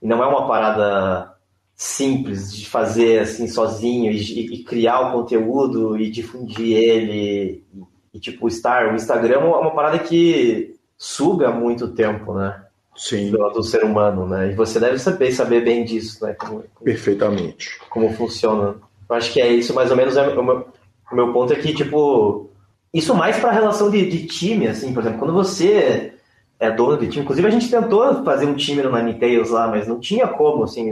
E 0.00 0.06
não 0.06 0.22
é 0.22 0.26
uma 0.26 0.46
parada 0.46 1.34
simples 1.76 2.56
de 2.56 2.66
fazer 2.66 3.18
assim 3.20 3.46
sozinho 3.46 4.10
e, 4.10 4.54
e 4.54 4.64
criar 4.64 5.00
o 5.00 5.12
conteúdo 5.12 5.98
e 5.98 6.10
difundir 6.10 6.74
ele 6.74 7.62
e, 7.74 7.82
e, 8.14 8.18
tipo 8.18 8.48
estar 8.48 8.90
o 8.90 8.96
Instagram 8.96 9.40
é 9.40 9.44
uma 9.44 9.74
parada 9.74 9.98
que 9.98 10.74
suga 10.96 11.50
muito 11.50 11.88
tempo 11.88 12.32
né? 12.32 12.62
Sim. 12.96 13.30
Do, 13.30 13.50
do, 13.50 13.62
ser 13.62 13.84
humano 13.84 14.26
né? 14.26 14.52
E 14.52 14.54
você 14.54 14.80
deve 14.80 14.98
saber 14.98 15.30
saber 15.32 15.62
bem 15.62 15.84
disso 15.84 16.24
né? 16.24 16.32
Como, 16.32 16.64
como, 16.74 16.84
perfeitamente. 16.84 17.78
como 17.90 18.10
funciona. 18.14 18.76
Eu 19.06 19.14
acho 19.14 19.30
que 19.30 19.38
é 19.38 19.52
isso 19.52 19.74
mais 19.74 19.90
ou 19.90 19.98
menos 19.98 20.16
é, 20.16 20.26
o, 20.26 20.42
meu, 20.42 20.66
o 21.12 21.14
meu 21.14 21.30
ponto 21.34 21.52
é 21.52 21.56
que 21.56 21.74
tipo 21.74 22.48
isso 22.92 23.14
mais 23.14 23.38
para 23.38 23.52
relação 23.52 23.90
de, 23.90 24.08
de 24.08 24.26
time 24.26 24.66
assim 24.66 24.94
por 24.94 25.02
exemplo 25.02 25.18
quando 25.18 25.34
você 25.34 26.14
é 26.58 26.70
dono 26.70 26.96
de 26.96 27.08
time 27.08 27.22
inclusive 27.22 27.46
a 27.46 27.50
gente 27.50 27.70
tentou 27.70 28.24
fazer 28.24 28.46
um 28.46 28.54
time 28.54 28.82
no 28.82 28.90
Ninetales 28.90 29.50
lá 29.50 29.68
mas 29.68 29.86
não 29.86 30.00
tinha 30.00 30.26
como 30.26 30.64
assim 30.64 30.90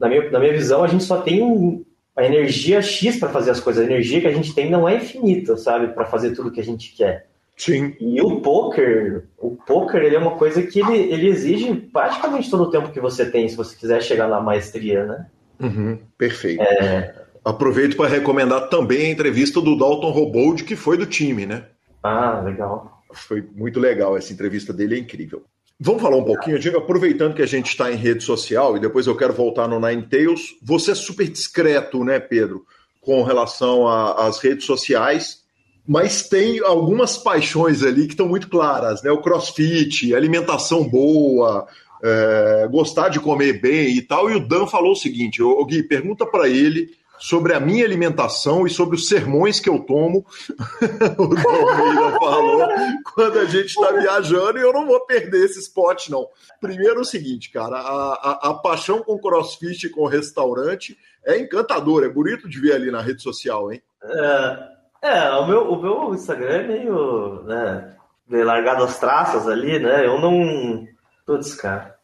na 0.00 0.08
minha, 0.08 0.30
na 0.30 0.40
minha 0.40 0.52
visão, 0.52 0.82
a 0.82 0.88
gente 0.88 1.04
só 1.04 1.20
tem 1.20 1.84
a 2.16 2.24
energia 2.24 2.80
X 2.80 3.18
para 3.18 3.28
fazer 3.28 3.50
as 3.50 3.60
coisas. 3.60 3.82
A 3.82 3.86
energia 3.86 4.20
que 4.20 4.26
a 4.26 4.32
gente 4.32 4.54
tem 4.54 4.70
não 4.70 4.88
é 4.88 4.96
infinita, 4.96 5.56
sabe? 5.56 5.88
Para 5.88 6.06
fazer 6.06 6.34
tudo 6.34 6.50
que 6.50 6.60
a 6.60 6.64
gente 6.64 6.96
quer. 6.96 7.28
Sim. 7.56 7.94
E 8.00 8.22
o 8.22 8.40
poker, 8.40 9.24
o 9.36 9.50
poker, 9.54 10.02
ele 10.02 10.16
é 10.16 10.18
uma 10.18 10.36
coisa 10.36 10.62
que 10.62 10.80
ele, 10.80 10.96
ele 10.96 11.28
exige 11.28 11.74
praticamente 11.74 12.50
todo 12.50 12.62
o 12.62 12.70
tempo 12.70 12.90
que 12.90 13.00
você 13.00 13.30
tem, 13.30 13.46
se 13.46 13.56
você 13.56 13.76
quiser 13.76 14.02
chegar 14.02 14.26
na 14.26 14.40
maestria, 14.40 15.04
né? 15.04 15.26
Uhum, 15.60 15.98
perfeito. 16.16 16.62
É... 16.62 17.14
Aproveito 17.44 17.96
para 17.96 18.08
recomendar 18.08 18.70
também 18.70 19.06
a 19.06 19.10
entrevista 19.10 19.60
do 19.60 19.76
Dalton 19.76 20.10
Robold, 20.10 20.64
que 20.64 20.74
foi 20.74 20.96
do 20.96 21.04
time, 21.04 21.44
né? 21.44 21.64
Ah, 22.02 22.40
legal. 22.40 23.02
Foi 23.12 23.46
muito 23.54 23.78
legal 23.78 24.16
essa 24.16 24.32
entrevista 24.32 24.72
dele, 24.72 24.94
é 24.94 24.98
incrível. 24.98 25.44
Vamos 25.82 26.02
falar 26.02 26.16
um 26.18 26.24
pouquinho, 26.24 26.58
Diego, 26.58 26.76
aproveitando 26.76 27.34
que 27.34 27.40
a 27.40 27.46
gente 27.46 27.68
está 27.68 27.90
em 27.90 27.96
rede 27.96 28.22
social 28.22 28.76
e 28.76 28.80
depois 28.80 29.06
eu 29.06 29.16
quero 29.16 29.32
voltar 29.32 29.66
no 29.66 29.80
Nine 29.80 30.02
Tails. 30.02 30.54
Você 30.62 30.90
é 30.90 30.94
super 30.94 31.26
discreto, 31.26 32.04
né, 32.04 32.20
Pedro, 32.20 32.66
com 33.00 33.22
relação 33.22 33.88
às 33.88 34.38
redes 34.40 34.66
sociais, 34.66 35.42
mas 35.88 36.28
tem 36.28 36.60
algumas 36.60 37.16
paixões 37.16 37.82
ali 37.82 38.04
que 38.04 38.12
estão 38.12 38.28
muito 38.28 38.50
claras, 38.50 39.02
né? 39.02 39.10
O 39.10 39.22
crossfit, 39.22 40.14
alimentação 40.14 40.86
boa, 40.86 41.66
é, 42.04 42.68
gostar 42.70 43.08
de 43.08 43.18
comer 43.18 43.58
bem 43.58 43.96
e 43.96 44.02
tal. 44.02 44.30
E 44.30 44.36
o 44.36 44.46
Dan 44.46 44.66
falou 44.66 44.92
o 44.92 44.96
seguinte: 44.96 45.42
o 45.42 45.64
Gui, 45.64 45.82
pergunta 45.82 46.26
para 46.26 46.46
ele 46.46 46.90
sobre 47.20 47.52
a 47.52 47.60
minha 47.60 47.84
alimentação 47.84 48.66
e 48.66 48.70
sobre 48.70 48.96
os 48.96 49.06
sermões 49.06 49.60
que 49.60 49.68
eu 49.68 49.80
tomo. 49.80 50.24
o 51.18 51.26
Dalmeida 51.28 52.18
falou 52.18 52.68
quando 53.14 53.38
a 53.38 53.44
gente 53.44 53.66
está 53.66 53.92
viajando 53.92 54.58
e 54.58 54.62
eu 54.62 54.72
não 54.72 54.86
vou 54.86 55.04
perder 55.04 55.44
esse 55.44 55.60
spot, 55.60 56.08
não. 56.08 56.26
Primeiro 56.60 56.96
é 56.98 57.02
o 57.02 57.04
seguinte, 57.04 57.52
cara, 57.52 57.76
a, 57.76 58.12
a, 58.14 58.50
a 58.50 58.54
paixão 58.54 59.02
com 59.02 59.18
crossfit 59.18 59.86
e 59.86 59.90
com 59.90 60.06
restaurante 60.06 60.96
é 61.24 61.38
encantador, 61.38 62.02
é 62.02 62.08
bonito 62.08 62.48
de 62.48 62.58
ver 62.58 62.72
ali 62.72 62.90
na 62.90 63.02
rede 63.02 63.22
social, 63.22 63.70
hein? 63.70 63.82
É, 64.02 64.58
é 65.02 65.30
o, 65.32 65.46
meu, 65.46 65.70
o 65.70 65.82
meu 65.82 66.14
Instagram 66.14 66.48
é 66.48 66.66
meio, 66.66 67.42
né, 67.42 67.96
meio 68.26 68.46
largado 68.46 68.82
as 68.82 68.98
traças 68.98 69.46
ali, 69.46 69.78
né? 69.78 70.06
Eu 70.06 70.18
não. 70.18 70.88
Putz, 71.26 71.54
cara. 71.54 71.96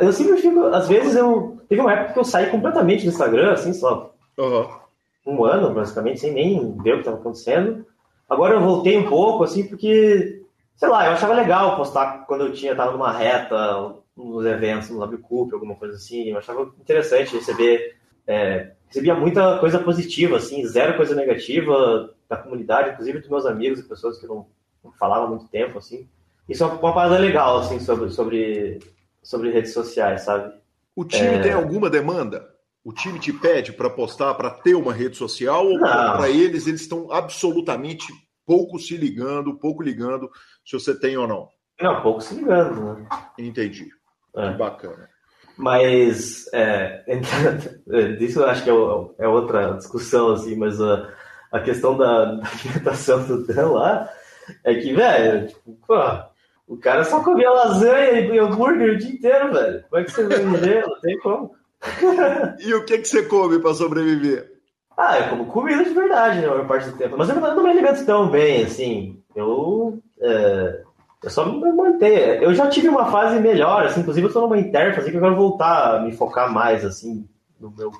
Eu 0.00 0.12
sempre 0.12 0.40
fico. 0.40 0.64
Às 0.68 0.88
vezes 0.88 1.14
eu. 1.14 1.58
Teve 1.68 1.82
uma 1.82 1.92
época 1.92 2.14
que 2.14 2.18
eu 2.18 2.24
saí 2.24 2.50
completamente 2.50 3.04
do 3.04 3.10
Instagram, 3.10 3.52
assim, 3.52 3.74
só 3.74 4.11
Uhum. 4.38 4.68
Um 5.26 5.44
ano, 5.44 5.72
basicamente, 5.72 6.20
sem 6.20 6.32
nem 6.32 6.76
ver 6.78 6.92
o 6.92 6.94
que 6.94 7.00
estava 7.00 7.18
acontecendo. 7.18 7.86
Agora 8.28 8.54
eu 8.54 8.60
voltei 8.60 8.98
um 8.98 9.08
pouco, 9.08 9.44
assim, 9.44 9.66
porque, 9.66 10.42
sei 10.76 10.88
lá, 10.88 11.06
eu 11.06 11.12
achava 11.12 11.34
legal 11.34 11.76
postar 11.76 12.24
quando 12.26 12.46
eu 12.46 12.52
tinha, 12.52 12.74
tava 12.74 12.92
numa 12.92 13.12
reta, 13.12 13.94
nos 14.16 14.44
eventos, 14.44 14.90
no 14.90 14.98
LabCoop, 14.98 15.52
alguma 15.52 15.74
coisa 15.74 15.96
assim. 15.96 16.30
Eu 16.30 16.38
achava 16.38 16.62
interessante 16.80 17.36
receber. 17.36 17.96
É, 18.26 18.72
recebia 18.86 19.14
muita 19.14 19.58
coisa 19.58 19.78
positiva, 19.78 20.36
assim, 20.36 20.64
zero 20.66 20.96
coisa 20.96 21.14
negativa 21.14 22.10
da 22.28 22.36
comunidade, 22.36 22.90
inclusive 22.90 23.18
dos 23.18 23.28
meus 23.28 23.46
amigos 23.46 23.80
e 23.80 23.88
pessoas 23.88 24.18
que 24.18 24.26
não, 24.26 24.46
não 24.84 24.92
falavam 24.92 25.26
há 25.26 25.30
muito 25.30 25.48
tempo, 25.48 25.78
assim. 25.78 26.08
Isso 26.48 26.62
é 26.62 26.66
uma 26.66 26.94
parada 26.94 27.18
legal, 27.18 27.58
assim, 27.58 27.80
sobre, 27.80 28.10
sobre, 28.10 28.78
sobre 29.22 29.50
redes 29.50 29.72
sociais, 29.72 30.22
sabe? 30.22 30.54
O 30.94 31.04
time 31.04 31.36
é... 31.36 31.40
tem 31.40 31.52
alguma 31.52 31.88
demanda? 31.88 32.51
O 32.84 32.92
time 32.92 33.18
te 33.18 33.32
pede 33.32 33.72
para 33.72 33.88
postar, 33.88 34.34
para 34.34 34.50
ter 34.50 34.74
uma 34.74 34.92
rede 34.92 35.16
social, 35.16 35.66
ou 35.66 35.78
para 35.78 36.28
eles, 36.28 36.66
eles 36.66 36.80
estão 36.80 37.10
absolutamente 37.12 38.12
pouco 38.44 38.78
se 38.78 38.96
ligando, 38.96 39.58
pouco 39.58 39.82
ligando 39.82 40.30
se 40.64 40.72
você 40.72 40.98
tem 40.98 41.16
ou 41.16 41.28
não? 41.28 41.48
Não, 41.80 42.02
pouco 42.02 42.20
se 42.20 42.34
ligando, 42.34 42.94
né? 42.94 43.08
Entendi. 43.38 43.88
É. 44.36 44.50
Que 44.50 44.58
bacana. 44.58 45.08
Mas, 45.56 46.48
é, 46.52 47.04
isso 48.18 48.40
eu 48.40 48.46
acho 48.46 48.64
que 48.64 48.70
é, 48.70 49.24
é, 49.24 49.28
outra 49.28 49.74
discussão, 49.74 50.32
assim, 50.32 50.56
mas 50.56 50.80
a, 50.80 51.12
a 51.52 51.60
questão 51.60 51.96
da, 51.96 52.24
da 52.24 52.48
alimentação 52.48 53.24
do 53.24 53.46
Dan 53.46 53.70
lá 53.70 54.08
é 54.64 54.74
que, 54.74 54.92
velho, 54.92 55.46
tipo, 55.48 55.78
pô, 55.86 55.94
o 56.66 56.76
cara 56.78 57.04
só 57.04 57.22
comia 57.22 57.50
lasanha 57.50 58.20
e 58.20 58.38
hambúrguer 58.38 58.94
o 58.94 58.98
dia 58.98 59.12
inteiro, 59.12 59.52
velho. 59.52 59.84
Como 59.88 60.00
é 60.00 60.04
que 60.04 60.10
você 60.10 60.26
vai 60.26 60.38
viver? 60.38 60.86
Não 60.86 61.00
tem 61.00 61.18
como 61.20 61.54
e 62.60 62.74
o 62.74 62.84
que, 62.84 62.98
que 62.98 63.08
você 63.08 63.24
come 63.24 63.58
para 63.58 63.74
sobreviver? 63.74 64.52
Ah, 64.96 65.18
eu 65.18 65.30
como 65.30 65.46
comida 65.46 65.84
de 65.84 65.90
verdade, 65.90 66.40
né, 66.40 66.46
a 66.46 66.50
maior 66.50 66.66
parte 66.66 66.90
do 66.90 66.96
tempo. 66.96 67.16
Mas 67.16 67.28
eu 67.28 67.36
não 67.36 67.62
me 67.62 67.70
alimento 67.70 68.04
tão 68.04 68.28
bem, 68.28 68.64
assim. 68.64 69.20
Eu, 69.34 69.98
é, 70.20 70.82
eu 71.22 71.30
só 71.30 71.46
me 71.46 71.72
manter. 71.72 72.42
Eu 72.42 72.54
já 72.54 72.68
tive 72.68 72.88
uma 72.88 73.10
fase 73.10 73.40
melhor, 73.40 73.84
assim, 73.84 74.00
inclusive 74.00 74.26
eu 74.26 74.32
tô 74.32 74.42
numa 74.42 74.58
interface 74.58 75.10
que 75.10 75.16
eu 75.16 75.20
quero 75.20 75.36
voltar 75.36 75.96
a 75.96 76.02
me 76.02 76.12
focar 76.12 76.52
mais, 76.52 76.84
assim, 76.84 77.26
no 77.58 77.70
meu 77.70 77.90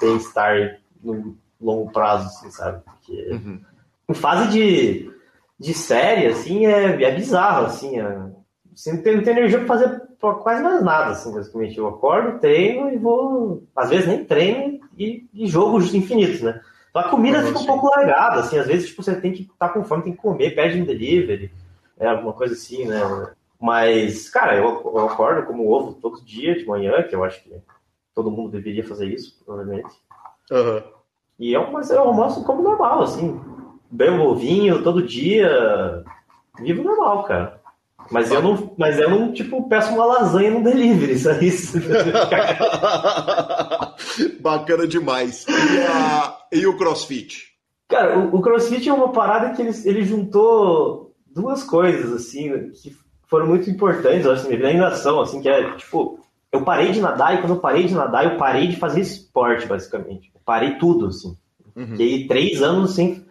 bem-estar 0.00 0.80
no 1.02 1.36
longo 1.60 1.90
prazo, 1.92 2.26
assim, 2.26 2.50
sabe? 2.50 2.82
Porque 2.84 3.30
uhum. 3.32 3.60
em 4.08 4.14
fase 4.14 4.50
de, 4.50 5.10
de 5.58 5.74
série, 5.74 6.26
assim, 6.26 6.66
é, 6.66 7.02
é 7.02 7.14
bizarro, 7.14 7.66
assim. 7.66 8.00
É, 8.00 8.18
você 8.74 8.92
não 8.92 9.02
tem, 9.02 9.16
não 9.16 9.22
tem 9.22 9.36
energia 9.36 9.58
pra 9.58 9.68
fazer 9.68 10.09
quase 10.20 10.62
mais 10.62 10.82
nada, 10.82 11.12
assim, 11.12 11.32
basicamente. 11.32 11.78
Eu 11.78 11.88
acordo, 11.88 12.38
treino 12.38 12.90
e 12.90 12.98
vou. 12.98 13.62
Às 13.74 13.90
vezes 13.90 14.06
nem 14.06 14.24
treino 14.24 14.80
e, 14.96 15.26
e 15.32 15.46
jogo 15.46 15.80
infinitos, 15.80 16.42
né? 16.42 16.60
Então 16.90 17.02
a 17.02 17.08
comida 17.08 17.42
fica 17.42 17.58
um 17.58 17.66
pouco 17.66 17.86
largada, 17.86 18.40
assim, 18.40 18.58
às 18.58 18.66
vezes 18.66 18.88
tipo, 18.88 19.02
você 19.02 19.18
tem 19.20 19.32
que 19.32 19.42
estar 19.42 19.68
tá 19.68 19.72
com 19.72 19.84
fome, 19.84 20.02
tem 20.02 20.12
que 20.12 20.18
comer, 20.18 20.54
pede 20.54 20.80
um 20.80 20.84
delivery, 20.84 21.52
é, 21.98 22.08
alguma 22.08 22.32
coisa 22.32 22.54
assim, 22.54 22.84
né? 22.84 23.00
Mas, 23.60 24.28
cara, 24.28 24.56
eu, 24.56 24.64
eu 24.64 24.98
acordo 25.06 25.46
como 25.46 25.70
ovo 25.70 25.94
todo 25.94 26.24
dia 26.24 26.56
de 26.56 26.64
manhã, 26.66 27.02
que 27.02 27.14
eu 27.14 27.22
acho 27.22 27.42
que 27.44 27.54
todo 28.14 28.30
mundo 28.30 28.50
deveria 28.50 28.86
fazer 28.86 29.06
isso, 29.06 29.40
provavelmente. 29.44 29.90
Uhum. 30.50 30.82
E 31.38 31.54
é 31.54 31.60
um, 31.60 31.70
mas 31.70 31.90
eu 31.90 32.00
almoço 32.00 32.44
como 32.44 32.62
normal, 32.62 33.02
assim. 33.02 33.40
Bebo 33.90 34.24
ovinho 34.24 34.82
todo 34.82 35.06
dia, 35.06 36.04
vivo 36.58 36.82
normal, 36.82 37.24
cara. 37.24 37.59
Mas 38.10 38.30
eu 38.30 38.42
não, 38.42 38.72
mas 38.76 38.98
eu 38.98 39.08
não 39.08 39.32
tipo, 39.32 39.68
peço 39.68 39.94
uma 39.94 40.04
lasanha 40.04 40.50
no 40.50 40.64
delivery, 40.64 41.12
isso. 41.46 41.78
Bacana 44.40 44.86
demais. 44.86 45.46
E, 45.48 45.78
a, 45.86 46.38
e, 46.52 46.66
o 46.66 46.76
CrossFit? 46.76 47.50
Cara, 47.88 48.18
o, 48.18 48.36
o, 48.36 48.40
CrossFit 48.40 48.88
é 48.88 48.92
uma 48.92 49.12
parada 49.12 49.54
que 49.54 49.62
ele, 49.62 49.72
ele 49.84 50.04
juntou 50.04 51.14
duas 51.26 51.62
coisas, 51.62 52.12
assim, 52.12 52.70
que 52.70 52.96
foram 53.28 53.46
muito 53.46 53.70
importantes, 53.70 54.26
eu 54.26 54.32
acho, 54.32 54.50
na 54.50 54.56
minha 54.56 54.80
nação, 54.80 55.20
assim, 55.20 55.40
que 55.40 55.48
é, 55.48 55.76
tipo, 55.76 56.18
eu 56.52 56.62
parei 56.62 56.90
de 56.90 57.00
nadar 57.00 57.34
e 57.34 57.38
quando 57.38 57.54
eu 57.54 57.60
parei 57.60 57.86
de 57.86 57.94
nadar, 57.94 58.24
eu 58.24 58.36
parei 58.36 58.66
de 58.66 58.76
fazer 58.76 59.00
esporte, 59.00 59.66
basicamente. 59.66 60.30
Eu 60.34 60.40
parei 60.44 60.78
tudo, 60.78 61.06
assim. 61.06 61.36
Uhum. 61.76 61.86
Fiquei 61.88 62.26
três 62.26 62.60
anos 62.60 62.94
sem... 62.94 63.24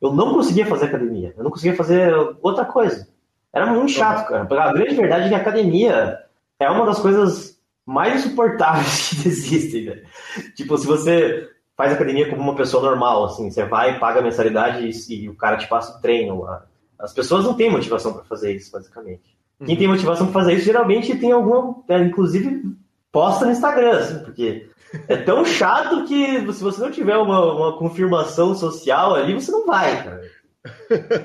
Eu 0.00 0.12
não 0.12 0.34
conseguia 0.34 0.66
fazer 0.66 0.86
academia, 0.86 1.32
eu 1.38 1.42
não 1.42 1.50
conseguia 1.50 1.74
fazer 1.74 2.12
outra 2.42 2.66
coisa. 2.66 3.08
Era 3.56 3.72
muito 3.72 3.90
chato, 3.90 4.28
cara. 4.28 4.42
A 4.42 4.72
grande 4.74 4.94
verdade 4.94 5.24
é 5.24 5.28
que 5.30 5.34
a 5.34 5.38
academia 5.38 6.18
é 6.60 6.68
uma 6.68 6.84
das 6.84 6.98
coisas 6.98 7.58
mais 7.86 8.16
insuportáveis 8.16 9.08
que 9.22 9.28
existem, 9.28 9.86
velho. 9.86 10.06
Tipo, 10.54 10.76
se 10.76 10.86
você 10.86 11.48
faz 11.74 11.90
academia 11.90 12.28
como 12.28 12.42
uma 12.42 12.54
pessoa 12.54 12.82
normal, 12.82 13.24
assim, 13.24 13.50
você 13.50 13.64
vai, 13.64 13.98
paga 13.98 14.20
a 14.20 14.22
mensalidade 14.22 14.86
e, 14.86 15.14
e 15.14 15.28
o 15.30 15.34
cara 15.34 15.56
te 15.56 15.66
passa 15.68 15.96
o 15.96 16.02
treino 16.02 16.42
lá. 16.42 16.66
As 16.98 17.14
pessoas 17.14 17.46
não 17.46 17.54
têm 17.54 17.70
motivação 17.70 18.12
para 18.12 18.24
fazer 18.24 18.52
isso, 18.54 18.70
basicamente. 18.70 19.34
Quem 19.64 19.74
uhum. 19.74 19.78
tem 19.78 19.88
motivação 19.88 20.26
para 20.26 20.40
fazer 20.40 20.52
isso 20.52 20.66
geralmente 20.66 21.16
tem 21.16 21.32
alguma, 21.32 21.82
é, 21.88 21.98
inclusive 21.98 22.62
posta 23.10 23.46
no 23.46 23.52
Instagram, 23.52 23.98
assim, 23.98 24.18
porque 24.18 24.68
é 25.08 25.16
tão 25.16 25.46
chato 25.46 26.04
que 26.04 26.52
se 26.52 26.62
você 26.62 26.78
não 26.82 26.90
tiver 26.90 27.16
uma, 27.16 27.54
uma 27.54 27.78
confirmação 27.78 28.54
social 28.54 29.14
ali, 29.14 29.32
você 29.32 29.50
não 29.50 29.64
vai, 29.64 30.04
cara. 30.04 30.22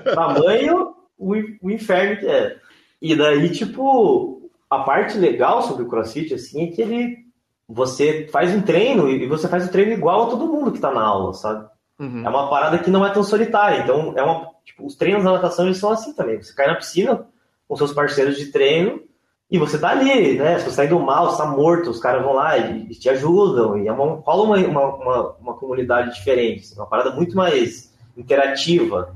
Tamanho 0.16 1.01
o, 1.22 1.68
o 1.68 1.72
inferno 1.72 2.18
que 2.20 2.28
é. 2.28 2.58
E 3.02 3.16
daí, 3.16 3.50
tipo, 3.50 4.50
a 4.70 4.80
parte 4.80 5.18
legal 5.18 5.62
sobre 5.62 5.84
o 5.84 5.88
CrossFit, 5.88 6.34
assim, 6.34 6.64
é 6.64 6.68
que 6.68 6.82
ele. 6.82 7.22
Você 7.70 8.28
faz 8.32 8.54
um 8.54 8.62
treino 8.62 9.10
e 9.10 9.26
você 9.28 9.48
faz 9.48 9.66
o 9.66 9.72
treino 9.72 9.94
igual 9.94 10.24
a 10.24 10.30
todo 10.30 10.52
mundo 10.52 10.74
que 10.74 10.80
tá 10.80 10.92
na 10.92 11.02
aula, 11.02 11.34
sabe? 11.34 11.70
Uhum. 11.98 12.26
É 12.26 12.30
uma 12.30 12.50
parada 12.50 12.80
que 12.80 12.90
não 12.90 13.06
é 13.06 13.10
tão 13.12 13.24
solitária. 13.24 13.82
Então, 13.82 14.14
é 14.18 14.22
uma, 14.22 14.50
tipo, 14.66 14.86
os 14.86 14.96
treinos 14.96 15.24
da 15.24 15.32
natação 15.32 15.66
eles 15.66 15.78
são 15.78 15.90
assim 15.90 16.14
também. 16.14 16.42
Você 16.42 16.54
cai 16.54 16.68
na 16.68 16.76
piscina 16.76 17.26
com 17.68 17.76
seus 17.78 17.94
parceiros 17.94 18.36
de 18.36 18.48
treino 18.48 19.02
e 19.50 19.58
você 19.58 19.78
tá 19.78 19.92
ali, 19.92 20.38
né? 20.38 20.60
Se 20.60 20.66
você 20.66 20.78
tá 20.78 20.86
indo 20.86 21.00
mal, 21.00 21.30
você 21.30 21.38
tá 21.38 21.46
morto, 21.46 21.90
os 21.90 22.00
caras 22.00 22.24
vão 22.24 22.34
lá 22.34 22.58
e, 22.58 22.88
e 22.92 22.96
te 22.96 23.10
ajudam. 23.10 23.78
E 23.78 23.88
é 23.88 23.92
uma, 23.92 24.16
rola 24.16 24.44
uma, 24.44 24.58
uma, 24.58 24.96
uma, 24.96 25.30
uma 25.40 25.54
comunidade 25.54 26.14
diferente, 26.14 26.62
assim, 26.62 26.76
uma 26.76 26.88
parada 26.88 27.12
muito 27.12 27.38
mais 27.38 27.94
interativa. 28.18 29.16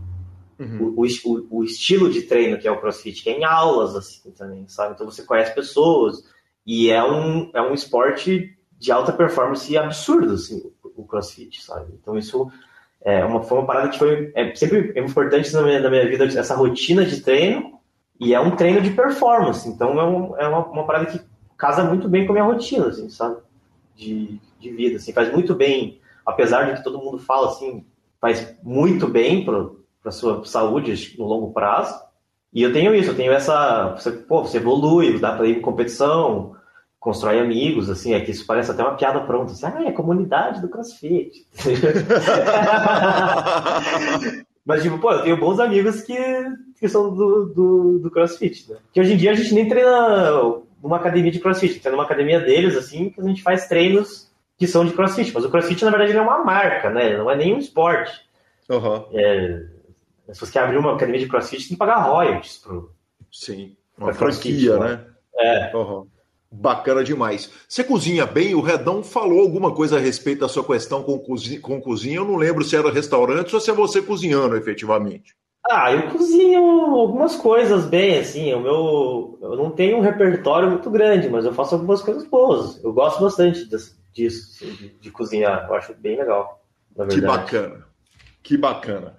Uhum. 0.57 0.93
O, 0.95 1.01
o, 1.01 1.47
o, 1.59 1.63
estilo 1.63 2.09
de 2.09 2.21
treino 2.21 2.57
que 2.57 2.67
é 2.67 2.71
o 2.71 2.79
CrossFit, 2.79 3.23
que 3.23 3.29
é 3.29 3.37
em 3.37 3.43
aulas, 3.43 3.95
assim, 3.95 4.31
também, 4.31 4.65
sabe? 4.67 4.93
Então 4.93 5.05
você 5.05 5.23
conhece 5.23 5.53
pessoas 5.53 6.23
e 6.65 6.89
é 6.89 7.03
um, 7.03 7.51
é 7.53 7.61
um 7.61 7.73
esporte 7.73 8.57
de 8.79 8.91
alta 8.91 9.11
performance 9.11 9.77
absurdo, 9.77 10.33
assim, 10.33 10.71
o, 10.81 11.01
o 11.01 11.05
CrossFit, 11.05 11.61
sabe? 11.61 11.93
Então 11.99 12.17
isso 12.17 12.49
é 13.01 13.23
uma, 13.23 13.43
foi 13.43 13.57
uma 13.59 13.67
parada 13.67 13.89
que 13.89 13.99
foi 13.99 14.31
é, 14.33 14.55
sempre 14.55 14.99
importante 14.99 15.53
na 15.53 15.61
minha, 15.61 15.79
na 15.79 15.89
minha 15.89 16.07
vida, 16.09 16.25
essa 16.25 16.55
rotina 16.55 17.05
de 17.05 17.21
treino 17.21 17.79
e 18.19 18.33
é 18.33 18.39
um 18.39 18.55
treino 18.55 18.81
de 18.81 18.91
performance, 18.91 19.67
então 19.67 19.99
é, 19.99 20.03
um, 20.03 20.37
é 20.37 20.47
uma, 20.47 20.65
uma, 20.65 20.85
parada 20.85 21.05
que 21.05 21.19
casa 21.57 21.83
muito 21.83 22.07
bem 22.07 22.25
com 22.25 22.31
a 22.31 22.35
minha 22.35 22.45
rotina, 22.45 22.87
assim, 22.87 23.09
sabe? 23.09 23.37
De, 23.95 24.39
de 24.59 24.71
vida, 24.71 24.95
assim, 24.97 25.13
faz 25.13 25.31
muito 25.31 25.53
bem, 25.53 25.99
apesar 26.25 26.63
de 26.63 26.77
que 26.77 26.83
todo 26.83 26.97
mundo 26.97 27.19
fala, 27.19 27.49
assim, 27.49 27.85
faz 28.19 28.55
muito 28.63 29.07
bem 29.07 29.45
para 30.05 30.11
sua 30.11 30.45
saúde 30.45 31.15
no 31.17 31.25
longo 31.25 31.51
prazo. 31.51 31.99
E 32.53 32.61
eu 32.61 32.71
tenho 32.71 32.93
isso, 32.93 33.09
eu 33.09 33.15
tenho 33.15 33.33
essa, 33.33 33.95
você, 33.95 34.11
pô, 34.11 34.43
você 34.43 34.57
evolui, 34.57 35.19
dá 35.19 35.35
para 35.35 35.47
ir 35.47 35.57
em 35.57 35.61
competição, 35.61 36.55
constrói 36.99 37.39
amigos, 37.39 37.89
assim, 37.89 38.13
é 38.13 38.21
que 38.21 38.29
isso 38.29 38.45
parece 38.45 38.69
até 38.69 38.83
uma 38.83 38.95
piada 38.95 39.19
pronta, 39.21 39.51
assim, 39.51 39.65
ah, 39.65 39.83
é 39.83 39.87
a 39.87 39.93
comunidade 39.93 40.61
do 40.61 40.69
CrossFit. 40.69 41.47
Mas, 44.63 44.83
tipo, 44.83 44.99
pô, 44.99 45.11
eu 45.11 45.23
tenho 45.23 45.39
bons 45.39 45.59
amigos 45.59 46.01
que, 46.01 46.15
que 46.79 46.87
são 46.87 47.11
do, 47.13 47.45
do, 47.47 47.99
do 47.99 48.11
CrossFit, 48.11 48.71
né? 48.71 48.77
Que 48.93 49.01
hoje 49.01 49.13
em 49.13 49.17
dia 49.17 49.31
a 49.31 49.35
gente 49.35 49.53
nem 49.53 49.67
treina 49.67 50.41
numa 50.81 50.97
academia 50.97 51.31
de 51.31 51.39
CrossFit, 51.39 51.79
treina 51.79 51.97
numa 51.97 52.05
academia 52.05 52.39
deles, 52.39 52.77
assim, 52.77 53.09
que 53.09 53.19
a 53.19 53.23
gente 53.23 53.41
faz 53.41 53.67
treinos 53.67 54.31
que 54.57 54.67
são 54.67 54.85
de 54.85 54.93
CrossFit. 54.93 55.33
Mas 55.33 55.45
o 55.45 55.49
CrossFit, 55.49 55.83
na 55.83 55.91
verdade, 55.91 56.15
é 56.15 56.21
uma 56.21 56.43
marca, 56.43 56.91
né? 56.91 57.17
Não 57.17 57.29
é 57.29 57.35
nenhum 57.35 57.57
esporte. 57.57 58.23
Uhum. 58.69 59.05
É, 59.13 59.74
se 60.33 60.39
você 60.39 60.51
quer 60.51 60.63
abrir 60.63 60.77
uma 60.77 60.95
academia 60.95 61.19
de 61.19 61.27
CrossFit, 61.27 61.63
tem 61.63 61.69
que 61.69 61.77
pagar 61.77 61.97
royalties 61.97 62.57
pro. 62.57 62.91
Sim, 63.31 63.75
uma 63.97 64.13
franquia, 64.13 64.77
né? 64.77 65.05
É. 65.37 65.75
Uhum. 65.75 66.07
Bacana 66.51 67.03
demais. 67.03 67.51
Você 67.67 67.83
cozinha 67.83 68.25
bem? 68.25 68.55
O 68.55 68.61
Redão 68.61 69.03
falou 69.03 69.41
alguma 69.41 69.73
coisa 69.73 69.97
a 69.97 69.99
respeito 69.99 70.39
da 70.39 70.47
sua 70.47 70.63
questão 70.63 71.03
com 71.03 71.19
cozinha, 71.19 71.59
com 71.59 71.81
cozinha. 71.81 72.17
Eu 72.17 72.25
não 72.25 72.37
lembro 72.37 72.63
se 72.63 72.75
era 72.75 72.91
restaurante 72.91 73.53
ou 73.53 73.59
se 73.59 73.69
é 73.69 73.73
você 73.73 74.01
cozinhando 74.01 74.55
efetivamente. 74.55 75.35
Ah, 75.69 75.91
eu 75.91 76.09
cozinho 76.11 76.61
algumas 76.61 77.35
coisas 77.35 77.85
bem, 77.85 78.19
assim. 78.19 78.53
O 78.53 78.61
meu, 78.61 79.39
eu 79.41 79.55
não 79.57 79.71
tenho 79.71 79.97
um 79.97 80.01
repertório 80.01 80.69
muito 80.69 80.89
grande, 80.91 81.27
mas 81.27 81.43
eu 81.43 81.53
faço 81.53 81.75
algumas 81.75 82.01
coisas 82.01 82.25
boas. 82.27 82.81
Eu 82.83 82.93
gosto 82.93 83.21
bastante 83.21 83.67
disso, 83.67 83.95
assim, 84.13 84.71
de, 84.75 84.89
de, 84.99 85.11
cozinhar. 85.11 85.65
Eu 85.67 85.73
acho 85.73 85.93
bem 85.95 86.17
legal. 86.17 86.63
Que 87.09 87.19
bacana. 87.19 87.85
Que 88.43 88.57
bacana. 88.57 89.17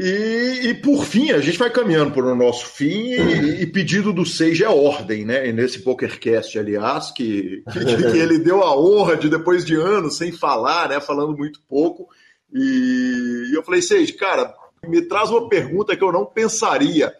E, 0.00 0.68
e, 0.68 0.74
por 0.74 1.04
fim, 1.04 1.32
a 1.32 1.40
gente 1.40 1.58
vai 1.58 1.68
caminhando 1.70 2.12
para 2.12 2.24
o 2.24 2.36
nosso 2.36 2.66
fim 2.66 3.14
e, 3.14 3.62
e 3.62 3.66
pedido 3.66 4.12
do 4.12 4.24
Sage 4.24 4.62
é 4.62 4.68
ordem, 4.68 5.24
né? 5.24 5.48
E 5.48 5.52
nesse 5.52 5.80
PokerCast, 5.80 6.56
aliás, 6.56 7.10
que, 7.10 7.64
que, 7.72 7.80
que, 7.84 8.16
ele 8.16 8.38
deu 8.38 8.62
a 8.62 8.78
honra 8.78 9.16
de, 9.16 9.28
depois 9.28 9.64
de 9.64 9.74
anos, 9.74 10.16
sem 10.16 10.30
falar, 10.30 10.88
né? 10.88 11.00
Falando 11.00 11.36
muito 11.36 11.60
pouco. 11.68 12.08
E, 12.54 13.48
e 13.50 13.56
eu 13.56 13.62
falei, 13.64 13.82
Sage, 13.82 14.12
cara, 14.12 14.54
me 14.86 15.02
traz 15.02 15.30
uma 15.30 15.48
pergunta 15.48 15.96
que 15.96 16.04
eu 16.04 16.12
não 16.12 16.24
pensaria 16.24 17.12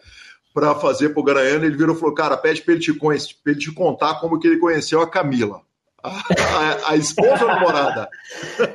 para 0.53 0.73
fazer 0.73 1.09
para 1.09 1.19
o 1.19 1.23
Garanhano. 1.23 1.65
Ele 1.65 1.75
virou 1.75 1.97
e 1.97 1.99
falou, 1.99 2.15
cara, 2.15 2.37
pede 2.37 2.61
para 2.61 2.75
ele, 2.75 2.81
te, 2.81 2.97
ele 3.45 3.59
te 3.59 3.73
contar 3.73 4.21
como 4.21 4.39
que 4.39 4.47
ele 4.47 4.57
conheceu 4.57 5.01
a 5.01 5.09
Camila. 5.09 5.63
A, 6.03 6.91
a, 6.91 6.95
esposa 6.95 7.43
ou 7.43 7.51
a 7.51 7.55
namorada? 7.55 8.09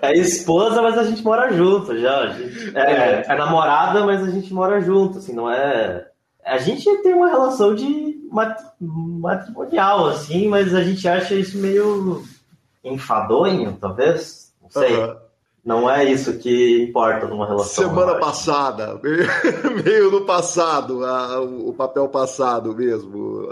É 0.03 0.13
esposa, 0.13 0.83
mas 0.83 0.99
a 0.99 1.05
gente 1.05 1.23
mora 1.23 1.53
junto 1.53 1.99
já. 1.99 2.29
Gente, 2.29 2.77
é, 2.77 2.81
é, 2.81 3.25
é, 3.27 3.37
namorada, 3.37 4.05
mas 4.05 4.23
a 4.23 4.31
gente 4.31 4.53
mora 4.53 4.81
junto, 4.81 5.19
assim, 5.19 5.33
não 5.33 5.51
é. 5.51 6.07
A 6.45 6.59
gente 6.59 6.85
tem 7.03 7.15
uma 7.15 7.29
relação 7.29 7.75
de 7.75 8.15
matrimonial, 8.31 10.09
assim, 10.09 10.49
mas 10.49 10.75
a 10.75 10.83
gente 10.83 11.07
acha 11.09 11.35
isso 11.35 11.57
meio 11.57 12.23
enfadonho, 12.83 13.77
talvez. 13.81 14.53
Não 14.63 14.71
sei. 14.71 14.97
Uhum. 14.97 15.17
Não 15.65 15.91
é 15.91 16.05
isso 16.05 16.39
que 16.39 16.83
importa 16.83 17.27
numa 17.27 17.47
relação. 17.47 17.89
Semana 17.89 18.17
passada, 18.17 19.01
meio 19.83 20.11
no 20.11 20.27
passado, 20.27 21.03
a, 21.03 21.41
o 21.41 21.73
papel 21.73 22.07
passado 22.09 22.77
mesmo. 22.77 23.49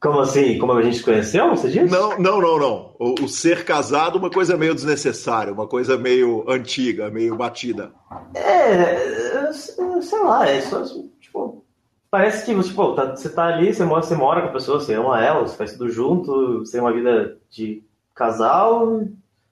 Como 0.00 0.20
assim? 0.20 0.58
Como 0.58 0.72
a 0.72 0.82
gente 0.82 0.98
se 0.98 1.02
conheceu, 1.02 1.50
você 1.50 1.68
disse? 1.68 1.92
Não, 1.92 2.18
não, 2.18 2.40
não, 2.40 2.58
não. 2.58 2.96
O, 2.98 3.24
o, 3.24 3.28
ser 3.28 3.64
casado 3.64 4.18
uma 4.18 4.30
coisa 4.30 4.56
meio 4.56 4.74
desnecessária, 4.74 5.52
uma 5.52 5.66
coisa 5.66 5.96
meio 5.96 6.44
antiga, 6.48 7.10
meio 7.10 7.34
batida. 7.36 7.92
É, 8.34 9.50
sei 9.52 10.18
lá, 10.22 10.48
é 10.48 10.60
só, 10.60 10.84
tipo, 11.18 11.64
parece 12.10 12.44
que 12.44 12.62
tipo, 12.62 12.94
tá, 12.94 13.16
você 13.16 13.28
tá 13.30 13.46
ali, 13.46 13.72
você 13.72 13.84
mora, 13.84 14.02
você 14.02 14.14
mora 14.14 14.42
com 14.42 14.48
a 14.48 14.52
pessoa, 14.52 14.80
você 14.80 14.94
ama 14.94 15.24
ela, 15.24 15.46
você 15.46 15.56
faz 15.56 15.72
tudo 15.72 15.88
junto, 15.88 16.58
você 16.58 16.72
tem 16.72 16.80
uma 16.80 16.92
vida 16.92 17.38
de 17.50 17.82
casal, 18.14 19.00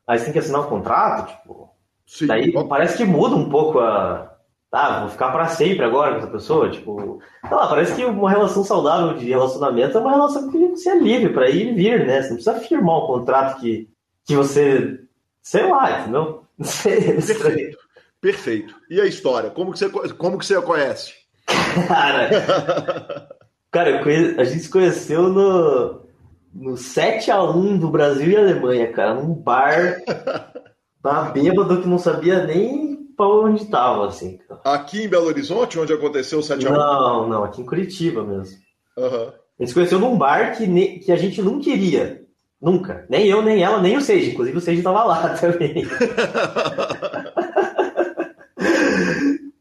aí 0.06 0.18
você 0.18 0.24
tem 0.24 0.32
que 0.34 0.38
assinar 0.38 0.60
um 0.60 0.68
contrato, 0.68 1.36
tipo. 1.36 1.70
Sim. 2.06 2.26
Daí 2.26 2.52
parece 2.68 2.98
que 2.98 3.04
muda 3.04 3.34
um 3.34 3.48
pouco 3.48 3.80
a, 3.80 4.34
ah, 4.74 5.01
vou 5.01 5.09
ficar 5.09 5.30
para 5.30 5.46
sempre 5.46 5.84
agora 5.84 6.12
com 6.12 6.18
essa 6.18 6.26
pessoa, 6.26 6.68
tipo, 6.68 7.20
sei 7.46 7.56
lá, 7.56 7.68
parece 7.68 7.94
que 7.94 8.05
uma 8.05 8.28
relação 8.28 8.64
saudável 8.64 9.16
de 9.16 9.28
relacionamento 9.28 9.96
é 9.96 10.01
uma 10.01 10.10
relação 10.10 10.51
que 10.51 10.68
você 10.68 10.90
é 10.90 10.98
livre 10.98 11.32
para 11.32 11.48
ir 11.48 11.68
e 11.68 11.74
vir, 11.74 12.05
né? 12.05 12.20
Você 12.20 12.28
não 12.28 12.36
precisa 12.36 12.60
firmar 12.60 12.98
um 12.98 13.06
contrato 13.06 13.60
que, 13.60 13.88
que 14.24 14.34
você, 14.34 15.01
sei 15.42 15.70
lá, 15.70 16.01
entendeu? 16.01 16.44
Perfeito. 16.59 17.78
Perfeito. 18.20 18.74
E 18.90 19.01
a 19.01 19.06
história? 19.06 19.51
Como 19.51 19.72
que 19.72 19.78
você, 19.78 19.88
como 20.14 20.38
que 20.38 20.46
você 20.46 20.56
a 20.56 20.62
conhece? 20.62 21.14
Cara, 21.86 23.28
cara 23.70 24.01
a 24.38 24.44
gente 24.44 24.60
se 24.60 24.70
conheceu 24.70 25.28
no, 25.28 26.06
no 26.55 26.72
7x1 26.72 27.78
do 27.78 27.90
Brasil 27.90 28.30
e 28.30 28.36
Alemanha, 28.36 28.90
cara, 28.92 29.14
num 29.14 29.34
bar, 29.34 30.01
tá 31.02 31.22
bêbado 31.32 31.82
que 31.82 31.88
não 31.88 31.98
sabia 31.98 32.44
nem 32.46 32.93
pra 33.16 33.26
onde 33.26 33.66
tava, 33.66 34.06
assim. 34.06 34.38
Aqui 34.64 35.04
em 35.04 35.08
Belo 35.08 35.26
Horizonte, 35.26 35.78
onde 35.78 35.92
aconteceu 35.92 36.38
o 36.38 36.42
7x1? 36.42 36.70
Não, 36.70 37.28
não, 37.28 37.44
aqui 37.44 37.60
em 37.60 37.66
Curitiba 37.66 38.22
mesmo. 38.24 38.56
Uhum. 38.96 39.28
A 39.28 39.62
gente 39.62 39.68
se 39.68 39.74
conheceu 39.74 39.98
num 39.98 40.16
bar 40.16 40.56
que, 40.56 40.66
ne... 40.66 40.98
que 40.98 41.12
a 41.12 41.16
gente 41.16 41.40
não 41.40 41.60
queria. 41.60 42.22
Nunca. 42.60 43.06
Nem 43.08 43.26
eu, 43.26 43.42
nem 43.42 43.62
ela, 43.62 43.80
nem 43.80 43.96
o 43.96 44.00
Seiji. 44.00 44.32
Inclusive 44.32 44.58
o 44.58 44.60
Seiji 44.60 44.82
tava 44.82 45.04
lá 45.04 45.28
também. 45.38 45.86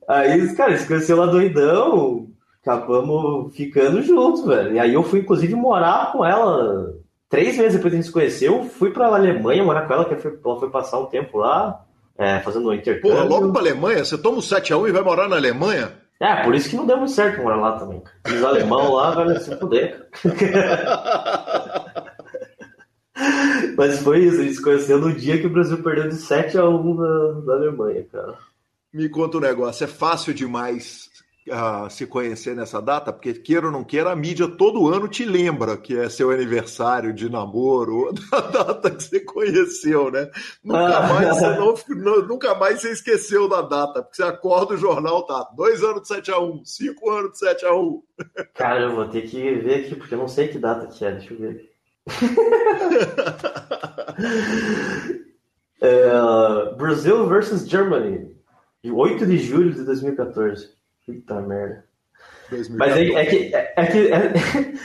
aí, 0.07 0.55
cara, 0.55 0.77
se 0.77 0.87
conheceu 0.87 1.17
lá 1.17 1.25
doidão, 1.25 2.27
acabamos 2.61 3.55
ficando 3.55 4.01
juntos, 4.01 4.45
velho. 4.45 4.75
E 4.75 4.79
aí 4.79 4.93
eu 4.93 5.03
fui, 5.03 5.19
inclusive, 5.19 5.53
morar 5.53 6.11
com 6.11 6.25
ela 6.25 6.93
três 7.29 7.57
meses 7.57 7.73
depois 7.73 7.91
que 7.91 7.97
a 7.97 8.01
gente 8.01 8.07
se 8.07 8.13
conheceu. 8.13 8.63
Fui 8.63 8.91
pra 8.91 9.07
Alemanha 9.07 9.63
morar 9.63 9.87
com 9.87 9.93
ela, 9.93 10.05
que 10.05 10.13
ela 10.13 10.59
foi 10.59 10.69
passar 10.69 10.99
um 10.99 11.07
tempo 11.07 11.37
lá 11.37 11.83
é, 12.17 12.39
fazendo 12.39 12.69
um 12.69 12.73
intercâmbio. 12.73 13.15
Porra, 13.15 13.23
logo 13.23 13.51
pra 13.51 13.61
Alemanha? 13.61 14.05
Você 14.05 14.17
toma 14.17 14.37
um 14.37 14.41
7x1 14.41 14.89
e 14.89 14.91
vai 14.91 15.01
morar 15.01 15.27
na 15.27 15.35
Alemanha? 15.35 15.91
É, 16.19 16.43
por 16.43 16.55
isso 16.55 16.69
que 16.69 16.75
não 16.75 16.85
deu 16.85 16.97
muito 16.97 17.11
certo 17.11 17.41
morar 17.41 17.57
lá 17.57 17.79
também. 17.79 18.01
Os 18.25 18.43
alemão 18.43 18.93
lá 18.93 19.11
vai 19.11 19.39
se 19.39 19.55
fuder. 19.57 20.07
Mas 23.77 23.99
foi 24.01 24.19
isso, 24.19 24.39
a 24.39 24.43
gente 24.43 24.55
se 24.55 24.61
conheceu 24.61 24.99
no 24.99 25.11
dia 25.13 25.39
que 25.39 25.47
o 25.47 25.49
Brasil 25.49 25.81
perdeu 25.83 26.07
de 26.07 26.15
7 26.15 26.57
a 26.57 26.67
1 26.67 26.93
na, 26.93 27.33
na 27.45 27.53
Alemanha, 27.53 28.05
cara. 28.11 28.37
Me 28.93 29.09
conta 29.09 29.37
um 29.37 29.41
negócio, 29.41 29.83
é 29.83 29.87
fácil 29.87 30.33
demais 30.33 31.09
se 31.89 32.07
conhecer 32.07 32.55
nessa 32.55 32.81
data, 32.81 33.11
porque 33.11 33.33
queira 33.33 33.65
ou 33.65 33.71
não 33.71 33.83
queira, 33.83 34.11
a 34.11 34.15
mídia 34.15 34.47
todo 34.47 34.87
ano 34.87 35.07
te 35.07 35.25
lembra 35.25 35.75
que 35.75 35.97
é 35.97 36.07
seu 36.09 36.31
aniversário 36.31 37.13
de 37.13 37.29
namoro, 37.29 38.13
da 38.31 38.39
data 38.39 38.91
que 38.91 39.03
você 39.03 39.19
conheceu, 39.19 40.09
né? 40.09 40.29
Nunca, 40.63 40.97
ah. 40.97 41.13
mais, 41.13 41.29
você 41.29 41.95
não, 41.95 42.21
nunca 42.25 42.55
mais 42.55 42.81
você 42.81 42.91
esqueceu 42.91 43.49
da 43.49 43.61
data, 43.61 44.01
porque 44.01 44.15
você 44.15 44.23
acorda 44.23 44.75
o 44.75 44.77
jornal, 44.77 45.25
tá? 45.25 45.49
Dois 45.55 45.83
anos 45.83 46.03
de 46.03 46.07
7 46.07 46.31
a 46.31 46.39
1 46.39 46.65
cinco 46.65 47.09
anos 47.09 47.33
de 47.33 47.39
7 47.39 47.65
a 47.65 47.75
1 47.75 48.01
Cara, 48.55 48.81
eu 48.81 48.95
vou 48.95 49.09
ter 49.09 49.23
que 49.23 49.55
ver 49.55 49.85
aqui, 49.85 49.95
porque 49.95 50.13
eu 50.13 50.19
não 50.19 50.27
sei 50.27 50.47
que 50.47 50.57
data 50.57 50.87
que 50.87 51.03
é, 51.03 51.11
deixa 51.11 51.33
eu 51.33 51.39
ver. 51.39 51.69
é, 55.81 56.75
Brasil 56.75 57.27
versus 57.27 57.67
Germany, 57.67 58.33
8 58.85 59.25
de 59.25 59.37
julho 59.37 59.73
de 59.73 59.83
2014. 59.83 60.72
Puta 61.05 61.41
merda. 61.41 61.85
Mas 62.77 62.97
é, 62.97 63.07
é, 63.07 63.25
que, 63.25 63.55
é, 63.55 63.73
é, 63.75 63.85
que, 63.85 63.97
é, 64.11 64.33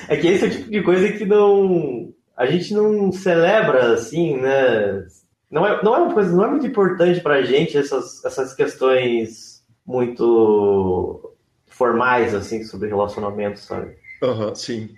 é, 0.09 0.17
que 0.17 0.27
esse 0.27 0.45
é 0.45 0.49
o 0.49 0.51
tipo 0.51 0.71
de 0.71 0.83
coisa 0.83 1.13
que 1.13 1.25
não. 1.25 2.13
A 2.37 2.47
gente 2.47 2.73
não 2.73 3.11
celebra 3.11 3.93
assim, 3.93 4.37
né? 4.37 5.05
não 5.51 5.67
é, 5.67 5.83
não 5.83 5.95
é 5.95 5.99
uma 5.99 6.15
coisa, 6.15 6.35
não 6.35 6.45
é 6.45 6.51
muito 6.51 6.67
importante 6.67 7.21
pra 7.21 7.43
gente 7.43 7.77
essas, 7.77 8.25
essas 8.25 8.55
questões 8.55 9.65
muito 9.85 11.35
formais, 11.67 12.35
assim, 12.35 12.63
sobre 12.65 12.89
relacionamento, 12.89 13.59
sabe? 13.59 13.97
Aham, 14.23 14.49
uhum, 14.49 14.55
sim. 14.55 14.95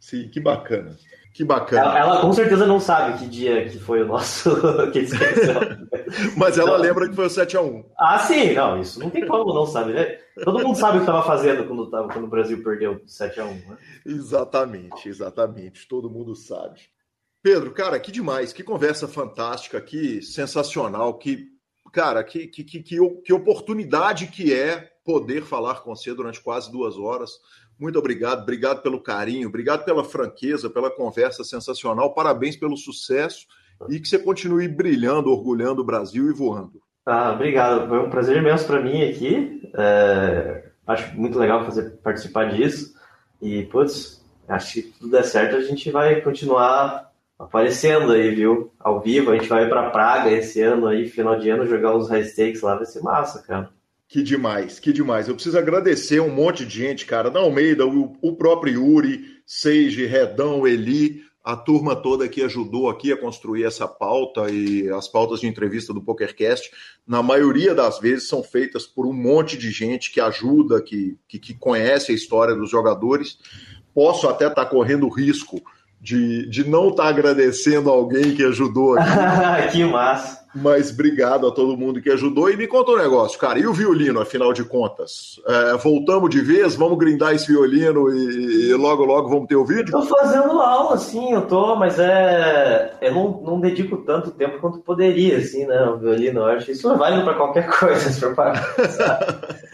Sim, 0.00 0.28
que 0.28 0.40
bacana. 0.40 0.96
Que 1.32 1.44
bacana. 1.44 1.82
Ela, 1.82 1.98
ela, 1.98 2.20
com 2.20 2.32
certeza 2.32 2.66
não 2.66 2.80
sabe 2.80 3.18
que 3.18 3.26
dia 3.26 3.64
que 3.68 3.78
foi 3.78 4.02
o 4.02 4.06
nosso. 4.06 4.50
que 4.92 5.06
Mas 6.36 6.58
ela 6.58 6.70
então, 6.70 6.80
lembra 6.80 7.08
que 7.08 7.14
foi 7.14 7.26
o 7.26 7.30
7x1. 7.30 7.84
Ah, 7.96 8.18
sim, 8.18 8.52
não, 8.52 8.80
isso 8.80 8.98
não 8.98 9.08
tem 9.08 9.26
como 9.26 9.54
não 9.54 9.64
sabe, 9.64 9.92
né? 9.92 10.18
Todo 10.44 10.60
mundo 10.60 10.78
sabe 10.78 10.98
o 10.98 11.00
que 11.00 11.06
estava 11.06 11.22
fazendo 11.24 11.66
quando, 11.66 11.90
tava, 11.90 12.08
quando 12.08 12.24
o 12.24 12.30
Brasil 12.30 12.62
perdeu 12.62 13.00
7x1. 13.00 13.68
Né? 13.68 13.78
Exatamente, 14.06 15.08
exatamente. 15.08 15.86
Todo 15.86 16.10
mundo 16.10 16.34
sabe. 16.34 16.80
Pedro, 17.42 17.72
cara, 17.72 17.98
que 17.98 18.12
demais, 18.12 18.52
que 18.52 18.62
conversa 18.62 19.08
fantástica, 19.08 19.80
que 19.80 20.22
sensacional, 20.22 21.18
que, 21.18 21.48
cara, 21.92 22.22
que, 22.22 22.46
que, 22.46 22.62
que, 22.62 22.82
que 22.82 23.32
oportunidade 23.32 24.28
que 24.28 24.54
é 24.54 24.92
poder 25.04 25.42
falar 25.42 25.80
com 25.80 25.94
você 25.94 26.14
durante 26.14 26.40
quase 26.40 26.70
duas 26.70 26.96
horas. 26.96 27.32
Muito 27.78 27.98
obrigado, 27.98 28.42
obrigado 28.42 28.80
pelo 28.80 29.02
carinho, 29.02 29.48
obrigado 29.48 29.84
pela 29.84 30.04
franqueza, 30.04 30.70
pela 30.70 30.90
conversa 30.90 31.42
sensacional. 31.42 32.14
Parabéns 32.14 32.56
pelo 32.56 32.76
sucesso 32.76 33.46
e 33.88 33.98
que 33.98 34.08
você 34.08 34.18
continue 34.18 34.68
brilhando, 34.68 35.30
orgulhando 35.30 35.82
o 35.82 35.84
Brasil 35.84 36.28
e 36.30 36.32
voando. 36.32 36.80
Ah, 37.04 37.32
obrigado. 37.32 37.88
Foi 37.88 37.98
um 37.98 38.10
prazer 38.10 38.36
imenso 38.36 38.66
para 38.66 38.80
mim 38.80 39.02
aqui. 39.02 39.70
É... 39.76 40.64
Acho 40.86 41.16
muito 41.16 41.38
legal 41.38 41.64
fazer 41.64 41.90
participar 42.02 42.50
disso. 42.52 42.94
E, 43.40 43.64
putz, 43.64 44.24
acho 44.48 44.74
que 44.74 44.82
tudo 44.82 45.10
der 45.10 45.24
certo, 45.24 45.56
a 45.56 45.62
gente 45.62 45.90
vai 45.90 46.20
continuar 46.20 47.10
aparecendo 47.38 48.12
aí, 48.12 48.34
viu? 48.34 48.72
Ao 48.78 49.00
vivo. 49.00 49.30
A 49.30 49.34
gente 49.34 49.48
vai 49.48 49.68
para 49.68 49.90
Praga 49.90 50.30
esse 50.30 50.60
ano 50.60 50.86
aí, 50.86 51.08
final 51.08 51.38
de 51.38 51.50
ano, 51.50 51.66
jogar 51.66 51.94
os 51.96 52.08
high 52.08 52.24
stakes 52.24 52.62
lá. 52.62 52.76
Vai 52.76 52.86
ser 52.86 53.02
massa, 53.02 53.42
cara. 53.42 53.70
Que 54.08 54.22
demais, 54.22 54.78
que 54.78 54.92
demais. 54.92 55.26
Eu 55.26 55.34
preciso 55.34 55.58
agradecer 55.58 56.20
um 56.20 56.28
monte 56.28 56.66
de 56.66 56.78
gente, 56.80 57.06
cara. 57.06 57.30
Da 57.30 57.40
Almeida, 57.40 57.86
o, 57.86 58.16
o 58.20 58.36
próprio 58.36 58.74
Yuri, 58.74 59.24
Seiji, 59.46 60.04
Redão, 60.04 60.66
Eli, 60.66 61.22
a 61.44 61.56
turma 61.56 61.96
toda 61.96 62.28
que 62.28 62.42
ajudou 62.42 62.88
aqui 62.88 63.12
a 63.12 63.16
construir 63.16 63.64
essa 63.64 63.88
pauta 63.88 64.48
e 64.48 64.88
as 64.90 65.08
pautas 65.08 65.40
de 65.40 65.48
entrevista 65.48 65.92
do 65.92 66.00
PokerCast, 66.00 66.70
na 67.06 67.22
maioria 67.22 67.74
das 67.74 67.98
vezes 67.98 68.28
são 68.28 68.42
feitas 68.42 68.86
por 68.86 69.06
um 69.06 69.12
monte 69.12 69.58
de 69.58 69.70
gente 69.70 70.12
que 70.12 70.20
ajuda, 70.20 70.80
que, 70.80 71.18
que, 71.26 71.38
que 71.38 71.54
conhece 71.54 72.12
a 72.12 72.14
história 72.14 72.54
dos 72.54 72.70
jogadores. 72.70 73.38
Posso 73.92 74.28
até 74.28 74.46
estar 74.46 74.64
tá 74.64 74.70
correndo 74.70 75.08
risco 75.08 75.60
de, 76.00 76.48
de 76.48 76.68
não 76.68 76.90
estar 76.90 77.04
tá 77.04 77.08
agradecendo 77.08 77.90
alguém 77.90 78.34
que 78.34 78.44
ajudou 78.44 78.96
aqui. 78.96 79.72
que 79.78 79.84
massa. 79.84 80.41
Mas 80.54 80.90
obrigado 80.90 81.46
a 81.46 81.50
todo 81.50 81.76
mundo 81.76 82.00
que 82.00 82.10
ajudou. 82.10 82.50
E 82.50 82.56
me 82.56 82.66
conta 82.66 82.92
um 82.92 82.98
negócio, 82.98 83.38
cara. 83.38 83.58
E 83.58 83.66
o 83.66 83.72
violino, 83.72 84.20
afinal 84.20 84.52
de 84.52 84.64
contas? 84.64 85.40
É, 85.46 85.76
voltamos 85.78 86.28
de 86.28 86.40
vez? 86.40 86.74
Vamos 86.74 86.98
grindar 86.98 87.34
esse 87.34 87.46
violino 87.46 88.12
e, 88.12 88.68
e, 88.68 88.74
logo, 88.74 89.04
logo 89.04 89.28
vamos 89.28 89.46
ter 89.46 89.56
o 89.56 89.64
vídeo? 89.64 89.92
Tô 89.92 90.02
fazendo 90.02 90.60
aula, 90.60 90.98
sim, 90.98 91.32
eu 91.32 91.46
tô, 91.46 91.74
mas 91.76 91.98
é. 91.98 92.94
Eu 93.00 93.14
não, 93.14 93.40
não 93.42 93.60
dedico 93.60 93.98
tanto 93.98 94.30
tempo 94.30 94.60
quanto 94.60 94.80
poderia, 94.80 95.38
assim, 95.38 95.66
né? 95.66 95.82
O 95.84 95.98
violino, 95.98 96.40
eu 96.40 96.46
acho. 96.46 96.70
Isso 96.70 96.90
é 96.90 96.96
válido 96.96 97.24
pra 97.24 97.34
qualquer 97.34 97.68
coisa, 97.78 98.10
se 98.10 98.20
for 98.20 98.34
parar. 98.34 98.62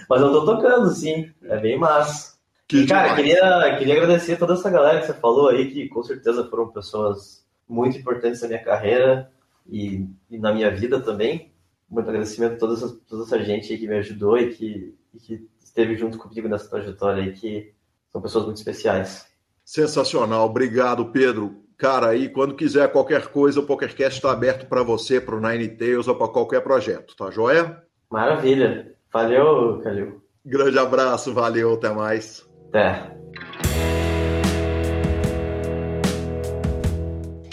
mas 0.08 0.22
eu 0.22 0.32
tô 0.32 0.44
tocando, 0.44 0.88
sim. 0.90 1.28
É 1.44 1.58
bem 1.58 1.76
massa. 1.76 2.38
Que 2.68 2.86
cara, 2.86 3.14
queria, 3.14 3.76
queria 3.78 3.94
agradecer 3.94 4.34
a 4.34 4.36
toda 4.36 4.52
essa 4.52 4.70
galera 4.70 5.00
que 5.00 5.06
você 5.06 5.14
falou 5.14 5.48
aí, 5.48 5.70
que 5.70 5.88
com 5.88 6.02
certeza 6.02 6.44
foram 6.44 6.68
pessoas 6.68 7.42
muito 7.66 7.96
importantes 7.98 8.42
na 8.42 8.48
minha 8.48 8.62
carreira 8.62 9.30
e, 9.68 10.06
e 10.30 10.38
na 10.38 10.52
minha 10.52 10.70
vida 10.70 11.00
também. 11.00 11.52
Muito 11.88 12.08
agradecimento 12.08 12.54
a 12.54 12.58
toda 12.58 12.74
essa, 12.74 12.88
toda 13.08 13.22
essa 13.24 13.42
gente 13.42 13.72
aí 13.72 13.78
que 13.78 13.88
me 13.88 13.96
ajudou 13.96 14.36
e 14.38 14.50
que, 14.50 14.94
e 15.14 15.18
que 15.18 15.48
esteve 15.58 15.96
junto 15.96 16.18
comigo 16.18 16.48
nessa 16.48 16.68
trajetória 16.68 17.22
aí, 17.22 17.32
que 17.32 17.72
são 18.12 18.20
pessoas 18.20 18.44
muito 18.44 18.58
especiais. 18.58 19.26
Sensacional, 19.64 20.46
obrigado, 20.46 21.06
Pedro. 21.12 21.62
Cara, 21.76 22.08
aí 22.08 22.28
quando 22.28 22.56
quiser 22.56 22.90
qualquer 22.90 23.28
coisa, 23.28 23.60
o 23.60 23.66
PokerCast 23.66 24.18
está 24.18 24.32
aberto 24.32 24.66
para 24.66 24.82
você, 24.82 25.20
para 25.20 25.36
o 25.36 25.40
Nine 25.40 25.68
Tails 25.68 26.08
ou 26.08 26.16
para 26.16 26.28
qualquer 26.28 26.60
projeto, 26.60 27.14
tá 27.16 27.30
joia? 27.30 27.82
Maravilha. 28.10 28.94
Valeu, 29.12 29.80
Calil. 29.82 30.22
Grande 30.44 30.78
abraço, 30.78 31.32
valeu, 31.32 31.74
até 31.74 31.90
mais. 31.90 32.46
É. 32.74 33.97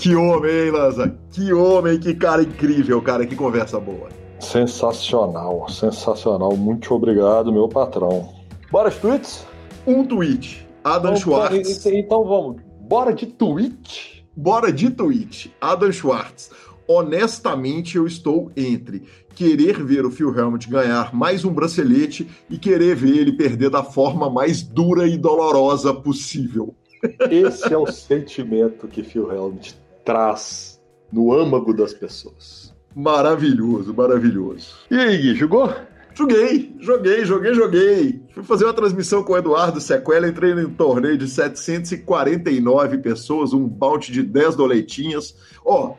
Que 0.06 0.16
homem, 0.16 0.52
hein, 0.52 0.70
Lanza? 0.70 1.18
Que 1.32 1.52
homem, 1.52 2.00
que 2.00 2.14
cara 2.14 2.44
incrível, 2.44 3.02
cara, 3.02 3.26
que 3.26 3.36
conversa 3.36 3.80
boa. 3.80 4.08
Sensacional, 4.40 5.68
sensacional. 5.68 6.56
Muito 6.56 6.94
obrigado, 6.94 7.52
meu 7.52 7.68
patrão. 7.68 8.32
Bora 8.72 8.92
de 8.92 8.98
tweets? 8.98 9.48
Um 9.88 10.06
tweet. 10.06 10.68
Adam 10.84 11.14
então, 11.14 11.22
Schwartz. 11.24 11.86
Então 11.88 12.24
vamos. 12.24 12.62
Bora 12.82 13.16
de 13.16 13.26
tweet? 13.26 14.24
Bora 14.38 14.72
de 14.72 14.92
tweet. 14.92 15.52
Adam 15.60 15.92
Schwartz. 15.92 16.52
Honestamente, 16.88 17.98
eu 17.98 18.06
estou 18.06 18.52
entre 18.56 19.08
querer 19.34 19.84
ver 19.84 20.06
o 20.06 20.12
Phil 20.12 20.38
Helmut 20.38 20.70
ganhar 20.70 21.16
mais 21.16 21.44
um 21.44 21.52
bracelete 21.52 22.30
e 22.48 22.60
querer 22.60 22.96
ver 22.96 23.18
ele 23.18 23.36
perder 23.36 23.72
da 23.72 23.84
forma 23.84 24.30
mais 24.30 24.62
dura 24.62 25.08
e 25.08 25.18
dolorosa 25.18 25.96
possível. 25.96 26.76
Esse 27.32 27.74
é 27.74 27.78
o 27.78 27.88
sentimento 27.88 28.88
que 28.88 29.02
Phil 29.02 29.32
Helmut 29.32 29.84
traz 30.06 30.80
no 31.12 31.34
âmago 31.34 31.74
das 31.74 31.94
pessoas. 31.94 32.74
Maravilhoso, 32.96 33.94
maravilhoso. 33.94 34.76
E 34.90 34.96
aí, 34.96 35.18
Gui, 35.18 35.36
jogou? 35.36 35.74
Joguei, 36.14 36.74
joguei, 36.80 37.26
joguei, 37.26 37.54
joguei. 37.54 38.22
Fui 38.34 38.44
fazer 38.44 38.64
uma 38.64 38.74
transmissão 38.74 39.22
com 39.22 39.34
o 39.34 39.38
Eduardo 39.38 39.82
Sequela, 39.82 40.30
entrei 40.30 40.54
em 40.54 40.66
um 40.66 40.74
torneio 40.74 41.18
de 41.18 41.28
749 41.28 43.00
pessoas, 43.00 43.52
um 43.52 43.68
bounty 43.68 44.14
de 44.14 44.24
10 44.24 44.56
doletinhas. 44.56 45.36
Ó, 45.66 45.90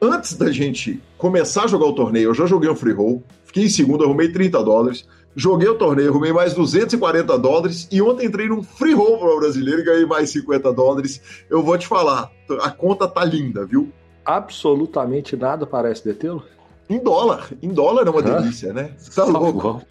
oh, 0.00 0.06
antes 0.06 0.34
da 0.34 0.52
gente 0.52 1.02
começar 1.18 1.64
a 1.64 1.66
jogar 1.66 1.86
o 1.86 1.94
torneio, 1.94 2.30
eu 2.30 2.34
já 2.34 2.46
joguei 2.46 2.70
um 2.70 2.76
free 2.76 2.92
roll, 2.92 3.24
fiquei 3.44 3.64
em 3.64 3.68
segundo, 3.68 4.04
arrumei 4.04 4.30
30 4.30 4.62
dólares. 4.62 5.08
Joguei 5.36 5.68
o 5.68 5.74
torneio, 5.74 6.10
arrumei 6.10 6.32
mais 6.32 6.54
240 6.54 7.36
dólares 7.38 7.88
e 7.90 8.00
ontem 8.00 8.26
entrei 8.26 8.48
num 8.48 8.62
free 8.62 8.94
roll 8.94 9.18
para 9.18 9.34
o 9.34 9.40
brasileiro 9.40 9.80
e 9.80 9.84
ganhei 9.84 10.06
mais 10.06 10.30
50 10.30 10.72
dólares. 10.72 11.20
Eu 11.50 11.62
vou 11.62 11.76
te 11.76 11.88
falar, 11.88 12.30
a 12.62 12.70
conta 12.70 13.08
tá 13.08 13.24
linda, 13.24 13.66
viu? 13.66 13.92
Absolutamente 14.24 15.36
nada 15.36 15.66
parece 15.66 16.04
detê-lo? 16.04 16.44
Em 16.88 16.98
dólar. 16.98 17.50
Em 17.60 17.68
dólar 17.68 18.06
é 18.06 18.10
uma 18.10 18.22
delícia, 18.22 18.72
né? 18.72 18.90
Tá 19.04 19.10
só 19.10 19.24
louco. 19.24 19.60
Vamos, 19.60 19.84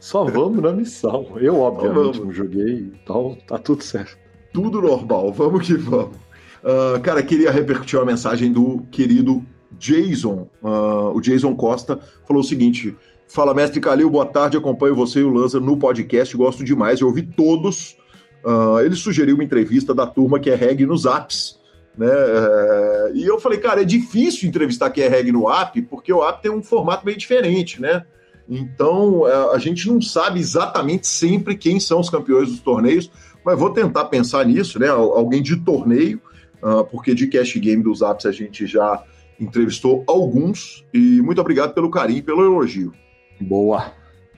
só 0.00 0.24
vamos 0.24 0.62
na 0.62 0.72
missão. 0.72 1.28
Eu, 1.36 1.60
obviamente, 1.60 2.20
não 2.20 2.32
joguei, 2.32 2.92
então 3.02 3.38
tá 3.46 3.58
tudo 3.58 3.84
certo. 3.84 4.18
Tudo 4.52 4.82
normal, 4.82 5.32
vamos 5.32 5.66
que 5.66 5.74
vamos. 5.74 6.16
Uh, 6.62 7.00
cara, 7.02 7.22
queria 7.22 7.52
repercutir 7.52 7.98
uma 7.98 8.04
mensagem 8.04 8.52
do 8.52 8.82
querido 8.90 9.44
Jason, 9.78 10.48
uh, 10.62 11.14
o 11.14 11.20
Jason 11.20 11.54
Costa, 11.54 12.00
falou 12.26 12.42
o 12.42 12.44
seguinte: 12.44 12.96
Fala, 13.28 13.52
mestre 13.52 13.78
Calil, 13.78 14.08
boa 14.08 14.24
tarde. 14.24 14.56
Acompanho 14.56 14.94
você 14.94 15.20
e 15.20 15.22
o 15.22 15.30
Lanza 15.30 15.60
no 15.60 15.76
podcast, 15.76 16.34
gosto 16.34 16.64
demais, 16.64 17.00
eu 17.00 17.08
ouvi 17.08 17.22
todos. 17.22 17.94
Uh, 18.42 18.80
ele 18.80 18.96
sugeriu 18.96 19.34
uma 19.34 19.44
entrevista 19.44 19.94
da 19.94 20.06
turma 20.06 20.40
que 20.40 20.48
é 20.48 20.54
reg 20.54 20.86
nos 20.86 21.04
apps. 21.04 21.60
Né? 21.96 22.06
Uh, 22.06 23.14
e 23.14 23.26
eu 23.26 23.38
falei, 23.38 23.58
cara, 23.58 23.82
é 23.82 23.84
difícil 23.84 24.48
entrevistar 24.48 24.88
quem 24.88 25.04
é 25.04 25.08
reg 25.08 25.30
no 25.30 25.50
app, 25.50 25.80
porque 25.82 26.10
o 26.10 26.26
app 26.26 26.40
tem 26.40 26.50
um 26.50 26.62
formato 26.62 27.04
meio 27.04 27.18
diferente, 27.18 27.82
né? 27.82 28.02
Então 28.48 29.20
uh, 29.20 29.50
a 29.52 29.58
gente 29.58 29.86
não 29.86 30.00
sabe 30.00 30.40
exatamente 30.40 31.06
sempre 31.06 31.54
quem 31.54 31.78
são 31.78 32.00
os 32.00 32.08
campeões 32.08 32.48
dos 32.48 32.60
torneios, 32.60 33.10
mas 33.44 33.58
vou 33.58 33.70
tentar 33.70 34.06
pensar 34.06 34.46
nisso, 34.46 34.78
né? 34.78 34.88
Alguém 34.88 35.42
de 35.42 35.56
torneio, 35.56 36.18
ah, 36.62 36.82
porque 36.82 37.14
de 37.14 37.26
cash 37.26 37.56
game 37.56 37.82
dos 37.82 38.02
apps 38.02 38.26
a 38.26 38.32
gente 38.32 38.66
já 38.66 39.02
entrevistou 39.38 40.02
alguns. 40.06 40.84
E 40.92 41.20
muito 41.22 41.40
obrigado 41.40 41.72
pelo 41.72 41.90
carinho, 41.90 42.22
pelo 42.22 42.44
elogio. 42.44 42.92
Boa. 43.40 43.92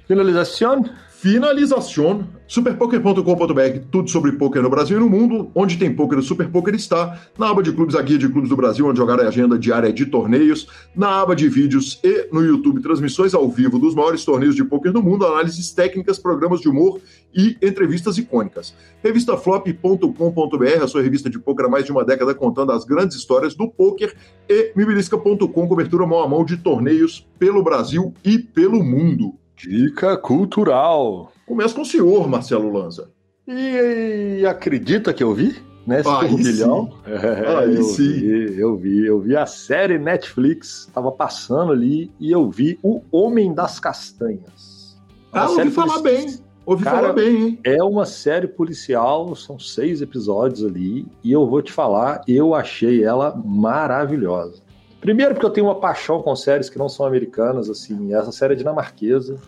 Finalização? 0.06 0.84
Finalização. 1.10 2.26
Superpoker.com.br, 2.50 3.78
tudo 3.92 4.10
sobre 4.10 4.32
poker 4.32 4.60
no 4.60 4.68
Brasil 4.68 4.96
e 4.96 5.00
no 5.00 5.08
mundo. 5.08 5.52
Onde 5.54 5.78
tem 5.78 5.94
poker, 5.94 6.18
o 6.18 6.22
Super 6.22 6.48
Poker 6.48 6.74
está. 6.74 7.16
Na 7.38 7.48
aba 7.48 7.62
de 7.62 7.70
clubes, 7.70 7.94
a 7.94 8.02
guia 8.02 8.18
de 8.18 8.28
clubes 8.28 8.50
do 8.50 8.56
Brasil, 8.56 8.88
onde 8.88 8.98
jogar 8.98 9.20
a 9.20 9.28
agenda 9.28 9.56
diária 9.56 9.92
de 9.92 10.04
torneios. 10.04 10.66
Na 10.92 11.20
aba 11.20 11.36
de 11.36 11.48
vídeos 11.48 12.00
e 12.02 12.26
no 12.32 12.44
YouTube, 12.44 12.82
transmissões 12.82 13.34
ao 13.34 13.48
vivo 13.48 13.78
dos 13.78 13.94
maiores 13.94 14.24
torneios 14.24 14.56
de 14.56 14.64
poker 14.64 14.90
do 14.90 15.00
mundo, 15.00 15.24
análises 15.24 15.70
técnicas, 15.70 16.18
programas 16.18 16.60
de 16.60 16.68
humor 16.68 17.00
e 17.32 17.56
entrevistas 17.62 18.18
icônicas. 18.18 18.74
Revistaflop.com.br, 19.00 20.82
a 20.82 20.88
sua 20.88 21.02
revista 21.02 21.30
de 21.30 21.38
poker 21.38 21.66
há 21.66 21.68
mais 21.68 21.84
de 21.84 21.92
uma 21.92 22.04
década 22.04 22.34
contando 22.34 22.72
as 22.72 22.84
grandes 22.84 23.16
histórias 23.16 23.54
do 23.54 23.68
poker. 23.70 24.12
E 24.48 24.72
mibilisca.com, 24.74 25.68
cobertura 25.68 26.04
mão 26.04 26.18
a 26.18 26.26
mão 26.28 26.44
de 26.44 26.56
torneios 26.56 27.24
pelo 27.38 27.62
Brasil 27.62 28.12
e 28.24 28.40
pelo 28.40 28.82
mundo. 28.82 29.36
Dica 29.56 30.16
cultural. 30.16 31.30
Começa 31.50 31.74
com 31.74 31.82
o 31.82 31.84
senhor, 31.84 32.28
Marcelo 32.28 32.72
Lanza. 32.72 33.10
E, 33.48 34.38
e 34.40 34.46
acredita 34.46 35.12
que 35.12 35.24
eu 35.24 35.34
vi? 35.34 35.56
nesse 35.84 36.08
Aí 36.08 36.28
turbilhão. 36.28 36.86
sim. 36.86 37.10
É, 37.10 37.56
Aí 37.56 37.74
eu 37.74 37.82
sim. 37.82 38.12
vi, 38.12 38.60
eu 38.60 38.76
vi, 38.76 39.06
eu 39.06 39.18
vi 39.18 39.36
a 39.36 39.46
série 39.46 39.98
Netflix, 39.98 40.88
tava 40.94 41.10
passando 41.10 41.72
ali 41.72 42.08
e 42.20 42.30
eu 42.30 42.48
vi 42.48 42.78
O 42.84 43.02
Homem 43.10 43.52
das 43.52 43.80
Castanhas. 43.80 44.96
Uma 45.32 45.42
Ah, 45.42 45.50
ouvi 45.50 45.70
falar 45.72 45.98
bem. 45.98 46.38
Ouvi 46.64 46.84
Cara, 46.84 47.00
falar 47.00 47.12
bem, 47.14 47.36
hein? 47.36 47.58
É 47.64 47.82
uma 47.82 48.06
série 48.06 48.46
policial, 48.46 49.34
são 49.34 49.58
seis 49.58 50.00
episódios 50.00 50.64
ali, 50.64 51.04
e 51.24 51.32
eu 51.32 51.48
vou 51.48 51.60
te 51.60 51.72
falar, 51.72 52.22
eu 52.28 52.54
achei 52.54 53.02
ela 53.02 53.34
maravilhosa. 53.44 54.62
Primeiro 55.00 55.34
porque 55.34 55.46
eu 55.46 55.50
tenho 55.50 55.66
uma 55.66 55.80
paixão 55.80 56.22
com 56.22 56.36
séries 56.36 56.70
que 56.70 56.78
não 56.78 56.88
são 56.88 57.04
americanas, 57.04 57.68
assim, 57.68 58.14
essa 58.14 58.30
série 58.30 58.52
é 58.52 58.56
dinamarquesa, 58.56 59.40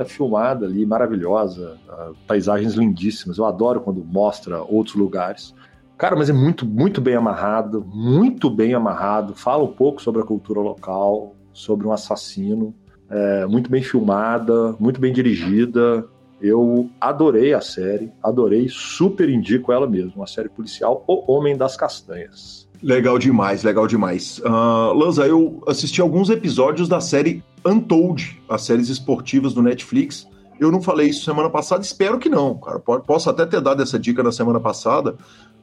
é 0.00 0.04
filmada 0.06 0.64
ali, 0.64 0.86
maravilhosa, 0.86 1.76
ah, 1.86 2.12
paisagens 2.26 2.72
lindíssimas, 2.72 3.36
eu 3.36 3.44
adoro 3.44 3.82
quando 3.82 4.02
mostra 4.02 4.62
outros 4.62 4.96
lugares. 4.96 5.54
Cara, 5.98 6.16
mas 6.16 6.30
é 6.30 6.32
muito, 6.32 6.64
muito 6.64 7.00
bem 7.00 7.14
amarrado, 7.14 7.84
muito 7.84 8.48
bem 8.48 8.72
amarrado, 8.72 9.34
fala 9.34 9.62
um 9.62 9.72
pouco 9.72 10.00
sobre 10.00 10.22
a 10.22 10.24
cultura 10.24 10.60
local, 10.60 11.36
sobre 11.52 11.86
um 11.86 11.92
assassino, 11.92 12.74
é, 13.10 13.46
muito 13.46 13.70
bem 13.70 13.82
filmada, 13.82 14.74
muito 14.80 14.98
bem 14.98 15.12
dirigida, 15.12 16.08
eu 16.40 16.90
adorei 17.00 17.54
a 17.54 17.60
série, 17.60 18.10
adorei, 18.20 18.68
super 18.68 19.28
indico 19.28 19.70
ela 19.70 19.86
mesmo, 19.86 20.14
uma 20.16 20.26
série 20.26 20.48
policial, 20.48 21.04
O 21.06 21.30
Homem 21.32 21.56
das 21.56 21.76
Castanhas. 21.76 22.61
Legal 22.82 23.18
demais, 23.18 23.62
legal 23.62 23.86
demais. 23.86 24.40
Ah, 24.44 24.92
Lanza, 24.94 25.26
eu 25.26 25.62
assisti 25.68 26.00
alguns 26.00 26.30
episódios 26.30 26.88
da 26.88 27.00
série 27.00 27.42
Untold, 27.64 28.40
as 28.48 28.62
séries 28.62 28.88
esportivas 28.88 29.54
do 29.54 29.62
Netflix. 29.62 30.26
Eu 30.58 30.70
não 30.70 30.82
falei 30.82 31.08
isso 31.08 31.24
semana 31.24 31.48
passada, 31.48 31.82
espero 31.82 32.18
que 32.18 32.28
não, 32.28 32.56
cara. 32.58 32.78
Po- 32.80 33.00
Posso 33.00 33.30
até 33.30 33.46
ter 33.46 33.60
dado 33.60 33.82
essa 33.82 33.98
dica 33.98 34.22
na 34.22 34.32
semana 34.32 34.58
passada. 34.60 35.16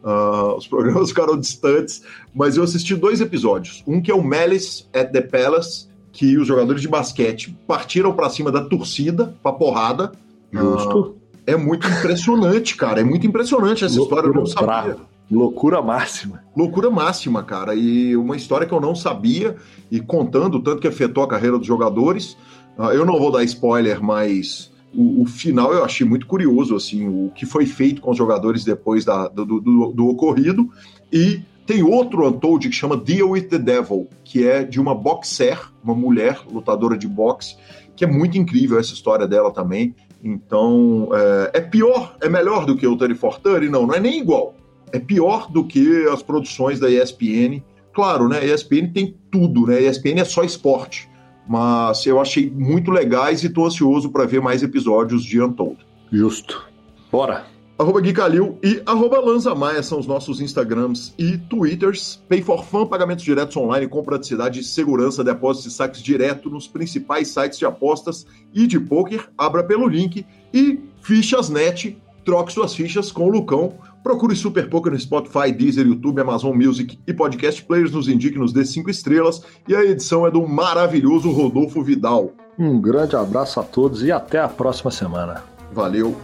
ah, 0.03 0.53
os 0.57 0.65
programas 0.67 1.09
ficaram 1.09 1.37
distantes, 1.37 2.01
mas 2.33 2.55
eu 2.55 2.63
assisti 2.63 2.95
dois 2.95 3.19
episódios. 3.19 3.83
Um 3.85 4.01
que 4.01 4.11
é 4.11 4.15
o 4.15 4.23
Malice 4.23 4.85
at 4.93 5.11
the 5.11 5.21
Palace, 5.21 5.87
que 6.13 6.37
os 6.37 6.47
jogadores 6.47 6.81
de 6.81 6.87
basquete 6.87 7.55
partiram 7.67 8.13
pra 8.13 8.29
cima 8.29 8.49
da 8.51 8.61
torcida, 8.63 9.35
pra 9.43 9.51
porrada. 9.51 10.11
Justo. 10.51 11.15
É 11.45 11.55
muito 11.55 11.85
impressionante, 11.87 12.75
cara. 12.77 13.01
É 13.01 13.03
muito 13.03 13.25
impressionante 13.27 13.83
essa 13.83 13.99
história. 13.99 14.27
Eu 14.27 14.33
não 14.33 14.45
sabia. 14.45 14.65
brava. 14.67 15.09
Loucura 15.31 15.81
máxima. 15.81 16.43
Loucura 16.56 16.89
máxima, 16.89 17.43
cara. 17.43 17.76
E 17.76 18.15
uma 18.18 18.35
história 18.35 18.65
que 18.65 18.73
eu 18.73 18.81
não 18.81 18.95
sabia, 18.95 19.56
e 19.91 19.99
contando 19.99 20.60
tanto 20.60 20.81
que 20.81 20.88
afetou 20.88 21.23
a 21.23 21.27
carreira 21.27 21.57
dos 21.57 21.68
jogadores. 21.68 22.35
Ah, 22.77 22.93
eu 22.93 23.06
não 23.06 23.19
vou 23.19 23.31
dar 23.31 23.43
spoiler, 23.43 24.01
mas 24.03 24.72
o, 24.93 25.22
o 25.22 25.26
final 25.26 25.72
eu 25.73 25.84
achei 25.84 26.07
muito 26.07 26.26
curioso, 26.26 26.76
assim, 26.76 27.07
o 27.07 27.30
que 27.35 27.45
foi 27.45 27.65
feito 27.65 28.01
com 28.01 28.11
os 28.11 28.18
jogadores 28.18 28.64
depois 28.64 29.06
da- 29.06 29.27
do, 29.27 29.45
do- 29.45 29.91
do 29.93 30.07
ocorrido. 30.07 30.69
E 31.14 31.41
tem 31.65 31.84
outro 31.84 32.27
Untold 32.27 32.68
que 32.68 32.73
chama 32.76 32.97
Deal 32.97 33.30
with 33.30 33.43
the 33.49 33.60
Devil, 33.60 34.07
que 34.23 34.47
é 34.47 34.64
de 34.64 34.80
uma 34.81 34.95
boxer, 34.95 35.60
uma 35.84 35.93
mulher 35.93 36.39
lutadora 36.51 36.97
de 36.97 37.07
boxe, 37.07 37.56
que 37.95 38.03
é 38.03 38.07
muito 38.07 38.38
incrível 38.38 38.80
essa 38.80 38.93
história 38.93 39.27
dela 39.27 39.51
também. 39.51 39.93
Então, 40.23 41.10
é, 41.14 41.60
é 41.60 41.61
pior, 41.61 42.15
é 42.22 42.27
melhor 42.30 42.65
do 42.65 42.76
que 42.76 42.88
o 42.88 42.95
3430? 42.97 43.72
Não, 43.72 43.85
não 43.85 43.93
é 43.93 43.99
nem 43.99 44.19
igual 44.19 44.56
é 44.91 44.99
pior 44.99 45.52
do 45.52 45.64
que 45.64 46.07
as 46.07 46.22
produções 46.22 46.80
da 46.80 46.90
ESPN. 46.90 47.61
Claro, 47.94 48.28
né? 48.28 48.40
A 48.40 48.45
ESPN 48.45 48.91
tem 48.94 49.16
tudo, 49.32 49.68
né? 49.68 49.78
A 49.78 49.82
ESPN 49.82 50.20
é 50.20 50.26
só 50.26 50.44
esporte. 50.44 51.10
Mas 51.48 52.06
eu 52.06 52.22
achei 52.22 52.49
muito 52.49 52.91
legais 52.91 53.44
e 53.44 53.49
tô 53.49 53.66
ansioso 53.66 54.11
para 54.11 54.26
ver 54.26 54.41
mais 54.41 54.61
episódios 54.61 55.24
de 55.24 55.41
Untold. 55.41 55.78
Justo. 56.11 56.68
Bora. 57.11 57.45
Arroba 57.80 58.02
Gui 58.02 58.11
Calil 58.11 58.57
e 58.61 58.84
arroba 58.86 59.22
Lanza 59.22 59.56
Maia 59.56 59.82
são 59.82 59.99
os 59.99 60.06
nossos 60.06 60.41
Instagrams 60.41 61.14
e 61.18 61.38
Twitters. 61.38 62.22
Pay 62.28 62.41
for 62.41 62.66
Fun, 62.66 62.86
pagamentos 62.86 63.24
diretos 63.24 63.56
online 63.56 63.88
com 63.88 64.03
praticidade 64.03 64.60
e 64.60 64.64
segurança, 64.66 65.24
depósitos 65.24 65.72
e 65.72 65.76
saques 65.76 66.02
direto 66.02 66.49
nos 66.49 66.68
principais 66.68 67.30
sites 67.30 67.57
de 67.57 67.66
apostas 67.66 68.28
e 68.53 68.68
de 68.68 68.78
poker. 68.82 69.30
Abra 69.38 69.64
pelo 69.64 69.88
link. 69.88 70.26
E 70.53 70.78
Fichas.net, 71.02 71.98
troque 72.30 72.53
suas 72.53 72.76
fichas 72.76 73.11
com 73.11 73.26
o 73.26 73.30
Lucão. 73.30 73.73
Procure 74.03 74.35
Super 74.35 74.69
Poker 74.69 74.91
no 74.91 74.99
Spotify, 74.99 75.51
Deezer, 75.51 75.88
YouTube, 75.88 76.22
Amazon 76.22 76.56
Music 76.56 76.99
e 77.07 77.11
Podcast 77.11 77.64
Players. 77.64 77.91
Nos 77.91 78.07
indique, 78.07 78.38
nos 78.38 78.53
dê 78.53 78.64
cinco 78.64 78.91
estrelas. 78.91 79.41
E 79.68 79.76
a 79.76 79.84
edição 79.84 80.27
é 80.27 80.31
do 80.31 80.47
maravilhoso 80.47 81.31
Rodolfo 81.31 81.81
Vidal. 81.84 82.31
Um 82.57 82.80
grande 82.80 83.15
abraço 83.15 83.60
a 83.60 83.64
todos 83.64 84.03
e 84.03 84.11
até 84.11 84.39
a 84.39 84.47
próxima 84.47 84.91
semana. 84.91 85.43
Valeu! 85.73 86.15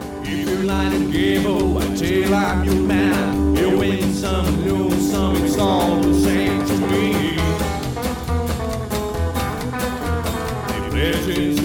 If 11.28 11.65